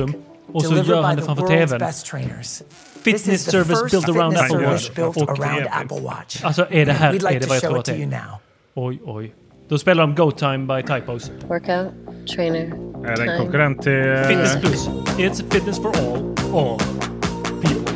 och 0.53 0.63
så 0.63 0.69
delivered 0.69 0.87
gör 0.97 1.03
han 1.03 1.17
by 1.17 1.21
det 1.21 1.27
the 1.27 1.27
framför 1.27 1.43
world's 1.47 1.67
tvn. 1.69 1.79
best 1.79 2.07
trainers. 2.07 2.63
Fitness 3.03 3.23
This 3.25 3.33
is 3.35 3.45
the 3.45 3.51
service 3.51 3.91
built 3.91 4.09
around 4.09 4.37
Apple 4.37 4.67
Watch. 4.67 4.91
Och- 4.99 5.39
around 5.41 5.67
Apple 5.71 6.01
Watch. 6.01 6.45
Alltså 6.45 6.67
är 6.71 6.87
det 6.87 6.93
här 6.93 7.13
We'd 7.13 7.23
like 7.23 7.29
är 7.29 7.35
det 7.35 7.41
to 7.41 7.49
vad 7.49 7.57
jag 7.57 7.63
show 7.63 7.69
tror 7.69 7.77
it 7.77 7.81
att 7.81 7.85
to 7.85 7.93
det 7.93 7.99
you 7.99 8.07
är? 8.13 8.19
now. 8.27 8.39
Oj, 8.75 9.01
oj. 9.05 9.35
Då 9.69 9.79
spelar 9.79 10.03
de 10.07 10.15
Go 10.15 10.31
Time 10.31 10.59
by 10.59 10.83
Typos. 10.83 11.31
Workout, 11.49 11.93
trainer, 12.37 12.61
Är 12.61 13.03
det 13.05 13.11
en 13.11 13.17
time. 13.17 13.39
konkurrent 13.39 13.83
till... 13.83 13.93
eh, 14.13 14.23
Fitness 14.29 14.57
Plus. 14.61 14.89
It's 15.19 15.53
fitness 15.53 15.79
for 15.83 15.89
all. 15.97 16.35
All 16.55 16.79
people. 17.63 17.95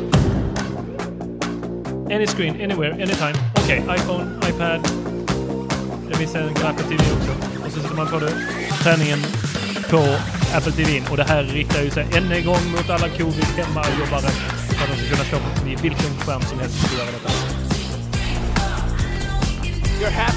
Any 2.15 2.27
screen, 2.27 2.53
anywhere, 2.61 2.91
anytime. 2.93 3.33
Okej, 3.63 3.83
iPhone, 3.95 4.25
iPad. 4.49 4.79
Det 6.09 6.15
finns 6.17 6.35
en 6.35 6.49
Apple 6.49 6.83
TV 6.89 7.03
också. 7.17 7.31
Och 7.65 7.71
så 7.71 7.79
sätter 7.79 7.95
man 7.95 8.07
på 8.07 8.19
det. 8.19 8.31
Träningen 8.83 9.19
på 9.89 9.97
Apple 10.57 10.71
TV. 10.71 11.01
Och 11.11 11.17
det 11.17 11.23
här 11.23 11.43
riktar 11.43 11.81
ju 11.81 11.89
sig 11.89 12.05
än 12.17 12.31
en 12.31 12.45
gång 12.45 12.71
mot 12.71 12.89
alla 12.89 13.09
covid 13.09 13.45
hemmajobbare. 13.57 14.29
För 14.75 14.83
att 14.83 14.89
de 14.91 14.95
ska 14.97 15.15
kunna 15.15 15.25
stå 15.25 15.37
vid 15.65 15.79
vilken 15.81 16.09
skärm 16.25 16.41
som 16.41 16.59
helst 16.59 16.85
och 16.93 16.97
göra 16.99 17.11
detta. 17.11 17.29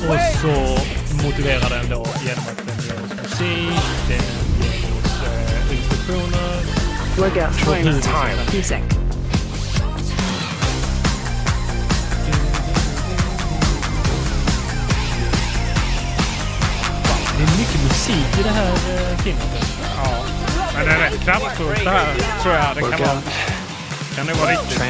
Och 0.09 0.19
så 0.41 0.55
motiverar 1.27 1.71
den 1.71 1.91
då 1.91 2.07
genom 2.25 2.45
att 2.45 2.57
den 2.67 2.77
ger 2.85 2.95
oss 2.95 3.11
musik, 3.23 3.83
den 4.09 4.19
ger 4.61 4.79
oss 4.99 5.15
eh, 5.25 5.79
instruktioner. 5.79 6.53
Det 7.17 7.23
är 17.43 17.49
mycket 17.59 17.83
musik 17.83 18.39
i 18.41 18.43
det 18.43 18.51
här 18.51 18.73
eh, 18.73 19.19
filmen. 19.19 19.47
Ja, 19.97 20.09
men 20.77 20.87
det 20.87 20.93
är 20.93 20.99
rätt 20.99 21.21
kraftfullt 21.25 21.85
det 21.85 21.91
här 21.91 22.15
tror 22.43 22.55
jag. 22.55 22.75
Det 22.75 22.81
kan 22.81 22.91
vara 23.07 23.21
kan 24.17 24.27
nog 24.27 24.37
vara 24.37 24.51
riktigt... 24.51 24.81
Uh, 24.81 24.87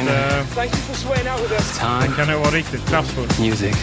det 2.01 2.07
kan 2.15 2.27
nog 2.27 2.39
vara 2.39 2.51
riktigt 2.51 2.89
kraftfullt. 2.89 3.39
Music. 3.39 3.75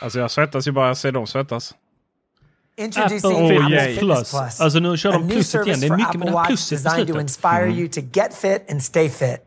Alltså 0.00 0.18
jag 0.18 0.30
svettas 0.30 0.68
ju 0.68 0.72
bara 0.72 0.86
jag 0.86 0.96
ser 0.96 1.12
dem 1.12 1.26
svettas. 1.26 1.74
Apple 2.96 3.28
oh, 3.28 3.70
yay. 3.70 3.96
Plus. 3.96 4.30
Plus. 4.30 4.60
Alltså 4.60 4.78
nu 4.78 4.96
kör 4.96 5.12
de 5.12 5.28
pluset 5.28 5.66
igen. 5.66 5.80
Det 5.80 5.86
är 5.86 5.96
mycket 5.96 6.14
med 6.14 6.28
det 6.28 6.38
här 6.38 6.46
pluset 6.46 6.84
på 6.84 6.90
slutet. 6.90 7.34
Mm. 7.42 7.88
To 7.88 8.00
get 8.12 8.34
fit 8.34 8.70
and 8.70 8.82
stay 8.82 9.08
fit. 9.08 9.40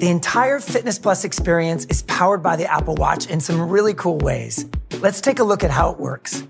The 0.00 0.10
entire 0.10 0.60
Fitness 0.60 0.98
Plus 0.98 1.24
experience 1.24 1.86
is 1.90 2.02
powered 2.02 2.42
by 2.42 2.56
the 2.56 2.66
Apple 2.66 2.94
Watch 2.94 3.30
in 3.30 3.40
some 3.40 3.72
really 3.72 3.94
cool 3.94 4.18
ways. 4.18 4.66
Let's 5.02 5.20
take 5.20 5.38
a 5.38 5.44
look 5.44 5.64
at 5.64 5.70
how 5.70 5.92
it 5.92 6.00
works. 6.00 6.42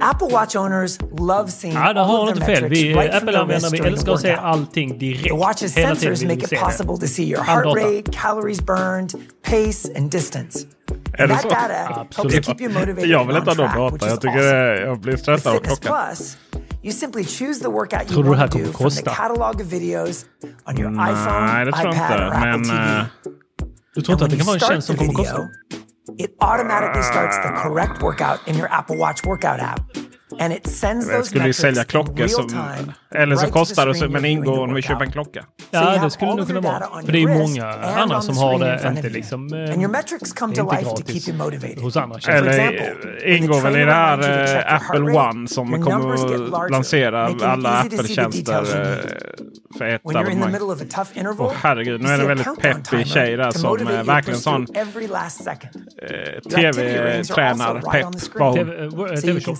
Apple 0.00 0.28
Watch 0.30 0.56
owners 0.56 0.98
love 1.18 1.50
seeing 1.50 1.74
ja, 1.74 1.92
det 1.92 2.00
har 2.00 2.28
inte 2.28 2.44
fel. 2.44 2.68
Vi 2.68 2.94
right 2.94 3.14
Apple-användare 3.14 3.70
vi 3.70 3.78
älskar 3.78 4.12
att 4.12 4.20
se 4.20 4.32
allting 4.32 4.98
direkt. 4.98 5.24
The 5.24 5.30
watch's 5.30 5.76
hela 5.76 5.94
tiden 5.94 6.14
vill 6.14 6.28
vi 7.00 7.08
se 7.08 7.24
det. 7.24 7.40
All 7.40 7.62
data. 7.62 7.80
Rate, 7.80 8.12
calories 8.12 8.60
burned, 8.60 9.14
pace 9.42 9.88
and 9.96 10.10
distance. 10.10 10.66
Är 11.20 11.28
det 11.28 11.38
så? 11.38 11.48
Absolut. 12.00 12.48
Jag 13.08 13.24
vill 13.24 13.36
inte 13.36 13.50
ha 13.50 13.54
någon 13.54 13.90
data. 13.90 14.08
Jag, 14.08 14.20
tycker 14.20 14.38
awesome. 14.38 14.80
jag 14.80 15.00
blir 15.00 15.16
stressad 15.16 15.56
av 15.56 15.58
klockan. 15.58 16.16
You 16.82 16.92
simply 16.92 17.24
choose 17.24 17.60
the 17.60 17.68
workout 17.68 18.10
you 18.10 18.22
want 18.22 18.52
to 18.52 18.58
do 18.58 18.64
from 18.72 18.90
the 18.90 19.02
catalog 19.02 19.60
of 19.60 19.72
videos 19.72 20.24
on 20.66 20.78
your 20.78 20.90
Nej, 20.90 21.12
iPhone, 21.12 21.64
det 21.64 21.72
tror 21.72 21.94
iPad, 21.94 22.20
inte, 22.20 22.40
men, 22.40 22.64
TV. 22.64 22.76
Eh, 22.76 23.04
du 23.94 24.00
tror 24.02 24.12
inte 24.12 24.24
att 24.24 24.30
det 24.30 24.36
kan 24.36 24.46
vara 24.46 24.54
en 24.54 24.60
tjänst 24.60 24.86
som 24.86 24.96
kommer 24.96 25.12
kosta? 25.12 25.48
It 26.18 26.36
automatically 26.40 27.02
starts 27.02 27.36
the 27.36 27.48
correct 27.62 28.02
workout 28.02 28.38
in 28.46 28.54
your 28.56 28.68
Apple 28.72 28.96
Watch 28.96 29.26
workout 29.26 29.60
app. 29.60 29.80
And 30.38 30.52
it 30.52 30.66
sends 30.66 31.06
those 31.06 31.24
skulle 31.24 31.46
ju 31.46 31.52
sälja 31.52 31.84
klockor 31.84 32.26
som... 32.26 32.72
Eller 33.14 33.36
så 33.36 33.46
kostar 33.46 33.86
det 33.86 34.08
men 34.08 34.24
ingår 34.24 34.58
om 34.58 34.74
vi 34.74 34.82
köper 34.82 35.04
en 35.04 35.12
klocka. 35.12 35.44
Ja, 35.70 35.98
det 36.04 36.10
skulle 36.10 36.34
nog 36.34 36.46
kunna 36.46 36.60
vara. 36.60 37.02
För 37.04 37.12
det 37.12 37.18
är 37.18 37.20
ju 37.20 37.38
många 37.38 37.66
andra 37.72 38.20
som 38.20 38.36
har 38.36 38.58
det 38.58 38.88
inte 38.96 39.08
liksom... 39.08 39.46
Eh, 39.46 39.50
det 39.50 39.58
är 39.58 40.46
inte 40.46 40.64
gratis. 40.64 41.82
hos 41.82 41.96
andra 41.96 42.18
Eller 42.28 42.58
eh, 43.24 43.36
ingår 43.36 43.60
väl 43.60 43.76
i 43.76 43.84
det 43.84 43.92
här 43.92 44.66
eh, 44.66 44.74
Apple 44.74 45.00
One 45.00 45.48
som 45.48 45.82
kommer 45.82 46.14
att 46.14 46.70
lansera 46.70 47.30
alla 47.42 47.70
Apple-tjänster 47.70 48.64
that 49.78 50.00
was 50.04 50.14
in 50.28 50.40
the 50.40 50.48
middle 50.48 50.70
of 50.70 50.80
a 50.80 50.84
tough 50.84 51.16
Interval, 51.16 51.46
och 51.46 51.54
herregud, 51.54 52.00
nu 52.02 52.08
är 52.08 52.18
det 52.18 52.26
väldigt 52.26 52.60
peppig 52.60 53.06
tjej 53.06 53.36
där 53.36 53.50
som 53.50 53.76
verkligen 54.06 54.38
sån 54.40 54.66
eh, 54.74 56.40
tv-tränar-pepp 56.50 58.34
var 58.38 58.50
hon. 58.50 58.58
Eh, 58.58 59.12
eh, 59.14 59.20
tv-shop. 59.20 59.56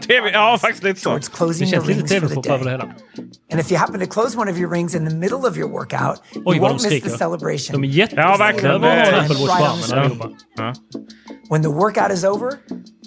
TV, 0.08 0.30
ja, 0.32 0.58
faktiskt 0.60 0.82
lite 0.84 1.00
så. 1.00 1.18
Det 1.58 1.66
känns 1.66 1.86
lite 1.86 2.02
tv-shop 2.02 2.46
över 2.46 2.64
det 2.64 2.70
hela. 2.70 2.84
And 3.52 3.60
if 3.60 3.70
you 3.70 3.78
happen 3.78 4.00
to 4.00 4.06
close 4.06 4.38
one 4.38 4.50
of 4.52 4.58
your 4.58 4.70
rings 4.70 4.94
in 4.94 5.08
the 5.08 5.14
middle 5.14 5.46
of 5.48 5.56
your 5.56 5.68
workout, 5.70 6.20
you 6.34 6.44
won't 6.44 6.82
miss 6.82 7.02
the 7.02 7.10
celebration. 7.10 7.80
De 7.80 7.84
är 7.84 7.92
jättebra. 7.92 8.36
When 11.50 11.62
the 11.62 11.70
workout 11.70 12.12
is 12.12 12.24
over, 12.24 12.58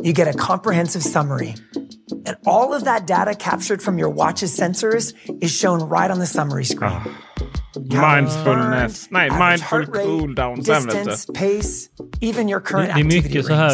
you 0.04 0.14
get 0.14 0.28
a 0.28 0.34
comprehensive 0.38 1.04
summary. 1.04 1.56
And 2.12 2.38
all 2.46 2.74
of 2.74 2.84
that 2.84 3.08
data 3.08 3.36
captured 3.36 3.82
from 3.82 4.00
your 4.00 4.10
watch's 4.10 4.58
sensors 4.58 5.14
is 5.42 5.52
shown 5.52 5.80
right 5.90 6.12
on 6.12 6.20
the 6.20 6.28
summary 6.28 6.66
screen. 6.66 6.92
Oh. 6.92 7.12
Mindfulness. 7.76 9.08
Nej, 9.12 9.30
mindful 9.30 9.86
cooldown. 9.86 10.56
Distance, 10.56 11.26
pace, 11.34 11.90
even 12.22 12.50
your 12.50 12.60
current 12.60 12.88
det, 12.88 12.94
det 12.94 13.00
är 13.00 13.22
mycket 13.22 13.46
så 13.46 13.54
här 13.54 13.74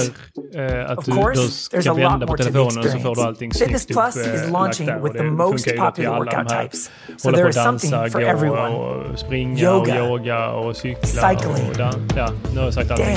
eh, 0.56 0.92
att 0.92 0.98
of 0.98 1.06
course, 1.06 1.70
då 1.72 1.82
ska 1.82 1.94
vända 1.94 2.28
på 2.28 2.38
telefonen 2.38 2.78
och 2.78 2.86
så 2.86 3.00
får 3.00 3.36
Fitness 3.60 3.86
Plus 3.86 4.18
eh, 4.18 4.36
is 4.36 4.50
launching 4.52 5.04
with 5.04 5.18
the 5.18 5.24
most 5.24 5.76
popular 5.78 6.18
workout 6.18 6.50
types. 6.50 6.90
So 7.18 7.32
there 7.32 7.50
is 7.50 7.56
something 7.56 8.10
for 8.12 8.22
everyone. 8.22 9.18
Springa 9.18 9.60
yoga, 9.60 10.04
och 10.04 10.10
yoga 10.10 10.50
och 10.50 10.76
cykla. 10.76 11.30
Cycling. 11.30 11.70
Och 11.70 11.78
ja, 12.16 12.30
nu 12.54 12.60
har 12.60 12.66
jag 12.66 12.74
sagt 12.74 12.92
allting. 12.92 13.16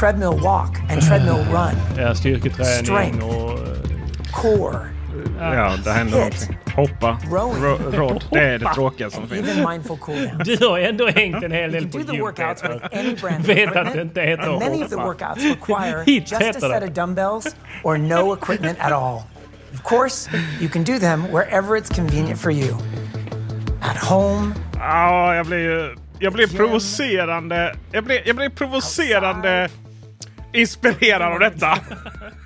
Treadmill 0.00 0.40
walk 0.42 0.80
and 0.90 1.02
treadmill 1.02 1.40
eh, 1.40 1.52
run. 1.52 1.76
Ja, 1.98 2.14
strength, 2.14 3.24
och 3.24 3.50
eh, 3.50 3.89
Core. 4.32 4.86
Ja, 5.40 5.76
det 5.84 5.90
händer 5.90 6.16
någonting. 6.16 6.58
Hoppa. 6.76 7.18
Rowing. 7.30 7.62
Ro 7.62 7.76
rod. 7.92 8.24
Det 8.30 8.38
är 8.38 8.58
det 8.58 8.74
tråkiga 8.74 9.10
som 9.10 9.28
finns. 9.28 9.48
Du 10.44 10.66
har 10.66 10.78
ändå 10.78 11.08
hängt 11.08 11.44
en 11.44 11.52
hel 11.52 11.72
del 11.72 11.88
på 11.88 12.00
gym, 12.00 12.26
Peter. 12.26 12.44
Alltså. 12.44 12.68
Vet 13.52 13.76
att 13.76 13.92
det 13.92 14.02
inte 14.02 14.20
heter 14.20 14.46
hoppa. 14.46 14.64
Many 14.64 14.82
of 14.82 14.90
the 14.90 14.96
workouts 14.96 15.44
require 15.44 16.04
just 16.06 16.32
a 16.32 16.60
set 16.60 16.82
of 16.82 16.90
dumbbells 16.90 17.56
or 17.82 17.98
no 17.98 18.34
equipment 18.34 18.78
at 18.80 18.92
all. 18.92 19.22
Of 19.74 19.82
course, 19.84 20.30
you 20.60 20.68
can 20.70 20.84
do 20.84 20.98
them 20.98 21.22
wherever 21.22 21.76
it's 21.76 21.94
convenient 21.94 22.40
for 22.40 22.52
you. 22.52 22.74
At 23.82 23.96
home. 23.96 24.54
Ja, 24.78 25.34
jag 25.34 25.46
blir. 25.46 25.96
Jag 26.22 26.32
blir 26.32 26.46
provocerande... 26.46 27.74
Jag 27.92 28.04
blir, 28.04 28.22
jag 28.26 28.36
blir 28.36 28.48
provocerande 28.48 29.68
inspirerad 30.52 31.32
av 31.32 31.38
detta. 31.38 31.78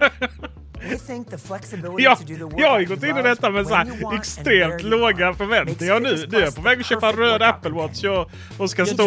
jag, 1.98 2.18
jag 2.56 2.70
har 2.70 2.80
ju 2.80 2.86
gått 2.86 3.02
in 3.02 3.16
i 3.16 3.22
detta 3.22 3.50
med 3.50 3.66
så 3.66 3.74
här 3.74 3.86
extremt 4.18 4.82
låga 4.82 5.34
förväntningar 5.34 6.00
nu. 6.00 6.26
Nu 6.28 6.38
är 6.38 6.42
jag 6.44 6.54
på 6.56 6.62
väg 6.62 6.80
att 6.80 6.86
köpa 6.86 7.08
en 7.08 7.16
röd 7.16 7.42
Apple 7.42 7.70
Watch 7.70 8.04
och, 8.04 8.30
och 8.58 8.70
ska 8.70 8.86
stå 8.86 9.04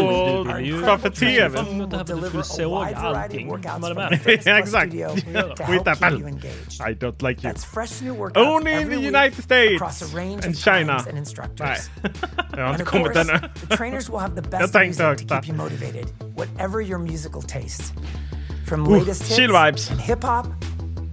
framför 0.85 1.09
TVn. 1.09 1.89
Du 1.89 2.27
skulle 2.27 2.43
såga 2.43 2.97
allting 2.97 3.49
som 3.49 3.97
Exakt. 4.57 4.93
With 5.69 5.87
Apple. 5.91 6.07
I 6.89 6.93
don't 6.93 7.21
like 7.29 7.43
you. 7.43 7.53
Only 8.35 8.71
in 8.71 8.89
the 8.89 9.07
United 9.07 9.43
States 9.43 10.03
and 10.45 10.57
China. 10.57 11.05
Nej, 11.59 11.77
jag 12.57 12.63
har 12.65 12.71
inte 12.71 12.85
kommit 12.85 13.15
ännu. 13.15 13.39
Jag 14.51 14.71
tänkte 14.73 15.03
högt 15.03 15.29
där. 15.29 15.41
Whatever 16.37 16.81
your 16.81 16.99
musical 16.99 17.41
taste. 17.43 17.83
From 18.69 18.83
latest 18.85 19.23
hits 19.23 19.91
and 19.91 20.01
hip 20.01 20.23
hop 20.23 20.45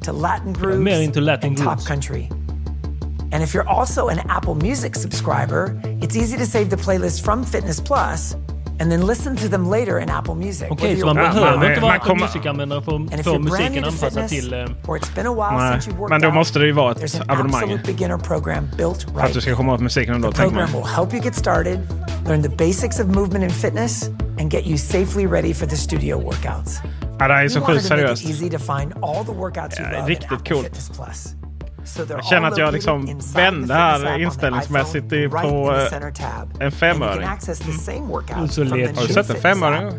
to 0.05 0.13
Latin 0.13 0.53
grooves, 0.53 0.91
yeah, 0.91 0.99
into 0.99 1.21
Latin 1.21 1.49
and 1.49 1.57
grooves. 1.57 1.85
top 1.85 1.87
country. 1.87 2.29
And 3.33 3.43
if 3.43 3.53
you're 3.55 3.69
also 3.69 4.09
an 4.09 4.21
Apple 4.31 4.55
Music 4.55 4.95
subscriber, 4.95 5.81
it's 6.01 6.17
easy 6.17 6.37
to 6.37 6.47
save 6.47 6.71
the 6.71 6.77
playlist 6.77 7.25
from 7.25 7.45
Fitness 7.45 7.81
Plus 7.81 8.37
and 8.81 8.91
then 8.91 9.07
listen 9.07 9.37
to 9.37 9.49
them 9.49 9.71
later 9.71 9.99
in 9.99 10.11
Apple 10.11 10.35
Music. 10.35 10.71
Okay, 10.71 10.97
så 10.97 11.07
man 11.07 11.17
behöver 11.17 11.57
man, 11.57 11.69
inte 11.69 11.81
vara 11.81 11.95
Apple 11.95 12.15
Music-användare 12.15 12.83
för 12.83 12.93
att 13.15 13.25
få 13.25 13.39
musiken 13.39 13.85
anpassad 13.85 14.29
till... 14.29 14.55
Uh, 14.55 14.61
or 14.87 14.99
it's 14.99 15.15
been 15.15 15.27
a 15.27 15.35
while 15.35 15.59
nej, 15.59 15.73
since 15.73 15.91
you 15.91 15.99
worked 15.99 16.11
men 16.11 16.21
då 16.21 16.31
måste 16.31 16.59
det 16.59 16.67
ju 16.67 16.73
vara 16.73 16.93
ett 16.93 17.21
abonnemang. 17.29 18.21
Program 18.23 18.69
built 18.77 19.05
right. 19.05 19.19
För 19.19 19.27
att 19.27 19.35
du 19.35 19.41
ska 19.41 19.57
komma 19.57 19.75
åt 19.75 19.81
musiken 19.81 20.15
ändå, 20.15 20.33
tänker 20.33 20.57
man. 20.57 20.73
will 20.73 20.85
help 20.85 21.15
you 21.15 21.23
get 21.23 21.35
started, 21.35 21.81
learn 22.27 22.43
the 22.43 22.49
basics 22.49 23.01
of 23.01 23.07
movement 23.07 23.45
and 23.45 23.53
fitness 23.53 24.09
and 24.39 24.53
get 24.53 24.67
you 24.67 24.79
safely 24.79 25.27
ready 25.27 25.55
for 25.55 25.67
the 25.67 25.77
studio 25.77 26.21
workouts. 26.21 26.81
Ja, 27.19 27.29
det 27.29 27.35
här 27.35 27.45
är 27.45 27.49
så 27.49 27.61
sjukt 27.61 27.85
seriöst. 27.85 28.25
Ja, 29.79 30.07
riktigt 30.07 30.49
coolt. 30.49 30.91
Jag 32.09 32.25
känner 32.25 32.49
att 32.49 32.59
jag 32.59 32.73
liksom 32.73 33.21
vände 33.35 33.75
här 33.75 34.19
inställningsmässigt 34.19 35.09
på 35.31 35.75
eh, 36.61 36.67
en 36.67 36.73
femöring. 36.73 37.29
Mm. 37.29 38.97
Har 38.97 39.07
du 39.07 39.13
sett 39.15 39.31
en 39.31 39.37
femöring? 39.37 39.99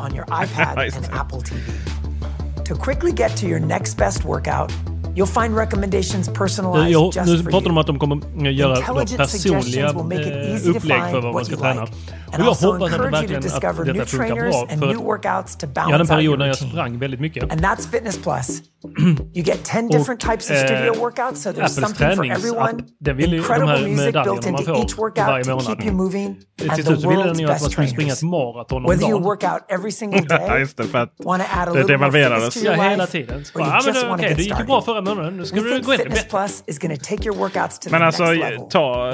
To 2.68 2.74
quickly 2.74 3.12
get 3.12 3.36
to 3.36 3.46
your 3.46 3.60
next 3.60 3.96
best 3.96 4.24
workout 4.24 4.72
You'll 5.16 5.42
find 5.42 5.56
recommendations 5.56 6.28
personalized 6.28 6.92
jo, 6.92 7.12
just 7.14 7.44
nu 7.44 7.50
pratar 7.50 7.60
de 7.64 7.70
om 7.70 7.78
att 7.78 7.86
de 7.86 7.98
kommer 7.98 8.50
göra 8.50 8.76
personliga 9.16 9.86
eh, 9.86 10.68
upplägg 10.76 11.02
för 11.10 11.20
vad 11.20 11.34
man 11.34 11.44
ska 11.44 11.56
träna. 11.56 11.84
Like. 11.84 11.92
Och 12.40 12.46
jag 12.46 12.54
hoppas 12.54 12.92
att 12.92 13.00
verkligen 13.00 13.36
att 13.36 13.42
detta 13.86 14.06
funkar 14.06 14.36
bra. 14.36 14.66
För 14.68 15.68
jag 15.74 15.82
hade 15.82 16.00
en 16.00 16.06
period 16.06 16.38
när 16.38 16.46
jag 16.46 16.56
sprang 16.56 16.98
väldigt 16.98 17.20
mycket. 17.20 17.42
And 17.52 17.60
that's 17.60 17.90
Fitness 17.90 18.18
Plus. 18.22 18.62
You 19.34 19.42
get 19.44 19.64
10 19.64 19.88
different 19.88 20.20
types 20.20 20.50
of 20.50 20.56
studio 20.56 20.94
eh, 20.94 21.00
workouts 21.00 21.42
so 21.42 21.50
there's 21.50 21.68
something 21.68 22.16
for 22.16 22.24
everyone. 22.32 22.84
Den 23.00 23.16
vill, 23.16 23.32
ju 23.32 23.42
de 23.42 23.68
här 23.68 23.78
medaljerna 23.96 24.50
man 24.52 24.64
får 24.64 24.74
varje 25.26 25.44
månad. 25.44 25.78
Till 26.58 26.70
slut 26.84 27.00
så 27.00 27.08
ville 27.08 27.22
den 27.24 27.36
world's 27.36 27.44
att 27.44 27.60
man 27.60 27.70
skulle 27.70 27.86
springa 27.88 28.12
ett 28.12 28.22
maraton 28.22 28.76
om 28.84 28.88
dagen. 29.00 29.22
day, 30.28 30.58
just 30.58 30.76
det, 30.76 30.84
för 30.84 30.98
att 30.98 31.12
det 31.74 31.82
devalverades. 31.86 32.56
Ja, 32.62 32.72
hela 32.90 33.06
tiden. 33.06 33.44
Ja, 33.54 33.80
you 33.84 33.86
just 33.86 34.06
want 34.06 34.22
to. 34.22 34.28
Det 34.28 34.42
gick 34.42 34.58
ju 34.58 34.64
bra 34.64 34.82
förra 34.82 35.00
månaden. 35.00 35.36
Nu 35.36 35.44
ska 35.44 35.56
du 35.56 35.82
gå 35.82 35.92
ännu 35.92 36.04
bättre. 36.10 36.22
Fitness 36.66 37.92
Men 37.92 38.02
alltså, 38.02 38.24
ta 38.70 39.12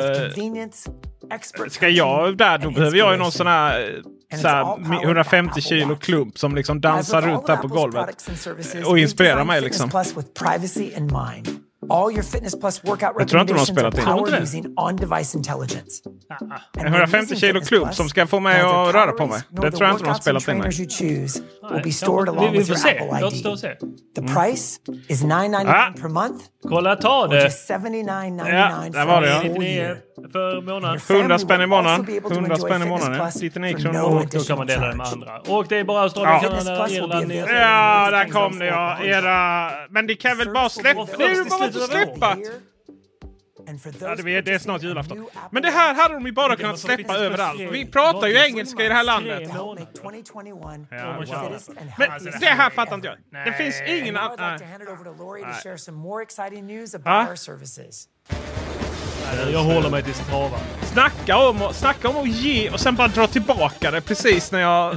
privacy 10.35 10.91
in 10.97 11.03
mind. 11.07 11.49
All 11.91 12.13
your 12.13 12.23
Fitness 12.23 12.61
Plus 12.61 12.85
workout 12.85 13.15
Jag 13.19 13.29
tror 13.29 13.41
inte 13.41 13.53
de 13.53 13.59
har 13.59 13.67
spelat 13.67 13.99
in. 13.99 14.05
inte 14.19 14.43
using 14.43 14.65
on-device 14.77 15.37
intelligence. 15.37 16.03
En 16.79 16.87
150 16.87 17.37
kilo 17.37 17.61
klubb 17.61 17.95
som 17.95 18.09
ska 18.09 18.27
få 18.27 18.41
mig 18.41 18.61
att 18.61 18.95
röra 18.95 19.13
på 19.13 19.27
mig. 19.27 19.41
Det 19.51 19.71
tror 19.71 19.83
jag 19.85 19.91
inte 19.95 20.05
de 20.05 20.09
har 20.09 20.15
spelat 20.15 20.49
in. 20.49 20.63
vi- 22.53 22.59
vi 22.59 22.65
får 22.65 22.75
se. 22.75 23.03
Låt 23.21 23.47
och 23.47 23.59
se. 23.59 23.69
The 24.17 24.23
price 24.23 24.79
is 25.09 25.23
$9.99 25.25 25.69
Ah. 25.69 25.93
per 26.01 26.09
month 26.09 26.45
Kolla, 26.69 26.97
ta 26.97 27.27
det! 27.27 27.43
just 27.45 27.71
$79.99 27.71 28.49
Ja, 28.49 28.85
där 28.93 29.07
var 29.07 29.21
det, 29.23 29.29
ja. 29.29 29.95
For 30.15 30.39
a 30.39 30.61
whole 30.61 30.81
99 30.81 30.89
year. 30.89 30.99
för 30.99 31.17
månaden. 31.17 31.21
100 31.21 31.39
spänn 31.39 31.61
i 31.63 31.67
månaden. 31.67 32.01
also 32.01 32.13
be 32.13 32.19
able 32.19 32.29
to 32.29 32.35
100 32.35 32.55
enjoy 32.55 32.69
spänn 32.69 32.83
i 32.83 32.87
månaden. 32.87 33.31
99 33.41 33.73
for 33.73 33.83
kronor 33.83 33.99
no 33.99 34.05
om 34.07 34.17
året. 34.17 34.31
Då 34.31 34.41
kan 34.41 34.59
man 34.59 34.67
dela 34.67 34.87
det 34.87 34.97
med 34.97 35.07
andra. 35.07 35.41
Och 35.41 35.67
det 35.69 35.79
är 35.79 35.85
bara 35.85 36.03
Australien, 36.03 36.41
Ja. 36.43 36.49
Kanada, 36.49 36.87
be 36.87 36.95
Irland, 36.95 37.15
available. 37.15 37.61
Ja, 37.61 38.11
där 38.11 38.29
kom 38.29 38.59
det 38.59 38.67
ja. 38.67 39.03
Era... 39.05 39.71
Men 39.91 40.07
de 40.07 40.15
kan 40.15 40.39
väl 40.39 40.51
bara 40.51 40.69
släppa... 40.69 41.05
Det 41.19 41.25
är 41.25 41.35
ju 41.35 41.45
bara 41.45 41.65
att 41.65 41.75
släppa! 41.75 42.37
Ja, 44.01 44.15
det, 44.17 44.37
är, 44.37 44.43
det 44.43 44.55
är 44.55 44.59
snart 44.59 44.83
julafton. 44.83 45.27
Men 45.51 45.63
det 45.63 45.71
här 45.71 45.95
hade 45.95 46.15
de 46.15 46.27
ju 46.27 46.33
bara 46.33 46.57
kunnat 46.57 46.79
släppa 46.79 47.13
det 47.13 47.25
överallt. 47.27 47.61
Vi 47.61 47.87
pratar 47.87 48.27
ju 48.27 48.37
engelska 48.37 48.85
i 48.85 48.89
det 48.89 48.95
här 48.95 49.05
landet. 49.05 49.53
to 49.53 49.79
help 49.79 50.05
make 50.05 50.23
2021 50.23 50.89
Ja, 50.91 51.17
wow. 51.17 51.55
and 51.81 51.93
Men 51.99 52.11
healthiest 52.11 52.41
det 52.41 52.47
här 52.47 52.71
fattar 52.71 52.95
inte 52.95 53.07
jag. 53.09 53.45
Det 53.47 53.53
finns 53.53 53.83
ingen 53.87 54.17
annan... 54.17 54.59
Ah. 57.05 57.35
Jag 59.53 59.63
håller 59.63 59.91
mig 59.91 60.03
till 60.03 60.15
Strava. 60.15 60.59
Snacka 60.93 61.37
om, 61.37 61.75
snacka 61.75 62.09
om 62.09 62.17
att 62.17 62.29
ge 62.29 62.71
och 62.71 62.81
sen 62.81 62.95
bara 62.95 63.09
dra 63.09 63.27
tillbaka 63.27 63.91
det 63.91 64.01
precis 64.01 64.53
när 64.53 64.61
jag... 64.61 64.97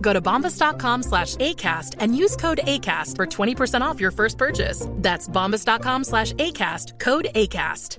Go 0.00 0.12
to 0.12 0.20
bombas.com 0.20 1.02
slash 1.02 1.36
ACAST 1.36 1.96
and 2.00 2.16
use 2.16 2.36
code 2.36 2.60
ACAST 2.66 3.16
for 3.16 3.26
20% 3.26 3.80
off 3.82 4.00
your 4.00 4.12
first 4.12 4.38
purchase. 4.38 4.86
That's 5.02 5.28
bombas.com 5.28 6.04
slash 6.04 6.32
ACAST, 6.34 6.98
code 7.00 7.26
ACAST. 7.34 7.98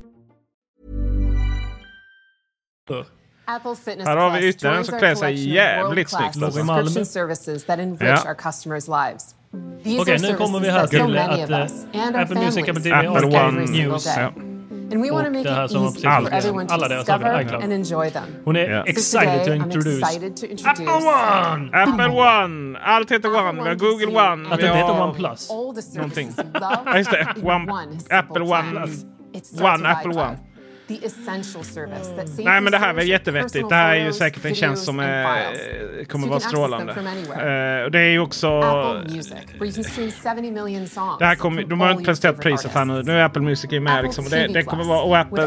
Apple 3.47 3.75
Fitness 3.75 4.07
Här 4.07 4.17
har 4.17 4.29
vi 4.31 4.39
Plus 4.39 4.55
ytterligare 4.55 4.75
en 4.75 4.77
joins 4.77 4.87
som 4.87 4.93
our 4.95 4.99
klär 4.99 5.15
sig 5.15 5.21
collection 5.21 5.49
of 5.49 5.55
jävligt 5.55 6.13
world-class 6.13 6.33
snyggt. 6.33 6.55
subscription 6.55 7.05
services 7.05 7.65
that 7.65 7.79
enrich 7.79 8.01
Ja. 8.01 8.29
our 8.29 8.35
customers' 8.35 8.87
lives. 8.87 9.35
These 9.83 10.01
Okej, 10.01 10.13
are 10.15 10.31
nu 10.31 10.37
kommer 10.37 10.59
vi 10.59 10.69
här 10.69 10.87
services 10.87 10.91
that 10.91 10.99
so 11.01 11.05
till 11.05 11.13
many 11.15 11.43
att 11.43 11.49
of 11.49 11.55
eh, 11.55 11.63
us 11.65 11.71
and 11.93 12.15
our 12.15 12.21
Apple 12.21 12.35
Music, 12.35 12.63
Apple 12.69 12.81
families 12.81 12.83
TV 12.83 13.07
Apple 13.07 13.39
One 13.39 13.47
every 13.61 13.67
single 13.67 13.87
News. 13.91 14.03
day. 14.03 14.13
Ja. 14.17 14.50
And 14.91 15.01
we 15.01 15.11
want 15.11 15.25
to 15.25 15.31
make 15.31 15.45
it 15.45 15.71
easy 15.71 16.01
precis- 16.01 16.03
for 16.03 16.33
everyone 16.33 16.67
to 16.67 16.87
discover 16.87 17.25
saker, 17.43 17.63
and 17.63 17.73
enjoy 17.73 18.09
them. 18.09 18.23
Hon 18.45 18.55
är. 18.55 18.83
So 18.83 18.89
excited 18.89 19.43
today, 19.43 19.45
to 19.45 19.51
I'm 19.51 19.63
introduce 19.63 19.99
excited 19.99 20.35
to 20.37 20.45
introduce 20.45 20.89
One! 20.89 21.69
Apple 21.73 22.15
One! 22.15 22.77
Allt 22.85 23.11
heter 23.11 23.29
One. 23.29 23.63
Vi 23.63 23.69
har 23.69 23.75
Google 23.75 24.07
One. 24.07 24.53
Att 24.53 24.59
det 24.59 24.67
heter 24.67 25.01
One 25.01 25.13
Plus. 25.13 25.49
all 25.51 25.75
the 25.75 25.97
någonting. 25.97 26.27
just 26.97 27.11
det. 27.11 27.27
One, 27.43 27.71
one 27.71 27.97
Apple 28.09 28.41
One. 28.41 28.87
One, 29.61 29.85
Apple. 29.85 30.11
One. 30.11 30.37
The 30.91 31.05
essential 31.05 31.63
service 31.63 32.07
that 32.17 32.29
safely 32.29 32.43
Nej 32.45 32.61
men 32.61 32.71
det 32.71 32.77
här 32.77 32.93
är 32.95 33.01
jättevettigt. 33.01 33.69
Det 33.69 33.75
här 33.75 33.91
är 33.91 33.95
ju 33.95 34.01
photos, 34.01 34.17
säkert 34.17 34.45
en 34.45 34.55
tjänst 34.55 34.85
som 34.85 34.97
videos, 34.97 35.25
and 35.25 35.55
files. 35.55 36.07
kommer 36.07 36.27
So 36.27 36.29
vara 36.29 36.39
you 36.39 36.41
can 36.41 36.41
access 36.41 36.43
them 36.43 36.49
strålande. 36.49 36.93
from 36.93 37.07
anywhere. 37.07 37.85
Och 37.85 37.91
det 37.91 37.99
är 37.99 38.09
ju 38.09 38.19
också... 38.19 38.59
Apple 38.59 39.13
Music, 39.15 39.33
where 39.59 39.65
you 39.65 39.73
can 39.73 39.83
stream 39.83 40.11
70 40.11 40.51
million 40.51 40.87
songs. 40.87 41.19
Det 41.19 41.25
här 41.25 41.35
kommer, 41.35 41.63
de 41.63 41.81
har 41.81 41.91
inte 41.91 42.03
presenterat 42.03 42.41
priset 42.41 42.71
här 42.71 42.85
nu. 42.85 43.03
Nu 43.03 43.11
är 43.11 43.23
Apple 43.23 43.41
Music 43.41 43.71
med 43.71 44.03
liksom. 44.03 44.25
Och 44.25 44.31
det, 44.31 44.47
det 44.47 44.63
kommer 44.63 44.83
vara... 44.83 45.01
Och 45.01 45.17
Apple... 45.17 45.43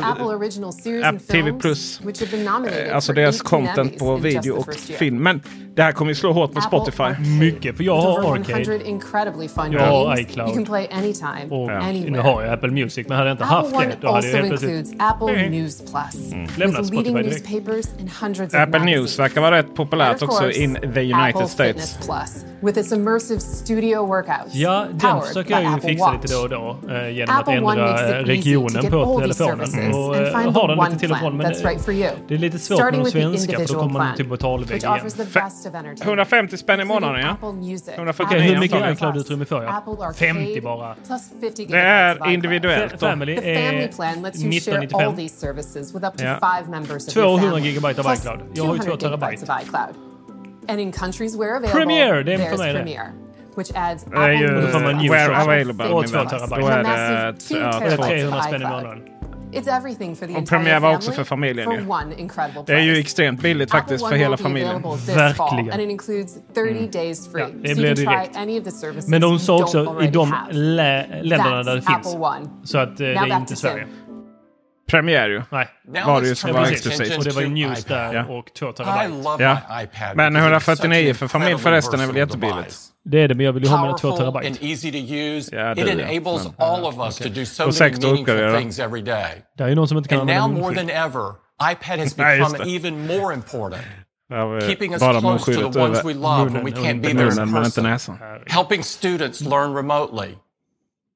Apple 1.04 1.20
TV 1.28 1.52
Plus. 1.52 2.00
Eh, 2.00 2.94
Alltså 2.94 3.12
deras 3.12 3.40
18 3.40 3.66
content 3.66 3.98
på 3.98 4.16
video 4.16 4.54
och 4.54 4.74
film. 4.74 5.22
Men 5.22 5.42
det 5.76 5.82
här 5.82 5.92
kommer 5.92 6.10
ju 6.10 6.14
slå 6.14 6.32
hårt 6.32 6.54
med 6.54 6.62
Apple 6.64 6.78
Spotify. 6.78 7.38
Mycket, 7.40 7.76
för 7.76 7.84
jag 7.84 7.96
har 7.96 8.32
Arcade. 8.34 8.62
100 8.62 8.86
incredibly 8.86 9.48
fun 9.48 9.72
Jag 9.72 9.80
har 9.80 10.18
iCloud. 10.20 10.50
Och 11.50 11.70
nu 12.10 12.18
har 12.18 12.42
jag 12.42 12.52
Apple 12.54 12.70
Music, 12.70 13.08
men 13.08 13.16
hade 13.16 13.30
jag 13.30 13.34
inte 13.34 13.44
Apple 13.44 13.76
haft 13.76 13.90
det, 13.90 13.96
då 14.00 14.12
hade 14.12 14.28
jag 14.28 14.36
helt 14.36 14.48
plötsligt... 14.48 15.02
Apple 15.34 15.50
News 15.50 15.80
Plus. 15.80 16.32
Mm. 16.32 16.48
Lämnat 16.56 16.86
Spotify 16.86 17.22
direkt. 17.22 18.54
Apple 18.54 18.84
News 18.84 19.18
verkar 19.18 19.40
vara 19.40 19.58
rätt 19.58 19.74
populärt 19.74 20.22
också 20.22 20.50
in 20.50 20.74
the 20.74 21.00
United 21.00 21.14
Apple 21.14 21.48
States. 21.48 21.98
Plus, 22.06 22.44
with 22.60 22.78
its 22.78 22.92
immersive 22.92 23.40
studio 23.40 24.06
workouts, 24.06 24.54
ja, 24.54 24.86
den 24.92 25.22
försöker 25.22 25.60
jag 25.60 25.62
ju 25.62 25.80
fixa 25.80 26.04
Watch. 26.04 26.22
lite 26.22 26.34
då 26.34 26.40
och 26.40 26.48
då 26.48 26.94
eh, 26.94 27.08
genom 27.10 27.36
Apple 27.36 27.54
att 27.54 27.76
ändra 27.76 28.22
regionen 28.22 28.90
på 28.90 29.20
telefonen. 29.20 29.72
Mm. 29.72 29.94
Och, 29.94 30.16
eh, 30.16 30.52
har 30.52 30.68
den 30.68 30.84
lite 30.84 30.98
till 30.98 31.12
och 31.12 31.18
från, 31.18 31.36
men 31.36 31.52
right 31.52 31.86
det 32.28 32.34
är 32.34 32.38
lite 32.38 32.58
svårt 32.58 32.78
Starting 32.78 33.02
med 33.02 33.06
de 33.06 33.10
svenska 33.10 33.58
för 33.58 33.74
då 33.74 33.80
kommer 33.80 33.92
man 33.92 34.16
till 34.16 34.28
betalväggen. 34.28 34.96
igen. 34.96 35.96
150 36.02 36.56
spänn 36.56 36.80
i 36.80 36.84
månaden 36.84 37.20
ja. 37.20 37.48
okay, 38.18 38.40
Hur 38.40 38.58
mycket 38.58 38.92
iCloud-utrymme 38.92 39.44
får 39.44 39.64
jag? 39.64 40.16
50 40.16 40.60
bara. 40.60 40.94
Det 41.68 41.78
är 41.78 42.30
individuellt. 42.30 43.00
Family 43.00 43.32
är 43.32 43.88
1995 43.88 45.23
these 45.24 45.40
services 45.46 45.94
with 45.94 46.04
up 46.04 46.16
to 46.16 46.24
yeah. 46.24 46.38
five 46.38 46.68
members 46.68 47.08
of 47.08 47.14
200 47.14 47.62
gigabyte 47.62 47.98
av 47.98 48.14
iCloud. 48.14 48.40
Jag 48.54 48.64
har 48.64 48.74
ju 48.74 48.80
2 48.80 48.96
terabyte. 48.96 49.42
Of 49.42 49.62
iCloud. 49.62 49.94
And 50.68 50.80
in 50.80 50.92
countries 50.92 51.36
where 51.36 51.56
available, 51.56 51.78
Premiere, 51.78 52.22
det 52.22 52.34
är 52.34 52.50
för 52.50 52.58
mig 52.58 52.74
Premiere. 52.74 53.12
Which 53.56 53.70
adds 53.74 54.04
det 54.04 54.16
är 54.16 54.32
ju 54.32 55.08
where 55.08 55.36
available. 55.36 55.88
Och 55.88 56.06
2 56.06 56.24
terabyte. 56.24 56.60
Då 56.60 56.68
är 56.68 57.90
det 57.90 57.96
300 57.96 58.42
spänn 58.42 58.62
i 58.62 58.64
månaden. 58.64 59.02
It's 59.54 59.68
everything 59.68 60.16
for 60.16 60.26
the 60.26 60.36
och 60.36 60.48
Premiere 60.48 60.80
var 60.80 60.94
också 60.94 61.12
för 61.12 61.24
familjen 61.24 61.70
ju. 61.70 61.80
Det 62.66 62.72
är 62.72 62.80
ju 62.80 62.98
extremt 62.98 63.42
billigt 63.42 63.70
faktiskt 63.70 64.08
för 64.08 64.16
hela 64.16 64.36
familjen. 64.36 64.82
Verkligen. 65.06 65.72
And 65.72 65.82
it 65.82 65.90
includes 65.90 66.34
30 66.54 66.70
mm. 66.70 66.90
days 66.90 67.32
free. 67.32 67.46
Det 67.62 67.74
blir 67.74 67.94
direkt. 67.94 69.08
Men 69.08 69.20
de 69.20 69.38
sa 69.38 69.62
också 69.62 70.02
i 70.02 70.06
de 70.06 70.34
länderna 70.50 71.62
där 71.62 71.74
det 71.74 71.82
finns. 71.82 72.16
Så 72.70 72.78
att 72.78 72.88
eh, 72.88 72.96
det 72.96 73.14
är 73.14 73.36
inte 73.36 73.56
Sverige 73.56 73.86
premiär 74.86 75.28
ju. 75.28 75.42
Nej. 75.50 75.68
Var 76.06 76.20
det 76.20 76.28
ju 76.28 76.34
som 76.34 76.52
var 76.52 76.66
exklusivt. 76.66 77.18
Och 77.18 77.24
det 77.24 77.30
var 77.30 77.42
ju 77.42 77.48
news 77.48 77.84
där 77.84 78.12
yeah. 78.12 78.30
och 78.30 78.54
2 78.54 78.72
terabyte. 78.72 79.42
Ja. 79.42 79.58
Men 80.14 80.36
149 80.36 81.14
för 81.14 81.28
familj 81.28 81.58
förresten 81.58 82.00
är 82.00 82.06
väl 82.06 82.16
jättebilligt? 82.16 82.76
Det 83.04 83.20
är 83.20 83.28
det, 83.28 83.34
men 83.34 83.46
jag 83.46 83.52
vill 83.52 83.62
ju 83.62 83.68
ha 83.68 83.82
mina 83.82 83.98
2 83.98 84.16
terabyte. 84.16 84.46
And 84.46 84.56
easy 84.60 84.92
to 84.92 85.14
use. 85.14 85.56
Ja, 85.56 85.74
det, 85.74 85.80
är 85.80 86.00
enables 86.00 86.48
ja. 86.58 86.64
all 86.64 86.84
of 86.84 86.94
us 86.98 87.20
okay. 87.20 87.32
to 87.32 87.40
do 87.40 87.46
so 87.46 87.66
many 87.66 88.00
meaningful 88.00 88.58
things 88.58 88.78
every. 88.78 89.02
Det 89.02 89.34
är 89.58 89.68
ju 89.68 89.74
någon 89.74 89.88
som 89.88 89.98
inte 89.98 90.08
kan 90.08 90.20
använda 90.20 90.48
munskydd. 90.48 90.62
more 90.62 90.74
than 90.74 90.90
ever, 90.90 91.32
iPad 91.72 91.98
has 91.98 92.16
become 92.16 92.76
even 92.76 93.06
more 93.06 93.34
important. 93.34 93.82
Keeping 94.66 94.94
us 94.94 95.00
close 95.00 95.44
to 95.44 95.70
the 95.70 95.78
ones 95.78 96.02
we 96.02 96.14
love 96.14 96.52
when 96.52 96.64
we 96.64 96.72
can't 96.72 97.02
be 97.02 97.12
there 97.12 97.28
in 97.28 97.52
person. 97.52 98.18
Helping 98.46 98.82
students 98.82 99.40
learn 99.42 99.74
remotely. 99.74 100.38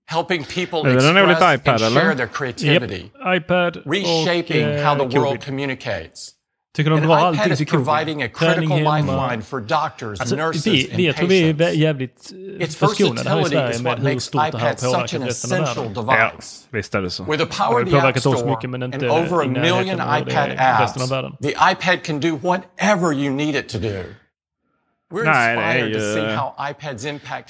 helping 0.09 0.43
people 0.45 0.87
express 0.87 1.05
iPad, 1.05 1.83
and 1.83 1.93
share 1.93 2.03
eller? 2.03 2.15
their 2.15 2.27
creativity, 2.27 3.13
yep. 3.15 3.47
iPad 3.47 3.83
reshaping 3.85 4.65
uh, 4.65 4.83
how 4.83 4.95
the 4.95 5.05
world 5.05 5.41
communicates. 5.41 6.35
Tycker 6.75 6.91
de 6.91 7.01
drar 7.01 7.17
allting 7.17 7.57
till 7.57 7.67
providing 7.67 8.23
a 8.23 8.29
critical 8.29 8.79
lifeline 8.79 9.43
for 9.43 9.61
doctors, 9.61 10.21
alltså, 10.21 10.37
nurses 10.37 10.67
vi, 10.67 10.91
vi, 10.97 11.07
jag 11.07 11.17
tror 11.17 11.29
vi 11.29 11.51
är 11.51 11.71
jävligt 11.71 12.33
eh, 12.61 12.69
förskonade 12.69 13.31
här 13.31 13.41
i 13.41 13.45
Sverige 13.45 13.83
med 13.83 13.99
hur 13.99 14.19
stort 14.19 14.53
det 14.53 14.59
här 14.59 15.27
resten 15.27 15.63
av 15.97 16.07
världen. 16.07 16.37
Ja, 16.37 16.43
visst 16.71 16.95
är 16.95 17.03
det 17.03 17.11
så. 17.11 17.25
With 17.25 17.43
a 17.43 17.47
power 17.51 17.85
det 17.85 17.91
har 17.91 18.01
påverkat 18.01 18.27
oss 18.27 18.45
mycket 18.45 18.71
men 18.71 18.83
inte 18.83 18.97
i 18.97 19.09
närheten 19.49 20.01
av 20.01 20.27
resten 20.81 21.03
av 21.03 21.09
världen. 21.09 21.37
The 21.43 21.55
iPad 21.73 22.03
can 22.03 22.21
do 22.21 22.37
whatever 22.37 23.13
you 23.13 23.31
need 23.31 23.57
it 23.57 23.69
to 23.69 23.79
do. 23.79 24.05
We're 25.13 25.25
Nej, 25.25 25.57
det 25.57 25.63
är 25.63 25.87
ju... 25.87 25.95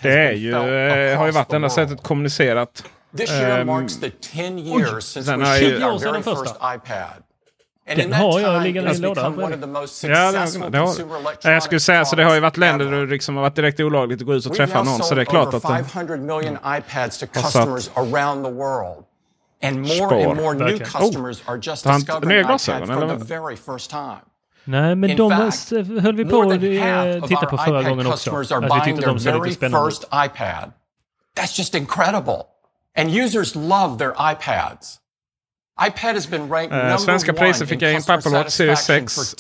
Det 0.03 0.11
är 0.11 0.33
ju, 0.33 0.53
eh, 1.13 1.19
har 1.19 1.27
ju 1.27 1.33
varit 1.33 1.49
det 1.49 1.57
enda 1.57 1.71
sättet 1.71 1.99
att 1.99 2.05
kommunicera.- 2.05 2.61
ehm, 3.31 3.67
Den 3.67 3.69
har 3.69 3.79
ju... 3.97 4.11
10 4.21 4.69
years 4.69 5.05
since 5.05 5.33
iPad. 6.75 7.23
Den 7.97 8.13
har 8.13 8.41
jag 8.41 8.63
liggande 8.63 8.91
i 8.93 8.95
en 8.95 9.03
låda. 9.03 9.33
Ja, 10.03 10.33
det, 10.33 10.69
det 10.71 10.79
har, 10.79 11.53
jag 11.53 11.63
skulle 11.63 11.81
säga 11.81 12.05
så 12.05 12.17
det 12.17 12.25
har 12.25 12.35
ju 12.35 12.41
varit 12.41 12.57
länder 12.57 12.85
där 12.85 13.01
det 13.01 13.07
liksom 13.07 13.37
har 13.37 13.43
varit 13.43 13.57
direkt 13.57 13.81
olagligt 13.81 14.21
att 14.21 14.27
gå 14.27 14.35
ut 14.35 14.47
och 14.47 14.55
träffa 14.55 14.83
någon. 14.83 15.03
Så 15.03 15.15
det 15.15 15.21
är 15.21 15.25
klart 15.25 15.55
att... 15.55 15.63
500 15.63 16.17
million 16.17 16.57
mm. 16.57 16.79
iPads 16.79 17.19
to 17.19 17.27
customers 17.27 17.91
around 17.95 18.45
the 18.45 18.51
world. 18.51 19.05
And 19.63 19.81
more. 19.81 20.35
Nej, 24.69 24.95
men 24.95 25.11
In 25.11 25.17
de 25.17 25.31
fact, 25.31 25.71
höll 26.03 26.17
vi 26.17 26.25
på 26.25 26.41
att 26.43 26.53
eh, 26.53 27.27
titta 27.29 27.47
på 27.47 27.59
förra 27.59 27.83
gången 27.83 28.07
också. 28.07 28.31
Att 28.31 28.65
vi 28.65 28.93
tyckte 28.93 29.07
de 29.07 29.21
såg 29.21 29.47
lite 29.47 29.57
spännande 29.57 29.89
ut. 29.89 30.05
iPad. 30.05 30.73
That's 31.37 31.59
just 31.59 31.75
incredible. 31.75 32.43
And 32.97 33.11
users 33.11 33.57
love 33.57 33.99
their 33.99 34.13
iPads. 34.13 34.99
iPad 35.81 36.15
has 36.15 36.27
been 36.27 36.49
ranked 36.49 36.73
eh, 36.73 36.79
number 36.79 36.95
uh, 36.95 36.99
Svenska 36.99 37.33
priser 37.33 37.67
fick 37.67 37.83
jag 37.83 38.11
Apple 38.11 38.33
Watch 38.33 38.51
Series 38.51 38.85
6. 38.85 39.35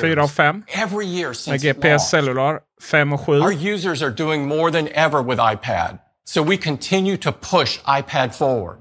4 0.00 0.22
av 0.22 0.28
5. 0.28 0.62
Every 0.68 1.06
year 1.06 1.32
since 1.32 1.66
GPS 1.66 2.10
Cellular 2.10 2.60
5 2.82 3.12
och 3.12 3.20
7. 3.20 3.32
Our 3.32 3.52
users 3.52 4.02
are 4.02 4.10
doing 4.10 4.48
more 4.48 4.70
than 4.70 4.88
ever 4.88 5.22
with 5.22 5.40
iPad. 5.40 5.98
So 6.24 6.42
we 6.42 6.56
continue 6.56 7.16
to 7.16 7.32
push 7.32 7.78
iPad 7.86 8.34
forward. 8.34 8.78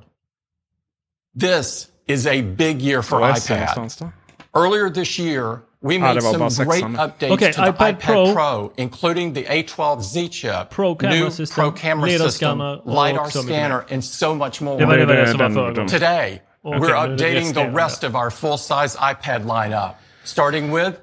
This 1.40 1.88
is 2.08 2.28
a 2.28 2.42
big 2.42 2.82
year 2.82 3.02
for 3.02 3.22
iPad. 3.22 4.12
Earlier 4.58 4.90
this 4.90 5.20
year, 5.20 5.64
we 5.82 6.00
made 6.00 6.22
some 6.22 6.66
great 6.66 6.84
updates 6.84 7.32
okay, 7.32 7.52
to 7.52 7.62
the 7.62 7.68
iPad, 7.68 7.98
iPad 7.98 8.00
Pro, 8.00 8.34
Pro, 8.34 8.74
including 8.78 9.34
the 9.34 9.44
A12Z 9.44 10.32
chip, 10.32 10.72
Pro 10.72 10.96
camera 10.96 11.20
new 11.20 11.30
system, 11.30 11.54
Pro 11.54 11.72
camera 11.72 12.10
system, 12.10 12.60
LiDAR 12.86 13.30
scanner, 13.30 13.86
and 13.92 14.04
so 14.04 14.34
much 14.34 14.60
more. 14.62 14.80
Today, 14.80 16.42
we're 16.64 16.90
updating 16.90 17.54
the 17.54 17.70
rest 17.70 18.04
of 18.04 18.16
our 18.16 18.32
full-size 18.32 18.96
iPad 18.96 19.46
lineup, 19.46 19.96
starting 20.24 20.72
with 20.72 21.00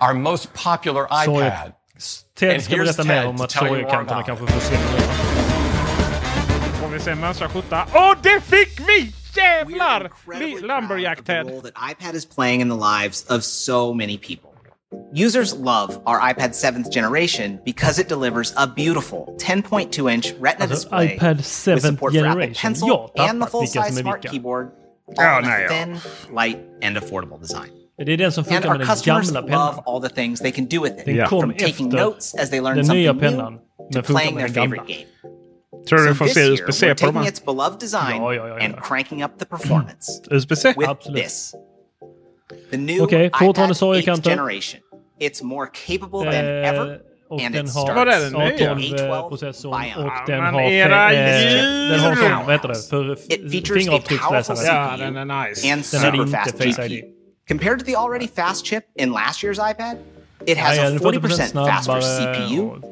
our 0.00 0.14
most 0.14 0.52
popular 0.54 1.06
iPad. 1.08 1.74
And 2.40 2.62
here's 2.62 2.96
berätta 2.96 3.04
mer 3.04 3.26
om 3.26 3.40
att 3.40 3.50
så 3.50 3.74
är 3.74 3.90
kanterna 3.90 4.22
kanske 4.22 4.46
får 4.46 4.60
se. 4.60 4.76
Får 6.80 6.88
vi 6.88 7.00
se 7.00 7.14
Mössa 7.14 7.46
Oh, 7.46 7.62
Åh, 7.94 8.14
det 8.22 8.40
fick 8.40 8.80
vi! 8.80 9.12
Stevlar, 9.36 10.62
lumberjack 10.62 11.24
Ted. 11.24 11.46
The 11.46 11.52
role 11.52 11.60
that 11.62 11.74
iPad 11.74 12.14
is 12.14 12.24
playing 12.24 12.60
in 12.60 12.68
the 12.68 12.76
lives 12.76 13.24
of 13.24 13.44
so 13.44 13.92
many 13.92 14.16
people. 14.18 14.54
Users 15.12 15.52
love 15.54 16.00
our 16.06 16.20
iPad 16.20 16.50
7th 16.50 16.90
generation 16.90 17.60
because 17.64 17.98
it 17.98 18.08
delivers 18.08 18.54
a 18.56 18.66
beautiful 18.66 19.36
10.2-inch 19.38 20.32
Retina 20.34 20.66
display 20.66 21.16
iPad 21.16 21.38
7th 21.38 21.74
with 21.74 21.82
support 21.82 22.12
generation. 22.12 22.36
for 22.36 22.42
Apple 22.42 22.60
Pencil 22.60 23.12
ja, 23.16 23.28
and 23.28 23.42
the 23.42 23.46
full-size 23.46 23.96
smart 23.96 24.22
keyboard, 24.22 24.72
all 25.18 25.24
oh, 25.24 25.38
in 25.38 25.44
a 25.44 25.68
thin, 25.68 25.98
light 26.32 26.60
and 26.82 26.96
affordable 26.96 27.40
design. 27.40 27.70
Det 27.98 28.12
är 28.12 28.16
den 28.16 28.32
som 28.32 28.44
funkar 28.44 28.78
med 28.78 28.80
den 28.80 28.96
gamla 29.04 29.42
pennan. 29.42 29.58
Love 29.58 29.82
all 29.86 30.00
the 30.00 30.14
things 30.14 30.40
they 30.40 30.52
can 30.52 30.66
do 30.66 30.82
with 30.82 30.98
it. 30.98 31.08
Yeah. 31.08 31.28
From 31.28 31.54
taking 31.54 31.88
notes 31.88 32.34
as 32.34 32.50
they 32.50 32.60
learn 32.60 32.84
something 32.84 33.18
new 33.18 33.58
to 33.92 34.02
playing 34.02 34.36
their 34.36 34.48
favorite. 34.48 34.86
Game. 34.86 35.06
Tror 35.88 35.98
du 35.98 36.08
so 36.08 36.14
får 36.14 36.26
se 36.26 36.40
USB-C 36.40 36.94
på 36.94 37.06
de 37.06 37.16
här? 37.16 37.28
its 37.28 37.44
beloved 37.44 37.80
design 37.80 38.16
ja, 38.22 38.34
ja, 38.34 38.48
ja, 38.48 38.64
and 38.64 38.74
cranking 38.82 39.24
up 39.24 39.30
the 39.38 39.44
performance. 39.44 40.22
USB-C? 40.30 40.74
Absolut. 40.86 41.22
This, 41.22 41.54
Okej, 43.00 43.30
fortfarande 43.38 43.74
sorg 43.74 43.98
i 43.98 44.02
kanten. 44.02 44.38
It's 45.20 45.44
more 45.44 45.66
capable 45.86 46.32
than 46.32 46.44
ever. 46.44 47.00
Och 47.30 47.42
and 47.42 47.54
den 47.54 47.68
har 47.68 48.06
A12-processorn 48.06 49.74
och 49.96 50.12
den 50.26 50.40
har... 50.42 50.70
Den 50.70 52.00
har 52.00 52.14
sån, 52.14 52.46
vad 52.46 52.54
heter 52.54 52.68
det, 52.68 52.74
för 52.74 53.74
fingeravtrycksläsare. 53.74 54.66
Ja, 54.66 54.96
den 54.96 55.16
är 55.16 55.48
nice. 55.48 55.96
Den 55.96 56.04
hade 56.04 56.18
inte 56.18 56.72
Face 56.72 56.86
ID. 56.86 57.04
Compared 57.48 57.78
to 57.78 57.84
the 57.84 57.94
already 57.94 58.28
fast 58.28 58.66
chip 58.66 58.84
in 58.98 59.12
last 59.12 59.44
year's 59.44 59.70
iPad, 59.70 59.96
it 60.46 60.56
has 60.56 60.78
a 60.78 60.98
40% 60.98 61.52
faster 61.52 61.92
CPU 61.92 62.82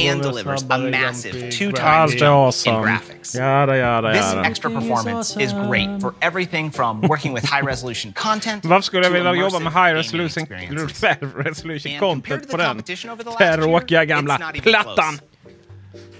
and 0.00 0.22
delivers 0.22 0.62
a 0.62 0.78
massive 0.78 1.50
two 1.50 1.72
times 1.72 2.14
jump 2.14 2.36
awesome. 2.36 2.74
in 2.74 2.82
graphics. 2.82 3.34
Yada, 3.34 3.76
yada, 3.76 4.08
yada. 4.08 4.12
This 4.12 4.46
extra 4.46 4.70
performance 4.70 5.36
is 5.36 5.52
great 5.52 6.00
for 6.00 6.14
everything 6.22 6.70
from 6.70 7.00
working 7.02 7.32
with 7.34 7.44
high 7.44 7.60
resolution 7.60 8.12
content 8.12 8.64
Varför 8.64 8.82
skulle 8.82 9.06
jag 9.06 9.10
vilja 9.10 9.34
jobba 9.34 9.58
med 9.58 9.72
high 9.72 9.94
resolution, 9.94 10.46
resolution 11.44 11.98
content 11.98 12.50
på 12.50 12.56
den? 12.56 12.82
Tråkiga 13.38 14.04
gamla 14.04 14.38
plattan! 14.62 15.18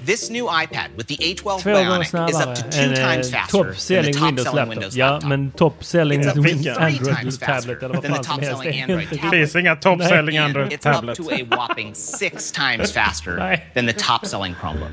This 0.05 0.31
new 0.31 0.47
iPad 0.47 0.97
with 0.97 1.07
the 1.07 1.17
A12 1.17 1.63
Bionic 1.63 2.29
is 2.31 2.41
up 2.41 2.55
to 2.55 2.63
two 2.63 2.91
eh, 2.91 2.95
times 2.95 3.31
faster 3.31 3.73
than 3.73 4.05
the 4.05 4.13
top-selling 4.13 4.69
Windows 4.69 4.97
laptop. 4.97 5.23
Ja, 5.23 5.29
men 5.29 5.51
top-selling 5.51 6.27
Android 6.27 7.41
tablet 7.41 7.83
eller 7.83 7.95
vad 8.11 8.27
fan 8.27 8.45
som 8.45 8.61
helst. 8.61 9.11
Det 9.11 9.31
finns 9.31 9.57
inga 9.57 9.77
top-selling 9.77 10.39
Android 10.39 10.81
tablet. 10.81 11.19
It's 11.19 11.23
up 11.23 11.29
to 11.29 11.55
a 11.55 11.57
whopping 11.57 11.95
six 11.95 12.53
times 12.53 12.93
faster 12.95 13.61
than 13.75 13.87
the 13.87 13.93
top-selling 13.93 14.55
Chromebook. 14.55 14.91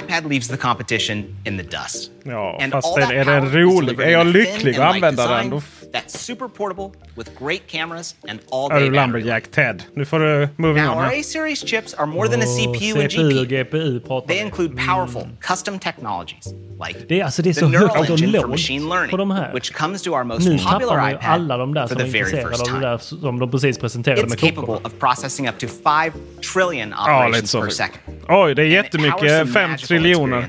iPad 0.00 0.24
leaves 0.24 0.48
the 0.48 0.56
competition 0.56 1.36
in 1.44 1.56
the 1.58 1.62
dust. 1.62 2.10
Ja, 2.24 2.60
fast 2.70 2.98
är 2.98 3.24
den 3.24 3.52
rolig? 3.52 4.00
Är 4.00 4.10
jag 4.10 4.26
lycklig 4.26 4.76
att 4.76 4.94
använda 4.94 5.26
den? 5.26 5.60
That's 5.92 6.18
super 6.18 6.48
portable 6.48 6.90
with 7.16 7.30
great 7.44 7.62
cameras 7.68 8.14
and 8.28 8.40
all 8.50 8.70
Är 8.72 8.74
day 8.80 8.84
du 8.88 8.90
battery. 8.90 9.06
Lumberjack 9.06 9.50
Ted? 9.50 9.82
Nu 9.94 10.04
får 10.04 10.18
du 10.18 10.48
moving 10.56 10.84
Now, 10.84 10.90
on. 10.92 10.98
our 10.98 11.04
här. 11.04 11.20
A-series 11.20 11.64
chips 11.68 11.94
are 11.94 12.06
more 12.06 12.28
than 12.28 12.40
a 12.42 12.46
CPU 12.46 13.00
and 13.02 13.10
CPU 13.10 13.40
och 13.40 13.46
GPU. 13.48 14.00
GPU 14.00 14.26
They 14.28 14.38
include 14.40 14.76
powerful, 14.86 15.22
custom 15.40 15.78
technologies 15.78 16.46
like 16.86 16.98
Det 17.08 17.20
är, 17.20 17.24
alltså 17.24 17.42
det 17.42 17.48
är 17.50 17.54
the 17.54 17.60
så 17.60 17.68
neural 17.68 18.10
engine 18.10 18.40
for 18.40 18.48
machine 18.48 18.88
learning, 18.88 19.54
which 19.54 19.72
comes 19.72 20.02
to 20.02 20.10
our 20.10 20.24
most 20.24 20.46
Nu 20.48 20.58
popular 20.58 21.10
iPad 21.10 21.24
alla 21.24 21.56
de 21.56 21.74
där 21.74 21.86
for 21.86 21.94
the 21.94 22.02
är 22.02 22.06
very 22.24 22.42
first 22.44 22.64
time. 22.64 22.80
där 22.80 22.98
som 22.98 23.38
de 23.38 23.50
precis 23.50 23.78
presenterade 23.78 24.22
It's 24.22 24.28
med 24.28 24.38
capable 24.40 24.74
of 24.74 24.92
processing 24.98 25.48
up 25.48 25.58
to 25.58 25.66
5 25.66 26.12
trillion 26.52 26.94
Ja, 26.96 27.26
operations 27.26 27.50
så. 27.50 27.60
per 27.62 27.68
second. 27.68 27.98
Oj, 28.28 28.54
det 28.54 28.62
är 28.62 28.64
And 28.64 28.72
jättemycket. 28.72 29.20
some 29.20 29.46
5 29.52 29.70
magical 29.70 29.88
triljoner. 29.88 30.48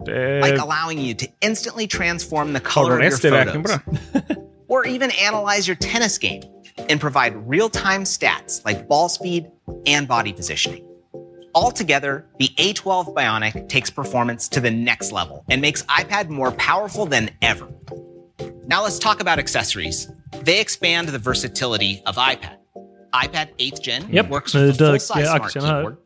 Experiences 0.00 0.06
on 0.06 0.06
iPad. 0.06 0.40
Det 0.40 0.40
Like 0.40 0.58
allowing 0.58 0.98
you 0.98 1.14
to 1.14 1.28
instantly 1.40 1.86
transform 1.86 2.52
the 2.52 2.60
color 2.60 2.98
of 2.98 3.02
your 3.02 3.18
photos. 3.18 3.80
or 4.68 4.86
even 4.86 5.10
analyze 5.12 5.66
your 5.66 5.76
tennis 5.76 6.18
game 6.18 6.42
and 6.88 7.00
provide 7.00 7.34
real-time 7.48 8.04
stats 8.04 8.64
like 8.64 8.86
ball 8.86 9.08
speed 9.08 9.50
and 9.86 10.06
body 10.06 10.32
positioning. 10.32 10.84
Altogether, 11.54 12.26
the 12.38 12.48
A12 12.58 13.14
Bionic 13.14 13.68
takes 13.68 13.90
performance 13.90 14.48
to 14.48 14.60
the 14.60 14.70
next 14.70 15.10
level 15.12 15.44
and 15.48 15.60
makes 15.60 15.82
iPad 15.84 16.28
more 16.28 16.52
powerful 16.52 17.06
than 17.06 17.30
ever. 17.42 17.68
Now 18.66 18.82
let's 18.82 18.98
talk 18.98 19.20
about 19.20 19.38
accessories. 19.38 20.08
They 20.42 20.60
expand 20.60 21.08
the 21.08 21.18
versatility 21.18 22.02
of 22.06 22.16
iPad. 22.16 22.58
iPad 23.14 23.56
8th 23.58 23.80
Gen 23.80 24.02
Japp, 24.02 24.28
works 24.28 24.54
with 24.54 24.70
a 24.70 24.74
full-size 24.74 25.26
eh, 25.26 25.36
smart 25.36 25.52
keyboard 25.52 25.96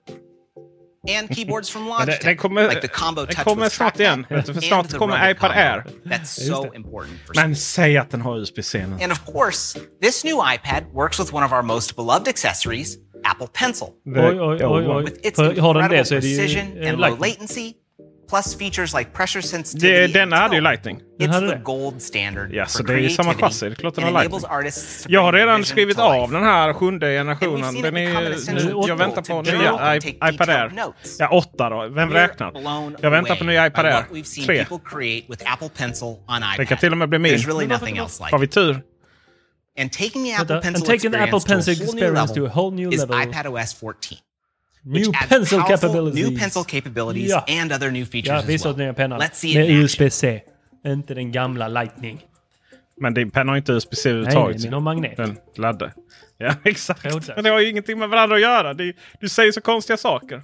and 1.08 1.28
keyboards 1.30 1.68
from 1.68 1.88
Logitech, 1.88 2.20
den 2.22 2.36
kommer, 2.36 2.68
like 2.68 2.80
the 2.80 2.88
combo 2.88 3.26
den 3.26 3.34
touch 3.34 3.44
kommer 3.44 3.68
snart 3.68 4.00
igen. 4.00 4.24
för 4.28 4.60
snart 4.60 4.88
the 4.88 4.98
kommer 4.98 5.30
iPad. 5.30 5.50
Air. 5.54 5.84
That's 6.06 6.46
so 6.46 6.72
important 6.74 7.18
for 7.26 7.34
Men 7.34 7.56
säg 7.56 7.96
att 7.96 8.10
den 8.10 8.20
har 8.20 8.38
USB-C 8.38 8.86
nu. 8.86 9.02
and 9.02 9.12
of 9.12 9.24
course, 9.32 9.78
this 10.00 10.24
new 10.24 10.36
iPad 10.54 10.84
works 10.92 11.18
with 11.18 11.34
one 11.34 11.44
of 11.46 11.52
our 11.52 11.62
most 11.62 11.96
beloved 11.96 12.28
accessories, 12.28 12.96
Apple 13.24 13.48
Pencil. 13.52 13.88
Oj, 14.06 14.40
oj, 14.40 14.64
oj, 14.64 14.86
oj. 14.88 15.04
With 15.04 15.26
its 15.26 15.38
har 15.38 15.46
den 15.74 15.84
incredible 15.84 15.98
det 15.98 16.04
så 16.04 16.14
är 16.14 16.20
det 16.20 16.28
ju 16.28 16.38
precision 16.38 16.82
eh, 16.82 16.88
and 16.90 16.98
low 17.00 17.18
latency, 17.20 17.72
plus 18.32 18.54
features 18.54 18.94
like 18.94 19.10
pressure 19.12 19.40
Det, 19.42 19.48
sensitivity. 19.48 20.12
denna 20.12 20.36
and 20.36 20.42
hade 20.42 20.54
ju. 20.56 20.60
Lightning. 20.62 21.00
Den 21.18 21.30
It's 21.30 21.40
the 21.40 21.46
det. 21.46 21.60
gold 21.64 22.02
standard 22.02 22.52
Ja, 22.52 22.64
for 22.64 22.70
så 22.70 22.82
det 22.82 22.92
är 22.94 22.98
ju 22.98 23.10
samma 23.10 23.34
chassi. 23.34 23.66
Det 23.68 23.72
är 23.72 23.74
klart 23.74 23.94
den 23.94 24.04
har 24.04 24.10
Lightning. 24.12 24.40
Jag 25.08 25.22
har 25.22 25.32
redan 25.32 25.64
skrivit 25.64 25.98
av 25.98 26.30
den 26.30 26.42
här 26.42 26.72
sjunde 26.72 27.06
generationen. 27.06 27.82
Den 27.82 27.96
är, 27.96 28.54
nu, 28.54 28.82
jag 28.88 28.96
väntar 28.96 29.22
på 29.22 29.42
nya 29.42 29.96
iPad 30.28 30.48
Air. 30.50 30.72
Ja, 31.18 31.28
åtta 31.28 31.70
då. 31.70 31.88
Vem 31.88 32.10
räknar? 32.10 32.52
Jag 33.00 33.10
väntar 33.10 33.36
på 33.36 33.44
nya 33.44 33.66
iPad 33.66 33.86
Air. 33.86 33.92
what 33.92 34.10
we've 34.10 34.24
seen 34.24 34.46
Tre. 34.46 34.64
people 34.64 34.78
create 34.84 35.26
with 35.28 35.52
Apple 35.52 35.68
Pencil 35.68 36.08
on 36.08 36.16
Den 36.28 36.40
kan 36.40 36.64
iPad. 36.64 36.78
till 36.80 36.92
och 36.92 36.98
med 36.98 37.08
bli 37.08 37.18
min. 37.18 37.34
There's 37.34 37.46
really 37.46 37.66
nothing 37.66 37.96
else 37.96 38.22
like 38.24 38.34
Har 38.34 38.38
vi 38.38 38.46
tur? 38.46 38.82
And 39.80 39.92
taking 39.92 40.24
the 40.24 40.32
Apple 40.34 40.60
Pencil 40.60 41.72
experience 41.72 42.34
to 42.34 42.46
a 42.46 42.50
whole 42.54 42.70
new 42.76 42.90
level 42.90 43.20
is 43.20 43.26
iPadOS 43.26 43.74
14. 43.74 44.18
New 44.84 45.12
pencil 45.28 45.60
capabilities. 45.68 46.28
New 46.30 46.38
pencil 46.40 46.64
capabilities 46.64 47.30
Ja. 47.30 47.44
and 47.62 47.72
other 47.72 47.90
new 47.90 48.04
features 48.04 48.28
Ja, 48.28 48.36
as 48.38 48.48
visa 48.48 48.68
well. 48.68 48.78
nya 48.78 48.92
pennan. 48.94 49.20
Let's 49.20 49.34
see 49.34 49.50
it 49.50 49.56
Med. 49.70 49.70
USB-C. 49.84 50.42
Inte 50.86 51.14
den 51.14 51.32
gamla 51.32 51.68
Lightning. 51.68 52.20
Men 53.00 53.14
din 53.14 53.30
penna 53.30 53.52
har 53.52 53.56
inte 53.56 53.72
USB-C 53.72 54.10
överhuvudtaget. 54.10 54.56
nej, 54.56 54.64
min 54.66 54.72
har 54.72 54.80
magnet. 54.80 55.16
Den 55.16 55.36
laddar. 55.56 55.92
Ja, 56.38 56.54
exakt. 56.64 57.04
Men 57.34 57.44
det 57.44 57.50
har 57.50 57.60
ju 57.60 57.68
ingenting 57.70 57.98
med 57.98 58.08
varandra 58.08 58.36
att 58.36 58.42
göra. 58.42 58.74
Du, 58.74 58.92
du 59.20 59.28
säger 59.28 59.52
så 59.52 59.60
konstiga 59.60 59.96
saker. 59.96 60.42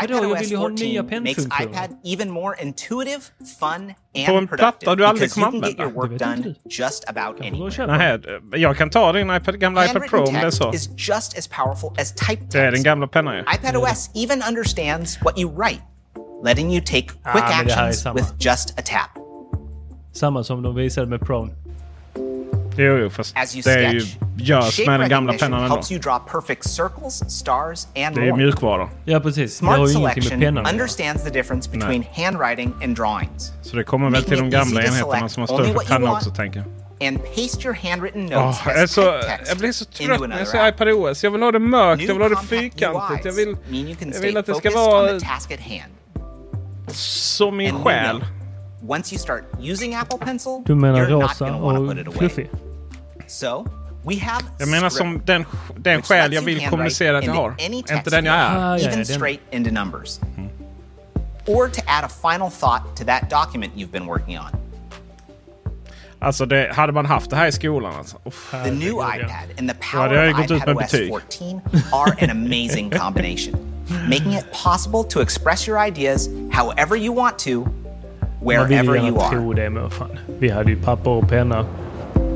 Vadå, 0.00 0.14
jag 0.14 0.22
iPadOS 0.24 0.40
vill 0.40 0.50
ju 0.50 0.56
ha 0.56 0.68
nya 0.68 1.02
14 1.02 1.22
makes 1.22 1.44
iPad 1.62 1.90
even 2.04 2.30
more 2.30 2.62
intuitive, 2.62 3.20
fun, 3.60 3.94
På 4.26 4.32
en 4.32 4.36
and 4.36 4.48
productive 4.48 4.96
du 4.96 5.06
aldrig 5.06 5.14
because 5.30 5.40
you 5.40 5.44
kommer 5.50 5.60
can 5.60 5.70
get 5.70 5.78
your 5.80 5.92
work 5.92 6.10
Det 6.18 6.24
vet 6.26 6.36
inte 6.36 6.48
done 6.48 6.54
just 6.78 7.04
about 7.08 7.40
anywhere. 7.46 7.86
Nej, 7.86 8.18
jag 8.62 8.76
kan 8.76 8.90
ta 8.90 9.12
din 9.12 9.30
iPad, 9.30 9.60
gamla 9.60 9.86
iPad 9.86 10.02
Pro 10.10 10.18
om 10.18 10.24
det 10.24 10.30
är 10.30 10.34
Handwritten 10.34 10.52
så. 10.52 10.70
text 10.72 10.90
is 10.90 11.08
just 11.08 11.38
as 11.38 11.48
powerful 11.48 11.90
as 12.00 12.12
typed 12.14 12.50
Det 12.52 12.58
är 12.58 12.62
den 12.64 12.72
text. 12.72 12.84
gamla 12.84 13.06
pennan 13.06 13.34
ju. 13.36 13.40
iPadOS 13.40 14.10
even 14.14 14.42
understands 14.48 15.18
what 15.24 15.38
you 15.38 15.50
write, 15.56 15.82
letting 16.44 16.70
you 16.72 16.80
take 16.80 17.02
quick 17.02 17.16
Ah, 17.24 17.56
men 17.58 17.66
det 17.66 17.72
här 17.72 17.84
är 17.84 17.88
actions 17.88 18.06
with 18.16 18.46
just 18.46 18.70
a 18.78 18.82
tap. 18.84 19.22
Samma 20.12 20.44
som 20.44 20.62
de 20.62 20.74
visade 20.74 21.06
med 21.06 21.20
Pron. 21.20 21.50
Jo, 22.84 22.96
jo, 22.96 23.10
fast 23.10 23.36
As 23.36 23.54
you 23.56 23.62
det 23.62 23.70
är 23.72 23.92
ju 23.92 24.00
sketch, 24.00 24.16
görs 24.36 24.76
shape 24.76 24.90
med 24.90 25.00
den 25.00 25.08
gamla 25.08 25.32
recognition 25.32 25.50
pennan 25.50 25.62
ändå. 25.64 25.74
helps 25.74 25.92
you 25.92 26.00
draw 26.00 26.18
perfect 26.32 26.64
circles, 26.64 27.14
stars, 27.40 27.86
and 27.96 28.14
Det 28.16 28.20
är 28.20 28.24
ju 28.26 28.36
mjukvara. 28.36 28.88
Ja, 29.04 29.20
precis. 29.20 29.50
Det 29.52 29.56
Smart 29.58 29.78
har 29.78 29.86
ju 29.88 29.92
ingenting 29.94 30.22
med 30.22 30.24
selection 30.24 30.40
pennan 30.40 30.66
understands 30.72 31.24
the 31.24 31.30
difference 31.30 31.70
between 31.70 32.04
handwriting 32.16 32.72
and 32.84 32.96
drawings. 32.96 33.52
Så 33.62 33.76
det 33.76 33.84
kommer 33.84 34.10
väl 34.10 34.24
till 34.24 34.38
de 34.38 34.50
gamla 34.50 34.82
enheterna 34.82 35.28
som 35.28 35.40
har 35.40 35.46
större 35.46 35.72
what 35.72 35.74
you 35.84 35.84
penna 35.94 36.06
want. 36.06 36.16
också, 36.26 36.30
tänker 36.30 36.58
jag. 36.58 36.68
And 37.08 37.18
paste 37.24 37.64
your 37.68 37.74
handwritten 37.90 38.26
notes 38.26 38.66
är 38.66 38.84
as 38.84 38.92
så, 38.92 39.00
jag 39.48 39.58
blir 39.58 39.72
så 39.72 39.84
into 39.84 40.16
trött 40.18 40.28
när 40.28 40.38
jag 40.38 40.48
ser 40.48 40.68
app. 40.68 40.74
iPad 40.74 40.88
OS. 40.88 41.24
Jag 41.24 41.30
vill 41.30 41.42
ha 41.42 41.52
det 41.52 41.58
mörkt, 41.58 42.02
jag 42.02 42.14
vill 42.14 42.22
ha 42.22 42.28
det 42.28 42.36
fyrkantigt. 42.46 43.24
Jag 43.24 43.32
vill, 43.32 43.56
mean 43.68 43.86
you 43.86 43.94
can 43.96 44.08
jag 44.08 44.14
stay 44.16 44.26
vill 44.26 44.36
att 44.36 44.46
det 44.46 44.54
ska 44.54 44.70
focused 44.70 44.78
on 44.80 44.92
vara 44.92 45.18
the 45.18 45.26
task 45.26 45.52
at 45.52 45.60
hand. 45.60 45.92
som 46.94 47.56
min 47.56 47.74
själ. 47.84 48.24
once 48.88 49.14
you 49.14 49.18
start 49.18 49.42
using 49.60 49.94
Apple 49.94 50.18
Pencil, 50.18 50.62
Du 50.66 50.74
menar 50.74 50.98
you're 51.00 51.08
not 51.10 51.22
rosa 51.22 51.44
going 51.48 51.60
to 51.60 51.66
want 51.66 51.76
to 51.78 51.82
put 51.82 51.90
och 51.90 52.00
it 52.00 52.06
away. 52.06 52.28
fluffig? 52.28 52.50
So, 53.30 53.64
we 54.02 54.16
have 54.18 54.44
Jag 54.58 54.68
menar 54.68 54.90
Scribble, 54.90 54.90
som 54.90 55.22
den, 55.26 55.44
den 55.76 55.96
which 55.96 56.06
själ 56.06 56.30
lets 56.30 56.34
jag 56.34 56.42
you 56.42 56.44
vill 56.44 56.54
handwrite 56.54 56.70
kommunicera 56.70 57.18
att 57.18 57.24
jag 57.24 57.34
har. 57.34 57.50
any 57.50 57.76
Inte 57.76 57.94
text 57.94 58.10
den 58.10 58.24
jag 58.24 58.34
är. 58.34 58.58
Ah, 58.58 58.78
even 58.78 59.06
straight 59.06 59.40
into 59.50 59.70
numbers. 59.70 60.20
Or 61.46 61.68
to 61.68 61.80
add 61.86 62.04
a 62.04 62.08
final 62.08 62.50
thought 62.50 62.96
to 62.96 63.04
that 63.04 63.30
document 63.30 63.72
you've 63.76 63.92
been 63.92 64.06
working 64.06 64.38
on. 64.38 64.46
Alltså, 66.18 66.46
det, 66.46 66.72
hade 66.74 66.92
man 66.92 67.06
haft 67.06 67.30
det 67.30 67.36
här 67.36 67.46
i 67.46 67.52
skolan 67.52 67.94
alltså. 67.98 68.16
Uff, 68.24 68.50
The 68.64 68.70
new 68.70 68.92
iPad 68.92 69.58
and 69.58 69.68
the 69.70 69.74
Då 69.92 69.98
hade 69.98 70.08
power 70.08 70.24
jag 70.24 70.32
of 70.32 70.38
ju 70.40 70.42
gått 70.42 70.62
ut 70.62 70.66
med 70.66 70.74
iPadOS 70.74 70.92
betyg. 70.92 71.08
14 71.08 71.60
are 71.92 72.24
an 72.24 72.30
amazing 72.30 72.90
combination, 73.00 73.54
making 74.08 74.32
it 74.34 74.44
possible 74.64 75.04
to 75.10 75.20
express 75.20 75.68
your 75.68 75.86
ideas 75.88 76.28
however 76.52 76.96
you 76.96 77.14
want 77.16 77.38
to, 77.38 77.50
Man 77.50 77.68
vill 78.68 78.78
ju 78.78 78.82
wherever 78.82 78.96
you 78.96 79.04
gärna 79.04 79.20
are. 79.20 79.30
tro 79.30 79.52
det, 79.52 79.70
men 79.70 79.82
vad 79.82 79.92
fan. 79.92 80.18
Vi 80.38 80.50
hade 80.50 80.70
ju 80.70 80.82
papper 80.82 81.10
och 81.10 81.28
penna. 81.28 81.66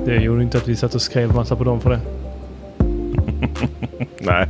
Det 0.04 0.22
gjorde 0.22 0.42
inte 0.42 0.58
att 0.58 0.68
vi 0.68 0.76
satt 0.76 0.94
och 0.94 1.02
skrev 1.02 1.34
massa 1.34 1.56
på 1.56 1.64
dem 1.64 1.80
för 1.80 1.90
det. 1.90 2.00
Nej. 4.18 4.48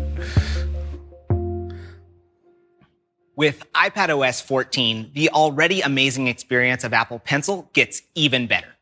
With 3.37 3.65
iPadOS 3.87 4.43
14, 4.43 5.11
the 5.15 5.29
already 5.33 5.83
amazing 5.83 6.29
experience 6.29 6.85
of 6.85 6.93
Apple 6.93 7.19
Pencil 7.19 7.65
gets 7.73 8.03
even 8.15 8.47
better. 8.47 8.74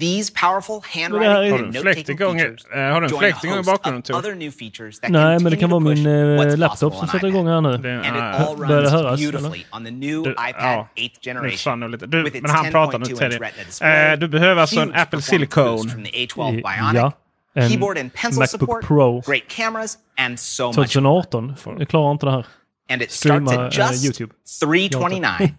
These 0.00 0.32
powerful 0.32 0.80
handwriting 0.82 1.28
Har 1.30 1.34
Har 1.50 1.58
and 1.64 1.72
du 1.72 1.78
en 1.78 1.82
fläkt 1.82 2.08
note-taking 2.08 2.38
features 2.38 2.64
eh, 2.74 2.80
har 2.80 3.00
du 3.00 3.06
en 3.06 3.10
join 3.10 3.14
a 3.14 3.18
fläkt 3.18 3.44
igång 3.44 3.58
i 3.58 3.62
bakgrunden 3.62 4.02
Tor? 4.02 4.18
other 4.18 4.34
new 4.34 4.50
features 4.50 5.00
that 5.00 5.10
Nej, 5.10 5.38
men 5.40 5.50
det 5.52 5.56
kan 5.56 5.70
vara 5.70 5.80
min 5.80 5.96
what's 6.06 6.52
eh, 6.52 6.56
laptop 6.58 6.92
possible 6.92 6.96
som 6.96 7.00
on 7.02 7.06
sätter 7.08 7.18
iPad. 7.18 7.30
igång 7.30 7.46
här 7.48 7.60
nu. 7.60 7.76
Det- 7.78 7.94
And 7.94 8.16
it 8.16 8.22
ah, 8.22 8.50
all 8.50 8.56
Börjar 8.56 8.68
det 8.76 8.80
runs 8.82 8.92
höras, 8.92 9.20
beautifully 9.20 9.64
on 9.72 9.84
the 9.84 9.90
new 9.90 10.22
Du, 10.22 10.30
iPad 10.30 10.54
ja, 10.58 10.88
8th 10.96 11.76
nu 11.76 11.88
lite. 11.88 12.06
Du, 12.06 12.22
with 12.22 12.36
its 12.36 12.42
men 12.42 12.50
han 12.50 12.70
pratar 12.70 12.98
nu 12.98 13.04
10.2 13.04 13.16
Teddy. 13.18 13.34
inch 13.34 13.42
Retina 13.42 13.64
display, 13.66 14.12
Eh, 14.12 14.18
du 14.18 14.28
behöver 14.28 14.60
alltså 14.60 14.80
en 14.80 14.94
Apple 14.94 15.22
Silicone. 15.22 15.66
boost 15.70 15.90
from 15.90 16.04
the 16.04 16.10
A12 16.10 16.62
Ja, 16.64 16.92
Bionic, 16.92 17.12
en 17.54 17.70
keyboard 17.70 17.98
and 17.98 18.12
pencil 18.14 18.38
Macbook 18.40 18.60
support, 18.60 18.84
Pro. 18.84 19.20
great 19.26 19.48
cameras, 19.56 19.98
and 20.18 20.40
so 20.40 20.66
much 20.66 20.76
more. 20.76 20.86
2018. 20.86 21.54
Jag 21.78 21.88
klarar 21.88 22.12
inte 22.12 22.26
det 22.26 22.32
här. 22.32 22.46
And 22.90 23.02
it 23.02 23.10
starts 23.10 23.50
Streama, 23.50 23.66
at 23.66 23.76
just 23.78 24.04
YouTube. 24.04 24.32
329 24.60 25.54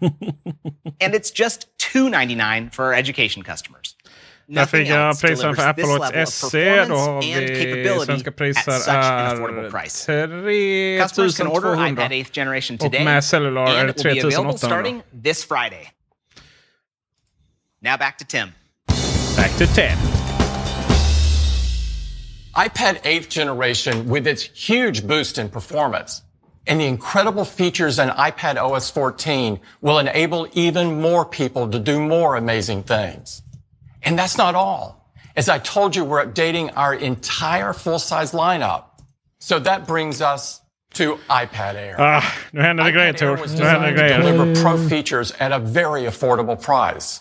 and 1.04 1.14
it's 1.14 1.32
just 1.40 1.66
299 1.92 2.70
for 2.72 2.84
our 2.84 2.94
education 2.94 3.42
customers. 3.44 3.95
Där 4.48 4.66
fick 4.66 4.72
Nothing 4.72 4.86
jag 4.86 5.08
else 5.08 5.26
priserna 5.26 5.54
för 5.54 5.62
delivers 5.62 5.70
Apple 5.70 5.84
this 5.84 5.98
Watch 5.98 6.12
level 6.12 6.22
of 6.22 6.28
SE. 6.28 6.84
Då 6.86 6.96
har 6.96 7.22
performance 7.22 7.34
and 7.34 7.48
vi 7.48 7.64
capability 7.64 8.04
svenska 8.04 8.30
at 8.30 8.36
priser 8.36 8.72
such 8.72 8.94
an 8.94 9.36
affordable 9.36 9.64
är 9.66 9.70
price. 9.70 10.06
Customers 11.02 11.36
can 11.36 11.46
order 11.46 11.74
3200. 11.74 12.04
iPad 12.04 12.12
8th 12.12 12.32
generation 12.32 12.74
Och 12.74 12.80
today 12.80 13.04
med 13.04 13.24
cellular 13.24 13.62
är 13.66 13.80
and 13.80 13.88
det 13.88 14.00
it 14.00 14.04
will 14.04 14.14
be 14.14 14.20
available 14.20 14.58
3800. 14.58 14.58
starting 14.58 15.02
this 15.22 15.44
Friday. 15.44 15.90
Now 17.82 17.96
back 17.96 18.18
to 18.18 18.24
Tim. 18.24 18.48
Back 19.36 19.56
to 19.58 19.66
Tim. 19.66 19.98
iPad 22.56 23.02
8th 23.02 23.28
generation, 23.28 24.08
with 24.08 24.26
its 24.26 24.42
huge 24.70 25.06
boost 25.06 25.38
in 25.38 25.48
performance 25.48 26.22
and 26.66 26.80
the 26.80 26.86
incredible 26.86 27.44
features 27.44 27.98
in 27.98 28.08
iPad 28.08 28.56
OS 28.56 28.90
14, 28.90 29.60
will 29.82 29.98
enable 29.98 30.48
even 30.52 31.00
more 31.00 31.24
people 31.24 31.68
to 31.70 31.78
do 31.78 32.00
more 32.00 32.36
amazing 32.36 32.82
things. 32.82 33.42
And 34.06 34.18
that's 34.18 34.38
not 34.38 34.54
all. 34.54 35.12
As 35.36 35.48
I 35.48 35.58
told 35.58 35.96
you, 35.96 36.04
we're 36.04 36.24
updating 36.24 36.72
our 36.76 36.94
entire 36.94 37.72
full-size 37.74 38.32
lineup. 38.32 38.82
So 39.40 39.58
that 39.58 39.86
brings 39.86 40.20
us 40.22 40.62
to 40.94 41.18
iPad 41.28 41.74
Air. 41.74 41.96
Ah, 41.98 42.22
nu 42.52 42.62
händer 42.62 42.84
det 42.84 42.92
grejer 42.92 43.12
Tor. 43.12 43.36
was 43.36 43.52
Nu 43.58 43.64
händer 43.66 43.86
det 43.90 43.96
to 43.96 44.02
grejer. 44.02 44.18
deliver 44.22 44.62
pro 44.62 44.88
features 44.88 45.32
at 45.40 45.52
a 45.52 45.58
very 45.58 46.06
affordable 46.06 46.56
price. 46.56 47.20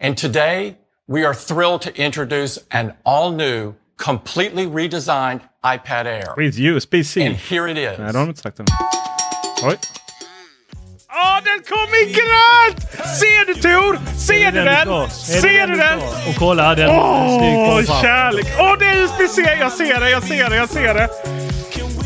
And 0.00 0.18
today, 0.18 0.76
we 1.08 1.24
are 1.24 1.34
thrilled 1.34 1.80
to 1.82 1.90
introduce 1.96 2.58
an 2.70 2.92
all-new, 3.04 3.74
completely 3.96 4.66
redesigned 4.66 5.40
iPad 5.64 6.06
Air. 6.06 6.34
With 6.36 6.58
USB-C. 6.58 7.22
And 7.22 7.36
here 7.36 7.66
it 7.68 7.78
is. 7.78 7.98
Nej, 7.98 8.12
det 8.12 8.18
har 8.18 8.26
de 8.26 8.28
inte 8.28 8.40
sagt 8.42 8.60
än. 8.60 8.66
Oj. 9.64 9.76
Åh, 11.16 11.38
den 11.44 11.62
kom 11.68 11.94
i 11.94 12.12
grönt! 12.12 13.08
Ser 13.18 13.46
du 13.46 13.54
Tor? 13.54 14.00
Ser 14.18 14.52
du 14.52 14.64
den? 14.64 15.10
Ser 15.10 15.66
du 15.66 15.74
den? 15.76 15.98
Och 16.28 16.34
kolla, 16.38 16.74
den 16.74 16.90
Åh, 16.90 17.82
kärlek! 18.02 18.46
Åh, 18.58 18.78
det 18.78 18.84
är 18.84 19.02
USB-C! 19.02 19.56
Jag 19.60 19.72
ser 19.72 20.00
det, 20.00 20.10
jag 20.10 20.22
ser 20.22 20.50
det, 20.50 20.56
jag 20.56 20.68
ser 20.68 20.94
det! 20.94 21.08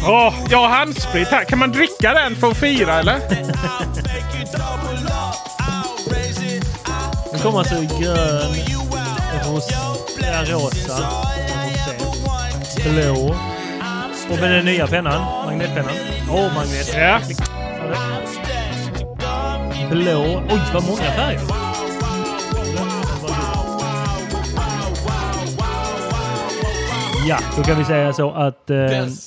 Åh, 0.07 0.35
jag 0.51 0.59
har 0.59 0.69
handsprit 0.69 1.29
här. 1.29 1.45
Kan 1.45 1.59
man 1.59 1.73
dricka 1.73 2.15
den 2.15 2.37
för 2.37 2.51
att 2.51 2.57
fira 2.57 2.99
eller? 2.99 3.21
Den 7.33 7.41
kommer 7.41 7.59
alltså 7.59 7.75
i 7.75 7.87
grön, 7.87 8.55
ros, 9.47 9.71
ja, 10.21 10.45
rosa, 10.47 11.09
blå. 12.89 13.37
Och 14.31 14.39
med 14.39 14.51
den 14.51 14.65
nya 14.65 14.87
pennan, 14.87 15.47
magnetpennan. 15.47 15.95
Åh, 16.31 16.37
oh, 16.37 16.55
magnet. 16.55 16.95
Ja. 16.97 17.21
Blå. 19.91 20.43
Oj, 20.51 20.61
vad 20.75 20.85
många 20.85 21.03
färger. 21.03 21.41
Ja, 27.29 27.39
då 27.57 27.63
kan 27.63 27.79
vi 27.79 27.85
säga 27.85 28.13
så 28.13 28.31
att 28.31 28.71
eh, 28.71 28.79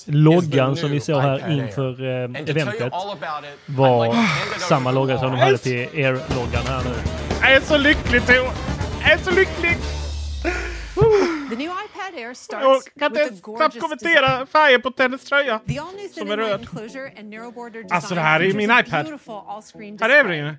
loggan 0.06 0.76
som 0.76 0.92
vi 0.92 1.00
såg 1.00 1.22
här 1.22 1.52
inför 1.52 2.04
eh, 2.04 2.50
eventet 2.50 2.94
var 3.66 4.16
samma 4.70 4.92
logga 4.92 5.20
som 5.20 5.32
de 5.32 5.38
hade 5.38 5.58
till 5.58 5.88
Air-loggan 5.94 6.64
här 6.68 6.84
nu. 6.84 6.96
Jag 7.42 7.54
är 7.54 7.62
så 7.62 7.78
lycklig 7.78 8.26
Tor! 8.26 8.50
Jag 9.02 9.12
är 9.12 9.18
så 9.18 9.32
lycklig! 9.32 9.78
The 11.50 11.56
new 11.58 11.70
Jag 12.50 12.82
kan 13.00 13.12
inte 13.12 13.24
a 13.52 13.56
knappt 13.58 13.80
kommentera 13.80 14.46
färgen 14.46 14.82
på 14.82 14.92
Tennys 14.92 15.24
tröja. 15.26 15.60
The 15.68 15.80
all-new 15.80 16.08
Som 16.08 16.24
thin 16.24 16.32
är 16.32 16.38
röd. 16.38 16.60
enclosure 16.60 17.12
and 17.20 17.30
narrow 17.30 17.54
border 17.54 17.84
design 17.84 17.96
Alltså 17.96 18.16
det 18.16 18.22
här 18.22 18.40
är 18.40 18.44
ju 18.44 18.54
min 18.54 18.72
iPad. 18.72 19.06
beautiful 19.06 19.34
all-screen 19.48 19.98
Här 20.02 20.10
är 20.10 20.34
ju. 20.34 20.56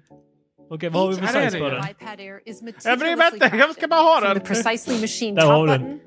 Okej, 0.70 0.88
vad 0.88 1.02
har 1.02 1.08
vi 1.08 1.16
för 1.16 1.26
size 1.26 1.58
på 1.58 1.68
den? 1.68 1.84
iPad 1.90 2.20
Air 2.20 2.40
is 2.46 2.62
Jag 2.84 2.98
bryr 2.98 3.08
mig 3.08 3.16
meticulously 3.16 3.46
inte, 3.46 3.56
jag 3.56 3.74
ska 3.74 3.88
bara 3.88 4.00
ha 4.00 4.20
den. 4.20 4.40
the 4.40 4.46
precisely 4.46 5.00
machined 5.00 5.36
Där 5.36 5.46
har 5.46 5.66
top 5.66 5.74
vi 5.74 5.78
den. 5.78 5.98
button 5.98 6.00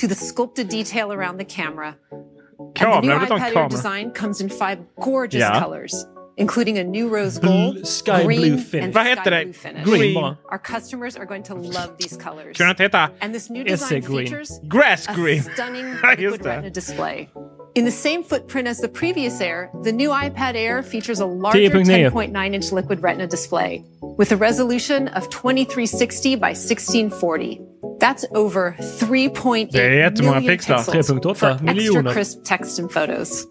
to 0.00 0.08
the 0.08 0.14
sculpted 0.14 0.68
detail 0.68 1.10
around 1.10 1.38
the 1.38 1.44
camera. 1.44 1.86
And 1.88 2.74
the 2.74 2.80
Kamera, 2.80 3.00
new 3.00 3.22
iPad 3.24 3.40
Air 3.42 3.50
kamera. 3.52 3.68
design 3.68 4.10
comes 4.10 4.40
in 4.40 4.50
five 4.50 4.76
gorgeous 5.04 5.42
Ja. 5.54 5.60
colors, 5.64 5.92
including 6.36 6.78
a 6.78 6.84
new 6.84 7.08
rose 7.08 7.38
gold, 7.40 7.86
sky 7.86 8.24
blue 8.24 8.36
green, 8.36 8.58
finish. 8.58 8.84
and 8.84 8.94
Vad 8.94 9.06
heter 9.06 9.22
sky 9.22 9.30
det? 9.30 9.44
blue 9.44 9.52
finish. 9.52 9.84
Green. 9.84 10.16
Our 10.50 10.58
customers 10.58 11.16
are 11.16 11.26
going 11.26 11.42
to 11.44 11.54
love 11.54 11.96
these 11.98 12.16
colors. 12.16 12.56
Kunde 12.56 12.70
inte 12.70 12.82
heta 12.82 13.10
And 13.20 13.32
this 13.34 13.50
new 13.50 13.64
design 13.64 14.00
green. 14.02 14.26
features 14.26 14.60
Grass 14.68 15.08
a 15.08 15.14
green? 15.14 15.42
stunning 15.42 15.84
Ja, 16.02 16.10
liquid 16.10 16.44
retina 16.44 16.70
display. 16.70 17.28
In 17.74 17.84
the 17.84 17.90
same 17.90 18.22
footprint 18.22 18.68
as 18.68 18.80
the 18.80 18.88
previous 18.88 19.40
Air, 19.40 19.68
the 19.84 19.92
new 19.92 20.08
iPad 20.10 20.54
Air 20.56 20.82
features 20.82 21.20
a 21.20 21.26
larger 21.26 21.58
10.9. 21.58 22.10
10.9 22.10 22.54
inch 22.54 22.72
liquid 22.72 23.02
retina 23.02 23.26
display 23.26 23.84
with 24.18 24.32
a 24.32 24.36
resolution 24.36 25.08
of 25.08 25.28
2360 25.28 26.36
by 26.36 26.52
1640. 26.54 27.60
That's 27.98 28.24
over 28.34 28.76
3.8 28.80 29.68
Det 29.72 29.82
är 29.82 29.90
jättemånga 29.90 30.40
million 30.40 30.58
pixlar. 30.58 30.78
pixels 30.78 31.36
for 31.36 31.68
extra 31.68 32.12
crisp 32.12 32.38
text 32.44 32.78
and 32.78 32.90
photos. 32.90 33.46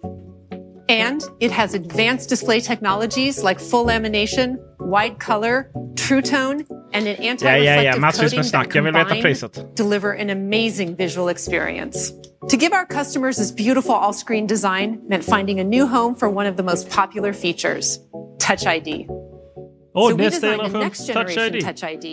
And 0.88 1.22
it 1.40 1.52
has 1.52 1.74
advanced 1.74 2.30
display 2.30 2.60
technologies 2.60 3.44
like 3.44 3.60
full 3.60 3.86
lamination, 3.86 4.58
wide 4.80 5.20
color, 5.20 5.72
true 5.96 6.22
tone, 6.22 6.66
and 6.94 7.08
an 7.08 7.16
anti-reflective. 7.18 8.00
Massvis 8.00 8.32
coating 8.32 8.38
that 8.40 8.46
snack. 8.46 8.72
Jag 8.72 8.84
vill 8.84 8.94
veta 8.94 9.22
combined 9.22 9.76
deliver 9.76 10.12
an 10.12 10.30
amazing 10.30 10.96
visual 10.96 11.30
experience. 11.30 12.12
To 12.50 12.58
give 12.58 12.74
our 12.74 12.86
customers 12.86 13.38
this 13.38 13.52
beautiful 13.52 13.96
all-screen 13.96 14.46
design 14.46 15.02
meant 15.08 15.24
finding 15.24 15.60
a 15.60 15.64
new 15.64 15.88
home 15.88 16.14
for 16.14 16.30
one 16.30 16.46
of 16.46 16.58
the 16.58 16.64
most 16.64 16.90
popular 16.90 17.34
features, 17.34 18.00
Touch 18.38 18.68
ID. 18.68 19.08
Åh, 19.96 20.10
so 20.10 20.18
nästa 20.18 20.48
generation 20.48 20.92
Touch 21.14 21.38
ID. 21.38 21.66
Touch 21.66 21.84
ID 21.84 22.06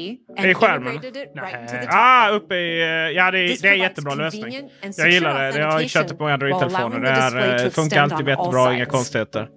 I 0.50 0.54
skärmen? 0.54 0.92
right 1.02 1.70
the 1.70 1.88
Ah, 1.90 2.30
uppe 2.30 2.54
i... 2.54 2.80
eh, 2.82 2.86
Ja, 2.88 3.30
det 3.30 3.38
är, 3.38 3.62
det 3.62 3.68
är 3.68 3.72
provides 3.72 3.78
jättebra 3.78 4.14
lösning. 4.14 4.70
Jag 4.96 5.10
gillar 5.10 5.52
det. 5.52 5.58
Jag 5.58 5.70
har 5.70 5.82
kört 5.82 6.08
det 6.08 6.14
på 6.14 6.24
authentication 6.24 6.32
Android-telefoner. 6.32 7.00
Det 7.00 7.10
the 7.10 7.10
här 7.10 7.64
eh, 7.64 7.70
funkar 7.70 8.02
alltid 8.02 8.28
jättebra. 8.28 8.74
Inga 8.74 8.86
konstigheter. 8.86 9.48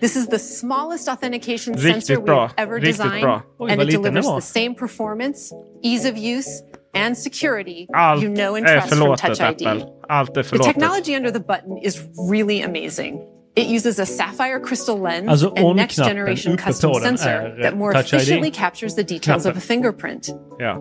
This 0.00 0.16
is 0.16 0.26
the 0.28 0.38
smallest 0.38 1.08
authentication 1.08 1.74
sensor 1.78 2.14
we've 2.14 2.50
ever 2.56 2.78
designed, 2.80 3.20
bra. 3.22 3.42
Oj, 3.58 3.72
and 3.72 3.82
it 3.82 3.90
delivers 3.90 4.26
the 4.26 4.40
same 4.40 4.74
performance, 4.74 5.54
ease 5.82 6.10
of 6.10 6.16
use, 6.16 6.48
and 6.94 7.18
security 7.18 7.86
Allt 7.94 8.22
you 8.22 8.34
know 8.34 8.56
and 8.56 8.66
trust 8.66 8.88
from 8.88 8.98
Touch 9.36 9.40
ID. 9.40 9.66
Apple. 9.66 9.86
Allt 10.08 10.30
är 10.36 10.42
The 10.42 10.48
förlåtet. 10.48 10.74
technology 10.74 11.16
under 11.16 11.30
the 11.30 11.38
button 11.38 11.78
is 11.82 12.02
really 12.30 12.62
amazing. 12.62 13.18
It 13.56 13.66
uses 13.66 13.98
a 13.98 14.06
sapphire 14.06 14.60
crystal 14.60 14.96
lens 14.98 15.28
Alltså, 15.28 15.52
and 15.56 15.76
next 15.76 15.96
generation 15.96 16.56
custom 16.56 16.94
sensor 16.94 17.28
är, 17.30 17.58
eh, 17.58 17.62
that 17.62 17.76
more 17.76 17.92
efficiently 18.00 18.50
captures 18.50 18.94
the 18.94 19.02
details 19.02 19.46
of 19.46 19.56
a 19.56 19.60
fingerprint. 19.60 20.28
Ja. 20.58 20.78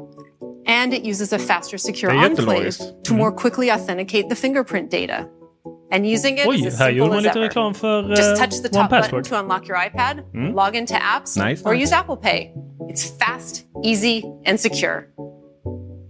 And 0.67 0.93
it 0.93 1.03
uses 1.03 1.33
a 1.33 1.39
faster 1.39 1.77
secure 1.77 2.11
enclave 2.11 2.77
to 3.03 3.13
more 3.13 3.31
quickly 3.31 3.71
authenticate 3.71 4.29
the 4.29 4.35
fingerprint 4.35 4.91
data. 4.91 5.25
And 5.91 6.05
using 6.05 6.37
it 6.37 6.45
Oj, 6.47 6.69
här 6.79 6.89
gjorde 6.91 7.13
man 7.13 7.23
lite 7.23 7.39
reklam 7.39 7.73
för 7.73 8.09
Just 8.15 8.21
eh, 8.21 8.45
touch 8.45 8.61
the 8.61 8.69
top 8.69 8.89
button 8.89 9.23
to 9.23 9.39
unlock 9.39 9.67
your 9.67 9.77
iPad, 9.77 10.23
Mm. 10.33 10.53
log 10.53 10.75
into 10.75 10.93
apps, 10.93 11.37
Nice, 11.49 11.63
or 11.65 11.73
use 11.73 11.95
Apple 11.95 12.17
Pay. 12.17 12.53
It's 12.89 13.17
fast, 13.19 13.65
easy, 13.83 14.23
and 14.45 14.59
secure. 14.59 15.07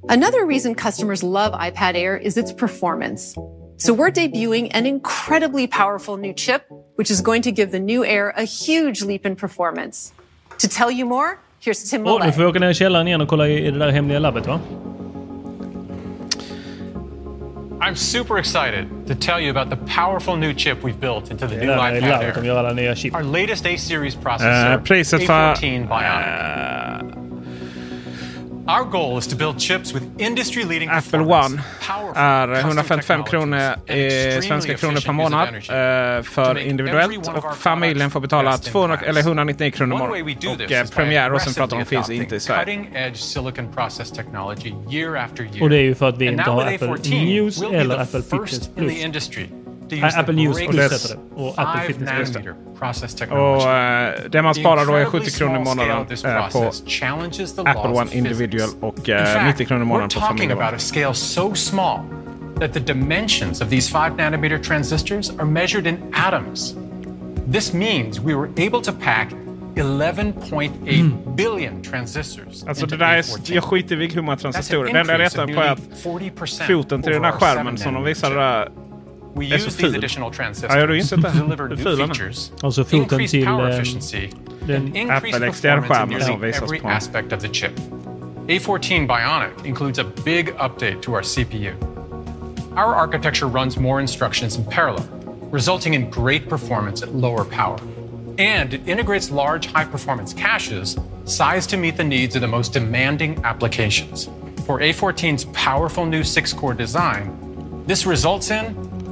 Another 0.09 0.45
reason 0.45 0.75
customers 0.75 1.23
love 1.23 1.53
iPad 1.53 1.95
Air 1.95 2.17
is 2.17 2.35
its 2.37 2.51
performance. 2.51 3.35
So 3.81 3.93
we're 3.93 4.11
debuting 4.11 4.69
an 4.73 4.85
incredibly 4.85 5.65
powerful 5.67 6.17
new 6.17 6.33
chip, 6.33 6.63
which 6.97 7.09
is 7.09 7.21
going 7.21 7.41
to 7.43 7.51
give 7.51 7.71
the 7.71 7.79
new 7.79 8.03
Air 8.03 8.33
a 8.35 8.43
huge 8.43 9.01
leap 9.03 9.25
in 9.25 9.35
performance. 9.37 10.11
To 10.57 10.67
tell 10.67 10.91
you 10.91 11.05
more, 11.05 11.39
here's 11.61 11.89
Tim 11.89 12.01
Åh, 12.05 12.13
nu 12.13 12.19
Millett. 12.19 12.35
får 12.35 12.41
vi 12.41 12.47
åka 12.47 12.59
ner 12.59 12.69
i 12.69 12.73
källaren 12.73 13.07
igen 13.07 13.21
och 13.21 13.27
kolla 13.27 13.47
i 13.47 13.67
i 13.67 13.71
det 13.71 13.79
där 13.79 13.89
hemliga 13.91 14.19
labbet 14.19 14.47
va? 14.47 14.59
I'm 17.81 17.95
super 17.95 18.37
excited 18.37 18.85
to 19.07 19.15
tell 19.15 19.39
you 19.39 19.49
about 19.57 19.69
the 19.69 19.77
powerful 19.95 20.35
new 20.35 20.53
chip 20.53 20.77
we've 20.83 20.99
built 20.99 21.31
into 21.31 21.47
the 21.47 21.55
Det 21.55 21.61
är 21.61 21.67
new 21.67 21.75
där 21.77 21.93
i 21.95 21.97
iPad 21.97 22.09
labbet 22.09 22.33
de 22.35 22.39
Air. 22.41 22.47
gör 22.47 22.57
alla 22.59 22.73
nya 22.73 22.95
chip. 22.95 23.15
Our 23.15 23.23
latest 23.23 23.65
A-series 23.65 24.15
processor, 24.15 24.71
Eh, 24.73 24.81
priset 24.81 25.25
för... 25.25 25.33
A14 25.33 25.59
Bionic. 25.61 25.89
Our 25.91 26.88
Apple 30.89 31.19
One 31.19 31.61
är 32.15 32.59
155 32.59 33.23
kronor 33.23 33.89
i 33.89 34.41
svenska 34.41 34.77
kronor 34.77 35.05
per 35.05 35.13
månad 35.13 35.47
eh, 35.55 36.23
för 36.23 36.57
individuellt 36.57 37.27
och 37.27 37.57
familjen 37.57 38.11
får 38.11 38.19
betala 38.19 38.57
200, 38.57 38.97
eller 39.05 39.21
199 39.21 39.71
kronor 39.71 39.95
i 39.95 39.99
månaden. 39.99 40.23
Och 40.65 40.71
eh, 40.71 40.85
premiär 40.85 41.39
som 41.39 41.53
pratar 41.53 41.77
aggressively 41.77 41.81
om 41.81 41.85
finns 41.85 42.09
inte 42.09 42.35
i 42.35 42.39
Sverige. 42.39 42.65
Cutting-edge 42.65 43.15
silicon 43.15 43.73
process 43.73 44.11
technology 44.11 44.73
year 44.91 45.17
after 45.17 45.43
year. 45.43 45.63
Och 45.63 45.69
det 45.69 45.77
är 45.77 45.83
ju 45.83 45.95
för 45.95 46.09
att 46.09 46.17
vi 46.17 46.25
inte 46.25 46.49
har 46.49 46.61
Apple 46.61 46.87
A14, 46.87 47.25
News 47.25 47.61
eller 47.61 47.99
Apple 47.99 48.19
in 48.19 49.11
Plus. 49.11 49.58
Apple 50.15 50.33
News 50.33 50.59
heter 50.59 50.73
det. 50.73 51.41
Och 51.41 51.53
Apple 51.57 51.81
5 51.81 51.87
Fitness 51.87 52.35
Och 53.29 53.71
eh, 53.71 54.13
det 54.29 54.41
man 54.41 54.55
sparar 54.55 54.85
då 54.85 54.93
är 54.93 55.01
incredibly 55.01 55.31
70 55.31 55.37
kronor 55.37 55.55
i 55.55 55.63
small 55.63 55.65
scale 55.65 55.95
månaden 55.95 56.17
eh, 56.25 56.49
på 57.53 57.69
Apple 57.69 58.01
One 58.01 58.11
Individual 58.11 58.69
och 58.79 59.09
eh, 59.09 59.33
fact, 59.33 59.47
90 59.47 59.65
kronor 59.65 59.83
i 59.83 59.85
månaden 59.85 60.09
på 60.09 60.19
small 61.55 61.99
that 62.59 62.73
the 62.73 62.79
dimensions 62.79 63.61
of 63.61 63.69
these 63.69 63.91
5 63.91 64.17
nanometer 64.17 64.57
transistors 64.57 65.29
are 65.29 65.45
measured 65.45 65.87
in 65.87 65.97
atoms. 66.13 66.75
This 67.51 67.73
means 67.73 68.19
we 68.19 68.35
were 68.35 68.49
able 68.57 68.81
to 68.81 68.91
pack 68.91 69.33
11.8 69.75 71.35
billion 71.35 71.81
transistors 71.81 72.63
Alltså 72.67 72.85
det 72.85 72.97
där 72.97 73.13
är, 73.13 73.21
A14. 73.21 73.53
jag 73.53 73.63
skiter 73.63 74.01
i 74.01 74.07
hur 74.07 74.21
många 74.21 74.37
transistorer. 74.37 74.93
Det 74.93 74.99
enda 74.99 75.13
jag 75.13 75.21
retar 75.21 75.47
på 75.47 75.61
är 75.61 75.71
att 75.71 75.79
40% 76.03 76.67
foten 76.67 77.01
till 77.01 77.11
den 77.13 77.23
här 77.23 77.31
skärmen 77.31 77.77
7 77.77 77.83
som 77.83 77.93
de 77.93 78.03
visade 78.03 78.35
där 78.35 78.69
We 79.39 79.45
är 79.45 79.57
så 79.57 79.67
use 79.67 79.77
these 79.77 79.81
ful. 79.87 79.95
additional 79.95 80.33
transistors 80.33 80.71
Ja, 80.73 80.79
jag 80.79 80.87
har 80.87 80.93
ju 80.93 80.99
insett 80.99 81.21
det. 81.21 81.31
to 81.31 81.37
deliver 81.37 81.67
Hur 81.69 81.75
new 81.75 81.83
ful 81.83 81.97
den 81.97 82.09
är. 82.09 82.13
features, 82.13 82.51
Alltså 82.63 82.83
foten 82.83 82.99
increased 82.99 83.29
till 83.29 83.45
power 83.45 83.69
eh, 83.69 83.75
efficiency, 83.75 84.29
den 84.67 84.75
and 84.75 84.95
increased 84.97 85.35
Apple 85.35 85.47
XDR-skärmen 85.51 85.87
performance 85.87 86.25
in 86.25 86.25
som 86.33 86.41
visas 86.41 86.61
every 86.63 86.79
på. 86.79 86.87
aspect 86.89 87.33
of 87.33 87.39
the 87.41 87.47
chip. 87.53 87.71
A14 88.47 89.07
Bionic 89.07 89.65
includes 89.65 89.99
a 89.99 90.05
big 90.25 90.47
update 90.57 91.01
to 91.01 91.11
our 91.13 91.21
CPU. 91.23 91.73
Our 92.77 92.95
architecture 92.95 93.47
runs 93.47 93.77
more 93.77 94.01
instructions 94.01 94.57
in 94.57 94.65
parallel, 94.65 95.05
resulting 95.51 95.93
in 95.93 96.09
great 96.09 96.49
performance 96.49 97.03
at 97.05 97.13
lower 97.15 97.43
power. 97.45 97.77
And 98.39 98.73
it 98.73 98.81
integrates 98.87 99.31
large 99.31 99.67
high-performance 99.67 100.33
caches 100.33 100.97
sized 101.25 101.69
to 101.71 101.77
meet 101.77 101.97
the 101.97 102.03
needs 102.03 102.35
of 102.35 102.41
the 102.41 102.47
most 102.47 102.73
demanding 102.73 103.37
applications. 103.43 104.29
For 104.65 104.79
A14's 104.79 105.45
powerful 105.53 106.05
new 106.05 106.23
six-core 106.23 106.73
design, 106.75 107.31
this 107.87 108.05
results 108.05 108.49
in 108.51 108.65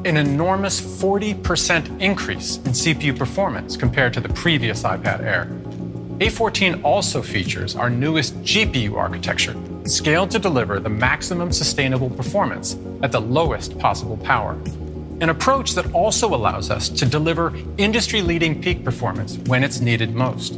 an 0.06 0.18
enormous 0.18 0.80
40% 0.80 2.02
increase 2.02 2.58
in 2.58 2.72
CPU 2.72 3.18
performance 3.18 3.76
compared 3.76 4.14
to 4.14 4.20
the 4.20 4.30
previous 4.30 4.84
iPad 4.84 5.22
Air. 5.22 5.46
A14 6.20 6.84
also 6.84 7.22
features 7.22 7.76
our 7.76 7.90
newest 7.90 8.42
GPU 8.42 8.96
architecture, 8.96 9.56
scaled 9.86 10.32
to 10.32 10.40
deliver 10.40 10.80
the 10.80 10.90
maximum 10.90 11.52
sustainable 11.52 12.10
performance 12.10 12.76
at 13.04 13.12
the 13.12 13.22
lowest 13.22 13.78
possible 13.80 14.18
power. 14.18 14.54
An 15.22 15.30
approach 15.30 15.74
that 15.74 15.94
also 15.94 16.34
allows 16.34 16.70
us 16.70 16.90
to 16.90 17.06
deliver 17.06 17.54
industry 17.78 18.22
leading 18.22 18.62
peak 18.62 18.84
performance 18.84 19.38
when 19.48 19.64
it's 19.64 19.80
needed 19.80 20.14
most. 20.14 20.56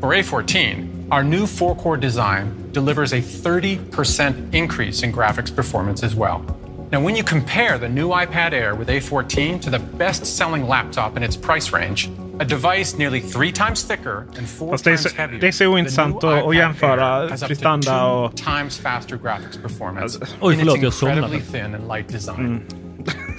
For 0.00 0.10
A14, 0.10 1.08
our 1.10 1.24
new 1.24 1.46
four 1.46 1.74
core 1.74 1.96
design 1.96 2.70
delivers 2.72 3.12
a 3.12 3.20
30% 3.20 4.54
increase 4.54 5.02
in 5.02 5.12
graphics 5.12 5.54
performance 5.54 6.02
as 6.02 6.14
well. 6.14 6.44
Now, 6.92 7.00
when 7.00 7.14
you 7.16 7.22
compare 7.22 7.78
the 7.78 7.88
new 7.88 8.08
iPad 8.08 8.52
Air 8.52 8.74
with 8.74 8.88
A14 8.88 9.60
to 9.62 9.70
the 9.70 9.78
best 9.78 10.26
selling 10.26 10.66
laptop 10.68 11.16
in 11.16 11.22
its 11.22 11.36
price 11.36 11.72
range, 11.72 12.10
a 12.40 12.44
device 12.44 12.98
nearly 12.98 13.20
three 13.20 13.52
times 13.52 13.84
thicker 13.84 14.26
and 14.36 14.48
four 14.48 14.70
Fast 14.72 14.84
times 14.84 15.12
heavier, 15.12 15.40
det 15.40 15.48
är 15.48 15.52
så 15.52 15.58
the 15.58 15.64
new 15.64 15.74
ointressant 15.74 16.24
att, 16.24 16.44
att 16.46 16.56
jämföra 16.56 17.28
has 17.28 17.32
up 17.32 17.38
to 17.40 17.46
prestanda 17.46 17.90
two 17.98 18.04
och... 18.06 18.36
times 18.36 18.78
faster 18.78 19.16
graphics 19.16 19.56
performance 19.62 20.18
Oj, 20.40 20.52
in 20.54 20.58
förlåt, 20.58 20.74
its 20.76 20.82
jag 20.84 20.92
somnade. 20.92 21.20
incredibly 21.20 21.60
thin 21.60 21.74
and 21.74 21.88
light 21.88 22.08
design. 22.08 22.36
Mm. 22.40 22.62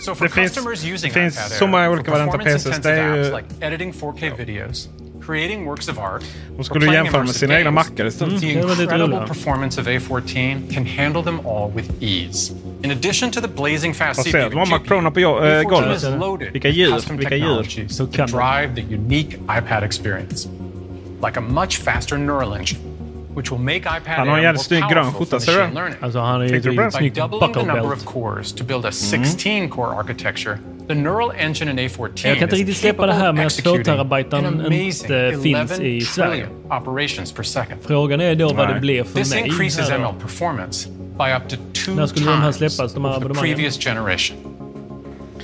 So 0.02 0.16
for 0.16 0.26
Det 0.26 0.32
finns- 0.34 0.54
customers 0.54 0.84
using 0.86 1.14
det 1.14 1.20
finns 1.20 1.36
iPad 1.36 1.52
Air 1.52 1.58
så 1.58 1.68
många 1.68 1.86
for 1.86 1.94
olika 1.94 2.12
varianter 2.12 2.38
på 2.38 2.44
performance 2.44 2.70
PCs. 2.72 2.84
Det 2.84 2.92
är 2.92 2.98
intensive 2.98 3.18
ju- 3.18 3.36
apps 3.36 3.52
eh. 3.52 3.58
like 3.60 3.66
editing 3.68 3.94
4K 3.94 4.38
videos, 4.38 4.90
creating 5.26 5.66
works 5.66 5.90
of 5.90 5.98
art, 6.00 6.24
or 6.58 6.64
skulle 6.64 6.94
jämföra 6.94 7.24
med 7.24 7.30
sina 7.36 7.54
egna 7.60 7.72
mackar 7.72 8.06
istället. 8.06 8.42
The 8.42 8.52
Mm, 8.54 8.70
lite 8.70 8.82
incredible 8.84 9.28
performance 9.28 9.82
of 9.82 9.88
A14 9.88 10.74
can 10.74 10.86
handle 10.86 11.24
them 11.24 11.40
all 11.46 11.72
with 11.76 11.90
ease. 12.04 12.54
In 12.84 12.92
addition 12.92 13.32
to 13.32 13.42
the 13.42 13.48
blazing 13.48 13.94
fast 13.96 14.24
CPU? 14.24 14.32
De 14.50 14.56
har 14.56 14.62
and 14.62 14.70
Macronerna 14.70 15.12
på 15.12 15.20
A14 15.20 15.64
golvet. 15.70 15.98
is 15.98 16.04
loaded 16.04 16.52
Vilka 16.54 16.68
with 16.68 16.78
djur, 16.78 16.96
custom 16.96 17.18
vilka 17.18 17.36
djur. 17.36 17.46
technologies 17.64 17.98
to 17.98 18.06
drive 18.06 18.76
the 18.76 18.96
unique 18.96 19.38
iPad 19.38 19.84
experience. 19.84 20.50
Like 21.26 21.38
a 21.40 21.42
much 21.42 21.78
faster 21.78 22.18
neural 22.18 22.54
engine, 22.60 22.80
which 23.36 23.52
will 23.52 23.62
make 23.62 23.78
iPad 23.78 24.02
Han 24.18 24.28
har 24.28 24.38
en 24.38 24.40
Air 24.40 24.44
jävligt 24.44 24.72
more 24.72 24.80
snygg 24.80 24.84
grön 24.92 25.04
powerful 25.04 25.26
skjorta, 25.26 25.40
ser 25.40 25.88
du. 25.90 26.06
Alltså 26.06 26.20
han 26.20 26.42
är 26.42 26.46
ju 26.46 26.60
du 26.60 26.76
på 26.76 26.82
det? 26.82 26.88
riktigt 26.88 26.92
By 26.94 26.98
snygg 26.98 27.14
doubling 27.14 27.40
the 27.42 27.48
buckle 27.48 27.62
number 27.74 27.90
belt. 27.90 27.94
of 28.02 28.06
cores 28.14 28.54
to 28.54 28.64
build 28.64 28.86
a 28.86 28.92
16 28.92 29.70
core 29.70 29.96
architecture, 30.00 30.58
the 30.96 31.02
neural 31.02 31.32
engine 31.38 31.72
in 31.72 31.80
A14 31.90 32.28
Jag 32.28 32.36
kan 32.38 32.44
inte 32.44 32.56
riktigt 32.56 32.78
släppa 32.78 33.06
det 33.06 33.14
här 33.14 33.30
of 33.30 33.36
med 33.36 33.48
att 33.48 33.64
2 33.64 33.78
terabyten 33.78 34.46
amazing 34.46 34.82
inte 34.84 35.40
finns 35.44 35.72
11 35.72 35.84
i 35.84 36.02
Sverige. 36.02 36.32
trillion 36.46 36.72
operations 36.82 37.32
per 37.32 37.44
second. 37.44 37.82
Frågan 37.88 38.22
är 38.22 38.36
då 38.36 38.54
vad 38.54 38.74
det 38.76 38.80
blir 38.80 39.04
för 39.04 39.20
This 39.20 39.34
mig. 39.34 39.48
increases 39.48 39.90
här. 39.90 39.98
ML 40.00 40.14
performance 40.22 40.90
by 41.18 41.34
up 41.38 41.50
to 41.50 41.56
two 41.74 41.92
När 41.96 42.08
skulle 42.08 42.26
de 42.26 42.32
här 42.32 42.52
times 42.52 42.56
släppas, 42.76 42.94
de 42.94 43.06
här 43.06 43.12
over 43.12 43.20
the 43.20 43.26
abonnemangen? 43.26 43.56
previous 43.56 43.78
generation. 43.84 44.38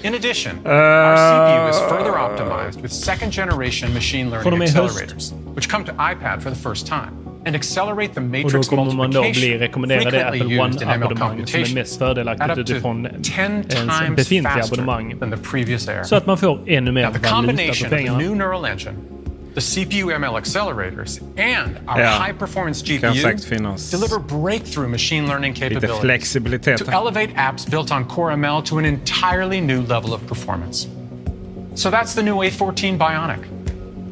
In 0.03 0.13
addition, 0.15 0.51
Uh, 0.65 0.71
our 0.71 1.17
CPU 1.17 1.69
is 1.69 1.79
further 1.79 2.11
optimized 2.19 2.81
with 2.81 2.93
second 2.93 3.31
generation 3.33 3.93
machine 3.93 4.29
learning 4.29 4.61
accelerators, 4.61 5.33
which 5.55 5.69
come 5.69 5.83
to 5.85 5.91
iPad 5.91 6.41
for 6.43 6.49
the 6.49 6.55
first 6.69 6.87
time 6.87 7.11
and 7.47 7.55
accelerate 7.55 8.13
the 8.13 8.19
Och 8.19 8.25
då 8.27 8.37
matrix 8.43 8.69
kommer 8.69 8.93
man 8.93 9.11
då 9.11 9.21
bli 9.21 9.27
multiplication 9.29 9.59
rekommenderade 9.59 10.09
frequently 10.11 10.57
Apple 10.57 10.65
used 10.67 10.81
in 10.81 10.87
ML 10.87 11.03
One-abonnemang 11.03 11.17
som 11.17 11.23
är 11.23 11.29
computation 11.29 11.73
mest 11.73 12.01
at 12.01 12.07
fördelaktigt 12.07 12.49
up 12.49 12.55
to 12.55 12.61
utifrån 12.61 13.07
10 13.23 13.41
ens 13.45 13.67
times 13.73 14.15
befintliga 14.15 14.53
faster 14.53 14.81
abonnemang. 14.81 15.19
than 15.19 15.31
the 15.31 15.37
previous 15.37 15.87
Air. 15.87 16.03
Så 16.03 16.15
att 16.15 16.25
man 16.25 16.37
får 16.37 16.59
ännu 16.69 16.91
mer 16.91 17.03
Now, 17.05 17.13
the 17.13 17.19
valuta 17.19 17.35
combination 17.35 17.73
för 17.75 17.85
of 17.85 17.89
the 17.89 17.95
pengarna. 17.95 18.17
new 18.19 18.35
neural 18.35 18.65
engine, 18.65 18.95
the 19.55 19.61
CPU 19.61 20.11
ML 20.11 20.35
accelerators, 20.35 21.19
and 21.37 21.71
our 21.87 22.01
Ja. 22.01 22.09
high 22.25 22.33
performance 22.39 22.85
Kan 22.99 23.13
GPU 23.13 23.75
deliver 23.91 24.19
breakthrough 24.43 24.89
machine 24.89 25.27
learning 25.27 25.53
lite 25.53 25.69
capabilities 25.69 26.33
to 26.85 26.91
elevate 26.91 27.33
apps 27.35 27.69
built 27.71 27.91
on 27.91 28.05
Core 28.05 28.31
ML 28.33 28.61
to 28.63 28.77
an 28.77 28.85
entirely 28.85 29.61
new 29.61 29.81
level 29.81 30.13
of 30.13 30.21
performance. 30.27 30.87
So 31.75 31.89
that's 31.89 32.13
the 32.15 32.23
new 32.23 32.35
A14 32.43 32.97
Bionic. 32.97 33.39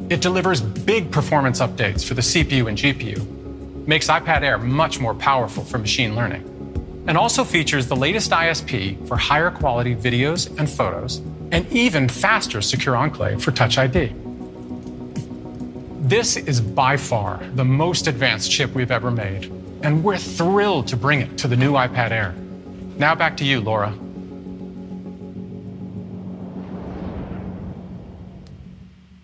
It 0.08 0.20
delivers 0.20 0.60
big 0.60 1.10
performance 1.10 1.58
updates 1.58 2.04
for 2.04 2.14
the 2.14 2.22
CPU 2.22 2.68
and 2.68 2.78
GPU, 2.78 3.86
makes 3.88 4.06
iPad 4.06 4.42
Air 4.42 4.56
much 4.56 5.00
more 5.00 5.14
powerful 5.14 5.64
for 5.64 5.78
machine 5.78 6.14
learning, 6.14 6.44
and 7.08 7.18
also 7.18 7.42
features 7.42 7.88
the 7.88 7.96
latest 7.96 8.30
ISP 8.30 9.04
for 9.08 9.16
higher 9.16 9.50
quality 9.50 9.96
videos 9.96 10.56
and 10.60 10.70
photos, 10.70 11.18
and 11.50 11.66
even 11.72 12.08
faster 12.08 12.62
Secure 12.62 12.94
Enclave 12.94 13.42
for 13.42 13.50
Touch 13.50 13.78
ID. 13.78 14.12
This 16.02 16.36
is 16.36 16.60
by 16.60 16.96
far 16.96 17.40
the 17.54 17.64
most 17.64 18.06
advanced 18.06 18.48
chip 18.48 18.72
we've 18.74 18.92
ever 18.92 19.10
made, 19.10 19.46
and 19.82 20.04
we're 20.04 20.18
thrilled 20.18 20.86
to 20.86 20.96
bring 20.96 21.20
it 21.20 21.36
to 21.38 21.48
the 21.48 21.56
new 21.56 21.72
iPad 21.72 22.12
Air. 22.12 22.32
Now 22.96 23.16
back 23.16 23.36
to 23.38 23.44
you, 23.44 23.60
Laura. 23.60 23.92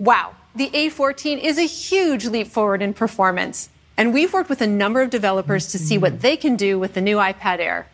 Wow, 0.01 0.35
the 0.55 0.69
A14 0.71 1.43
is 1.43 1.59
a 1.59 1.67
huge 1.67 2.27
leap 2.27 2.47
forward 2.47 2.83
in 2.83 2.93
performance. 2.93 3.71
And 3.97 4.13
we've 4.13 4.33
worked 4.33 4.51
with 4.51 4.61
a 4.61 4.67
number 4.67 5.01
of 5.01 5.11
developers 5.11 5.69
to 5.69 5.79
see 5.79 5.99
what 5.99 6.21
they 6.21 6.37
can 6.37 6.57
do 6.57 6.79
with 6.79 6.95
the 6.95 7.01
new 7.01 7.17
iPad 7.17 7.59
Air. 7.59 7.87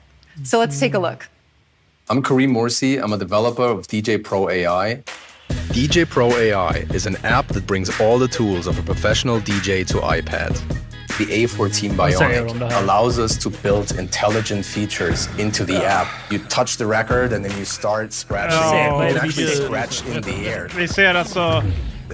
So 0.44 0.58
let's 0.58 0.78
take 0.78 0.94
a 0.94 0.98
look. 0.98 1.28
I'm 2.08 2.22
Kareem 2.22 2.50
Morsi. 2.50 3.02
I'm 3.02 3.12
a 3.12 3.18
developer 3.18 3.64
of 3.64 3.86
DJ 3.86 4.22
Pro 4.22 4.48
AI. 4.48 5.02
DJ 5.70 6.08
Pro 6.08 6.30
AI 6.30 6.86
is 6.94 7.06
an 7.06 7.16
app 7.24 7.48
that 7.48 7.66
brings 7.66 8.00
all 8.00 8.18
the 8.18 8.28
tools 8.28 8.66
of 8.66 8.78
a 8.78 8.82
professional 8.82 9.40
DJ 9.40 9.86
to 9.86 9.98
iPad. 9.98 10.56
The 11.18 11.26
A14 11.26 11.96
Vad 11.96 12.12
säger 12.12 12.44
de 12.44 12.50
om 12.50 12.58
det 12.58 12.64
Bionic 12.64 12.82
allows 12.82 13.18
us 13.18 13.36
to 13.38 13.50
build 13.50 13.98
intelligent 13.98 14.64
features 14.64 15.28
into 15.38 15.64
the 15.64 15.84
app. 15.84 16.06
You 16.30 16.38
touch 16.48 16.76
the 16.76 16.86
record 16.86 17.32
and 17.32 17.44
then 17.44 17.56
you 17.58 17.64
start 17.64 18.12
scratching. 18.12 18.58
Ja, 18.58 19.02
you 19.02 19.14
can 19.14 19.24
actually 19.24 19.66
scratch 19.66 20.06
in 20.06 20.22
the 20.22 20.48
air. 20.48 20.68
Vi 20.76 20.88
ser 20.88 21.14
alltså, 21.14 21.62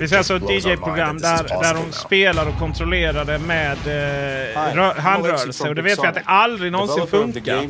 vi 0.01 0.09
ser 0.09 0.18
alltså 0.18 0.36
ett 0.36 0.42
DJ-program 0.51 1.18
där, 1.18 1.42
där 1.62 1.74
de 1.74 1.92
spelar 1.92 2.47
och 2.49 2.59
kontrollerar 2.59 3.24
det 3.24 3.38
med 3.38 3.72
eh, 3.72 3.92
Hi, 3.92 4.76
rö- 4.76 4.95
I'm 4.95 5.01
handrörelse. 5.01 5.45
Alexi 5.45 5.59
from 5.59 5.68
Och 5.68 5.74
det 5.74 5.82
vet 5.82 5.99
vi 6.03 6.07
att 6.07 6.14
det 6.14 6.22
aldrig 6.24 6.72
någonsin 6.72 7.07
funkar. 7.07 7.68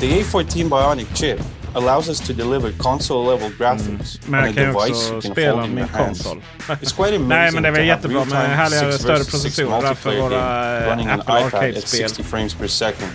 The 0.00 0.22
A14 0.22 0.68
Bionic 0.68 1.06
chip 1.14 1.40
allows 1.74 2.08
us 2.08 2.20
to 2.20 2.32
deliver 2.32 2.72
console-level 2.78 3.50
graphics 3.58 4.20
Men 4.26 4.44
on 4.44 4.48
a 4.48 4.52
device 4.52 5.10
you 5.10 5.20
can 5.20 5.32
spela 5.32 5.56
hold 5.60 5.70
in 5.70 5.78
your 5.78 5.86
hands. 5.88 6.22
konsol. 6.22 6.42
It's 6.80 6.92
quite 6.92 7.14
amazing 7.16 7.28
Nej, 7.28 7.52
men 7.52 7.62
det 7.62 7.68
är 7.68 7.72
väl 7.72 7.74
to 7.74 7.80
have 7.80 7.86
jättebra 7.86 8.24
med 8.24 8.32
real-time 8.32 8.54
härligare, 8.56 8.92
6 8.92 9.02
större 9.02 9.16
versus 9.18 9.42
6 9.42 9.56
processorer 9.56 9.94
för 9.94 10.20
våra 10.20 10.30
game 10.36 10.86
running 10.90 11.08
eh, 11.08 11.14
on 11.14 11.20
Apple 11.20 11.38
iPad 11.40 11.46
at 11.46 11.54
Arcade-spel. 11.54 12.08
60 12.08 12.22
frames 12.22 12.54
per 12.54 12.66
second. 12.66 13.10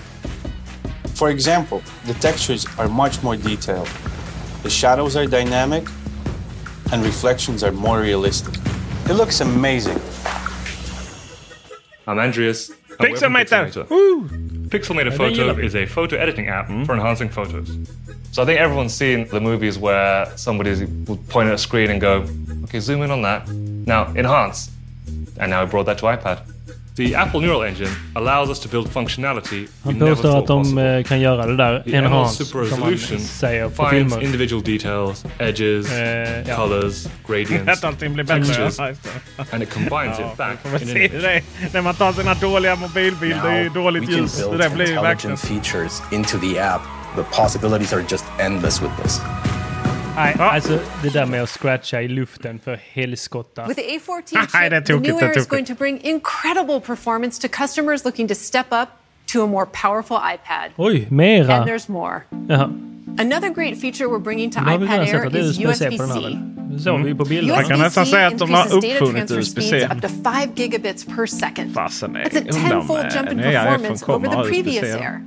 For 1.15 1.30
example, 1.30 1.80
the 2.07 2.13
textures 2.13 2.65
are 2.78 2.88
much 2.88 3.22
more 3.24 3.38
detailed. 3.38 3.89
The 4.63 4.70
shadows 4.70 5.15
are 5.15 5.26
dynamic 5.28 5.84
and 6.92 7.04
reflections 7.04 7.64
are 7.64 7.72
more 7.72 8.00
realistic. 8.02 8.56
It 9.10 9.14
looks 9.14 9.40
amazing. 9.42 10.00
I'm 12.08 12.20
Andreas. 12.20 12.72
I'm 13.00 13.08
Pixelmator! 13.10 13.72
Pixelmator. 13.72 13.90
Woo! 13.90 14.28
Pixelmator 14.70 15.12
I 15.12 15.18
Photo 15.18 15.46
love 15.46 15.60
it. 15.60 15.66
is 15.66 15.76
a 15.76 15.86
photo 15.86 16.18
editing 16.18 16.48
app 16.48 16.68
for 16.86 16.94
enhancing 16.94 17.30
photos. 17.30 17.78
So 18.32 18.44
I 18.44 18.46
think 18.46 18.60
everyone's 18.60 18.94
seen 18.94 19.28
the 19.28 19.40
movies 19.42 19.78
where 19.78 20.26
somebody 20.38 20.86
will 21.06 21.18
point 21.30 21.48
at 21.50 21.56
a 21.56 21.58
screen 21.58 21.90
and 21.90 22.00
go, 22.02 22.26
okay, 22.66 22.80
zoom 22.80 23.02
in 23.02 23.12
on 23.12 23.22
that. 23.24 23.48
Now 23.50 24.08
enhance. 24.16 24.70
And 25.40 25.52
now 25.52 25.64
we 25.64 25.70
brought 25.70 25.86
that 25.86 25.98
to 26.00 26.06
iPad. 26.06 26.42
The 26.98 27.16
Apple 27.16 27.39
Neural 27.41 27.64
Engine 27.64 27.89
allows 28.16 28.50
us 28.50 28.60
to 28.60 28.70
build 28.70 28.89
functionality 28.93 29.62
we 29.62 29.68
Han 29.84 29.93
never 29.93 30.12
påstår 30.16 30.32
thought 30.32 30.41
att 30.41 30.48
de 30.48 30.64
possible. 30.64 30.98
eh, 30.98 31.04
kan 31.04 31.20
göra 31.22 31.45
det 31.45 31.58
där 31.58 31.80
The 31.80 31.89
ML 31.89 31.95
enhance, 32.06 32.45
Super 32.45 32.66
som 32.70 32.80
man 32.80 32.89
Resolution 32.89 33.20
säger 33.28 33.70
på 33.70 33.86
finds 33.89 34.14
filmer. 34.16 34.26
individual 34.26 34.64
details, 34.64 35.26
edges, 35.39 35.88
ja. 36.48 36.56
colors, 36.56 37.08
gradients, 37.28 37.68
Att 37.72 37.84
allting 37.84 38.14
blir 38.14 38.24
bättre. 38.24 38.43
textures, 38.45 38.78
Ja, 38.80 38.89
just 38.89 39.04
det. 39.04 39.54
and 39.54 39.64
it 39.64 39.70
combines 39.74 40.20
Ja, 40.20 40.32
it 40.32 40.38
back 40.38 40.58
får 40.64 40.70
man 40.70 40.82
in 40.82 40.88
se 40.88 41.06
an 41.16 41.22
det. 41.22 41.41
När 41.74 41.82
man 41.82 41.95
tar 41.95 42.14
sina 42.14 42.34
dåliga 42.34 42.76
mobilbilder 42.76 43.60
i 43.60 43.64
Now 43.64 43.74
dåligt 43.74 44.04
we 44.04 44.08
can 44.08 44.16
ljus. 44.16 44.39
build 44.48 44.60
Det 44.62 44.70
blir 44.70 44.88
ju 44.88 44.93
verkligen... 44.93 45.32
intelligent 45.34 45.39
features 45.66 46.02
into 46.12 46.38
the 46.39 46.60
app. 46.60 46.82
The 47.16 47.24
possibilities 47.41 47.93
are 47.93 48.04
just 48.12 48.26
endless 48.39 48.82
with 48.82 48.91
this. 49.04 49.22
Nej, 50.18 50.36
alltså 50.39 50.80
det 51.03 51.09
där 51.09 51.26
med 51.26 51.43
att 51.43 51.49
scratcha 51.49 52.01
i 52.01 52.07
luften 52.07 52.59
för 52.59 52.80
helskotta. 52.91 53.68
With 53.68 53.80
the 53.82 53.97
A14 53.97 54.47
Nej, 54.53 54.70
det 54.70 54.76
chip, 54.76 54.86
the 54.86 54.93
tokigt, 54.93 55.13
new 55.13 55.24
Air 55.24 55.30
is 55.30 55.36
tokigt. 55.36 55.49
going 55.49 55.65
to 55.65 55.76
bring 55.76 56.01
incredible 56.01 56.80
performance 56.80 57.47
to 57.47 57.63
customers 57.63 58.05
looking 58.05 58.28
to 58.28 58.36
step 58.36 58.68
up 58.72 58.89
to 59.34 59.43
a 59.43 59.47
more 59.47 59.65
powerful 59.65 60.18
iPad. 60.18 60.72
Oj, 60.78 61.07
mera. 61.11 61.53
And 61.55 61.70
there's 61.70 61.89
more. 61.89 62.26
Jaha. 62.47 62.70
Another 63.20 63.49
great 63.49 63.78
feature 63.78 64.07
we're 64.09 64.24
bringing 64.24 64.51
to 64.51 64.59
vi 64.59 64.86
iPad 64.86 64.99
Air 64.99 65.26
att 65.26 65.34
det 65.34 65.39
är 65.39 65.43
is 65.43 65.59
USB-C 65.59 66.38
såg 66.80 67.01
vi 67.01 67.09
ju 67.09 67.15
på 67.15 67.26
bilder. 67.26 67.55
Man 67.55 67.65
kan 67.65 67.80
nästan 67.80 68.05
säga 68.05 68.28
att 68.28 68.38
de 68.38 68.53
har 68.53 68.76
uppfunnit 68.76 69.32
USB-C. 69.32 69.88
up 69.95 70.01
to 70.01 70.07
5 70.07 70.49
gigabits 70.55 71.05
per 71.05 71.26
second. 71.26 71.74
Fasen 71.74 72.15
är 72.15 72.24
That's 72.24 72.49
a 72.49 72.70
tenfold 72.70 73.03
med 73.03 73.13
jump 73.15 73.32
in 73.32 73.38
nya 73.38 73.63
performance 73.63 74.03
iPhone 74.05 74.18
over 74.18 74.28
kommer 74.28 74.43
the 74.43 74.49
previous. 74.49 74.84
Air. 74.95 75.22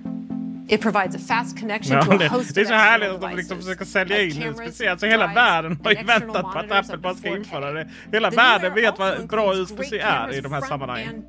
It 0.71 0.81
provides 0.81 1.16
a 1.16 1.18
fast 1.18 1.59
connection 1.61 1.97
Ja, 1.97 2.03
to 2.05 2.12
a 2.12 2.18
det, 2.18 2.29
host 2.29 2.55
det 2.55 2.61
är 2.61 2.64
så 2.64 2.75
härligt 2.75 3.11
att 3.11 3.21
de 3.21 3.37
liksom 3.37 3.59
försöker 3.59 3.85
sälja 3.85 4.23
in 4.23 4.33
cameras, 4.33 4.61
USB-C. 4.61 4.87
Alltså 4.89 5.07
hela 5.07 5.27
världen 5.27 5.79
har 5.85 5.91
ju 5.91 6.03
väntat 6.05 6.43
på 6.53 6.59
att 6.59 6.73
Apple 6.73 6.97
bara 6.97 7.14
ska 7.14 7.37
införa 7.37 7.73
det. 7.73 7.89
Hela 8.12 8.31
The 8.31 8.37
världen 8.37 8.75
vet 8.75 8.99
vad 8.99 9.29
bra 9.29 9.55
USB-C 9.55 9.99
är 9.99 10.35
i 10.35 10.41
de 10.41 10.53
här 10.53 10.61
front 10.61 10.68
sammanhangen. 10.68 11.23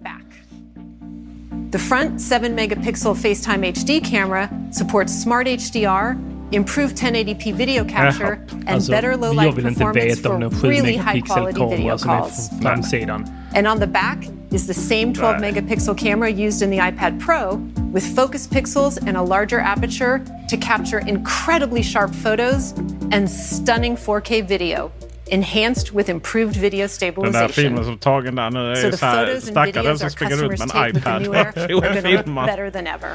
The 1.72 1.80
front 1.80 2.22
7 2.44 2.50
megapixel 2.54 3.16
FaceTime 3.16 3.64
HD 3.68 4.00
camera 4.00 4.50
supports 4.72 5.22
smart 5.24 5.48
HDR, 5.48 6.16
improved 6.52 6.96
1080p 6.98 7.54
video 7.56 7.86
capture, 7.86 8.34
and 8.52 8.70
Alltså, 8.70 8.92
better 8.92 9.18
low 9.18 9.34
light 9.34 9.56
performance 9.56 10.22
for 10.22 10.68
really 10.68 10.98
high 10.98 11.22
quality 11.22 11.60
video 11.60 11.78
kamera 11.78 11.98
som 11.98 12.10
är 12.10 12.18
calls. 12.20 12.50
från 12.50 12.62
framsidan. 12.62 13.26
And 13.56 13.68
on 13.68 13.80
the 13.80 13.88
back 13.88 14.18
is 14.52 14.68
the 14.68 14.74
same 14.74 15.14
12 15.14 15.40
Nej. 15.40 15.52
megapixel 15.54 15.98
camera 15.98 16.30
used 16.30 16.62
in 16.62 16.70
the 16.70 16.78
iPad 16.78 17.20
Pro 17.20 17.56
with 17.94 18.16
focus 18.16 18.48
pixels 18.48 18.98
and 19.08 19.18
a 19.18 19.22
larger 19.22 19.60
aperture 19.60 20.22
to 20.50 20.58
capture 20.58 21.00
incredibly 21.08 21.82
sharp 21.84 22.12
photos 22.14 22.74
and 23.12 23.30
stunning 23.30 23.96
4K 23.98 24.48
video 24.48 24.92
enhanced 25.32 25.92
with 25.94 26.10
improved 26.10 26.56
video 26.56 26.88
Den 26.88 26.88
där 26.88 26.88
stabilization. 26.88 27.50
filmen 27.50 27.84
som 27.86 27.98
tagen 27.98 28.36
där 28.36 28.52
nu 28.52 28.72
är 28.72 28.76
So 28.76 28.86
ju 28.86 28.92
the 28.92 28.98
så 28.98 29.06
här 29.06 29.26
photos 29.26 29.44
and 29.44 29.52
stackaren 29.52 29.74
videos 29.84 30.00
som 30.00 30.10
springer 30.10 30.36
runt 30.36 30.60
med 30.60 30.62
en 30.62 30.70
take 30.70 30.92
with 30.92 31.04
the 31.04 31.10
iPad 31.10 31.28
och 31.28 31.36
are 31.36 31.52
going 31.54 32.02
to 32.04 32.10
look 32.10 32.26
filmar. 32.26 32.46
better 32.48 32.72
than 32.72 32.88
ever. 32.88 33.10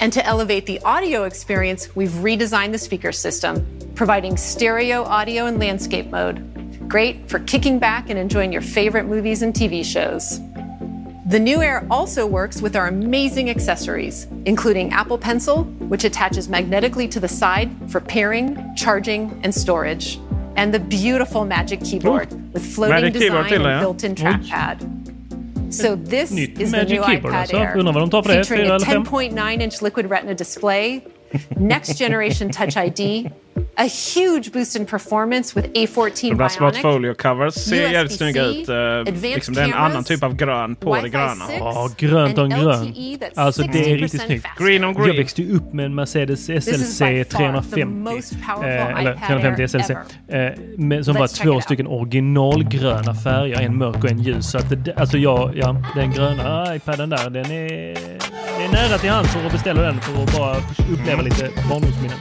And 0.00 0.12
to 0.12 0.20
elevate 0.26 0.66
the 0.66 0.78
audio 0.84 1.24
experience, 1.26 1.90
we've 1.94 2.22
redesigned 2.22 2.72
the 2.72 2.78
speaker 2.78 3.12
system, 3.12 3.66
providing 3.94 4.36
stereo 4.38 5.02
audio 5.04 5.46
and 5.46 5.58
landscape 5.58 6.10
mode. 6.10 6.40
Great 6.88 7.28
for 7.28 7.38
kicking 7.40 7.78
back 7.78 8.10
and 8.10 8.18
enjoying 8.18 8.52
your 8.52 8.62
favorite 8.62 9.04
movies 9.04 9.42
and 9.42 9.54
TV 9.54 9.84
shows. 9.84 10.40
The 11.30 11.38
new 11.38 11.62
Air 11.62 11.86
also 11.90 12.26
works 12.26 12.60
with 12.60 12.74
our 12.74 12.88
amazing 12.88 13.50
accessories, 13.50 14.26
including 14.46 14.92
Apple 14.92 15.16
Pencil, 15.16 15.62
which 15.88 16.02
attaches 16.02 16.48
magnetically 16.48 17.06
to 17.06 17.20
the 17.20 17.28
side 17.28 17.70
for 17.88 18.00
pairing, 18.00 18.74
charging, 18.74 19.40
and 19.44 19.54
storage, 19.54 20.18
and 20.56 20.74
the 20.74 20.80
beautiful 20.80 21.44
Magic 21.44 21.80
Keyboard 21.84 22.32
with 22.52 22.66
floating 22.66 23.04
Magic 23.04 23.12
design 23.12 23.48
till, 23.48 23.52
eh? 23.52 23.54
and 23.54 23.64
ja. 23.64 23.80
built-in 23.80 24.14
trackpad. 24.16 25.72
So 25.72 25.94
this 25.94 26.32
Nytt 26.32 26.60
is 26.60 26.72
the 26.72 26.84
new 26.84 27.00
Keyboard 27.00 27.32
iPad 27.32 27.40
alltså. 27.40 27.56
Air, 27.56 27.78
Undrar 27.78 27.92
vad 27.92 28.02
de 28.02 28.10
tar 28.10 28.22
för 28.22 28.34
det, 28.34 28.44
featuring 28.44 28.70
a 28.70 28.78
10.9-inch 28.78 29.82
liquid 29.82 30.10
retina 30.10 30.34
display, 30.34 31.00
next 31.56 31.96
generation 31.98 32.50
Touch 32.50 32.76
ID, 32.76 33.30
a 33.76 33.88
huge 34.14 34.52
boost 34.52 34.76
in 34.76 34.86
performance 34.86 35.60
with 35.60 35.68
A14 35.74 36.28
De 36.30 36.34
där 36.38 36.48
smart 36.48 36.72
Bionic, 36.74 36.82
folio 36.82 37.14
covers 37.14 37.54
ser 37.54 37.90
jävligt 37.90 38.12
snygga 38.16 38.44
ut. 38.44 38.68
advanced 38.68 39.22
liksom 39.22 39.54
det 39.54 39.60
är 39.60 39.64
en 39.64 39.70
cameras, 39.70 39.90
annan 39.92 40.04
typ 40.04 40.22
av 40.22 40.36
grön 40.36 40.76
på 40.76 40.96
det 41.02 41.08
gröna. 41.08 41.46
6, 41.46 41.58
Ja, 41.60 41.90
grönt 41.96 42.38
on 42.38 42.52
and 42.52 42.62
grön. 42.62 42.86
LTE 42.86 43.00
that's 43.00 43.30
Alltså 43.34 43.62
det 43.62 43.78
är 43.78 43.96
60% 43.96 44.00
riktigt 44.02 44.22
snyggt. 44.22 44.46
Green 44.58 44.84
on 44.84 44.94
green. 44.94 45.06
Jag 45.08 45.14
växte 45.14 45.42
upp 45.44 45.72
med 45.72 45.84
en 45.84 45.94
Mercedes 45.94 46.40
SLC 46.44 46.98
far 46.98 47.24
the 47.24 47.24
350. 47.24 47.84
most 47.84 48.32
powerful 48.32 48.68
Eh, 48.68 48.98
eller 49.00 49.12
iPad 49.12 49.26
350 49.26 49.62
Air 49.62 49.68
SLC. 49.68 49.90
Eh, 50.28 50.52
med, 50.76 51.04
som 51.04 51.14
var 51.14 51.26
Let's 51.26 51.36
check 51.36 51.42
två 51.46 51.60
stycken 51.60 51.86
originalgröna 51.86 53.14
färger. 53.14 53.60
En 53.60 53.78
mörk 53.78 54.04
och 54.04 54.10
en 54.10 54.18
ljus. 54.22 54.50
Så 54.50 54.58
att 54.58 54.84
det, 54.84 54.94
alltså 54.96 55.18
jag, 55.18 55.52
ja, 55.56 55.76
den 55.94 56.12
gröna 56.12 56.76
iPaden 56.76 57.10
där, 57.10 57.30
den 57.30 57.44
är, 57.44 57.94
det 58.58 58.64
är 58.64 58.72
nära 58.72 58.98
till 58.98 59.10
hands 59.10 59.32
för 59.32 59.46
att 59.46 59.52
beställa 59.52 59.82
den 59.82 60.00
för 60.00 60.22
att 60.22 60.36
bara 60.38 60.56
uppleva 60.92 61.22
lite 61.22 61.50
barndomsminnen. 61.70 62.16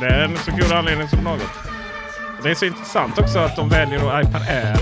Det 0.00 0.06
är 0.06 0.24
en 0.24 0.36
så 0.38 0.50
god 0.50 0.72
anledning 0.72 1.08
som 1.08 1.18
något. 1.18 1.42
Det 2.42 2.50
är 2.50 2.54
så 2.54 2.64
intressant 2.64 3.18
också 3.18 3.38
att 3.38 3.56
de 3.56 3.68
väljer 3.68 3.98
då 4.00 4.20
iPad 4.20 4.42
Air. 4.48 4.76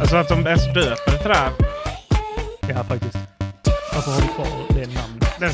Alltså 0.00 0.16
att 0.16 0.28
de 0.28 0.46
ens 0.46 0.64
döper 0.74 1.12
det 1.12 1.18
till 1.18 1.28
det 1.28 1.34
här. 1.34 1.50
Ja, 2.68 2.84
faktiskt. 2.84 3.18
Varför 3.94 4.10
har 4.10 4.20
du 4.20 4.26
kvar 4.28 4.46
det 4.68 4.86
namnet? 4.86 5.34
Den, 5.40 5.50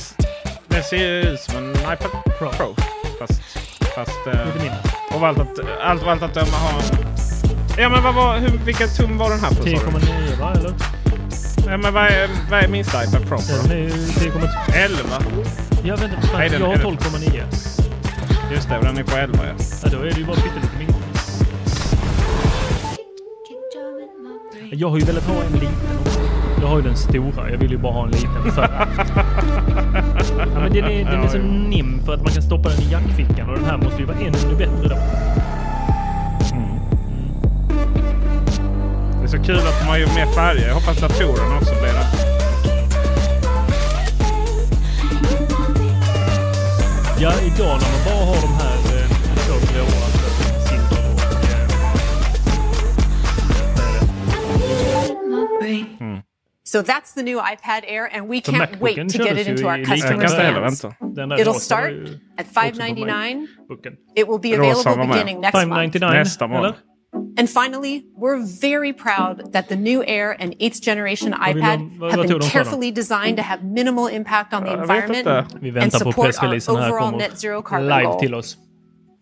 den 0.69 0.83
ser 0.83 0.97
ju 0.97 1.21
ut 1.23 1.41
som 1.41 1.57
en 1.57 1.71
iPad 1.73 2.11
Pro. 2.39 2.75
Fast... 3.19 3.43
fast 3.95 4.27
eh, 4.27 4.33
Lite 4.47 4.59
mindre. 4.59 4.79
och 5.15 5.27
allt 5.27 5.39
att, 5.39 5.59
allt, 5.83 6.03
allt 6.07 6.23
att 6.23 6.35
döma 6.35 6.57
har. 6.57 6.83
Ja 7.79 7.89
men 7.89 8.03
vad 8.03 8.15
var, 8.15 8.39
hur, 8.39 8.59
vilken 8.59 8.89
tum 8.89 9.19
var 9.19 9.31
den 9.31 9.41
här 9.41 9.49
på? 9.49 9.55
sa 9.57 9.63
du? 9.63 9.71
10,9 9.71 10.41
va, 10.41 10.53
eller? 10.59 10.73
Ja, 11.67 11.77
men 11.77 11.95
vad 11.95 12.05
är, 12.07 12.29
vad 12.51 12.65
är 12.65 12.69
minsta 12.69 13.05
iPad 13.05 13.29
Pro? 13.29 13.39
Den 13.63 13.71
är 13.73 13.77
ju 13.77 13.89
10,2. 13.89 14.49
11? 14.75 14.99
Ja, 15.85 15.97
vänta. 15.97 16.17
Nej, 16.17 16.29
Fan, 16.31 16.41
den- 16.41 16.61
jag 16.61 16.67
har 16.67 16.75
är 16.75 16.79
det- 16.79 16.85
12,9. 16.85 17.62
Just 18.53 18.69
det, 18.69 18.79
den 18.83 18.99
är 18.99 19.03
på 19.03 19.17
11 19.17 19.39
ja. 19.47 19.55
Ja, 19.83 19.89
då 19.93 19.99
är 19.99 20.11
det 20.11 20.19
ju 20.19 20.25
bara 20.25 20.37
pyttelite 20.37 20.79
mindre. 20.79 20.95
Jag 24.71 24.89
har 24.89 24.99
ju 24.99 25.05
velat 25.05 25.25
ha 25.25 25.43
en 25.43 25.53
liten 25.53 25.99
också. 26.01 26.21
Jag 26.61 26.69
har 26.69 26.77
ju 26.77 26.83
den 26.83 26.97
stora. 26.97 27.51
Jag 27.51 27.59
vill 27.59 27.71
ju 27.71 27.79
bara 27.79 27.93
ha 27.93 28.05
en 28.05 28.11
liten 28.11 28.53
för. 28.55 28.63
Ja, 30.39 30.61
men 30.61 30.73
den 30.73 30.85
är, 30.85 31.05
den 31.05 31.23
är 31.23 31.29
så 31.29 31.39
nim 31.39 32.03
för 32.05 32.15
att 32.15 32.23
man 32.23 32.33
kan 32.33 32.43
stoppa 32.43 32.69
den 32.69 32.81
i 32.81 32.91
jackfickan 32.93 33.51
och 33.51 33.57
den 33.57 33.65
här 33.65 33.77
måste 33.77 34.01
ju 34.01 34.07
vara 34.07 34.19
ännu 34.19 34.57
bättre 34.59 34.89
då. 34.89 34.97
Det 39.19 39.25
är 39.25 39.27
så 39.27 39.43
kul 39.43 39.57
att 39.57 39.81
de 39.81 39.87
har 39.87 39.97
ju 39.97 40.07
mer 40.07 40.27
färger. 40.27 40.69
Jag 40.69 40.75
hoppas 40.75 41.01
datorerna 41.01 41.57
också 41.57 41.75
blir 41.75 41.93
det. 41.93 42.42
Ja, 47.23 47.33
idag 47.41 47.57
när 47.59 47.67
man 47.67 48.05
bara 48.05 48.25
har 48.25 48.41
de 48.43 48.53
här 48.53 48.77
eh, 48.77 49.09
två 49.37 49.55
gråa, 49.73 49.85
alltså, 50.05 50.29
silver 50.69 51.03
och... 51.15 51.23
Eh, 55.65 56.19
So 56.65 56.83
that's 56.83 57.15
the 57.15 57.23
new 57.23 57.39
iPad 57.39 57.85
Air, 57.87 58.09
and 58.13 58.29
we 58.29 58.41
can't 58.41 58.59
Macbooken 58.59 58.81
wait 58.81 59.13
to 59.13 59.19
get 59.25 59.39
it 59.39 59.47
into 59.47 59.69
our 59.69 59.79
customers' 59.85 60.35
hands. 60.37 60.85
It'll 61.41 61.61
start 61.61 61.93
at 61.93 62.47
också 62.47 62.47
på 62.47 62.61
599. 62.61 63.47
Macbooken. 63.59 63.93
It 64.17 64.29
will 64.29 64.41
be 64.41 64.55
available 64.55 65.07
beginning 65.07 65.41
next 65.41 65.55
month. 65.55 65.69
599, 65.69 66.19
Nästa 66.19 66.47
månad. 66.47 66.75
And 67.37 67.49
finally, 67.49 68.07
we're 68.15 68.41
very 68.43 68.93
proud 68.93 69.53
that 69.53 69.69
the 69.69 69.77
new 69.77 70.05
Air 70.05 70.37
and 70.39 70.59
8th 70.59 70.81
generation 70.81 71.33
iPad 71.33 72.01
have 72.11 72.23
been 72.23 72.29
de 72.29 72.39
för 72.39 72.39
dem? 72.39 72.41
carefully 72.41 72.91
designed 72.91 73.37
to 73.37 73.43
have 73.43 73.65
minimal 73.65 74.07
impact 74.07 74.55
on 74.55 74.65
the 74.65 74.73
environment 74.73 75.27
and 75.27 75.93
support 75.93 76.43
our 76.43 76.55
overall 76.69 77.11
net 77.13 77.39
zero 77.39 77.63
carbon 77.63 77.89
live 77.89 78.05
goal. 78.05 78.21
till 78.21 78.35
oss. 78.35 78.57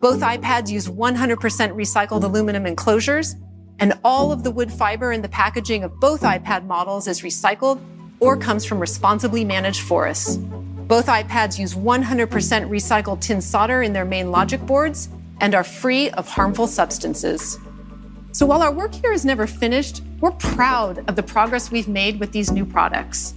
Both 0.00 0.20
iPads 0.20 0.70
use 0.70 0.88
100% 0.88 1.74
recycled 1.74 2.24
aluminum 2.24 2.64
enclosures, 2.66 3.36
and 3.78 3.92
all 4.02 4.32
of 4.32 4.44
the 4.44 4.50
wood 4.50 4.72
fiber 4.72 5.12
in 5.12 5.22
the 5.22 5.28
packaging 5.28 5.84
of 5.84 5.92
both 6.00 6.22
iPad 6.22 6.66
models 6.66 7.06
is 7.06 7.22
recycled 7.22 7.80
or 8.18 8.36
comes 8.36 8.64
from 8.64 8.78
responsibly 8.80 9.44
managed 9.44 9.80
forests. 9.80 10.36
Both 10.86 11.06
iPads 11.06 11.58
use 11.58 11.74
100% 11.74 12.68
recycled 12.68 13.20
tin 13.20 13.40
solder 13.40 13.82
in 13.82 13.92
their 13.92 14.04
main 14.04 14.30
logic 14.30 14.60
boards 14.66 15.08
and 15.40 15.54
are 15.54 15.64
free 15.64 16.10
of 16.10 16.28
harmful 16.28 16.66
substances. 16.66 17.58
So 18.32 18.46
while 18.46 18.62
our 18.62 18.72
work 18.72 18.94
here 18.94 19.12
is 19.12 19.24
never 19.24 19.46
finished, 19.46 20.02
we're 20.20 20.30
proud 20.30 21.08
of 21.08 21.16
the 21.16 21.22
progress 21.22 21.70
we've 21.70 21.88
made 21.88 22.20
with 22.20 22.30
these 22.30 22.52
new 22.52 22.64
products. 22.64 23.34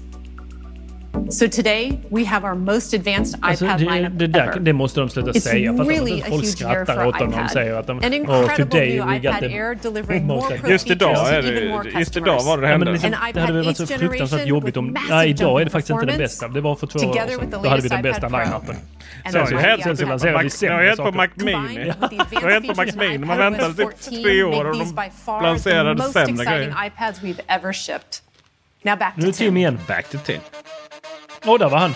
So 1.30 1.47
today, 1.47 1.99
we 2.09 2.26
have 2.26 2.43
our 2.47 2.55
most 2.55 2.93
advanced 2.93 3.39
Alltså, 3.41 3.66
iPad 3.66 3.80
det, 3.80 3.86
lineup 3.86 4.14
det, 4.20 4.28
där, 4.28 4.47
ever. 4.47 4.59
det 4.59 4.74
måste 4.74 4.99
de 4.99 5.09
sluta 5.09 5.32
It's 5.32 5.39
säga. 5.39 5.74
För 5.78 5.84
really 5.86 6.22
att 6.22 6.28
a 6.28 6.30
folk 6.30 6.43
huge 6.43 6.61
year 6.61 6.74
skrattar 6.86 6.95
for 6.95 7.07
åt 7.07 7.20
dem 7.20 7.32
de 7.32 7.36
iPad. 7.38 7.51
säger 7.51 7.74
att 7.74 7.88
de... 7.88 7.97
An 7.97 8.03
"Oh, 8.03 8.14
incredible 8.16 8.55
today 8.66 8.89
new 8.99 9.07
we 9.07 9.14
got 9.20 9.26
iPad 9.26 9.39
the 9.39 9.57
Air 9.59 9.76
delivering 9.82 10.26
most 10.28 10.51
Just 10.70 10.89
idag 10.91 11.34
är 11.34 11.41
det, 11.41 11.70
more 11.70 11.89
just 11.99 12.18
idag 12.18 12.43
var 12.43 12.57
det 12.57 12.68
Ja, 12.68 12.72
hände. 12.72 12.91
liksom, 12.91 13.14
An 13.14 13.20
det 13.34 13.41
hade 13.41 13.53
varit 13.53 13.66
iPad 13.66 13.78
så 13.78 13.84
8th 13.84 13.97
fruktansvärt 13.97 14.20
generation 14.30 14.47
jobbigt 14.49 14.78
om... 14.78 14.86
Nej, 14.86 14.93
massive 15.09 15.30
idag 15.30 15.61
är 15.61 15.66
det 15.66 15.72
faktiskt 15.72 15.89
inte 15.89 16.05
det 16.05 16.11
performance 16.11 16.24
bästa. 16.41 16.47
Det 16.47 16.61
var 16.61 16.76
för 16.76 16.88
två 16.88 16.99
år 16.99 17.03
together 17.03 17.30
sedan. 17.32 17.39
with 17.39 17.51
the 17.51 17.64
Då 17.64 17.70
hade 17.70 17.82
vi 17.82 17.89
latest 17.89 17.89
den 17.89 18.01
bästa 18.01 18.28
iPad 18.28 18.32
Pro. 18.32 18.39
line-upen. 18.39 18.76
And 19.26 19.34
Sen 19.34 19.45
the 19.45 19.47
så 19.51 19.57
helt 19.57 19.84
sen 19.84 19.97
så 19.97 20.03
iPad 20.03 20.09
lanserade 20.09 20.43
vi 20.43 20.49
Mac- 20.49 20.66
Jag 20.66 20.72
har 20.74 20.80
sämre 20.82 20.95
saker. 20.95 21.11
Mac 21.18 21.28
Mini. 21.36 21.53
Combined 21.53 21.86
with 21.86 22.30
the 22.30 22.36
Jag 22.36 22.41
har 22.41 22.49
gett 22.51 22.61
på 22.68 22.68
Mac 22.68 22.76
features 22.86 22.93
in 22.95 22.99
Mini. 23.11 23.26
Man 23.26 23.38
väntade 23.38 23.74
typ 23.74 23.78
14 23.78 24.24
tre 24.24 24.43
år 24.43 24.66
och 24.70 24.74
these 24.76 24.86
de 24.95 25.01
by 25.01 25.09
far 25.26 25.39
the 25.41 25.47
lanserade 25.47 25.93
most 25.95 26.14
sämre 26.14 26.32
exciting 26.32 26.53
grejer. 26.53 26.86
iPads 26.88 27.22
we've 27.22 27.41
ever 27.47 27.74
shipped. 27.74 28.14
Now 28.86 28.97
back 28.97 29.14
Nu 29.18 29.24
to 29.24 29.30
är 29.30 29.32
Tim. 29.34 29.57
igen. 29.57 29.80
Back 29.88 30.09
to 30.09 30.18
Tim. 30.26 30.39
Åh, 31.46 31.60
där 31.60 31.70
var 31.70 31.78
han. 31.78 31.94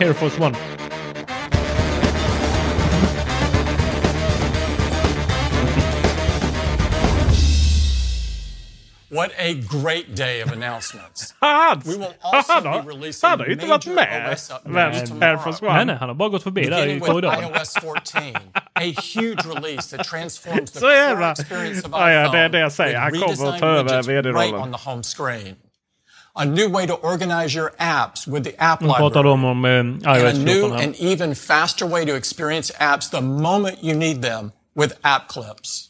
Air 0.00 0.12
Force 0.12 0.42
One. 0.42 0.56
What 9.08 9.30
a 9.38 9.52
great 9.82 10.14
day 10.16 10.40
of 10.42 10.52
announcements. 10.52 11.34
Han! 11.40 11.80
We 11.84 11.96
will 11.98 12.14
also 12.22 12.52
Han 12.52 12.62
be 12.62 12.90
releasing 12.92 13.28
han 13.30 13.38
har 13.40 13.46
ju 13.46 13.52
inte 13.52 13.66
varit 13.66 13.86
major 13.86 13.94
med. 13.94 14.32
OS 14.32 14.52
Men 14.64 14.88
updates 14.88 15.22
Air 15.22 15.36
Force 15.36 15.58
tomorrow. 15.58 15.74
Nej, 15.74 15.82
One. 15.82 15.84
nej, 15.92 15.96
han 16.00 16.08
har 16.08 16.14
bara 16.14 16.28
gått 16.28 16.42
förbi 16.42 16.60
där 16.62 16.68
i 16.68 16.70
Beginning 16.80 16.94
with 16.94 17.10
korridoren. 17.12 17.44
iOS 17.44 17.74
14, 17.80 18.22
a 18.74 18.80
huge 19.14 19.46
release 19.54 19.96
that 19.96 20.06
transforms 20.06 20.72
the 20.72 20.80
core 20.80 21.30
experience 21.30 21.86
of 21.86 21.92
Ja, 21.92 22.10
ja, 22.12 22.28
det 22.32 22.38
är 22.38 22.48
det 22.48 22.58
jag 22.58 22.72
säger. 22.72 22.98
Han 22.98 23.10
kommer 23.12 23.48
att 23.48 23.58
ta 23.58 23.66
över 23.66 24.02
VD-rollen. 24.02 24.54
on 24.54 24.72
the 24.72 24.90
home 24.90 25.02
screen. 25.02 25.56
A 26.34 26.44
new 26.46 26.68
way 26.70 26.86
to 26.86 26.94
organize 26.94 27.54
your 27.54 27.72
apps 27.78 28.26
with 28.26 28.42
the 28.44 28.54
app 28.58 28.80
library. 28.80 29.10
eh, 29.66 29.80
And 30.04 30.06
a 30.06 30.32
new 30.32 30.72
and 30.74 30.94
even 30.96 31.34
faster 31.34 31.86
way 31.86 32.06
to 32.06 32.14
experience 32.16 32.72
apps 32.80 33.10
the 33.10 33.20
moment 33.20 33.82
you 33.82 33.94
need 33.94 34.22
them 34.22 34.52
with 34.74 34.94
app 35.02 35.28
clips. 35.28 35.88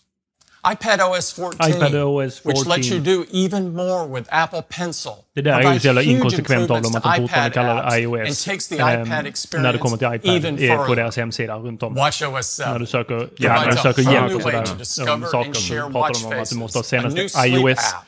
iPadOS 0.65 1.33
14, 1.35 1.59
iPadOS 1.73 2.45
which 2.45 2.67
lets 2.67 2.89
you 2.91 3.01
do 3.01 3.25
even 3.33 3.75
more 3.75 4.07
with 4.07 4.29
Apple 4.33 4.63
Pencil. 4.63 5.13
Det 5.35 5.43
där 5.43 5.61
är 5.61 5.73
ju 5.75 5.81
så 5.81 5.87
jävla 5.87 6.03
inkonsekvent 6.03 6.71
av 6.71 6.83
dem 6.83 6.95
att 6.97 7.03
de 7.03 7.17
fortfarande 7.17 7.49
iPad 7.49 7.53
kallar 7.53 7.77
apps 7.83 7.95
det 7.97 8.07
and 8.17 8.29
iOS. 8.29 8.45
takes 8.45 8.69
the 8.69 8.75
iPad 8.77 9.27
experience 9.27 9.63
när 9.67 9.73
det 9.73 9.79
kommer 9.79 9.97
till 9.97 10.07
iPad 10.15 10.37
even 10.37 10.59
eh, 10.59 10.77
på 10.77 10.83
further. 10.83 10.97
deras 10.97 11.17
hemsida 11.17 11.55
runt 11.57 11.83
om. 11.83 11.95
7 11.95 12.01
När 12.01 12.79
du 12.79 12.87
söker, 12.87 13.29
ja, 13.37 13.55
när 13.61 13.67
du 13.67 13.73
a 13.73 13.83
söker 13.83 14.03
hjälp 14.03 14.27
new 14.29 14.37
och 14.37 14.43
way 14.43 14.53
sådär. 14.53 14.65
to 14.67 14.73
om 14.73 14.79
discover 14.79 15.27
saker 15.27 15.47
and 15.47 15.57
share 15.57 15.81
pratar 15.81 16.01
watch 16.01 16.21
de 16.23 16.27
om 16.27 16.43
att 16.43 16.51
du 16.51 16.57
måste 16.57 16.79
ha 16.79 16.83
faces. 16.83 16.93
A 17.05 17.09
new 17.09 17.15
senaste 17.29 17.39
sleep 17.41 17.59
iOS 17.59 17.79
app, 17.95 18.05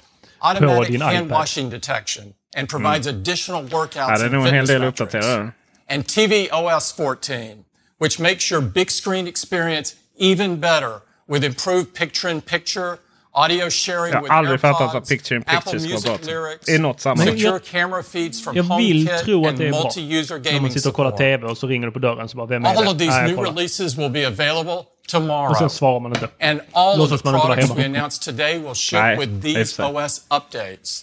på 0.52 0.84
din 0.84 0.94
iPad. 1.02 1.28
washing 1.28 1.70
detection, 1.70 2.24
and 2.56 2.68
provides 2.68 3.06
additional 3.06 3.64
Ja, 3.70 3.78
workouts 3.78 4.20
det 4.20 4.26
är 4.26 4.30
nog 4.30 4.46
en 4.46 4.54
hel 4.54 4.66
del 4.66 4.80
metrics. 4.80 5.00
uppdaterade. 5.00 5.52
And 5.90 6.06
TV 6.06 6.48
OS 6.52 6.92
14, 6.96 7.64
which 8.00 8.20
makes 8.20 8.52
your 8.52 8.62
big 8.62 8.90
screen 8.90 9.26
experience 9.28 9.94
even 10.20 10.60
better 10.60 10.92
with 11.32 11.44
improved 11.44 11.94
picture-in-picture, 11.94 12.96
audio 13.34 13.70
sharing 13.70 14.12
Jag 14.12 14.16
har 14.18 14.22
with 14.22 14.32
aldrig 14.34 14.60
fattat 14.60 14.80
AirPods, 14.94 15.08
picture 15.08 15.36
in 15.36 15.42
picture 15.42 15.78
ska 15.80 15.88
Music 15.88 16.06
vara 16.08 16.18
bra 16.18 16.74
I 16.74 16.78
något 16.78 17.00
sammanhang. 17.00 17.36
Jag- 17.38 17.64
camera 17.64 18.02
feeds 18.02 18.44
from 18.44 18.56
Jag 18.56 18.62
vill 18.78 19.06
HomeKit 19.08 19.24
tro 19.24 19.46
att 19.48 19.56
det 19.58 19.66
är 19.66 19.70
bra. 19.70 19.80
multi-user 19.82 20.52
När 20.52 20.60
man 20.60 20.70
sitter 20.70 20.88
och 20.88 20.94
kollar. 20.96 21.16
TV 21.16 21.46
och 21.46 21.58
så 21.58 21.66
ringer 21.66 21.86
du 21.86 21.92
på 21.92 21.98
dörren 21.98 22.28
så 22.28 22.36
bara, 22.36 22.46
vem 22.46 22.64
är 22.64 22.68
All 22.68 22.84
det? 22.84 22.90
of 22.90 22.98
these 22.98 23.22
new 23.26 23.38
releases 23.40 23.96
will 23.98 24.10
be 24.10 24.26
available 24.26 24.82
tomorrow. 25.08 25.50
Och 25.50 25.56
sen 25.56 25.70
svarar 25.70 26.00
man 26.00 26.12
inte. 26.12 26.28
And 26.40 26.60
all 26.72 26.92
of 26.92 26.98
Låtsas 26.98 27.22
the 27.22 27.28
inte 27.28 27.38
vara 27.38 27.46
products 27.54 27.78
we 27.78 27.84
announced 27.84 28.22
today 28.36 28.58
will 28.58 28.74
ship 28.74 28.98
Nej, 29.00 29.16
with 29.18 29.32
det 29.32 29.54
these. 29.54 29.82
OS 29.84 30.26
updates. 30.30 31.02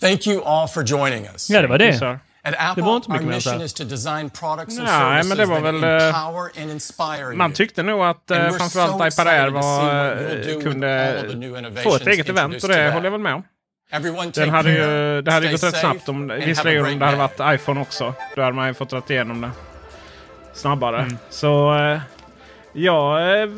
Thank 0.00 0.26
you 0.26 0.44
all 0.44 0.68
for 0.68 0.82
joining 0.82 1.24
us. 1.26 1.50
Ja, 1.50 1.62
det 1.62 1.68
var 1.68 1.78
det. 1.78 1.98
sir. 1.98 2.18
At 2.42 2.52
Det 2.52 2.58
Apple, 2.60 2.82
var 2.82 2.96
inte 2.96 3.10
mycket 3.10 3.26
mer 3.26 3.32
att 3.32 3.36
mission 3.36 3.52
säga. 3.52 3.64
is 3.64 3.72
to 3.74 3.84
design 3.84 4.30
products 4.30 4.78
and 4.78 4.86
Nej, 4.88 5.22
services 5.22 5.28
men 5.28 5.38
det 5.38 5.46
var 5.46 5.56
that 5.56 5.64
väl, 5.64 5.84
empower 5.84 6.62
and 6.62 6.70
inspire 6.70 7.34
Man 7.36 7.52
tyckte 7.52 7.82
nog 7.82 8.02
att 8.02 8.30
And 8.30 8.46
eh, 8.46 8.52
framförallt 8.52 9.14
iPad 9.14 9.26
Air 9.28 9.48
var, 9.48 10.10
eh, 10.56 10.62
kunde 10.62 11.22
of 11.68 11.74
the 11.74 11.82
få 11.82 11.96
ett 11.96 12.06
eget 12.06 12.28
event 12.28 12.54
och 12.54 12.68
det 12.68 12.74
today. 12.74 12.90
håller 12.90 13.04
jag 13.06 13.10
väl 13.10 13.20
med 13.20 13.34
om. 13.34 13.42
Everyone 13.90 14.22
Den 14.22 14.32
take 14.32 14.50
hade 14.50 14.70
ju, 14.70 14.76
care, 14.76 15.22
det 15.22 15.32
hade 15.32 15.46
ju 15.46 15.52
gått 15.52 15.62
rätt 15.62 15.76
snabbt 15.76 16.08
om, 16.08 16.28
visserligen 16.28 16.84
om 16.86 16.98
det 16.98 17.04
hade 17.04 17.16
varit 17.18 17.60
iPhone 17.60 17.80
också. 17.80 18.14
Då 18.36 18.42
hade 18.42 18.56
man 18.56 18.68
ju 18.68 18.74
fått 18.74 18.90
dra 18.90 19.02
igenom 19.08 19.40
det 19.40 19.50
snabbare. 20.54 21.00
Mm. 21.02 21.18
Så 21.30 21.74
eh, 21.78 22.00
är 22.74 23.50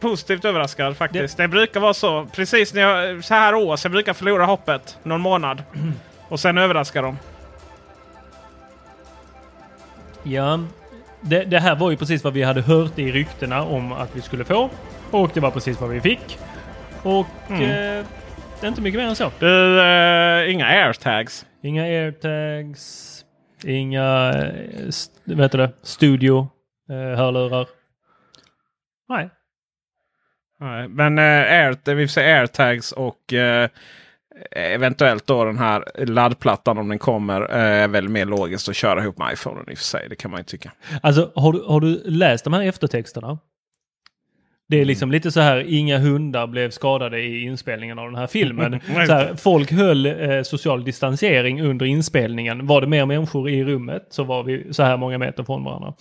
positivt 0.00 0.44
överraskad 0.44 0.96
faktiskt. 0.96 1.36
Det 1.36 1.48
brukar 1.48 1.80
vara 1.80 1.94
så. 1.94 2.26
Precis 2.32 2.74
när 2.74 2.82
jag, 2.82 3.24
så 3.24 3.34
här 3.34 3.54
års, 3.54 3.84
jag 3.84 3.92
brukar 3.92 4.12
förlora 4.12 4.44
hoppet 4.44 4.98
någon 5.02 5.20
månad. 5.20 5.62
Och 6.28 6.40
sen 6.40 6.58
överraskar 6.58 7.02
de. 7.02 7.18
Ja, 10.22 10.60
det, 11.20 11.44
det 11.44 11.58
här 11.60 11.76
var 11.76 11.90
ju 11.90 11.96
precis 11.96 12.24
vad 12.24 12.32
vi 12.32 12.42
hade 12.42 12.60
hört 12.62 12.98
i 12.98 13.12
ryktena 13.12 13.62
om 13.62 13.92
att 13.92 14.16
vi 14.16 14.22
skulle 14.22 14.44
få. 14.44 14.70
Och 15.10 15.30
det 15.34 15.40
var 15.40 15.50
precis 15.50 15.80
vad 15.80 15.90
vi 15.90 16.00
fick. 16.00 16.38
Och 17.02 17.26
Mm. 17.48 17.62
eh, 17.62 18.04
det 18.60 18.66
är 18.66 18.68
inte 18.68 18.80
mycket 18.80 19.00
mer 19.00 19.06
än 19.08 19.16
så. 19.16 19.30
Du, 19.38 19.80
eh, 19.80 20.52
inga 20.52 20.66
airtags. 20.66 21.46
Inga 21.62 21.82
airtags, 21.82 23.24
inga 23.64 24.32
eh, 24.32 24.90
vad 25.24 25.40
heter 25.40 25.58
det? 25.58 25.70
studio 25.82 26.48
eh, 26.90 27.18
hörlurar. 27.18 27.66
Nej. 29.08 29.30
Nej, 30.60 30.88
men 30.88 31.18
eh, 31.18 31.24
air, 31.24 31.94
vill 31.94 32.08
säga 32.08 32.40
airtags 32.40 32.92
och 32.92 33.32
eh, 33.32 33.68
eventuellt 34.50 35.26
då 35.26 35.44
den 35.44 35.58
här 35.58 35.84
laddplattan 36.06 36.78
om 36.78 36.88
den 36.88 36.98
kommer 36.98 37.40
eh, 37.40 37.82
är 37.82 37.88
väl 37.88 38.08
mer 38.08 38.24
logiskt 38.24 38.68
att 38.68 38.76
köra 38.76 39.02
ihop 39.02 39.18
med 39.18 39.32
iPhone 39.32 39.60
i 39.60 39.74
och 39.74 39.78
för 39.78 39.84
sig. 39.84 40.06
Det 40.08 40.16
kan 40.16 40.30
man 40.30 40.40
ju 40.40 40.44
tycka. 40.44 40.72
Alltså 41.02 41.32
har 41.34 41.52
du, 41.52 41.62
har 41.66 41.80
du 41.80 42.02
läst 42.04 42.44
de 42.44 42.52
här 42.52 42.62
eftertexterna? 42.62 43.38
Det 44.68 44.76
är 44.76 44.80
Mm. 44.80 44.88
liksom 44.88 45.10
lite 45.10 45.32
så 45.32 45.40
här, 45.40 45.64
inga 45.68 45.98
hundar 45.98 46.46
blev 46.46 46.70
skadade 46.70 47.20
i 47.20 47.42
inspelningen 47.42 47.98
av 47.98 48.06
den 48.06 48.14
här 48.14 48.26
filmen. 48.26 48.72
Här, 48.86 49.34
folk 49.34 49.72
höll 49.72 50.06
eh, 50.06 50.42
social 50.42 50.84
distansering 50.84 51.62
under 51.62 51.86
inspelningen. 51.86 52.66
Var 52.66 52.80
det 52.80 52.86
mer 52.86 53.06
människor 53.06 53.48
i 53.48 53.64
rummet 53.64 54.06
så 54.10 54.24
var 54.24 54.42
vi 54.42 54.72
så 54.72 54.82
här 54.82 54.96
många 54.96 55.18
meter 55.18 55.44
från 55.44 55.64
varandra. 55.64 55.94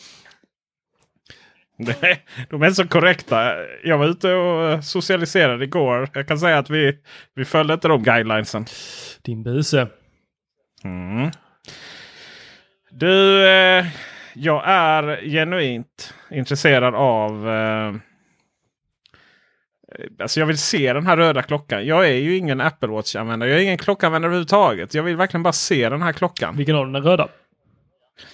De 2.49 2.63
är 2.63 2.69
så 2.69 2.87
korrekta. 2.87 3.53
Jag 3.83 3.97
var 3.97 4.05
ute 4.05 4.33
och 4.33 4.69
eh, 4.69 4.81
socialiserade 4.81 5.63
igår. 5.63 6.09
Jag 6.13 6.27
kan 6.27 6.39
säga 6.39 6.57
att 6.57 6.69
vi, 6.69 6.97
vi 7.35 7.45
följde 7.45 7.73
inte 7.73 7.87
de 7.87 8.03
guidelinesen. 8.03 8.65
Din 9.21 9.43
buse. 9.43 9.87
Mm. 10.83 11.31
Du, 12.91 13.47
eh, 13.47 13.85
jag 14.33 14.63
är 14.65 15.29
genuint 15.29 16.13
intresserad 16.31 16.95
av... 16.95 17.49
Eh, 17.49 17.93
alltså 20.19 20.39
jag 20.39 20.47
vill 20.47 20.57
se 20.57 20.93
den 20.93 21.05
här 21.05 21.17
röda 21.17 21.43
klockan. 21.43 21.85
Jag 21.85 22.07
är 22.07 22.13
ju 22.13 22.37
ingen 22.37 22.61
Apple 22.61 22.89
Watch-användare. 22.89 23.49
Jag 23.49 23.59
är 23.59 23.63
ingen 23.63 23.77
klockanvändare 23.77 24.29
överhuvudtaget. 24.29 24.93
Jag 24.93 25.03
vill 25.03 25.15
verkligen 25.15 25.43
bara 25.43 25.53
se 25.53 25.89
den 25.89 26.01
här 26.01 26.13
klockan. 26.13 26.57
Vilken 26.57 26.75
av 26.75 26.83
dem? 26.83 26.93
Den 26.93 27.03
röda? 27.03 27.27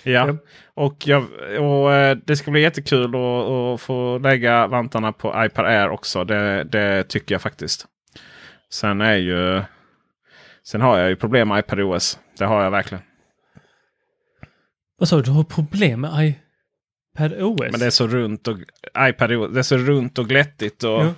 Ja, 0.03 0.37
och, 0.73 1.07
jag, 1.07 1.25
och 1.59 1.93
eh, 1.93 2.17
det 2.25 2.35
ska 2.35 2.51
bli 2.51 2.61
jättekul 2.61 3.05
att, 3.15 3.81
få 3.81 4.17
lägga 4.17 4.67
vantarna 4.67 5.11
på 5.11 5.45
iPad 5.45 5.65
Air 5.65 5.89
också. 5.89 6.23
Det, 6.23 6.63
det 6.63 7.03
tycker 7.03 7.35
jag 7.35 7.41
faktiskt. 7.41 7.85
Sen 8.69 9.01
är 9.01 9.15
ju... 9.15 9.61
Sen 10.63 10.81
har 10.81 10.97
jag 10.97 11.09
ju 11.09 11.15
problem 11.15 11.47
med 11.47 11.59
iPad 11.59 11.79
OS. 11.79 12.19
Det 12.37 12.45
har 12.45 12.63
jag 12.63 12.71
verkligen. 12.71 13.03
Vad 14.97 15.09
sa 15.09 15.15
du? 15.15 15.21
Du 15.21 15.31
har 15.31 15.43
problem 15.43 16.01
med 16.01 16.35
iPad 17.15 17.33
OS? 17.41 17.71
Men 17.71 17.79
det 17.79 17.85
är 17.85 17.89
så 17.89 18.07
runt 18.07 18.47
och, 18.47 18.57
iPad 18.99 19.31
OS, 19.31 19.53
det 19.53 19.59
är 19.59 19.63
så 19.63 19.77
runt 19.77 20.17
och 20.17 20.27
glättigt 20.29 20.83
och 20.83 20.89
Ja. 21.05 21.13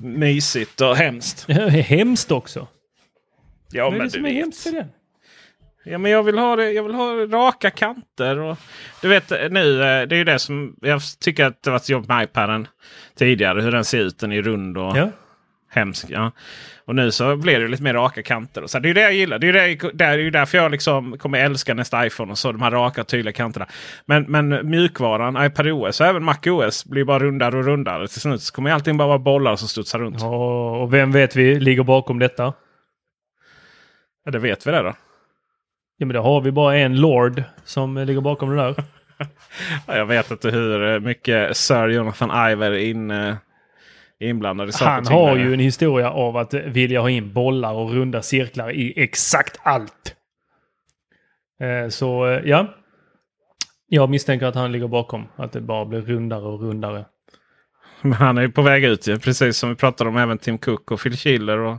mysigt 0.00 0.80
och 0.80 0.96
hemskt. 0.96 1.48
Är 1.48 1.68
hemskt 1.68 2.30
också. 2.30 2.68
Ja, 3.72 3.84
Vad 3.84 3.94
är 3.94 3.98
men 3.98 4.06
det 4.06 4.10
som 4.10 4.26
är 4.26 4.32
hemskt 4.32 4.66
med 4.66 4.74
det? 4.74 4.88
Ja, 5.84 5.98
men 5.98 6.10
jag 6.10 6.22
vill 6.22 6.38
ha 6.38 6.56
det. 6.56 6.72
Jag 6.72 6.82
vill 6.82 6.94
ha 6.94 7.14
raka 7.14 7.70
kanter. 7.70 8.38
Och, 8.38 8.58
du 9.02 9.08
vet 9.08 9.30
nu, 9.50 9.82
eh, 9.82 10.06
det 10.08 10.14
är 10.14 10.18
ju 10.18 10.24
det 10.24 10.38
som 10.38 10.76
jag 10.80 11.00
tycker 11.20 11.44
att 11.44 11.62
det 11.62 11.70
varit 11.70 11.88
jobbigt 11.88 12.08
med 12.08 12.24
iPaden 12.24 12.68
tidigare. 13.18 13.60
Hur 13.62 13.72
den 13.72 13.84
ser 13.84 13.98
ut. 13.98 14.18
Den 14.18 14.32
är 14.32 14.42
rund 14.42 14.78
och 14.78 14.96
Ja. 14.96 15.10
hemsk. 15.70 16.06
Ja. 16.08 16.32
Och 16.86 16.94
nu 16.94 17.10
så 17.10 17.36
blir 17.36 17.60
det 17.60 17.68
lite 17.68 17.82
mer 17.82 17.94
raka 17.94 18.22
kanter. 18.22 18.62
Och 18.62 18.70
så. 18.70 18.78
Det 18.78 18.86
är 18.86 18.88
ju 18.88 18.94
det 18.94 19.00
jag 19.00 19.14
gillar. 19.14 19.38
Det 19.38 19.46
är 19.48 19.66
ju, 19.66 19.76
det, 19.76 19.90
det 19.94 20.04
är 20.04 20.18
ju 20.18 20.30
därför 20.30 20.58
jag 20.58 20.70
liksom 20.70 21.18
kommer 21.18 21.38
älska 21.44 21.74
nästa 21.74 22.06
iPhone. 22.06 22.32
och 22.32 22.38
så 22.38 22.52
De 22.52 22.62
här 22.62 22.70
raka 22.70 23.04
tydliga 23.04 23.32
kanterna. 23.32 23.66
Men, 24.06 24.22
men 24.22 24.70
mjukvaran, 24.70 25.46
iPad 25.46 25.66
OS 25.66 26.00
och 26.00 26.06
även 26.06 26.24
Mac 26.24 26.36
OS 26.46 26.84
blir 26.84 27.04
bara 27.04 27.18
rundare 27.18 27.56
och 27.58 27.64
rundare. 27.64 28.08
Till 28.08 28.20
slut 28.20 28.50
kommer 28.50 28.70
allting 28.70 28.96
bara 28.96 29.08
vara 29.08 29.18
bollar 29.18 29.56
som 29.56 29.68
studsar 29.68 29.98
runt. 29.98 30.16
Ja, 30.20 30.70
och 30.78 30.94
vem 30.94 31.12
vet 31.12 31.36
vi 31.36 31.60
ligger 31.60 31.82
bakom 31.82 32.18
detta? 32.18 32.52
Ja, 34.24 34.30
det 34.30 34.38
vet 34.38 34.66
vi 34.66 34.70
det 34.70 34.82
då. 34.82 34.94
Ja, 35.96 36.06
men 36.06 36.14
då 36.14 36.22
har 36.22 36.40
vi 36.40 36.52
bara 36.52 36.76
en 36.76 37.00
Lord 37.00 37.42
som 37.64 37.96
ligger 37.96 38.20
bakom 38.20 38.50
det 38.50 38.56
där. 38.56 38.74
Ja, 39.86 39.96
Jag 39.96 40.06
vet 40.06 40.30
inte 40.30 40.50
hur 40.50 41.00
mycket 41.00 41.56
Sir 41.56 41.88
Jonathan 41.88 42.50
Iver 42.50 42.70
är 42.70 42.78
in, 42.78 43.10
eh, 43.10 43.34
inblandad 44.20 44.68
i 44.68 44.72
saker 44.72 44.90
Han 44.92 45.06
har 45.06 45.36
ju 45.36 45.52
en 45.54 45.60
historia 45.60 46.10
av 46.10 46.36
att 46.36 46.54
vilja 46.54 47.00
ha 47.00 47.10
in 47.10 47.32
bollar 47.32 47.72
och 47.72 47.90
runda 47.90 48.22
cirklar 48.22 48.70
i 48.70 48.92
exakt 49.02 49.60
allt. 49.62 50.16
Eh, 51.60 51.88
Så 51.88 52.26
eh, 52.26 52.40
ja. 52.44 52.74
Jag 53.88 54.10
misstänker 54.10 54.46
att 54.46 54.54
han 54.54 54.72
ligger 54.72 54.88
bakom. 54.88 55.26
Att 55.36 55.52
det 55.52 55.60
bara 55.60 55.84
blir 55.84 56.00
rundare 56.00 56.42
och 56.42 56.60
rundare. 56.60 57.04
Men 58.00 58.12
han 58.12 58.38
är 58.38 58.42
ju 58.42 58.50
på 58.52 58.62
väg 58.62 58.84
ut 58.84 59.06
ju. 59.06 59.18
Precis 59.18 59.56
som 59.56 59.68
vi 59.68 59.74
pratade 59.76 60.10
om 60.10 60.16
även 60.16 60.38
Tim 60.38 60.58
Cook 60.58 60.90
och 60.90 61.00
Phil 61.00 61.16
Schiller. 61.16 61.58
Och 61.58 61.76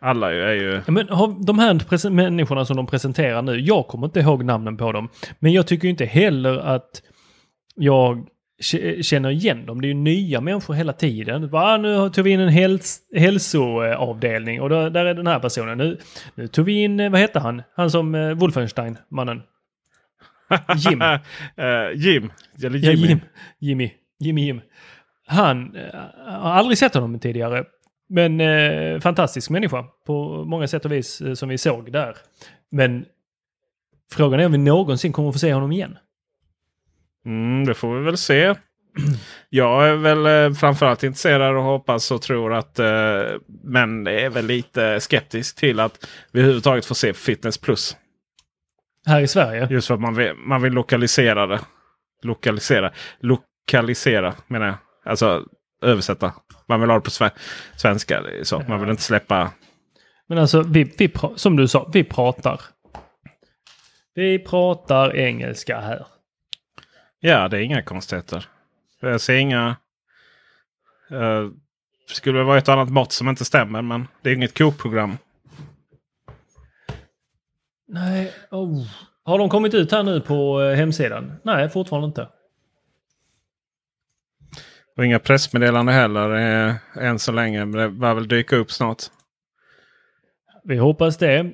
alla 0.00 0.32
är 0.32 0.54
ju... 0.54 0.82
Ja, 0.86 0.92
Men 0.92 1.06
de 1.46 1.58
här 1.58 2.10
människorna 2.10 2.64
som 2.64 2.76
de 2.76 2.86
presenterar 2.86 3.42
nu, 3.42 3.60
jag 3.60 3.86
kommer 3.86 4.06
inte 4.06 4.20
ihåg 4.20 4.44
namnen 4.44 4.76
på 4.76 4.92
dem. 4.92 5.08
Men 5.38 5.52
jag 5.52 5.66
tycker 5.66 5.88
inte 5.88 6.04
heller 6.04 6.58
att 6.58 7.02
jag 7.74 8.26
känner 9.02 9.30
igen 9.30 9.66
dem. 9.66 9.80
Det 9.80 9.86
är 9.86 9.88
ju 9.88 9.94
nya 9.94 10.40
människor 10.40 10.74
hela 10.74 10.92
tiden. 10.92 11.50
Bara, 11.50 11.76
nu 11.76 12.10
tog 12.10 12.24
vi 12.24 12.30
in 12.30 12.40
en 12.40 12.48
häls 12.48 13.00
hälsoavdelning 13.16 14.60
och 14.60 14.68
då, 14.68 14.88
där 14.88 15.04
är 15.04 15.14
den 15.14 15.26
här 15.26 15.38
personen. 15.38 15.78
Nu, 15.78 15.98
nu 16.34 16.48
tog 16.48 16.64
vi 16.64 16.82
in, 16.82 17.00
eh, 17.00 17.10
vad 17.10 17.20
heter 17.20 17.40
han? 17.40 17.62
Han 17.76 17.90
som 17.90 18.14
uh, 18.14 18.34
Wolfenstein-mannen. 18.34 19.42
Jim. 20.76 21.02
Eh, 21.02 21.16
Jim. 21.94 22.32
Eller 22.64 22.78
Ja, 22.78 22.90
Jimmy. 22.90 23.08
Jim. 23.08 23.20
Jimmy. 23.58 23.90
Jimmy 24.18 24.44
Jim. 24.44 24.60
Han 25.26 25.76
eh, 25.76 26.00
har 26.26 26.50
aldrig 26.50 26.78
sett 26.78 26.94
honom 26.94 27.18
tidigare. 27.18 27.64
Men 28.10 28.40
eh, 28.40 29.00
fantastisk 29.00 29.50
människa 29.50 29.84
på 30.06 30.44
många 30.44 30.68
sätt 30.68 30.84
och 30.84 30.92
vis 30.92 31.20
eh, 31.20 31.34
som 31.34 31.48
vi 31.48 31.58
såg 31.58 31.92
där. 31.92 32.16
Men 32.70 33.04
frågan 34.12 34.40
är 34.40 34.46
om 34.46 34.52
vi 34.52 34.58
någonsin 34.58 35.12
kommer 35.12 35.28
att 35.28 35.34
få 35.34 35.38
se 35.38 35.54
honom 35.54 35.72
igen. 35.72 35.98
Mm, 37.26 37.64
det 37.64 37.74
får 37.74 37.98
vi 37.98 38.04
väl 38.04 38.16
se. 38.16 38.54
Jag 39.48 39.88
är 39.88 39.94
väl 39.94 40.26
eh, 40.26 40.54
framförallt 40.54 41.02
intresserad 41.02 41.56
och 41.56 41.62
hoppas 41.62 42.10
och 42.10 42.22
tror 42.22 42.54
att 42.54 42.78
eh, 42.78 43.22
men 43.64 44.06
är 44.06 44.30
väl 44.30 44.46
lite 44.46 45.00
skeptisk 45.00 45.56
till 45.56 45.80
att 45.80 46.08
vi 46.32 46.40
överhuvudtaget 46.40 46.86
får 46.86 46.94
se 46.94 47.12
Fitness 47.12 47.58
Plus. 47.58 47.96
Här 49.06 49.20
i 49.20 49.28
Sverige? 49.28 49.68
Just 49.70 49.86
för 49.86 49.94
att 49.94 50.00
man 50.00 50.14
vill, 50.14 50.34
man 50.34 50.62
vill 50.62 50.72
lokalisera 50.72 51.46
det. 51.46 51.60
Lokalisera. 52.22 52.92
Lokalisera 53.20 54.34
menar 54.46 54.66
jag. 54.66 54.76
Alltså 55.04 55.44
översätta. 55.80 56.32
Man 56.66 56.80
vill 56.80 56.90
ha 56.90 56.96
det 56.96 57.04
på 57.04 57.10
sve- 57.10 57.30
svenska. 57.76 58.24
Så. 58.42 58.62
Man 58.68 58.80
vill 58.80 58.90
inte 58.90 59.02
släppa. 59.02 59.52
Men 60.26 60.38
alltså, 60.38 60.62
vi, 60.62 60.94
vi 60.98 61.12
som 61.36 61.56
du 61.56 61.68
sa, 61.68 61.90
vi 61.92 62.04
pratar. 62.04 62.60
Vi 64.14 64.38
pratar 64.38 65.16
engelska 65.16 65.80
här. 65.80 66.06
Ja, 67.20 67.48
det 67.48 67.56
är 67.56 67.60
inga 67.60 67.82
konstigheter. 67.82 68.48
Jag 69.00 69.20
ser 69.20 69.34
inga... 69.34 69.76
Uh, 71.12 71.50
skulle 72.06 72.38
det 72.38 72.44
vara 72.44 72.58
ett 72.58 72.68
annat 72.68 72.90
mått 72.90 73.12
som 73.12 73.28
inte 73.28 73.44
stämmer, 73.44 73.82
men 73.82 74.08
det 74.22 74.30
är 74.30 74.34
inget 74.34 74.58
kokprogram. 74.58 75.18
Nej, 77.88 78.32
oh. 78.50 78.86
Har 79.22 79.38
de 79.38 79.48
kommit 79.48 79.74
ut 79.74 79.92
här 79.92 80.02
nu 80.02 80.20
på 80.20 80.62
eh, 80.62 80.76
hemsidan? 80.76 81.32
Nej, 81.42 81.68
fortfarande 81.68 82.06
inte. 82.06 82.28
Och 85.00 85.06
inga 85.06 85.18
pressmeddelanden 85.18 85.94
heller 85.94 86.30
eh, 86.68 86.74
än 87.04 87.18
så 87.18 87.32
länge. 87.32 87.64
Men 87.64 87.80
det 87.80 87.88
bör 87.88 88.14
väl 88.14 88.28
dyka 88.28 88.56
upp 88.56 88.72
snart. 88.72 89.02
Vi 90.64 90.76
hoppas 90.76 91.16
det. 91.16 91.52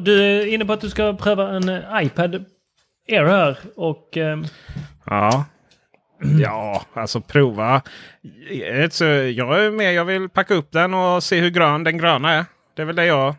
Du 0.00 0.22
är 0.22 0.46
inne 0.46 0.64
på 0.64 0.72
att 0.72 0.80
du 0.80 0.90
ska 0.90 1.16
pröva 1.16 1.48
en 1.48 1.68
eh, 1.68 1.82
iPad 2.02 2.44
Air 3.08 3.24
här 3.24 3.58
och... 3.76 4.16
ehm, 4.16 4.44
Ja. 5.06 5.44
Ja, 6.40 6.84
alltså 6.92 7.20
prova. 7.20 7.82
Jag 8.50 9.64
är 9.64 9.70
med. 9.70 9.94
Jag 9.94 10.04
vill 10.04 10.28
packa 10.28 10.54
upp 10.54 10.72
den 10.72 10.94
och 10.94 11.22
se 11.22 11.40
hur 11.40 11.50
grön 11.50 11.84
den 11.84 11.98
gröna 11.98 12.32
är. 12.32 12.44
Det 12.74 12.82
är 12.82 12.86
väl 12.86 12.96
det 12.96 13.06
jag 13.06 13.34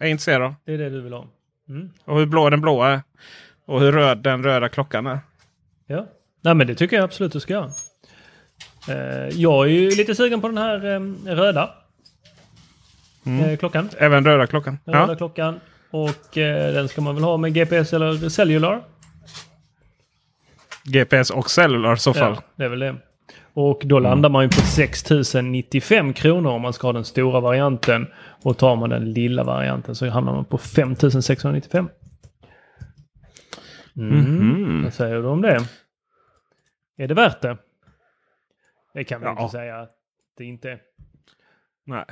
är 0.00 0.06
intresserad 0.06 0.42
av. 0.42 0.54
Det 0.64 0.74
är 0.74 0.78
det 0.78 0.90
du 0.90 1.00
vill 1.00 1.12
ha. 1.12 1.26
Mm. 1.68 1.90
Och 2.04 2.18
hur 2.18 2.26
blå 2.26 2.50
den 2.50 2.60
blåa 2.60 2.88
är. 2.88 3.02
Och 3.66 3.80
hur 3.80 3.92
röd 3.92 4.18
den 4.18 4.42
röda 4.42 4.68
klockan 4.68 5.06
är. 5.06 5.18
Ja, 5.86 6.06
Nej, 6.40 6.54
men 6.54 6.66
det 6.66 6.74
tycker 6.74 6.96
jag 6.96 7.04
absolut 7.04 7.32
du 7.32 7.40
ska 7.40 7.52
göra. 7.52 7.70
Eh, 8.88 9.28
jag 9.28 9.64
är 9.66 9.70
ju 9.70 9.90
lite 9.90 10.14
sugen 10.14 10.40
på 10.40 10.48
den 10.48 10.58
här 10.58 10.94
eh, 10.94 11.00
röda 11.34 11.70
Mm. 13.26 13.44
eh, 13.50 13.56
klockan. 13.56 13.88
Även 13.98 14.24
röda 14.24 14.46
klockan. 14.46 14.78
Den 14.84 14.94
röda 14.94 15.12
Ja. 15.12 15.16
klockan. 15.16 15.60
Och 15.90 16.28
den 16.34 16.88
ska 16.88 17.00
man 17.00 17.14
väl 17.14 17.24
ha 17.24 17.36
med 17.36 17.54
GPS 17.54 17.92
eller 17.92 18.28
cellular. 18.28 18.82
GPS 20.84 21.30
och 21.30 21.50
cellular 21.50 21.94
i 21.94 21.98
så 21.98 22.14
fall. 22.14 22.32
Ja, 22.36 22.42
det 22.56 22.64
är 22.64 22.68
väl 22.68 22.78
det. 22.78 22.94
Och 23.54 23.82
då 23.84 23.98
landar 23.98 24.28
man 24.30 24.42
ju 24.42 24.48
på 24.48 24.60
6095 24.60 26.12
kronor 26.12 26.50
om 26.50 26.62
man 26.62 26.72
ska 26.72 26.86
ha 26.86 26.92
den 26.92 27.04
stora 27.04 27.40
varianten. 27.40 28.06
Och 28.42 28.58
tar 28.58 28.76
man 28.76 28.90
den 28.90 29.12
lilla 29.12 29.44
varianten 29.44 29.94
så 29.94 30.08
hamnar 30.08 30.34
man 30.34 30.44
på 30.44 30.58
5695. 30.58 31.88
Mm. 33.96 34.18
Mhm. 34.18 34.82
Vad 34.84 34.94
säger 34.94 35.14
du 35.14 35.26
om 35.26 35.42
det? 35.42 35.60
Är 36.98 37.08
det 37.08 37.14
värt 37.14 37.40
det? 37.42 37.56
Det 38.96 39.04
kan 39.04 39.20
vi 39.20 39.28
inte 39.28 39.48
säga 39.48 39.76
att 39.76 39.90
det 40.38 40.44
inte 40.44 40.70
är. 40.70 40.78
Nej. 41.86 42.04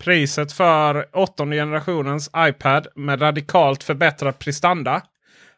Priset 0.00 0.52
för 0.52 1.08
åttonde 1.12 1.56
generationens 1.56 2.30
iPad 2.36 2.86
med 2.94 3.22
radikalt 3.22 3.82
förbättrad 3.82 4.38
prestanda. 4.38 5.02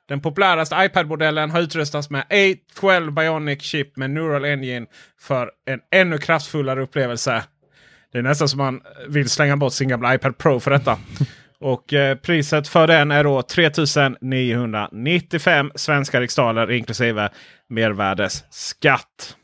Den 0.08 0.20
populäraste 0.20 0.76
iPad-modellen 0.78 1.50
har 1.50 1.60
utrustats 1.60 2.10
med 2.10 2.24
A12 2.30 3.10
Bionic 3.10 3.62
Chip 3.62 3.96
med 3.96 4.10
Neural 4.10 4.44
Engine 4.44 4.86
för 5.18 5.50
en 5.66 5.80
ännu 5.90 6.18
kraftfullare 6.18 6.82
upplevelse. 6.82 7.44
Det 8.12 8.18
är 8.18 8.22
nästan 8.22 8.48
som 8.48 8.58
man 8.58 8.82
vill 9.08 9.28
slänga 9.28 9.56
bort 9.56 9.72
sin 9.72 9.88
gamla 9.88 10.14
iPad 10.14 10.38
Pro 10.38 10.60
för 10.60 10.70
detta. 10.70 10.98
Och 11.58 11.92
eh, 11.92 12.16
priset 12.16 12.68
för 12.68 12.86
den 12.86 13.10
är 13.10 13.24
då 13.24 13.42
3995 13.42 15.72
svenska 15.74 16.20
riksdaler 16.20 16.70
inklusive 16.70 17.28
mervärdesskatt. 17.68 19.36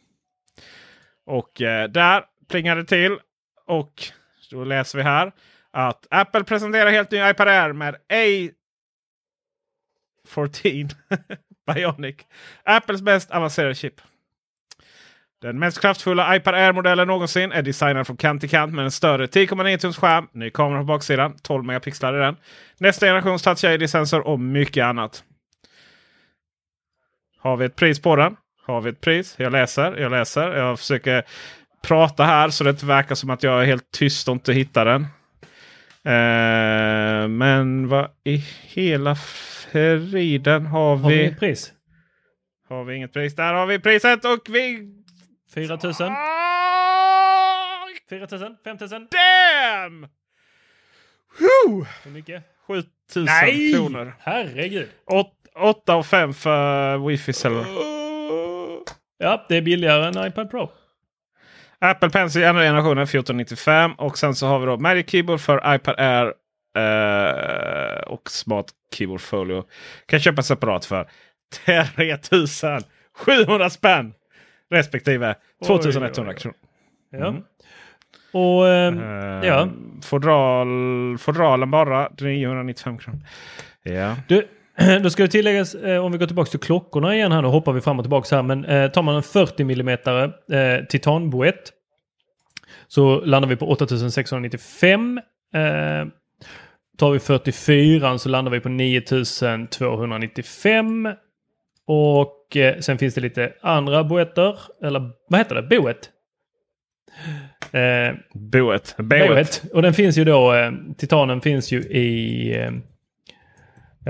Och 1.26 1.62
eh, 1.62 1.88
där 1.88 2.24
plingar 2.48 2.76
det 2.76 2.84
till. 2.84 3.18
Och 3.66 4.02
då 4.50 4.64
läser 4.64 4.98
vi 4.98 5.04
här 5.04 5.32
att 5.70 6.06
Apple 6.10 6.44
presenterar 6.44 6.90
helt 6.90 7.10
ny 7.10 7.30
iPad 7.30 7.48
Air 7.48 7.72
med 7.72 7.96
A14 8.08 8.54
Bionic. 11.66 12.16
Apples 12.64 13.02
mest 13.02 13.30
avancerade 13.30 13.74
chip. 13.74 14.00
Den 15.42 15.58
mest 15.58 15.80
kraftfulla 15.80 16.36
iPad 16.36 16.54
Air-modellen 16.54 17.08
någonsin 17.08 17.52
är 17.52 17.62
designad 17.62 18.06
från 18.06 18.16
kant 18.16 18.40
till 18.40 18.50
kant 18.50 18.74
med 18.74 18.84
en 18.84 18.90
större 18.90 19.26
10,9 19.26 19.78
tums 19.78 19.96
skärm, 19.96 20.28
ny 20.32 20.50
kamera 20.50 20.78
på 20.78 20.84
baksidan, 20.84 21.36
12 21.42 21.64
megapixlar 21.64 22.14
i 22.14 22.18
den, 22.18 22.36
nästa 22.78 23.06
generations 23.06 23.42
Touch 23.42 23.64
ID-sensor 23.64 24.20
och 24.20 24.40
mycket 24.40 24.84
annat. 24.84 25.24
Har 27.38 27.56
vi 27.56 27.64
ett 27.64 27.76
pris 27.76 28.02
på 28.02 28.16
den? 28.16 28.36
Har 28.66 28.80
vi 28.80 28.90
ett 28.90 29.00
pris? 29.00 29.34
Jag 29.38 29.52
läser, 29.52 29.96
jag 29.96 30.10
läser. 30.10 30.56
Jag 30.56 30.78
försöker 30.78 31.22
prata 31.82 32.24
här 32.24 32.50
så 32.50 32.64
det 32.64 32.70
inte 32.70 32.86
verkar 32.86 33.14
som 33.14 33.30
att 33.30 33.42
jag 33.42 33.62
är 33.62 33.66
helt 33.66 33.90
tyst 33.90 34.28
och 34.28 34.32
inte 34.32 34.52
hittar 34.52 34.84
den. 34.84 35.02
Eh, 36.04 37.28
men 37.28 37.88
vad 37.88 38.10
i 38.24 38.36
hela 38.62 39.14
friden 39.14 40.66
har 40.66 40.96
vi? 40.96 41.02
Har 41.02 41.10
vi 41.10 41.24
ett 41.24 41.38
pris? 41.38 41.72
Har 42.68 42.84
vi 42.84 42.94
inget 42.94 43.12
pris? 43.12 43.34
Där 43.34 43.54
har 43.54 43.66
vi 43.66 43.78
priset 43.78 44.24
och 44.24 44.46
vi... 44.48 44.92
4000. 45.54 46.12
4000? 48.08 48.56
5000? 48.64 49.08
Damn! 49.10 50.08
Hur 51.38 52.10
mycket? 52.10 52.44
7000 52.66 53.24
Nej! 53.24 53.72
kronor. 53.72 54.12
Herregud. 54.20 54.88
8 55.54 55.96
och 55.96 56.06
5 56.06 56.34
för 56.34 57.08
wifi 57.08 57.32
cellular. 57.32 57.95
Ja, 59.18 59.44
det 59.48 59.56
är 59.56 59.62
billigare 59.62 60.06
än 60.06 60.26
iPad 60.26 60.50
Pro. 60.50 60.70
Apple 61.78 62.10
Pencil 62.10 62.44
andra 62.44 62.62
generationen 62.62 63.04
1495. 63.04 63.92
Och 63.92 64.18
sen 64.18 64.34
så 64.34 64.46
har 64.46 64.58
vi 64.58 64.66
då 64.66 64.76
Magic 64.76 65.10
Keyboard 65.10 65.40
för 65.40 65.74
iPad 65.74 65.94
Air 65.98 66.32
eh, 66.76 67.98
och 68.00 68.30
Smart 68.30 68.66
Keyboard 68.94 69.20
Folio. 69.20 69.64
Kan 70.06 70.20
köpa 70.20 70.42
separat 70.42 70.84
för 70.84 71.08
3700 71.66 73.70
spänn 73.70 74.12
respektive 74.70 75.34
2100 75.66 76.32
oj. 76.32 76.36
kronor. 76.36 76.56
Ja. 77.10 77.26
Mm. 77.28 77.42
Och 78.32 78.68
Eh, 78.68 78.94
ja. 79.48 79.68
Fodral, 80.02 80.68
fodralen 81.18 81.70
bara 81.70 82.08
995 82.20 82.98
kronor. 82.98 83.20
Ja. 83.82 84.16
Du, 84.28 84.48
då 85.02 85.10
ska 85.10 85.22
det 85.22 85.28
tilläggas, 85.28 85.74
eh, 85.74 86.04
om 86.04 86.12
vi 86.12 86.18
går 86.18 86.26
tillbaka 86.26 86.50
till 86.50 86.60
klockorna 86.60 87.14
igen 87.14 87.32
här, 87.32 87.42
då 87.42 87.48
hoppar 87.48 87.72
vi 87.72 87.80
fram 87.80 87.98
och 87.98 88.04
tillbaka 88.04 88.36
här. 88.36 88.42
Men 88.42 88.64
eh, 88.64 88.90
tar 88.90 89.02
man 89.02 89.16
en 89.16 89.22
40 89.22 89.62
mm 89.62 89.88
eh, 89.88 89.96
titanboett 90.88 91.72
så 92.88 93.20
landar 93.20 93.48
vi 93.48 93.56
på 93.56 93.70
8695. 93.70 95.20
Eh, 95.54 96.06
tar 96.98 97.10
vi 97.10 97.18
44 97.18 98.18
så 98.18 98.28
landar 98.28 98.52
vi 98.52 98.60
på 98.60 98.68
9295. 98.68 101.08
Och 101.86 102.56
eh, 102.56 102.78
sen 102.78 102.98
finns 102.98 103.14
det 103.14 103.20
lite 103.20 103.52
andra 103.62 104.04
boetter, 104.04 104.58
eller 104.82 105.10
vad 105.28 105.40
heter 105.40 105.54
det? 105.54 105.62
Boet? 105.62 106.10
Eh, 107.72 108.14
Boet. 108.34 108.96
Boet. 108.98 109.62
Och 109.72 109.82
den 109.82 109.94
finns 109.94 110.18
ju 110.18 110.24
då, 110.24 110.54
eh, 110.54 110.72
titanen 110.98 111.40
finns 111.40 111.72
ju 111.72 111.78
i 111.78 112.70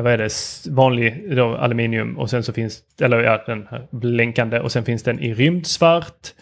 vad 0.02 0.12
är 0.12 0.18
det, 0.18 0.30
vanlig 0.70 1.36
då, 1.36 1.56
aluminium 1.56 2.18
och 2.18 2.30
sen 2.30 2.42
så 2.42 2.52
finns, 2.52 2.82
eller 3.00 3.20
ja, 3.20 3.44
den 3.46 3.66
här 3.70 3.86
blänkande 3.90 4.60
och 4.60 4.72
sen 4.72 4.84
finns 4.84 5.02
den 5.02 5.20
i 5.20 5.34
rymdsvart. 5.34 6.34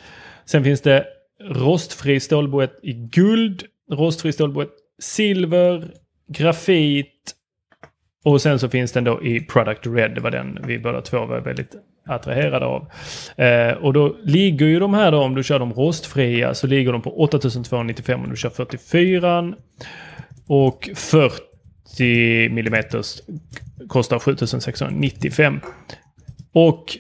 Sen 0.44 0.64
finns 0.64 0.81
det 0.81 1.06
rostfri 1.51 2.20
stålboett 2.20 2.78
i 2.82 2.93
guld, 2.93 3.62
rostfri 3.93 4.32
stålboett 4.32 4.72
silver, 4.98 5.90
grafit 6.28 7.35
och 8.24 8.43
sen 8.43 8.59
så 8.59 8.68
finns 8.68 8.93
den 8.93 9.05
då 9.05 9.24
i 9.24 9.40
Product 9.40 9.86
Red. 9.86 10.14
Det 10.14 10.20
var 10.20 10.31
den 10.31 10.59
vi 10.66 10.78
båda 10.78 11.01
två 11.01 11.26
var 11.26 11.40
väldigt 11.40 11.74
attraherade 12.06 12.66
av. 12.66 12.90
Eh, 13.36 13.72
och 13.72 13.93
då 13.93 14.16
ligger 14.22 14.66
ju 14.66 14.78
de 14.78 14.94
här 14.94 15.12
då, 15.12 15.18
om 15.18 15.35
du 15.35 15.43
kör 15.43 15.59
de 15.59 15.72
rostfria, 15.72 16.55
så 16.55 16.66
ligger 16.66 16.93
de 16.93 17.02
på 17.02 17.20
8295 17.20 18.20
om 18.20 18.31
du 18.31 18.36
kör 18.36 18.51
44. 18.51 19.55
Och 20.47 20.90
40 20.94 21.53
mm 22.01 22.65
kostar 23.89 24.19
7695. 24.19 25.61
Och 26.53 26.99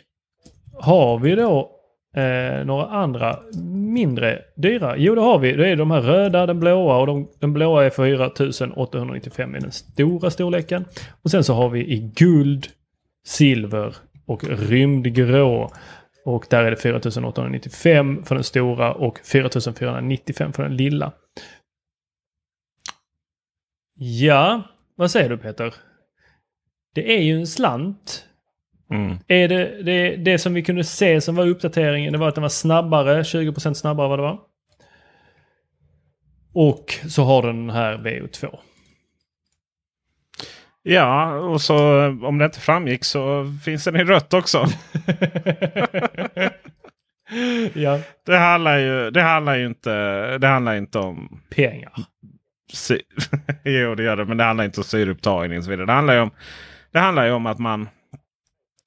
har 0.72 1.18
vi 1.18 1.34
då 1.34 1.70
eh, 2.16 2.64
några 2.64 2.86
andra 2.86 3.38
mindre 3.72 4.42
dyra? 4.56 4.96
Jo, 4.96 5.14
det 5.14 5.20
har 5.20 5.38
vi. 5.38 5.52
Det 5.52 5.68
är 5.68 5.76
de 5.76 5.90
här 5.90 6.00
röda, 6.00 6.46
den 6.46 6.60
blåa 6.60 6.98
och 6.98 7.06
de, 7.06 7.28
den 7.40 7.52
blåa 7.52 7.84
är 7.84 7.90
4895 7.90 9.56
i 9.56 9.60
den 9.60 9.72
stora 9.72 10.30
storleken. 10.30 10.84
Och 11.22 11.30
sen 11.30 11.44
så 11.44 11.54
har 11.54 11.68
vi 11.68 11.80
i 11.80 12.12
guld, 12.14 12.66
silver 13.26 13.96
och 14.26 14.44
rymdgrå. 14.44 15.70
Och 16.24 16.46
där 16.50 16.64
är 16.64 16.70
det 16.70 16.76
4895 16.76 18.22
för 18.24 18.34
den 18.34 18.44
stora 18.44 18.92
och 18.92 19.18
4495 19.24 20.52
för 20.52 20.62
den 20.62 20.76
lilla. 20.76 21.12
Ja, 23.96 24.62
vad 24.96 25.10
säger 25.10 25.28
du 25.28 25.38
Peter? 25.38 25.74
Det 26.94 27.16
är 27.16 27.22
ju 27.22 27.34
en 27.34 27.46
slant. 27.46 28.24
Mm. 28.90 29.16
Är 29.28 29.48
det, 29.48 29.82
det, 29.82 30.16
det 30.16 30.38
som 30.38 30.54
vi 30.54 30.62
kunde 30.62 30.84
se 30.84 31.20
som 31.20 31.34
var 31.34 31.46
uppdateringen, 31.46 32.12
det 32.12 32.18
var 32.18 32.28
att 32.28 32.34
den 32.34 32.42
var 32.42 32.48
snabbare, 32.48 33.22
20% 33.22 33.74
snabbare 33.74 34.08
vad 34.08 34.18
det 34.18 34.22
var. 34.22 34.40
Och 36.52 36.94
så 37.08 37.24
har 37.24 37.42
den 37.42 37.70
här 37.70 37.98
VO2. 37.98 38.58
Ja, 40.82 41.34
och 41.34 41.60
så 41.60 42.06
om 42.06 42.38
det 42.38 42.44
inte 42.44 42.60
framgick 42.60 43.04
så 43.04 43.52
finns 43.64 43.84
den 43.84 43.96
i 43.96 44.04
rött 44.04 44.34
också. 44.34 44.58
ja. 47.74 48.00
Det 48.26 48.36
handlar 48.36 48.78
ju, 48.78 49.10
det 49.10 49.22
handlar 49.22 49.56
ju 49.56 49.66
inte, 49.66 49.92
det 50.38 50.46
handlar 50.46 50.76
inte 50.76 50.98
om 50.98 51.40
pengar. 51.50 51.92
Jo, 53.64 53.94
det 53.94 54.02
gör 54.02 54.16
det, 54.16 54.24
men 54.24 54.36
det 54.36 54.44
handlar 54.44 54.64
inte 54.64 54.80
om 54.80 54.84
syreupptagning 54.84 55.58
och 55.58 55.64
så 55.64 55.70
vidare. 55.70 55.86
Det 55.86 55.92
handlar 55.92 56.14
ju 56.14 56.20
om, 56.20 56.30
det 56.92 56.98
handlar 56.98 57.26
ju 57.26 57.32
om 57.32 57.46
att 57.46 57.58
man... 57.58 57.88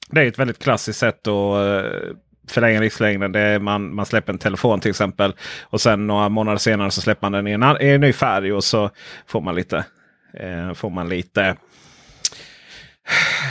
Det 0.09 0.21
är 0.21 0.25
ett 0.25 0.39
väldigt 0.39 0.59
klassiskt 0.59 0.99
sätt 0.99 1.27
att 1.27 1.83
eh, 1.83 2.15
förlänga 2.49 2.79
livslängden. 2.79 3.31
Det 3.31 3.39
är 3.39 3.59
man, 3.59 3.95
man 3.95 4.05
släpper 4.05 4.33
en 4.33 4.39
telefon 4.39 4.79
till 4.79 4.89
exempel. 4.89 5.35
Och 5.63 5.81
sen 5.81 6.07
några 6.07 6.29
månader 6.29 6.57
senare 6.57 6.91
så 6.91 7.01
släpper 7.01 7.29
man 7.29 7.31
den 7.31 7.47
i 7.47 7.51
en, 7.51 7.81
i 7.81 7.89
en 7.89 8.01
ny 8.01 8.13
färg 8.13 8.53
och 8.53 8.63
så 8.63 8.89
får 9.27 9.41
man 9.41 9.55
lite, 9.55 9.85
eh, 10.33 10.73
får 10.73 10.89
man 10.89 11.09
lite 11.09 11.55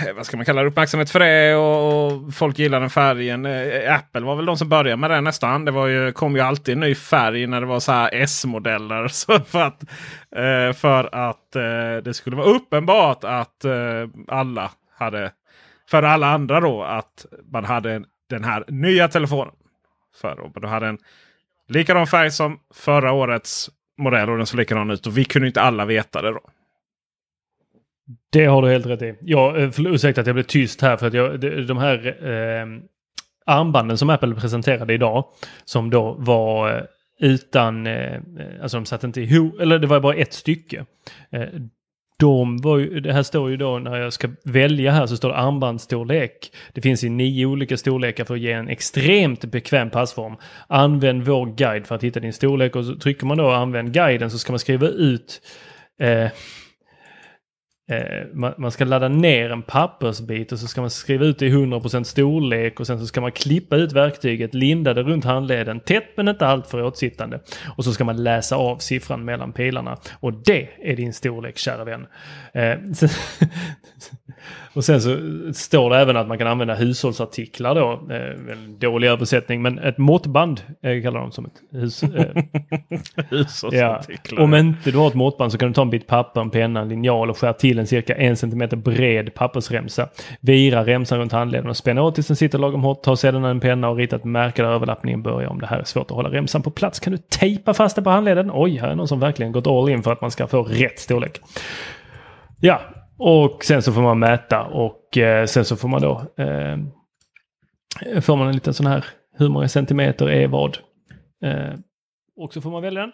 Eh, 0.06 0.14
vad 0.14 0.26
ska 0.26 0.36
man 0.36 0.46
kalla 0.46 0.62
det, 0.62 0.68
uppmärksamhet 0.68 1.10
för 1.10 1.18
det 1.18 1.54
och, 1.54 2.06
och 2.06 2.34
folk 2.34 2.58
gillar 2.58 2.80
den 2.80 2.90
färgen. 2.90 3.46
Eh, 3.46 3.94
Apple 3.94 4.20
var 4.20 4.36
väl 4.36 4.46
de 4.46 4.56
som 4.56 4.68
började 4.68 4.96
med 4.96 5.10
det 5.10 5.20
nästan. 5.20 5.64
Det 5.64 5.70
var 5.70 5.86
ju, 5.86 6.12
kom 6.12 6.36
ju 6.36 6.40
alltid 6.40 6.72
en 6.72 6.80
ny 6.80 6.94
färg 6.94 7.46
när 7.46 7.60
det 7.60 7.66
var 7.66 7.80
så 7.80 7.92
här 7.92 8.10
S-modeller. 8.12 9.08
Så 9.12 9.40
för 9.40 9.62
att, 9.62 9.82
eh, 10.36 10.72
för 10.72 11.14
att 11.14 11.52
det 12.04 12.14
skulle 12.14 12.36
vara 12.36 12.46
uppenbart 12.46 13.24
att 13.24 13.64
alla 14.28 14.70
hade, 14.96 15.32
för 15.90 16.02
alla 16.02 16.26
andra 16.26 16.60
då, 16.60 16.82
att 16.82 17.26
man 17.52 17.64
hade 17.64 18.02
den 18.30 18.44
här 18.44 18.64
nya 18.68 19.08
telefonen. 19.08 19.54
För, 20.20 20.36
då 20.36 20.60
du 20.60 20.66
hade 20.66 20.86
en 20.86 20.98
likadan 21.68 22.06
färg 22.06 22.30
som 22.30 22.58
förra 22.74 23.12
årets 23.12 23.70
modell 23.98 24.30
och 24.30 24.36
den 24.36 24.46
såg 24.46 24.58
likadan 24.58 24.90
ut. 24.90 25.06
Och 25.06 25.18
vi 25.18 25.24
kunde 25.24 25.48
inte 25.48 25.62
alla 25.62 25.84
veta 25.84 26.22
det 26.22 26.30
då. 26.30 26.40
Det 28.32 28.44
har 28.44 28.62
du 28.62 28.68
helt 28.68 28.86
rätt 28.86 29.02
i. 29.02 29.14
Jag, 29.20 29.62
eh, 29.62 29.70
för, 29.70 29.94
ursäkta 29.94 30.20
att 30.20 30.26
jag 30.26 30.36
blev 30.36 30.44
tyst 30.44 30.82
här 30.82 30.96
för 30.96 31.06
att 31.06 31.14
jag, 31.14 31.40
de, 31.66 31.78
här 31.78 32.06
eh, 32.06 32.66
armbanden 33.46 33.98
som 33.98 34.10
Apple 34.10 34.34
presenterade 34.34 34.94
idag 34.94 35.24
som 35.64 35.90
då 35.90 36.16
var 36.18 36.74
eh, 36.74 36.82
utan, 37.20 37.86
eh, 37.86 38.14
eh, 38.14 38.20
alltså 38.62 38.76
de 38.76 38.86
satt 38.86 39.04
inte 39.04 39.20
ihop, 39.20 39.60
eller 39.60 39.78
det 39.78 39.86
var 39.86 40.00
bara 40.00 40.14
ett 40.14 40.32
stycke. 40.32 40.84
Eh, 41.30 41.48
de 42.18 42.56
var 42.56 42.78
ju, 42.78 43.00
det 43.00 43.12
här 43.12 43.22
står 43.22 43.50
ju 43.50 43.56
då 43.56 43.78
när 43.78 43.96
jag 43.96 44.12
ska 44.12 44.28
välja 44.44 44.92
här 44.92 45.06
så 45.06 45.16
står 45.16 45.28
det 45.28 45.36
armbandsstorlek. 45.36 46.52
Det 46.72 46.80
finns 46.80 47.04
i 47.04 47.08
nio 47.08 47.46
olika 47.46 47.76
storlekar 47.76 48.24
för 48.24 48.34
att 48.34 48.40
ge 48.40 48.52
en 48.52 48.68
extremt 48.68 49.44
bekväm 49.44 49.90
passform. 49.90 50.36
Använd 50.66 51.22
vår 51.22 51.46
guide 51.46 51.86
för 51.86 51.94
att 51.94 52.04
hitta 52.04 52.20
din 52.20 52.32
storlek 52.32 52.76
och 52.76 52.84
så 52.84 52.96
trycker 52.96 53.26
man 53.26 53.36
då 53.36 53.50
använd 53.50 53.92
guiden 53.92 54.30
så 54.30 54.38
ska 54.38 54.52
man 54.52 54.58
skriva 54.58 54.88
ut 54.88 55.40
eh, 56.00 56.30
Eh, 57.88 58.26
man, 58.32 58.54
man, 58.58 58.70
ska 58.70 58.84
ladda 58.84 59.08
ner 59.08 59.50
en 59.50 59.62
pappersbit 59.62 60.52
och 60.52 60.58
så 60.58 60.66
ska 60.66 60.80
man 60.80 60.90
skriva 60.90 61.24
ut 61.24 61.38
det 61.38 61.46
i 61.46 61.50
100% 61.50 62.02
storlek 62.02 62.80
och 62.80 62.86
sen 62.86 62.98
så 62.98 63.06
ska 63.06 63.20
man 63.20 63.32
klippa 63.32 63.76
ut 63.76 63.92
verktyget, 63.92 64.54
linda 64.54 64.94
det 64.94 65.02
runt 65.02 65.24
handleden, 65.24 65.80
tätt 65.80 66.16
men 66.16 66.28
inte 66.28 66.46
alltför 66.46 66.82
åtsittande. 66.82 67.40
Och 67.76 67.84
så 67.84 67.92
ska 67.92 68.04
man 68.04 68.24
läsa 68.24 68.56
av 68.56 68.78
siffran 68.78 69.24
mellan 69.24 69.52
pilarna. 69.52 69.96
Och 70.20 70.32
det 70.32 70.68
är 70.82 70.96
din 70.96 71.12
storlek 71.12 71.58
kära 71.58 71.84
vän. 71.84 72.06
Eh, 72.52 72.78
och 74.76 74.84
sen 74.84 75.00
så 75.00 75.18
står 75.52 75.90
det 75.90 75.96
även 75.96 76.16
att 76.16 76.28
man 76.28 76.38
kan 76.38 76.46
använda 76.46 76.74
hushållsartiklar 76.74 77.74
då. 77.74 78.14
Eh, 78.14 78.52
en 78.52 78.78
dålig 78.78 79.08
översättning 79.08 79.62
men 79.62 79.78
ett 79.78 79.98
måttband 79.98 80.60
eh, 80.82 81.02
kallar 81.02 81.20
de 81.20 81.32
som 81.32 81.46
ett 81.46 81.80
hus, 81.80 82.02
eh. 82.02 82.08
hushållsartiklar. 83.30 84.38
Ja. 84.38 84.44
Om 84.44 84.54
inte 84.54 84.90
du 84.90 84.98
har 84.98 85.08
ett 85.08 85.14
måttband 85.14 85.52
så 85.52 85.58
kan 85.58 85.68
du 85.68 85.74
ta 85.74 85.82
en 85.82 85.90
bit 85.90 86.06
papper, 86.06 86.40
en 86.40 86.50
penna, 86.50 86.80
en 86.80 86.88
linjal 86.88 87.30
och 87.30 87.38
skära 87.38 87.52
till 87.52 87.78
en 87.78 87.86
cirka 87.86 88.14
en 88.14 88.36
centimeter 88.36 88.76
bred 88.76 89.34
pappersremsa. 89.34 90.08
Vira 90.40 90.84
remsan 90.84 91.18
runt 91.18 91.32
handleden 91.32 91.70
och 91.70 91.76
spänna 91.76 92.02
åt 92.02 92.14
tills 92.14 92.26
den 92.26 92.36
sitter 92.36 92.58
lagom 92.58 92.82
hårt. 92.82 93.02
Ta 93.02 93.16
sedan 93.16 93.44
en 93.44 93.60
penna 93.60 93.88
och 93.88 93.96
rita 93.96 94.16
ett 94.16 94.24
märke 94.24 94.62
där 94.62 94.70
överlappningen 94.70 95.22
börjar. 95.22 95.48
Om 95.48 95.60
det 95.60 95.66
här 95.66 95.78
är 95.78 95.84
svårt 95.84 96.10
att 96.10 96.16
hålla 96.16 96.30
remsan 96.30 96.62
på 96.62 96.70
plats 96.70 97.00
kan 97.00 97.12
du 97.12 97.18
tejpa 97.18 97.74
fast 97.74 97.96
det 97.96 98.02
på 98.02 98.10
handleden. 98.10 98.50
Oj, 98.54 98.78
här 98.78 98.88
är 98.88 98.94
någon 98.94 99.08
som 99.08 99.20
verkligen 99.20 99.52
gått 99.52 99.66
all 99.66 99.88
in 99.88 100.02
för 100.02 100.12
att 100.12 100.20
man 100.20 100.30
ska 100.30 100.46
få 100.46 100.62
rätt 100.62 100.98
storlek. 100.98 101.40
Ja, 102.60 102.80
och 103.18 103.64
sen 103.64 103.82
så 103.82 103.92
får 103.92 104.02
man 104.02 104.18
mäta 104.18 104.62
och 104.62 105.18
eh, 105.18 105.46
sen 105.46 105.64
så 105.64 105.76
får 105.76 105.88
man 105.88 106.02
då 106.02 106.22
eh, 106.36 106.78
får 108.20 108.36
man 108.36 108.48
en 108.48 108.54
liten 108.54 108.74
sån 108.74 108.86
här 108.86 109.04
hur 109.38 109.48
många 109.48 109.68
centimeter 109.68 110.30
är 110.30 110.48
vad. 110.48 110.78
Eh, 111.44 111.74
och 112.36 112.52
så 112.52 112.60
får 112.60 112.70
man 112.70 112.82
välja 112.82 113.00
den. 113.00 113.12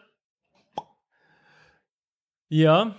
Ja. 2.48 2.90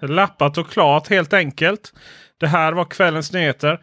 Lappat 0.00 0.58
och 0.58 0.70
klart 0.70 1.08
helt 1.08 1.32
enkelt. 1.32 1.92
Det 2.40 2.46
här 2.46 2.72
var 2.72 2.84
kvällens 2.84 3.32
nyheter. 3.32 3.80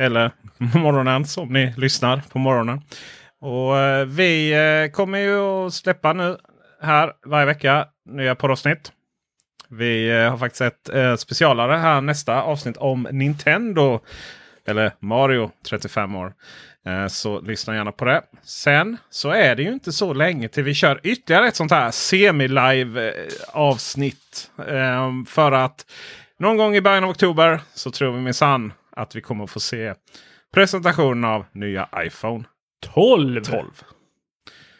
Eller 0.00 0.30
morgonens 0.78 1.36
om 1.36 1.52
ni 1.52 1.74
lyssnar 1.76 2.22
på 2.32 2.38
morgonen. 2.38 2.80
Och 3.40 3.78
eh, 3.78 4.06
Vi 4.06 4.52
eh, 4.52 4.92
kommer 4.92 5.18
ju 5.18 5.38
att 5.38 5.74
släppa 5.74 6.12
nu 6.12 6.36
här 6.82 7.12
varje 7.26 7.46
vecka 7.46 7.88
nya 8.10 8.34
poddavsnitt. 8.34 8.92
Vi 9.78 10.10
eh, 10.10 10.30
har 10.30 10.38
faktiskt 10.38 10.60
ett 10.60 10.88
eh, 10.88 11.16
specialare 11.16 11.76
här 11.76 12.00
nästa 12.00 12.42
avsnitt 12.42 12.76
om 12.76 13.08
Nintendo. 13.10 14.00
Eller 14.66 14.92
Mario 15.00 15.50
35 15.68 16.14
år. 16.14 16.34
Eh, 16.86 17.06
så 17.06 17.40
lyssna 17.40 17.74
gärna 17.74 17.92
på 17.92 18.04
det. 18.04 18.22
Sen 18.42 18.96
så 19.10 19.30
är 19.30 19.56
det 19.56 19.62
ju 19.62 19.72
inte 19.72 19.92
så 19.92 20.12
länge 20.12 20.48
till 20.48 20.64
vi 20.64 20.74
kör 20.74 21.00
ytterligare 21.02 21.48
ett 21.48 21.56
sånt 21.56 21.70
här 21.70 21.90
semi-live 21.90 23.12
avsnitt. 23.52 24.50
Eh, 24.68 25.10
för 25.26 25.52
att 25.52 25.86
någon 26.38 26.56
gång 26.56 26.76
i 26.76 26.80
början 26.80 27.04
av 27.04 27.10
oktober 27.10 27.60
så 27.74 27.90
tror 27.90 28.12
vi 28.12 28.20
minsann 28.20 28.72
att 28.90 29.16
vi 29.16 29.20
kommer 29.20 29.44
att 29.44 29.50
få 29.50 29.60
se 29.60 29.94
presentationen 30.54 31.24
av 31.24 31.44
nya 31.52 31.88
iPhone 31.96 32.44
12. 32.94 33.44
12. 33.44 33.66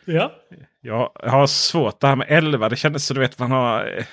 Ja. 0.05 0.33
Jag 0.81 1.11
har 1.23 1.47
svårt 1.47 2.01
det 2.01 2.07
här 2.07 2.17
med 2.17 2.27
11. 2.31 2.69
Det 2.69 2.77
kändes 2.77 3.07
så 3.07 3.15
du 3.15 3.21
vet 3.21 3.39
man 3.39 3.51
har... 3.51 4.05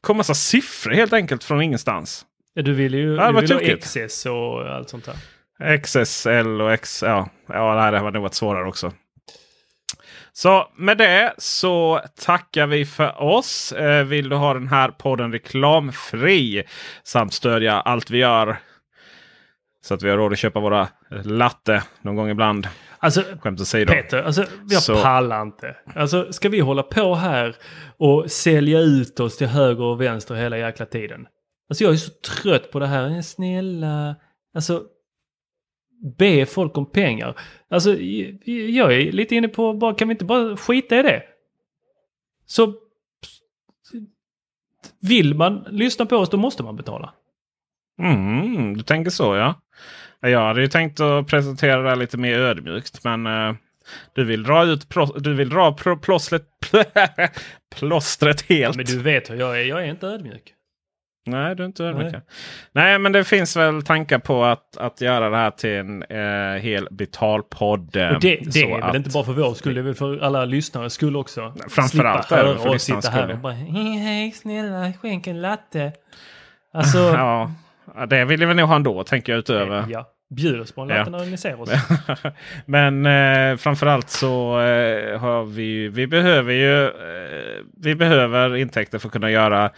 kom 0.00 0.16
massa 0.16 0.34
siffror 0.34 0.92
helt 0.92 1.12
enkelt 1.12 1.44
från 1.44 1.62
ingenstans. 1.62 2.26
Ja, 2.54 2.62
du 2.62 2.72
vill 2.72 2.94
ju 2.94 3.14
Ja, 3.14 3.26
du 3.26 3.32
var 3.32 3.40
vill 3.40 3.70
ha. 3.70 3.76
XS 3.76 4.26
och 4.26 4.74
allt 4.74 4.88
sånt 4.88 5.08
där. 5.58 5.78
XSL 5.78 6.60
och 6.60 6.72
X... 6.72 7.02
Ja, 7.06 7.28
ja 7.48 7.74
nej, 7.74 7.92
det 7.92 7.98
har 7.98 8.10
nog 8.10 8.22
varit 8.22 8.34
svårare 8.34 8.68
också. 8.68 8.92
Så 10.32 10.68
med 10.76 10.98
det 10.98 11.34
så 11.38 12.00
tackar 12.24 12.66
vi 12.66 12.86
för 12.86 13.22
oss. 13.22 13.72
Eh, 13.72 14.04
vill 14.04 14.28
du 14.28 14.36
ha 14.36 14.54
den 14.54 14.68
här 14.68 14.88
podden 14.88 15.32
reklamfri 15.32 16.64
samt 17.04 17.32
stödja 17.34 17.80
allt 17.80 18.10
vi 18.10 18.18
gör 18.18 18.56
så 19.84 19.94
att 19.94 20.02
vi 20.02 20.10
har 20.10 20.16
råd 20.16 20.32
att 20.32 20.38
köpa 20.38 20.60
våra 20.60 20.88
latte 21.24 21.82
någon 22.00 22.16
gång 22.16 22.28
ibland. 22.30 22.68
Alltså, 23.02 23.22
Skämt 23.40 23.60
åsido. 23.60 23.92
Peter, 23.92 24.22
alltså, 24.22 24.44
jag 24.68 24.82
Så- 24.82 25.02
pallar 25.02 25.42
inte. 25.42 25.76
Alltså, 25.94 26.32
ska 26.32 26.48
vi 26.48 26.60
hålla 26.60 26.82
på 26.82 27.14
här 27.14 27.56
och 27.96 28.30
sälja 28.30 28.80
ut 28.80 29.20
oss 29.20 29.36
till 29.36 29.46
höger 29.46 29.82
och 29.84 30.00
vänster 30.00 30.34
hela 30.34 30.58
jäkla 30.58 30.86
tiden? 30.86 31.26
Alltså 31.68 31.84
jag 31.84 31.92
är 31.92 31.96
så 31.96 32.10
trött 32.42 32.70
på 32.70 32.78
det 32.78 32.86
här. 32.86 33.22
Snälla. 33.22 34.16
Alltså, 34.54 34.84
be 36.18 36.46
folk 36.46 36.76
om 36.78 36.90
pengar. 36.90 37.38
Alltså, 37.70 37.90
jag 38.46 38.94
är 38.94 39.12
lite 39.12 39.34
inne 39.34 39.48
på, 39.48 39.74
bara, 39.74 39.94
kan 39.94 40.08
vi 40.08 40.12
inte 40.12 40.24
bara 40.24 40.56
skita 40.56 40.98
i 41.00 41.02
det? 41.02 41.22
Så 42.46 42.74
vill 45.00 45.34
man 45.34 45.66
lyssna 45.70 46.06
på 46.06 46.16
oss, 46.16 46.30
då 46.30 46.36
måste 46.36 46.62
man 46.62 46.76
betala. 46.76 47.14
Mm, 48.02 48.76
du 48.76 48.82
tänker 48.82 49.10
så 49.10 49.36
ja. 49.36 49.61
Ja, 50.22 50.28
Jag 50.28 50.40
hade 50.46 50.60
ju 50.60 50.68
tänkt 50.68 51.00
att 51.00 51.26
presentera 51.26 51.82
det 51.82 51.88
här 51.88 51.96
lite 51.96 52.16
mer 52.16 52.38
ödmjukt. 52.38 53.04
Men 53.04 53.26
eh, 53.26 53.54
du 54.14 54.24
vill 54.24 54.42
dra 54.42 54.64
ut 54.64 54.86
du 55.16 55.34
vill 55.34 55.48
dra 55.48 55.72
pro- 55.74 55.96
plåstret, 55.98 56.42
plåstret 57.74 58.42
helt. 58.48 58.76
Men 58.76 58.84
du 58.84 58.98
vet 59.02 59.30
hur 59.30 59.36
jag 59.36 59.60
är. 59.60 59.64
Jag 59.64 59.82
är 59.82 59.86
inte 59.86 60.06
ödmjuk. 60.06 60.42
Nej, 61.26 61.54
du 61.56 61.62
är 61.62 61.66
inte 61.66 61.84
ödmjuk. 61.84 62.12
Nej. 62.12 62.22
Nej. 62.72 62.98
Men 62.98 63.12
det 63.12 63.24
finns 63.24 63.56
väl 63.56 63.82
tankar 63.82 64.18
på 64.18 64.44
att, 64.44 64.76
att 64.76 65.00
göra 65.00 65.30
det 65.30 65.36
här 65.36 65.50
till 65.50 65.70
en 65.70 66.02
eh, 66.02 66.60
hel 66.62 66.88
betalpodd. 66.90 67.96
eh, 67.96 68.08
Och 68.08 68.20
det, 68.20 68.36
det 68.36 68.52
så 68.52 68.58
är 68.58 68.74
väl 68.74 68.82
att- 68.82 68.94
inte 68.96 69.10
bara 69.10 69.24
för 69.24 69.32
vår 69.32 69.54
skull, 69.54 69.74
det 69.74 69.80
är 69.80 69.82
väl 69.82 69.94
för 69.94 70.18
alla 70.18 70.44
lyssnares 70.44 70.92
skull 70.92 71.16
också. 71.16 71.54
framförallt 71.70 72.32
är 72.32 72.44
det 72.44 72.58
för 72.58 72.72
lyssnarnas 72.72 73.08
här 73.08 73.22
skull. 73.22 73.30
och 73.32 73.38
bara 73.38 73.52
hej, 73.52 73.96
hej, 73.98 74.32
snälla, 74.32 74.92
skänk 75.02 75.26
en 75.26 75.40
latte. 75.40 75.92
Alltså, 76.74 76.98
ja, 76.98 77.52
ja, 77.96 78.06
det 78.06 78.24
vill 78.24 78.46
vi 78.46 78.54
nog 78.54 78.68
ha 78.68 78.76
ändå, 78.76 79.04
tänker 79.04 79.32
jag 79.32 79.38
utöver. 79.38 79.84
ja. 79.88 80.11
Bjud 80.34 80.60
oss 80.60 80.72
på 80.72 80.80
en 80.80 80.88
Ja. 80.88 81.04
när 81.08 81.26
ni 81.26 81.36
ser 81.36 81.60
oss. 81.60 81.70
Men 82.66 83.06
eh, 83.06 83.56
framförallt 83.56 84.10
så 84.10 84.60
eh, 84.60 85.18
har 85.20 85.44
vi, 85.44 85.88
vi 85.88 86.06
behöver 86.06 86.52
ju 86.52 86.84
eh, 86.84 87.64
vi 87.82 87.94
behöver 87.94 88.56
intäkter 88.56 88.98
för 88.98 89.08
att 89.08 89.12
kunna 89.12 89.30
göra 89.30 89.70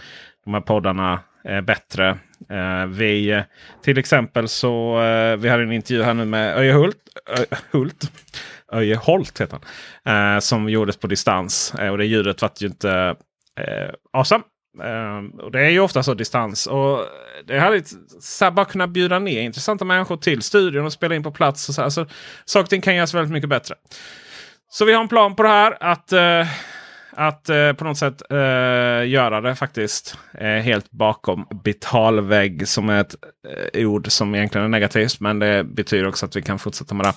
de 0.44 0.54
här 0.54 0.60
poddarna 0.60 1.20
eh, 1.48 1.60
bättre. 1.60 2.08
Eh, 2.50 2.86
vi, 2.86 3.42
till 3.82 3.98
exempel 3.98 4.48
så 4.48 5.02
eh, 5.02 5.36
vi 5.36 5.48
hade 5.48 5.62
en 5.62 5.72
intervju 5.72 6.02
här 6.02 6.14
nu 6.14 6.24
med 6.24 6.56
Öje 6.58 6.72
Hult. 6.72 6.96
Ö, 7.38 7.56
Hult. 7.70 8.12
Öje 8.72 8.96
Holt 8.96 9.40
heter 9.40 9.58
han. 10.04 10.34
Eh, 10.34 10.40
som 10.40 10.68
gjordes 10.68 10.96
på 10.96 11.06
distans. 11.06 11.74
Och 11.90 11.98
det 11.98 12.04
ljudet 12.04 12.42
var 12.42 12.50
ju 12.58 12.66
inte 12.66 13.14
eh, 13.60 13.90
awesome. 14.12 14.44
Eh, 14.82 15.44
och 15.44 15.50
det 15.50 15.60
är 15.60 15.70
ju 15.70 15.80
ofta 15.80 16.02
så 16.02 16.14
distans. 16.14 16.66
Och 16.66 17.06
det 17.46 17.58
hade 17.58 17.82
så 18.20 18.44
här, 18.44 18.52
bara 18.52 18.66
kunna 18.66 18.86
bjuda 18.86 19.18
ner 19.18 19.40
intressanta 19.40 19.84
människor 19.84 20.16
till 20.16 20.42
studion 20.42 20.84
och 20.84 20.92
spela 20.92 21.14
in 21.14 21.22
på 21.22 21.30
plats. 21.30 21.68
Och 21.68 21.74
så 21.74 21.82
här. 21.82 21.88
Så, 21.88 22.06
saker 22.44 22.64
och 22.64 22.70
ting 22.70 22.80
kan 22.80 22.96
göras 22.96 23.14
väldigt 23.14 23.32
mycket 23.32 23.50
bättre. 23.50 23.74
Så 24.70 24.84
vi 24.84 24.92
har 24.92 25.02
en 25.02 25.08
plan 25.08 25.36
på 25.36 25.42
det 25.42 25.48
här. 25.48 25.76
Att, 25.80 26.12
uh, 26.12 26.46
att 27.10 27.50
uh, 27.50 27.72
på 27.72 27.84
något 27.84 27.98
sätt 27.98 28.22
uh, 28.32 29.08
göra 29.08 29.40
det 29.40 29.54
faktiskt 29.54 30.18
helt 30.62 30.90
bakom 30.90 31.46
betalvägg. 31.64 32.68
Som 32.68 32.88
är 32.88 33.00
ett 33.00 33.14
ord 33.74 34.10
som 34.10 34.34
egentligen 34.34 34.64
är 34.64 34.68
negativt. 34.68 35.20
Men 35.20 35.38
det 35.38 35.64
betyder 35.64 36.08
också 36.08 36.26
att 36.26 36.36
vi 36.36 36.42
kan 36.42 36.58
fortsätta 36.58 36.94
med 36.94 37.06
det. 37.06 37.14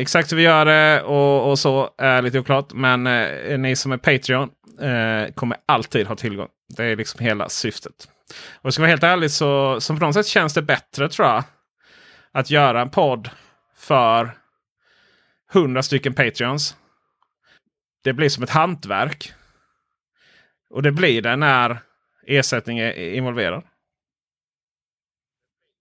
Exakt 0.00 0.32
hur 0.32 0.36
vi 0.36 0.42
gör 0.42 0.64
det 0.64 1.02
och, 1.02 1.50
och 1.50 1.58
så 1.58 1.90
är 1.98 2.22
lite 2.22 2.38
oklart. 2.38 2.72
Men 2.72 3.04
ni 3.62 3.76
som 3.76 3.92
är 3.92 3.96
Patreon 3.96 4.48
eh, 4.80 5.32
kommer 5.32 5.56
alltid 5.66 6.06
ha 6.06 6.16
tillgång. 6.16 6.48
Det 6.76 6.84
är 6.84 6.96
liksom 6.96 7.24
hela 7.24 7.48
syftet. 7.48 8.08
Och 8.62 8.74
ska 8.74 8.82
vara 8.82 8.90
helt 8.90 9.02
ärlig 9.02 9.30
så, 9.30 9.80
så 9.80 9.96
på 9.96 10.06
något 10.06 10.14
sätt 10.14 10.26
känns 10.26 10.54
det 10.54 10.62
bättre 10.62 11.08
tror 11.08 11.28
jag. 11.28 11.44
Att 12.32 12.50
göra 12.50 12.80
en 12.80 12.90
podd 12.90 13.30
för 13.76 14.30
100 15.52 15.82
stycken 15.82 16.14
Patreons. 16.14 16.76
Det 18.04 18.12
blir 18.12 18.28
som 18.28 18.44
ett 18.44 18.50
hantverk. 18.50 19.32
Och 20.70 20.82
det 20.82 20.92
blir 20.92 21.22
det 21.22 21.36
när 21.36 21.78
ersättning 22.26 22.78
är 22.78 23.14
involverad. 23.14 23.62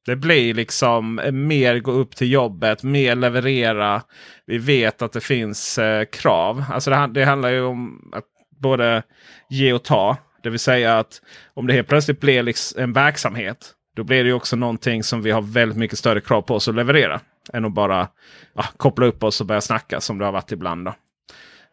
Det 0.06 0.16
blir 0.16 0.54
liksom 0.54 1.20
eh, 1.20 1.32
mer 1.32 1.80
gå 1.80 1.92
upp 1.92 2.16
till 2.16 2.32
jobbet, 2.32 2.84
mer 2.84 3.16
leverera. 3.16 4.04
Vi 4.46 4.58
vet 4.58 5.02
att 5.02 5.12
det 5.12 5.22
finns 5.22 5.78
eh, 5.78 6.06
krav. 6.06 6.66
Alltså 6.70 6.90
det, 6.90 7.08
det 7.08 7.26
handlar 7.26 7.50
ju 7.50 7.62
om 7.62 8.12
att 8.16 8.26
både 8.60 9.04
ge 9.50 9.74
och 9.74 9.84
ta. 9.84 10.18
Det 10.44 10.50
vill 10.50 10.60
säga 10.60 11.00
att 11.00 11.22
om 11.54 11.68
det 11.68 11.74
helt 11.74 11.88
plötsligt 11.88 12.20
blir 12.20 12.44
liksom 12.44 12.84
en 12.84 12.94
verksamhet. 12.94 13.74
Då 13.96 14.04
blir 14.04 14.24
det 14.24 14.34
också 14.34 14.56
någonting 14.56 15.04
som 15.04 15.22
vi 15.22 15.32
har 15.32 15.42
väldigt 15.42 15.78
mycket 15.78 16.00
större 16.00 16.22
krav 16.22 16.42
på 16.42 16.56
oss 16.56 16.68
att 16.68 16.76
leverera. 16.76 17.20
Än 17.54 17.66
att 17.66 17.74
bara 17.74 18.08
ja, 18.54 18.66
koppla 18.78 19.06
upp 19.06 19.24
oss 19.24 19.42
och 19.42 19.48
börja 19.48 19.62
snacka 19.62 20.02
som 20.02 20.18
det 20.18 20.26
har 20.26 20.32
varit 20.32 20.52
ibland. 20.52 20.86
Då. 20.86 20.94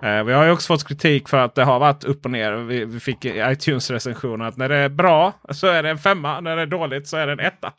Eh, 0.03 0.25
vi 0.25 0.33
har 0.33 0.45
ju 0.45 0.51
också 0.51 0.67
fått 0.67 0.89
kritik 0.89 1.29
för 1.29 1.39
att 1.39 1.55
det 1.55 1.65
har 1.65 1.79
varit 1.79 2.05
upp 2.05 2.25
och 2.25 2.31
ner. 2.31 2.53
Vi, 2.53 2.85
vi 2.85 3.01
fick 3.01 3.25
iTunes-recensioner 3.25 4.45
att 4.45 4.57
när 4.57 4.69
det 4.69 4.77
är 4.77 4.89
bra 4.89 5.33
så 5.51 5.67
är 5.67 5.83
det 5.83 5.91
en 5.91 5.99
femma. 5.99 6.41
När 6.41 6.57
det 6.57 6.63
är 6.63 6.67
dåligt 6.67 7.09
så 7.09 7.17
är 7.17 7.27
det 7.27 7.33
en 7.33 7.41
etta. 7.41 7.73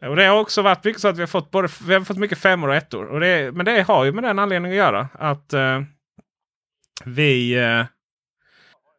och 0.08 0.16
det 0.16 0.24
har 0.24 0.40
också 0.40 0.62
varit 0.62 0.84
mycket 0.84 1.02
så 1.02 1.08
att 1.08 1.16
vi 1.16 1.22
har 1.22 1.26
fått, 1.26 1.50
både, 1.50 1.68
vi 1.86 1.94
har 1.94 2.00
fått 2.00 2.16
mycket 2.16 2.38
femmor 2.38 2.68
och 2.68 2.74
ettor. 2.74 3.04
Och 3.04 3.20
det, 3.20 3.52
men 3.54 3.64
det 3.66 3.82
har 3.82 4.04
ju 4.04 4.12
med 4.12 4.24
den 4.24 4.38
anledningen 4.38 4.78
att 4.78 4.86
göra. 4.86 5.08
Att 5.12 5.52
eh, 5.52 5.82
vi... 7.04 7.58
Eh, 7.58 7.84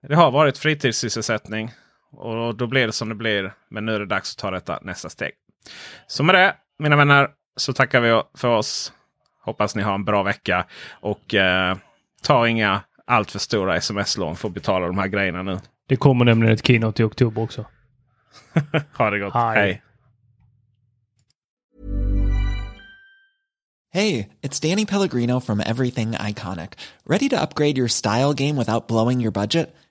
det 0.08 0.16
har 0.16 0.32
varit 0.32 0.58
fritidssysselsättning. 0.58 1.72
Och 2.12 2.56
då 2.56 2.68
blir 2.68 2.88
det 2.88 2.94
som 2.94 3.10
det 3.10 3.16
blir. 3.16 3.54
Men 3.70 3.86
nu 3.86 3.96
är 3.96 4.00
det 4.00 4.06
dags 4.06 4.34
att 4.34 4.38
ta 4.38 4.52
detta 4.52 4.80
nästa 4.82 5.10
steg. 5.10 5.32
Så 6.08 6.24
med 6.24 6.36
det, 6.36 6.56
mina 6.80 6.96
vänner, 6.96 7.30
så 7.56 7.74
tackar 7.74 8.02
vi 8.02 8.22
för 8.38 8.48
oss. 8.48 8.94
Hoppas 9.44 9.76
ni 9.76 9.82
har 9.82 9.96
en 9.96 10.06
bra 10.06 10.24
vecka. 10.24 10.66
Och 10.90 11.36
eh, 11.36 11.78
ta 12.24 12.48
inga 12.48 12.82
allt 13.06 13.32
för 13.32 13.40
stora 13.40 13.76
sms-lån 13.76 14.36
för 14.36 14.48
att 14.48 14.54
betala 14.54 14.88
de 14.88 14.98
här 14.98 15.08
grejerna 15.08 15.44
nu. 15.44 15.60
Det 15.88 15.96
kommer 15.96 16.26
nämligen 16.26 16.54
ett 16.54 16.68
keynote 16.68 17.02
i 17.02 17.06
oktober 17.06 17.42
också. 17.42 17.66
ha 18.98 19.10
det 19.10 19.20
gott. 19.20 19.34
Hej. 19.34 19.56
Hej. 19.56 19.82
Hey, 23.94 24.30
it's 24.42 24.70
Danny 24.70 24.86
Pellegrino 24.86 25.42
from 25.42 25.60
Everything 25.60 26.12
Iconic. 26.12 26.76
Ready 27.06 27.28
to 27.30 27.42
upgrade 27.42 27.78
your 27.78 27.90
style 27.90 28.34
game 28.34 28.56
without 28.56 28.88
blowing 28.88 29.20
your 29.20 29.32
budget? 29.32 29.76